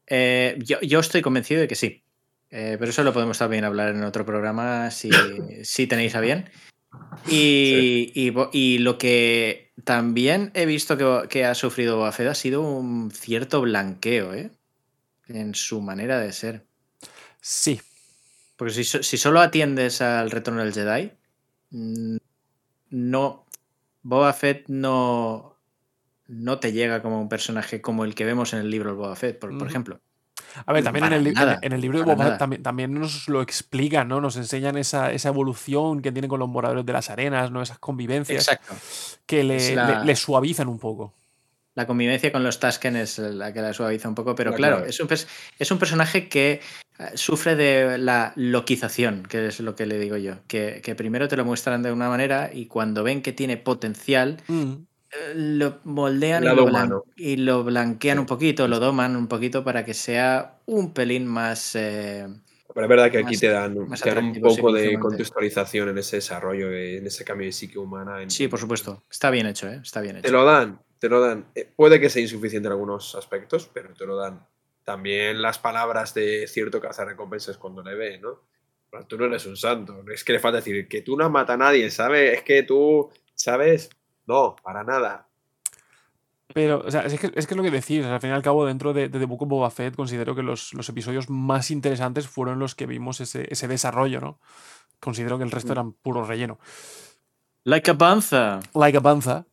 Eh, 0.06 0.58
yo, 0.58 0.80
yo 0.80 1.00
estoy 1.00 1.22
convencido 1.22 1.60
de 1.60 1.68
que 1.68 1.74
sí. 1.74 2.04
Eh, 2.50 2.76
pero 2.78 2.90
eso 2.90 3.02
lo 3.02 3.12
podemos 3.12 3.38
también 3.38 3.64
hablar 3.64 3.94
en 3.94 4.04
otro 4.04 4.24
programa 4.24 4.90
si, 4.90 5.10
si 5.64 5.86
tenéis 5.86 6.14
a 6.14 6.20
bien. 6.20 6.50
Y, 7.28 8.12
y 8.52 8.78
lo 8.78 8.98
que 8.98 9.72
también 9.82 10.52
he 10.54 10.66
visto 10.66 10.96
que, 10.96 11.28
que 11.28 11.44
ha 11.44 11.54
sufrido 11.54 11.96
Boba 11.96 12.12
Fett 12.12 12.28
ha 12.28 12.34
sido 12.34 12.62
un 12.62 13.10
cierto 13.10 13.60
blanqueo, 13.60 14.34
¿eh? 14.34 14.50
En 15.26 15.54
su 15.54 15.80
manera 15.80 16.20
de 16.20 16.32
ser. 16.32 16.64
Sí. 17.40 17.80
Porque 18.56 18.72
si, 18.72 18.84
si 18.84 19.18
solo 19.18 19.40
atiendes 19.40 20.00
al 20.00 20.30
retorno 20.30 20.62
del 20.62 20.72
Jedi, 20.72 21.10
mm, 21.70 22.16
no. 22.90 23.46
Boba 24.02 24.32
Fett 24.32 24.68
no. 24.68 25.53
No 26.26 26.58
te 26.58 26.72
llega 26.72 27.02
como 27.02 27.20
un 27.20 27.28
personaje 27.28 27.80
como 27.80 28.04
el 28.04 28.14
que 28.14 28.24
vemos 28.24 28.52
en 28.54 28.60
el 28.60 28.70
libro 28.70 28.90
de 28.90 28.96
Boba 28.96 29.16
Fett, 29.16 29.38
por, 29.38 29.52
ejemplo. 29.66 30.00
A 30.66 30.72
ver, 30.72 30.82
también 30.84 31.04
en 31.06 31.12
el, 31.12 31.32
nada, 31.34 31.58
en 31.62 31.72
el 31.72 31.80
libro 31.80 31.98
de 31.98 32.04
Boba 32.04 32.38
también, 32.38 32.62
también 32.62 32.94
nos 32.94 33.28
lo 33.28 33.42
explican, 33.42 34.08
¿no? 34.08 34.20
Nos 34.20 34.36
enseñan 34.36 34.76
esa, 34.78 35.12
esa 35.12 35.28
evolución 35.28 36.00
que 36.00 36.12
tienen 36.12 36.28
con 36.28 36.40
los 36.40 36.48
moradores 36.48 36.86
de 36.86 36.92
las 36.92 37.10
arenas, 37.10 37.50
¿no? 37.50 37.60
Esas 37.60 37.78
convivencias 37.78 38.48
Exacto. 38.48 38.74
que 39.26 39.44
le, 39.44 39.56
Es 39.56 39.74
la- 39.74 40.00
le- 40.00 40.04
le 40.06 40.16
suavizan 40.16 40.68
un 40.68 40.78
poco. 40.78 41.12
La 41.74 41.86
convivencia 41.88 42.30
con 42.30 42.44
los 42.44 42.60
Tusken 42.60 42.94
es 42.94 43.18
la 43.18 43.52
que 43.52 43.60
la 43.60 43.72
suaviza 43.72 44.08
un 44.08 44.14
poco, 44.14 44.36
pero 44.36 44.52
La 44.52 44.56
claro, 44.56 44.84
es 44.84 45.00
un, 45.00 45.08
es 45.10 45.70
un 45.72 45.78
personaje 45.78 46.28
que 46.28 46.60
eh, 47.00 47.04
sufre 47.14 47.56
de 47.56 47.98
la 47.98 48.32
loquización, 48.36 49.24
que 49.28 49.48
es 49.48 49.58
lo 49.58 49.74
que 49.74 49.84
le 49.86 49.98
digo 49.98 50.16
yo. 50.16 50.36
Que, 50.46 50.80
que 50.84 50.94
primero 50.94 51.26
te 51.26 51.36
lo 51.36 51.44
muestran 51.44 51.82
de 51.82 51.90
una 51.90 52.08
manera 52.08 52.50
y 52.52 52.66
cuando 52.66 53.02
ven 53.02 53.22
que 53.22 53.32
tiene 53.32 53.56
potencial, 53.56 54.40
Mm. 54.46 54.74
Eh, 55.16 55.32
lo 55.34 55.80
moldean 55.84 56.42
y 56.44 56.46
lo, 56.46 56.64
humano. 56.64 57.04
y 57.16 57.36
lo 57.36 57.64
blanquean 57.64 58.18
un 58.18 58.26
poquito, 58.26 58.68
lo 58.68 58.78
doman 58.80 59.16
un 59.16 59.28
poquito 59.28 59.62
para 59.64 59.84
que 59.84 59.94
sea 59.94 60.58
un 60.66 60.92
pelín 60.92 61.26
más. 61.26 61.74
eh, 61.76 62.26
Pero 62.72 62.86
es 62.86 62.88
verdad 62.88 63.10
que 63.10 63.18
aquí 63.18 63.36
te 63.36 63.48
dan, 63.48 63.74
te 64.02 64.14
dan 64.14 64.24
un 64.26 64.40
poco 64.40 64.72
de 64.72 64.98
contextualización 64.98 65.90
en 65.90 65.98
ese 65.98 66.16
desarrollo, 66.16 66.68
de- 66.70 66.98
en 66.98 67.06
ese 67.06 67.24
cambio 67.24 67.46
de 67.46 67.52
psique 67.52 67.78
humana. 67.78 68.22
en- 68.22 68.30
Sí, 68.30 68.48
por 68.48 68.58
supuesto. 68.58 69.02
Está 69.10 69.30
bien 69.30 69.46
hecho, 69.46 69.68
¿eh? 69.68 69.80
Está 69.82 70.00
bien 70.00 70.16
Te 70.16 70.28
hecho. 70.28 70.32
lo 70.32 70.44
dan, 70.44 70.80
te 70.98 71.08
lo 71.08 71.20
dan. 71.20 71.46
Eh, 71.54 71.70
Puede 71.76 72.00
que 72.00 72.08
sea 72.10 72.22
insuficiente 72.22 72.66
en 72.66 72.72
algunos 72.72 73.14
aspectos, 73.14 73.70
pero 73.72 73.92
te 73.94 74.06
lo 74.06 74.16
dan. 74.16 74.44
También 74.82 75.40
las 75.40 75.58
palabras 75.58 76.12
de 76.14 76.46
cierto 76.46 76.80
recompensas 76.80 77.56
cuando 77.56 77.82
le 77.82 77.94
ve, 77.94 78.18
¿no? 78.18 78.42
Pero 78.90 79.06
tú 79.06 79.16
no 79.18 79.24
eres 79.26 79.46
un 79.46 79.56
santo. 79.56 80.04
Es 80.12 80.22
que 80.24 80.34
le 80.34 80.38
falta 80.40 80.58
decir 80.58 80.86
que 80.88 81.02
tú 81.02 81.16
no 81.16 81.28
matas 81.30 81.54
a 81.54 81.58
nadie, 81.58 81.90
¿sabes? 81.90 82.34
Es 82.38 82.42
que 82.42 82.62
tú, 82.64 83.10
¿sabes? 83.34 83.88
No, 84.26 84.56
para 84.62 84.84
nada. 84.84 85.26
Pero, 86.52 86.82
o 86.86 86.90
sea, 86.90 87.02
es 87.02 87.18
que, 87.18 87.32
es 87.34 87.46
que 87.46 87.54
es 87.54 87.56
lo 87.56 87.62
que 87.62 87.70
decís, 87.70 88.04
al 88.04 88.20
fin 88.20 88.30
y 88.30 88.32
al 88.32 88.42
cabo, 88.42 88.64
dentro 88.66 88.92
de, 88.92 89.08
de 89.08 89.18
The 89.18 89.24
Book 89.24 89.42
of 89.42 89.48
Boba 89.48 89.70
Fett, 89.70 89.96
considero 89.96 90.34
que 90.34 90.42
los, 90.42 90.72
los 90.74 90.88
episodios 90.88 91.30
más 91.30 91.70
interesantes 91.70 92.28
fueron 92.28 92.58
los 92.58 92.74
que 92.74 92.86
vimos 92.86 93.20
ese, 93.20 93.46
ese 93.50 93.66
desarrollo, 93.66 94.20
¿no? 94.20 94.38
Considero 95.00 95.36
que 95.36 95.44
el 95.44 95.50
resto 95.50 95.72
eran 95.72 95.92
puro 95.92 96.24
relleno. 96.24 96.58
Like 97.64 97.90
a 97.90 97.98
panza. 97.98 98.60
Like 98.74 98.98
a 98.98 99.00
panza. 99.00 99.46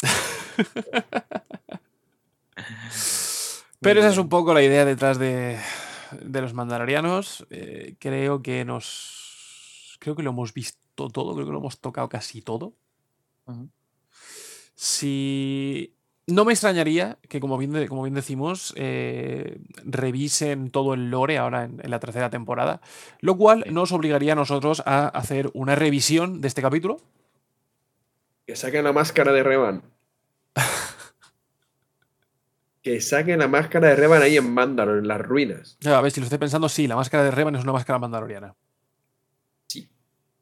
Pero 3.80 4.00
esa 4.00 4.08
es 4.08 4.18
un 4.18 4.28
poco 4.28 4.54
la 4.54 4.62
idea 4.62 4.84
detrás 4.84 5.18
de, 5.18 5.58
de 6.22 6.40
los 6.40 6.54
mandalorianos. 6.54 7.46
Eh, 7.50 7.96
creo 7.98 8.42
que 8.42 8.64
nos. 8.64 9.98
Creo 10.00 10.16
que 10.16 10.22
lo 10.22 10.30
hemos 10.30 10.54
visto 10.54 11.10
todo, 11.10 11.34
creo 11.34 11.46
que 11.46 11.52
lo 11.52 11.58
hemos 11.58 11.80
tocado 11.80 12.08
casi 12.08 12.40
todo. 12.40 12.72
Si. 14.74 15.92
No 16.28 16.44
me 16.44 16.52
extrañaría 16.52 17.18
que, 17.28 17.38
como 17.38 17.56
bien, 17.56 17.86
como 17.86 18.02
bien 18.02 18.14
decimos, 18.14 18.74
eh, 18.76 19.60
revisen 19.84 20.70
todo 20.70 20.94
el 20.94 21.08
lore 21.08 21.38
ahora 21.38 21.64
en, 21.64 21.80
en 21.80 21.90
la 21.90 22.00
tercera 22.00 22.30
temporada, 22.30 22.80
lo 23.20 23.36
cual 23.36 23.64
nos 23.70 23.92
obligaría 23.92 24.32
a 24.32 24.36
nosotros 24.36 24.82
a 24.86 25.06
hacer 25.06 25.50
una 25.54 25.76
revisión 25.76 26.40
de 26.40 26.48
este 26.48 26.62
capítulo. 26.62 27.00
Que 28.44 28.56
saquen 28.56 28.82
la 28.82 28.92
máscara 28.92 29.32
de 29.32 29.44
Revan. 29.44 29.82
que 32.82 33.00
saquen 33.00 33.38
la 33.38 33.48
máscara 33.48 33.88
de 33.88 33.96
Revan 33.96 34.22
ahí 34.22 34.36
en 34.36 34.52
Mandalor, 34.52 34.98
en 34.98 35.08
las 35.08 35.20
ruinas. 35.20 35.78
A 35.84 36.00
ver, 36.00 36.10
si 36.10 36.20
lo 36.20 36.24
estoy 36.24 36.38
pensando, 36.38 36.68
sí, 36.68 36.88
la 36.88 36.96
máscara 36.96 37.22
de 37.22 37.30
Revan 37.30 37.54
es 37.54 37.62
una 37.62 37.72
máscara 37.72 38.00
mandaloriana. 38.00 38.54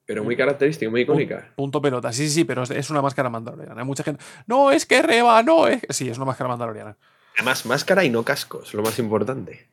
Pero 0.07 0.23
muy 0.23 0.37
característica, 0.37 0.91
muy 0.91 1.03
icónica. 1.03 1.53
Punto 1.57 1.81
pelota. 1.81 2.13
Sí, 2.13 2.29
sí, 2.29 2.35
sí, 2.35 2.45
pero 2.45 2.63
es- 2.65 2.71
es 2.71 2.91
una 2.91 3.01
máscara 3.01 3.31
mandaloriana. 3.31 3.81
Hay 3.81 3.87
mucha 3.87 4.03
gente. 4.05 4.23
No, 4.47 4.71
es 4.71 4.85
que 4.85 5.01
Reba, 5.03 5.43
no, 5.43 5.67
es. 5.67 5.81
Sí, 5.91 6.09
es 6.11 6.17
una 6.19 6.27
máscara 6.27 6.49
mandaloriana. 6.49 6.97
Además, 7.37 7.65
máscara 7.67 8.05
y 8.05 8.11
no 8.11 8.23
cascos, 8.23 8.75
lo 8.75 8.83
más 8.83 8.99
importante. 8.99 9.69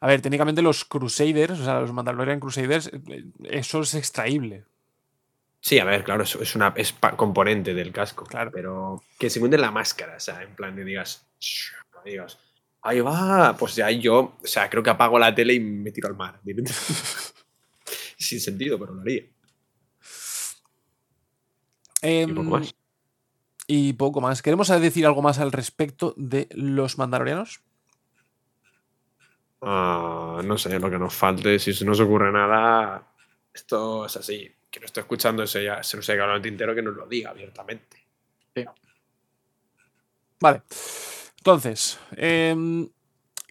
A 0.00 0.06
ver, 0.08 0.20
técnicamente 0.20 0.62
los 0.62 0.84
Crusaders, 0.84 1.60
o 1.60 1.64
sea, 1.64 1.80
los 1.80 1.92
Mandalorian 1.92 2.40
Crusaders, 2.40 2.88
eh, 2.88 3.24
eso 3.44 3.80
es 3.82 3.94
extraíble. 3.94 4.64
Sí, 5.60 5.78
a 5.78 5.84
ver, 5.84 6.02
claro, 6.02 6.24
eso 6.24 6.42
es 6.42 6.56
una 6.56 6.72
es 6.76 6.92
componente 7.16 7.72
del 7.72 7.92
casco. 7.92 8.24
Claro. 8.24 8.50
Pero 8.52 9.00
que 9.18 9.30
se 9.30 9.38
hunde 9.40 9.56
la 9.58 9.70
máscara, 9.70 10.16
o 10.16 10.20
sea, 10.20 10.42
en 10.42 10.56
plan 10.56 10.74
de 10.74 10.84
digas, 10.84 11.24
digas, 12.04 12.38
ahí 12.82 13.00
va, 13.00 13.56
pues 13.56 13.76
ya 13.76 13.88
yo, 13.90 14.36
o 14.42 14.46
sea, 14.46 14.68
creo 14.68 14.82
que 14.82 14.90
apago 14.90 15.20
la 15.20 15.32
tele 15.32 15.54
y 15.54 15.60
me 15.60 15.92
tiro 15.92 16.08
al 16.08 16.16
mar. 16.16 16.40
Sin 18.22 18.40
sentido, 18.40 18.78
pero 18.78 18.94
lo 18.94 19.00
haría. 19.02 19.24
Em, 22.02 22.34
poco 22.34 22.50
más. 22.50 22.74
y 23.66 23.92
poco 23.92 24.20
más. 24.20 24.42
¿Queremos 24.42 24.68
decir 24.68 25.06
algo 25.06 25.22
más 25.22 25.38
al 25.38 25.52
respecto 25.52 26.14
de 26.16 26.48
los 26.52 26.98
Mandalorianos? 26.98 27.60
Ah, 29.60 30.40
no 30.44 30.58
sé, 30.58 30.78
lo 30.80 30.90
que 30.90 30.98
nos 30.98 31.14
falte, 31.14 31.58
si 31.58 31.72
se 31.72 31.84
nos 31.84 32.00
ocurre 32.00 32.32
nada, 32.32 33.14
esto 33.54 34.06
es 34.06 34.16
así. 34.16 34.50
Que 34.68 34.80
no 34.80 34.86
esté 34.86 35.00
escuchando 35.00 35.42
eso 35.42 35.60
ya, 35.60 35.82
se 35.82 35.96
nos 35.96 36.08
haya 36.08 36.16
quedado 36.16 36.36
el 36.36 36.42
tintero, 36.42 36.74
que 36.74 36.82
nos 36.82 36.96
lo 36.96 37.06
diga 37.06 37.30
abiertamente. 37.30 37.98
Vale. 40.40 40.62
Entonces, 41.38 42.00
em, 42.16 42.88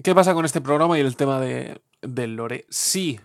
¿qué 0.03 0.13
pasa 0.13 0.33
con 0.33 0.43
este 0.43 0.59
programa 0.59 0.97
y 0.97 1.01
el 1.01 1.15
tema 1.15 1.39
de, 1.39 1.81
del 2.01 2.35
lore? 2.35 2.65
Si 2.69 3.17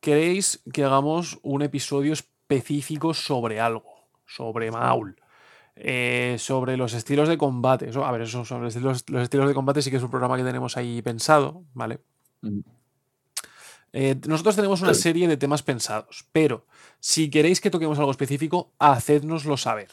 queréis 0.00 0.62
que 0.72 0.84
hagamos 0.84 1.38
un 1.42 1.62
episodio 1.62 2.12
específico 2.12 3.14
sobre 3.14 3.60
algo, 3.60 3.84
sobre 4.26 4.70
Maul, 4.70 5.16
eh, 5.76 6.36
sobre 6.38 6.76
los 6.76 6.92
estilos 6.94 7.28
de 7.28 7.38
combate. 7.38 7.88
Eso- 7.90 8.04
a 8.04 8.12
ver, 8.12 8.22
eso 8.22 8.44
sobre 8.44 8.64
los 8.64 8.74
estilos, 8.74 9.04
los 9.08 9.22
estilos 9.22 9.48
de 9.48 9.54
combate 9.54 9.82
sí 9.82 9.90
que 9.90 9.96
es 9.96 10.02
un 10.02 10.10
programa 10.10 10.36
que 10.36 10.44
tenemos 10.44 10.76
ahí 10.76 11.02
pensado, 11.02 11.62
¿vale? 11.74 12.00
Eh, 13.92 14.16
nosotros 14.26 14.54
tenemos 14.56 14.82
una 14.82 14.90
serie 14.94 15.26
de 15.28 15.36
temas 15.38 15.62
pensados, 15.62 16.26
pero 16.32 16.66
si 17.00 17.30
queréis 17.30 17.60
que 17.60 17.70
toquemos 17.70 17.98
algo 17.98 18.10
específico, 18.10 18.72
hacednoslo 18.78 19.56
saber. 19.56 19.88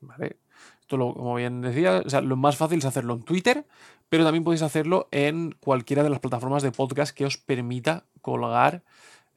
¿Vale? 0.00 0.36
Esto, 0.80 0.96
lo- 0.96 1.14
como 1.14 1.36
bien 1.36 1.60
decía, 1.62 2.02
o 2.04 2.10
sea, 2.10 2.20
lo 2.20 2.36
más 2.36 2.56
fácil 2.56 2.78
es 2.78 2.84
hacerlo 2.84 3.14
en 3.14 3.22
Twitter, 3.22 3.64
pero 4.08 4.24
también 4.24 4.44
podéis 4.44 4.62
hacerlo 4.62 5.08
en 5.12 5.52
cualquiera 5.60 6.02
de 6.02 6.10
las 6.10 6.18
plataformas 6.20 6.62
de 6.62 6.72
podcast 6.72 7.16
que 7.16 7.24
os 7.24 7.38
permita 7.38 8.04
colgar 8.20 8.82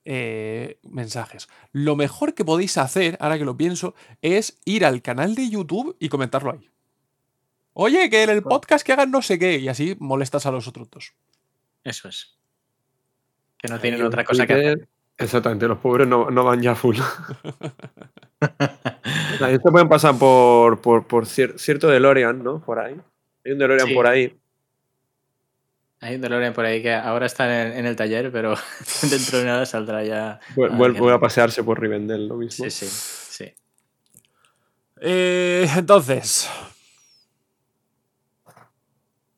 eh, 0.05 0.79
mensajes. 0.83 1.49
Lo 1.71 1.95
mejor 1.95 2.33
que 2.33 2.45
podéis 2.45 2.77
hacer, 2.77 3.17
ahora 3.19 3.37
que 3.37 3.45
lo 3.45 3.57
pienso, 3.57 3.93
es 4.21 4.59
ir 4.65 4.85
al 4.85 5.01
canal 5.01 5.35
de 5.35 5.49
YouTube 5.49 5.95
y 5.99 6.09
comentarlo 6.09 6.51
ahí. 6.51 6.69
Oye, 7.73 8.09
que 8.09 8.23
en 8.23 8.29
el 8.29 8.41
podcast 8.43 8.85
que 8.85 8.93
hagan 8.93 9.11
no 9.11 9.21
sé 9.21 9.37
qué, 9.37 9.57
y 9.57 9.67
así 9.67 9.97
molestas 9.99 10.45
a 10.45 10.51
los 10.51 10.67
otros 10.67 10.89
dos. 10.89 11.13
Eso 11.83 12.07
es. 12.07 12.37
Que 13.57 13.67
no 13.67 13.79
tienen 13.79 14.01
otra 14.03 14.23
cosa 14.23 14.47
que 14.47 14.53
hacer. 14.53 14.87
Exactamente, 15.17 15.67
los 15.67 15.79
pobres 15.79 16.07
no, 16.07 16.29
no 16.29 16.43
van 16.43 16.61
ya 16.61 16.75
full. 16.75 16.97
O 18.41 19.37
sea, 19.37 19.49
Esto 19.51 19.71
pueden 19.71 19.89
pasar 19.89 20.17
por, 20.17 20.81
por, 20.81 21.07
por 21.07 21.25
cier- 21.25 21.57
cierto 21.57 21.87
DeLorean, 21.87 22.43
¿no? 22.43 22.61
Por 22.63 22.79
ahí. 22.79 22.95
Hay 23.45 23.51
un 23.51 23.59
DeLorean 23.59 23.87
Sí. 23.87 23.93
por 23.93 24.07
ahí. 24.07 24.37
Hay 26.05 26.15
un 26.15 26.21
DeLorean 26.21 26.53
por 26.53 26.65
ahí 26.65 26.83
que 26.83 26.93
ahora 26.93 27.25
está 27.25 27.63
en, 27.65 27.73
en 27.79 27.85
el 27.87 27.95
taller, 27.95 28.31
pero 28.31 28.53
dentro 29.09 29.39
de 29.39 29.45
nada 29.45 29.65
saldrá 29.65 30.03
ya. 30.03 30.39
Vuelve 30.55 31.11
a 31.11 31.19
pasearse 31.19 31.63
por 31.63 31.79
Rivendell, 31.81 32.27
lo 32.27 32.35
mismo. 32.35 32.63
Sí, 32.65 32.69
sí, 32.69 32.85
sí. 32.87 33.53
Eh, 35.01 35.67
entonces. 35.75 36.47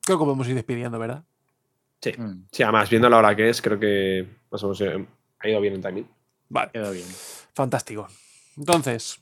Creo 0.04 0.18
que 0.18 0.24
podemos 0.24 0.46
ir 0.46 0.54
despidiendo, 0.56 0.98
¿verdad? 0.98 1.24
Sí. 2.02 2.12
Mm, 2.18 2.44
Sí, 2.52 2.62
además, 2.62 2.90
viendo 2.90 3.08
la 3.08 3.16
hora 3.16 3.34
que 3.34 3.48
es, 3.48 3.62
creo 3.62 3.80
que 3.80 4.28
más 4.50 4.62
o 4.62 4.66
menos 4.66 4.80
eh, 4.82 5.06
ha 5.40 5.48
ido 5.48 5.60
bien 5.62 5.72
el 5.74 5.80
timing. 5.80 6.06
Vale. 6.50 6.70
quedó 6.72 6.90
bien. 6.92 7.06
Fantástico. 7.54 8.08
Entonces, 8.58 9.20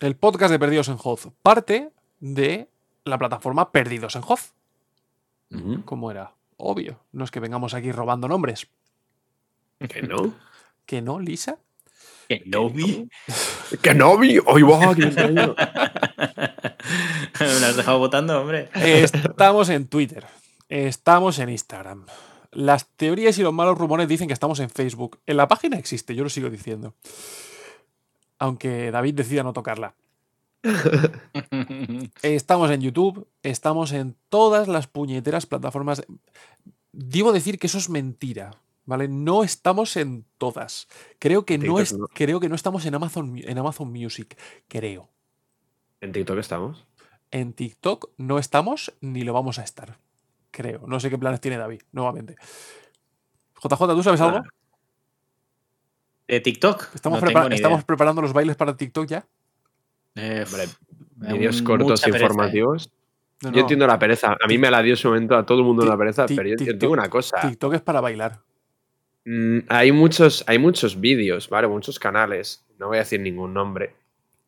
el 0.00 0.16
podcast 0.16 0.50
de 0.52 0.58
Perdidos 0.58 0.88
en 0.88 0.98
Hoz 1.02 1.28
parte 1.42 1.90
de 2.20 2.68
la 3.04 3.16
plataforma 3.16 3.72
Perdidos 3.72 4.14
en 4.16 4.22
Hoz. 4.28 4.52
Como 5.84 6.10
era 6.10 6.32
obvio. 6.56 7.00
No 7.12 7.24
es 7.24 7.30
que 7.30 7.40
vengamos 7.40 7.74
aquí 7.74 7.92
robando 7.92 8.28
nombres. 8.28 8.68
Que 9.88 10.02
no. 10.02 10.34
¿Que 10.84 11.00
no, 11.00 11.20
Lisa? 11.20 11.58
Que 12.28 12.42
no 12.44 12.68
vi. 12.68 13.08
Que 13.82 13.94
no 13.94 14.16
vi. 14.18 14.38
Hoy 14.46 14.62
va, 14.62 14.94
que 14.94 15.06
no 15.06 15.28
vi. 15.28 15.34
Me 17.38 17.66
has 17.66 17.76
dejado 17.76 17.98
votando, 17.98 18.40
hombre. 18.40 18.70
Estamos 18.74 19.68
en 19.68 19.86
Twitter. 19.88 20.26
Estamos 20.68 21.38
en 21.38 21.50
Instagram. 21.50 22.06
Las 22.50 22.88
teorías 22.96 23.38
y 23.38 23.42
los 23.42 23.52
malos 23.52 23.76
rumores 23.76 24.08
dicen 24.08 24.26
que 24.26 24.32
estamos 24.32 24.60
en 24.60 24.70
Facebook. 24.70 25.20
En 25.26 25.36
la 25.36 25.48
página 25.48 25.78
existe, 25.78 26.14
yo 26.14 26.24
lo 26.24 26.30
sigo 26.30 26.48
diciendo. 26.48 26.94
Aunque 28.38 28.90
David 28.90 29.14
decida 29.14 29.42
no 29.42 29.52
tocarla. 29.52 29.94
Estamos 32.22 32.70
en 32.70 32.80
YouTube, 32.80 33.28
estamos 33.42 33.92
en 33.92 34.16
todas 34.28 34.68
las 34.68 34.86
puñeteras 34.86 35.46
plataformas. 35.46 36.02
Debo 36.92 37.32
decir 37.32 37.58
que 37.58 37.66
eso 37.68 37.78
es 37.78 37.88
mentira, 37.88 38.50
¿vale? 38.84 39.08
No 39.08 39.44
estamos 39.44 39.96
en 39.96 40.24
todas. 40.38 40.88
Creo 41.18 41.44
que 41.44 41.58
no, 41.58 41.78
es, 41.78 41.96
no. 41.96 42.06
creo 42.08 42.40
que 42.40 42.48
no 42.48 42.54
estamos 42.54 42.84
en 42.86 42.94
Amazon, 42.94 43.34
en 43.38 43.58
Amazon 43.58 43.92
Music, 43.92 44.36
creo. 44.68 45.08
En 46.00 46.12
TikTok 46.12 46.38
estamos. 46.38 46.84
En 47.30 47.52
TikTok 47.52 48.10
no 48.16 48.38
estamos 48.38 48.92
ni 49.00 49.22
lo 49.22 49.32
vamos 49.32 49.58
a 49.58 49.62
estar. 49.64 49.98
Creo. 50.50 50.86
No 50.86 50.98
sé 50.98 51.10
qué 51.10 51.18
planes 51.18 51.40
tiene 51.40 51.58
David, 51.58 51.82
nuevamente. 51.92 52.36
JJ, 53.62 53.78
¿tú 53.94 54.02
sabes 54.02 54.20
algo? 54.20 54.42
¿De 56.26 56.40
TikTok? 56.40 56.94
¿Estamos, 56.94 57.20
no 57.20 57.26
prepara- 57.26 57.42
tengo 57.44 57.48
ni 57.50 57.54
¿estamos 57.56 57.78
idea. 57.78 57.86
preparando 57.86 58.22
los 58.22 58.32
bailes 58.32 58.56
para 58.56 58.76
TikTok 58.76 59.06
ya? 59.06 59.26
Eh, 60.14 60.44
Vídeos 61.16 61.60
un- 61.60 61.64
cortos 61.66 62.00
pereza, 62.00 62.18
¿eh? 62.18 62.20
informativos. 62.22 62.90
No, 63.42 63.50
Yo 63.50 63.54
no. 63.56 63.60
entiendo 63.60 63.86
la 63.86 63.98
pereza. 63.98 64.36
A 64.40 64.46
mí 64.48 64.58
me 64.58 64.70
la 64.70 64.82
dio 64.82 64.92
en 64.94 64.96
su 64.96 65.08
momento 65.08 65.36
a 65.36 65.46
todo 65.46 65.58
el 65.58 65.64
mundo 65.64 65.84
la 65.86 65.96
pereza, 65.96 66.26
pero 66.26 66.48
yo, 66.48 66.56
digo 66.56 66.92
una 66.92 67.08
cosa. 67.08 67.40
TikTok 67.40 67.74
es 67.74 67.82
para 67.82 68.00
bailar. 68.00 68.40
Mm, 69.24 69.58
hay 69.68 69.92
muchos, 69.92 70.42
hay 70.48 70.58
muchos 70.58 71.00
vídeos, 71.00 71.48
¿vale? 71.48 71.68
Muchos 71.68 71.98
canales. 71.98 72.64
No 72.78 72.88
voy 72.88 72.96
a 72.96 73.00
decir 73.00 73.20
ningún 73.20 73.54
nombre. 73.54 73.94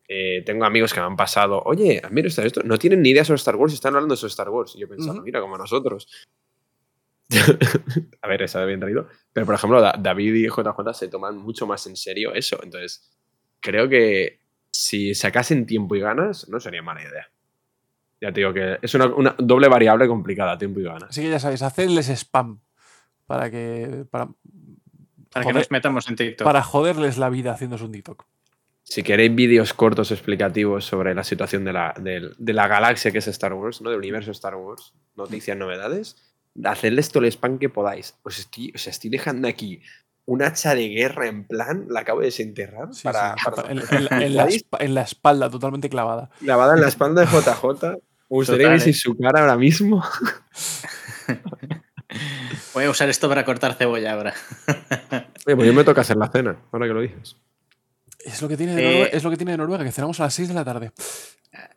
Eh, 0.09 0.43
tengo 0.45 0.65
amigos 0.65 0.93
que 0.93 0.99
me 0.99 1.05
han 1.05 1.15
pasado. 1.15 1.61
Oye, 1.65 2.01
mira 2.09 2.27
esto, 2.27 2.41
esto. 2.41 2.63
No 2.63 2.77
tienen 2.77 3.01
ni 3.01 3.09
idea 3.11 3.23
sobre 3.23 3.37
Star 3.37 3.55
Wars 3.55 3.71
y 3.71 3.75
están 3.75 3.95
hablando 3.95 4.17
sobre 4.17 4.31
Star 4.31 4.49
Wars. 4.49 4.73
Y 4.75 4.79
yo 4.79 4.89
pensando, 4.89 5.13
Ujú. 5.13 5.23
mira, 5.23 5.39
como 5.39 5.57
nosotros. 5.57 6.07
a 8.21 8.27
ver, 8.27 8.41
está 8.41 8.65
bien 8.65 8.79
traído. 8.81 9.07
Pero, 9.31 9.45
por 9.45 9.55
ejemplo, 9.55 9.79
Da- 9.79 9.95
David 9.97 10.33
y 10.35 10.47
JJ 10.49 10.93
se 10.93 11.07
toman 11.07 11.37
mucho 11.37 11.65
más 11.65 11.87
en 11.87 11.95
serio 11.95 12.33
eso. 12.33 12.59
Entonces, 12.61 13.09
creo 13.61 13.87
que 13.87 14.40
si 14.81 15.13
sacasen 15.13 15.67
tiempo 15.67 15.95
y 15.95 15.99
ganas, 15.99 16.49
no 16.49 16.59
sería 16.59 16.81
mala 16.81 17.03
idea. 17.03 17.29
Ya 18.19 18.31
te 18.31 18.39
digo 18.39 18.51
que 18.51 18.79
es 18.81 18.93
una, 18.95 19.05
una 19.07 19.35
doble 19.37 19.67
variable 19.67 20.07
complicada, 20.07 20.57
tiempo 20.57 20.79
y 20.79 20.83
ganas. 20.83 21.09
Así 21.09 21.21
que 21.21 21.29
ya 21.29 21.39
sabéis, 21.39 21.61
hacedles 21.61 22.09
spam 22.09 22.59
para 23.27 23.51
que. 23.51 24.05
Para, 24.09 24.29
Para 25.31 25.45
que 25.45 25.53
nos 25.53 25.69
metamos 25.69 26.09
en 26.09 26.15
TikTok. 26.15 26.43
para 26.45 26.63
joderles 26.63 27.19
la 27.19 27.29
vida 27.29 27.53
haciéndose 27.53 27.83
un 27.83 27.91
TikTok. 27.91 28.25
Si 28.83 29.03
queréis 29.03 29.33
vídeos 29.35 29.73
cortos 29.75 30.11
explicativos 30.11 30.83
sobre 30.83 31.13
la 31.13 31.23
situación 31.23 31.63
de 31.63 31.73
la, 31.73 31.93
de 31.97 32.53
la 32.53 32.67
galaxia 32.67 33.11
que 33.11 33.19
es 33.19 33.27
Star 33.27 33.53
Wars, 33.53 33.81
¿no? 33.81 33.91
Del 33.91 33.99
universo 33.99 34.31
Star 34.31 34.55
Wars, 34.55 34.95
noticias, 35.15 35.55
novedades, 35.55 36.17
hacedles 36.63 37.11
todo 37.11 37.23
el 37.23 37.31
spam 37.31 37.59
que 37.59 37.69
podáis. 37.69 38.17
Os 38.23 38.39
estoy, 38.39 38.71
os 38.73 38.87
estoy 38.87 39.11
dejando 39.11 39.47
aquí 39.47 39.81
un 40.25 40.43
hacha 40.43 40.75
de 40.75 40.87
guerra 40.89 41.27
en 41.27 41.45
plan, 41.45 41.85
la 41.89 42.01
acabo 42.01 42.19
de 42.19 42.27
desenterrar 42.27 42.93
Sí, 42.93 43.03
para, 43.03 43.35
sí, 43.37 43.43
para- 43.43 43.71
en, 43.71 43.79
en 43.79 44.05
la, 44.05 44.25
en 44.25 44.35
la 44.35 44.47
espa- 44.47 44.77
en 44.79 44.95
la 44.95 45.01
espalda, 45.01 45.49
totalmente 45.49 45.89
clavada. 45.89 46.29
clavada 46.39 46.75
en 46.75 46.81
la 46.81 46.87
espalda 46.87 47.21
de 47.21 47.27
JJ. 47.27 47.63
Me 48.29 48.35
gustaría 48.37 48.63
Total, 48.65 48.71
ver 48.71 48.81
si 48.81 48.89
¿eh? 48.91 48.93
su 48.93 49.17
cara 49.17 49.41
ahora 49.41 49.57
mismo. 49.57 50.03
Voy 52.73 52.83
a 52.85 52.89
usar 52.89 53.09
esto 53.09 53.27
para 53.29 53.43
cortar 53.45 53.73
cebolla 53.75 54.13
ahora. 54.13 54.33
Oye, 55.45 55.55
pues 55.55 55.67
yo 55.67 55.73
me 55.73 55.83
toca 55.83 56.01
hacer 56.01 56.17
la 56.17 56.29
cena, 56.29 56.57
ahora 56.71 56.87
que 56.87 56.93
lo 56.93 57.01
dices. 57.01 57.37
Es 58.19 58.41
lo 58.41 58.47
que 58.47 58.57
tiene 58.57 58.75
de, 58.75 58.81
Eh, 58.81 58.85
Noruega, 58.93 59.17
es 59.17 59.23
lo 59.23 59.29
que 59.31 59.37
tiene 59.37 59.51
de 59.53 59.57
Noruega, 59.57 59.83
que 59.83 59.91
cenamos 59.91 60.19
a 60.19 60.23
las 60.23 60.33
6 60.33 60.47
de 60.49 60.53
la 60.53 60.63
tarde. 60.65 60.91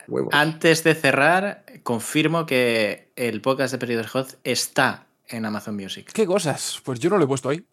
Huevos. 0.07 0.33
Antes 0.35 0.85
de 0.85 0.95
cerrar, 0.95 1.65
confirmo 1.83 2.47
que 2.47 3.12
el 3.16 3.41
podcast 3.41 3.73
de 3.73 3.79
Perdidos 3.79 4.09
Hot 4.11 4.39
está 4.45 5.07
en 5.29 5.45
Amazon 5.47 5.75
Music. 5.77 6.11
¿Qué 6.12 6.27
cosas? 6.27 6.81
Pues 6.85 7.01
yo 7.01 7.11
no 7.11 7.19
lo 7.19 7.25
he 7.25 7.29
puesto 7.29 7.49
ahí. 7.49 7.65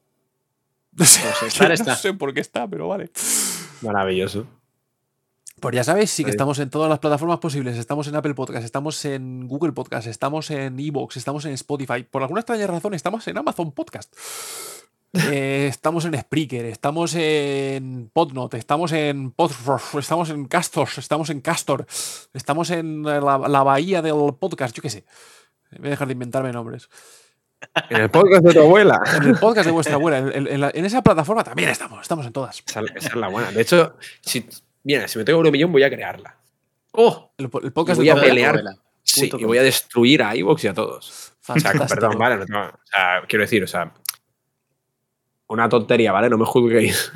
No 0.94 1.06
sé, 1.06 1.22
Pues 1.40 1.54
estar 1.54 1.68
no 1.70 1.74
está. 1.74 1.96
sé 1.96 2.14
por 2.14 2.34
qué 2.34 2.42
está, 2.42 2.68
pero 2.68 2.88
vale. 2.88 3.12
Maravilloso. 3.82 4.46
Pues 5.60 5.76
ya 5.76 5.84
sabéis, 5.84 6.10
sí 6.10 6.24
que 6.24 6.32
estamos 6.32 6.58
en 6.60 6.70
todas 6.72 6.90
las 6.90 7.00
plataformas 7.00 7.38
posibles. 7.40 7.78
Estamos 7.78 8.08
en 8.08 8.16
Apple 8.16 8.34
Podcast, 8.34 8.66
estamos 8.66 9.06
en 9.06 9.48
Google 9.48 9.74
Podcast, 9.74 10.08
estamos 10.08 10.50
en 10.50 10.80
Evox, 10.80 11.18
estamos 11.18 11.46
en 11.46 11.54
Spotify. 11.54 12.04
Por 12.04 12.24
alguna 12.24 12.42
extraña 12.42 12.66
razón, 12.68 12.94
estamos 12.96 13.28
en 13.28 13.38
Amazon 13.38 13.72
Podcast. 13.72 14.14
Eh, 15.14 15.68
estamos 15.70 16.06
en 16.06 16.18
Spreaker, 16.20 16.66
estamos 16.66 17.14
en 17.16 18.10
Podnote, 18.12 18.58
estamos 18.58 18.92
en 18.94 19.32
Podforce, 19.32 20.00
estamos 20.00 20.30
en 20.30 20.46
Castor, 20.46 20.88
estamos 20.98 21.30
en 21.30 21.42
Castor, 21.42 21.86
estamos 22.34 22.70
en 22.72 23.04
la, 23.04 23.20
la 23.38 23.64
bahía 23.64 24.02
del 24.02 24.34
podcast, 24.40 24.74
yo 24.76 24.82
qué 24.82 24.90
sé. 24.90 25.06
Voy 25.78 25.88
a 25.88 25.92
dejar 25.92 26.08
de 26.08 26.14
inventarme 26.14 26.52
nombres. 26.52 26.90
En 27.90 28.02
el 28.02 28.10
podcast 28.10 28.44
de 28.44 28.54
tu 28.54 28.60
abuela. 28.62 29.00
En 29.18 29.24
el 29.24 29.36
podcast 29.38 29.66
de 29.66 29.72
vuestra 29.72 29.96
abuela, 29.96 30.18
en, 30.20 30.48
en 30.48 30.62
la- 30.62 30.72
en 30.74 30.86
esa 30.86 31.02
plataforma 31.02 31.44
también 31.44 31.70
estamos, 31.70 32.02
estamos 32.02 32.26
en 32.26 32.34
todas. 32.34 32.64
Esa, 32.68 32.82
esa 32.96 33.08
es 33.10 33.16
la 33.16 33.28
buena. 33.28 33.52
De 33.52 33.62
hecho, 33.62 33.96
si, 34.22 34.46
mira, 34.84 35.08
si 35.08 35.18
me 35.20 35.24
tengo 35.26 35.40
un 35.40 35.52
millón 35.52 35.72
voy 35.72 35.84
a 35.84 35.90
crearla. 35.90 36.36
¡Oh! 36.94 37.32
El, 37.38 37.46
el 37.64 37.72
podcast 37.72 37.98
voy 37.98 38.06
de 38.06 38.12
a 38.12 38.16
tu 38.16 38.20
abuela. 38.20 38.34
pelear. 38.34 38.50
abuela. 38.58 38.76
Sí, 39.04 39.32
y 39.38 39.44
voy 39.46 39.58
a 39.58 39.64
destruir 39.64 40.22
a 40.24 40.36
iVoox 40.36 40.64
y 40.64 40.68
a 40.68 40.74
todos. 40.74 41.34
O 41.48 41.60
sea, 41.60 41.74
perdón, 41.88 42.18
vale. 42.18 42.38
no 42.38 42.46
tengo- 42.46 42.60
o 42.62 42.86
sea, 42.86 43.22
quiero 43.28 43.44
decir, 43.44 43.64
o 43.64 43.68
sea, 43.68 43.92
una 45.48 45.68
tontería, 45.70 46.12
¿vale? 46.12 46.30
No 46.30 46.38
me 46.38 46.46
juzguéis. 46.46 47.12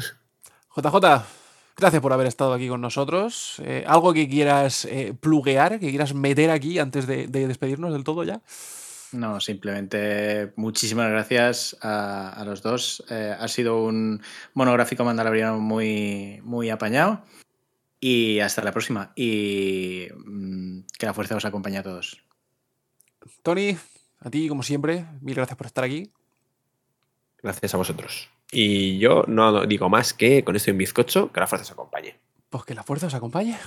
JJ, 0.75 1.23
gracias 1.77 2.01
por 2.01 2.11
haber 2.13 2.27
estado 2.27 2.53
aquí 2.53 2.67
con 2.67 2.81
nosotros. 2.81 3.61
Eh, 3.63 3.83
¿Algo 3.87 4.13
que 4.13 4.27
quieras 4.27 4.85
eh, 4.85 5.13
pluguear, 5.19 5.79
que 5.79 5.89
quieras 5.89 6.13
meter 6.13 6.49
aquí 6.51 6.79
antes 6.79 7.07
de, 7.07 7.27
de 7.27 7.47
despedirnos 7.47 7.93
del 7.93 8.03
todo 8.03 8.23
ya? 8.23 8.41
No, 9.15 9.39
simplemente 9.39 10.51
muchísimas 10.57 11.09
gracias 11.09 11.77
a, 11.81 12.29
a 12.29 12.43
los 12.43 12.61
dos. 12.61 13.03
Eh, 13.09 13.33
ha 13.37 13.47
sido 13.47 13.81
un 13.83 14.21
monográfico 14.53 15.05
mandaloriano 15.05 15.59
muy, 15.59 16.41
muy 16.43 16.69
apañado. 16.69 17.23
Y 17.99 18.41
hasta 18.41 18.61
la 18.61 18.73
próxima. 18.73 19.13
Y 19.15 20.07
mm, 20.13 20.81
que 20.99 21.05
la 21.05 21.13
fuerza 21.13 21.37
os 21.37 21.45
acompañe 21.45 21.77
a 21.77 21.83
todos. 21.83 22.21
Tony, 23.41 23.77
a 24.19 24.29
ti, 24.29 24.49
como 24.49 24.63
siempre, 24.63 25.05
mil 25.21 25.35
gracias 25.35 25.57
por 25.57 25.67
estar 25.67 25.85
aquí. 25.85 26.11
Gracias 27.41 27.73
a 27.73 27.77
vosotros. 27.77 28.29
Y 28.51 28.99
yo 28.99 29.23
no 29.27 29.65
digo 29.65 29.89
más 29.89 30.13
que 30.13 30.43
con 30.43 30.57
esto 30.57 30.71
en 30.71 30.77
bizcocho, 30.77 31.31
que 31.31 31.39
la 31.39 31.47
fuerza 31.47 31.63
os 31.63 31.71
acompañe. 31.71 32.19
Pues 32.49 32.65
que 32.65 32.75
la 32.75 32.83
fuerza 32.83 33.07
os 33.07 33.13
acompañe. 33.13 33.57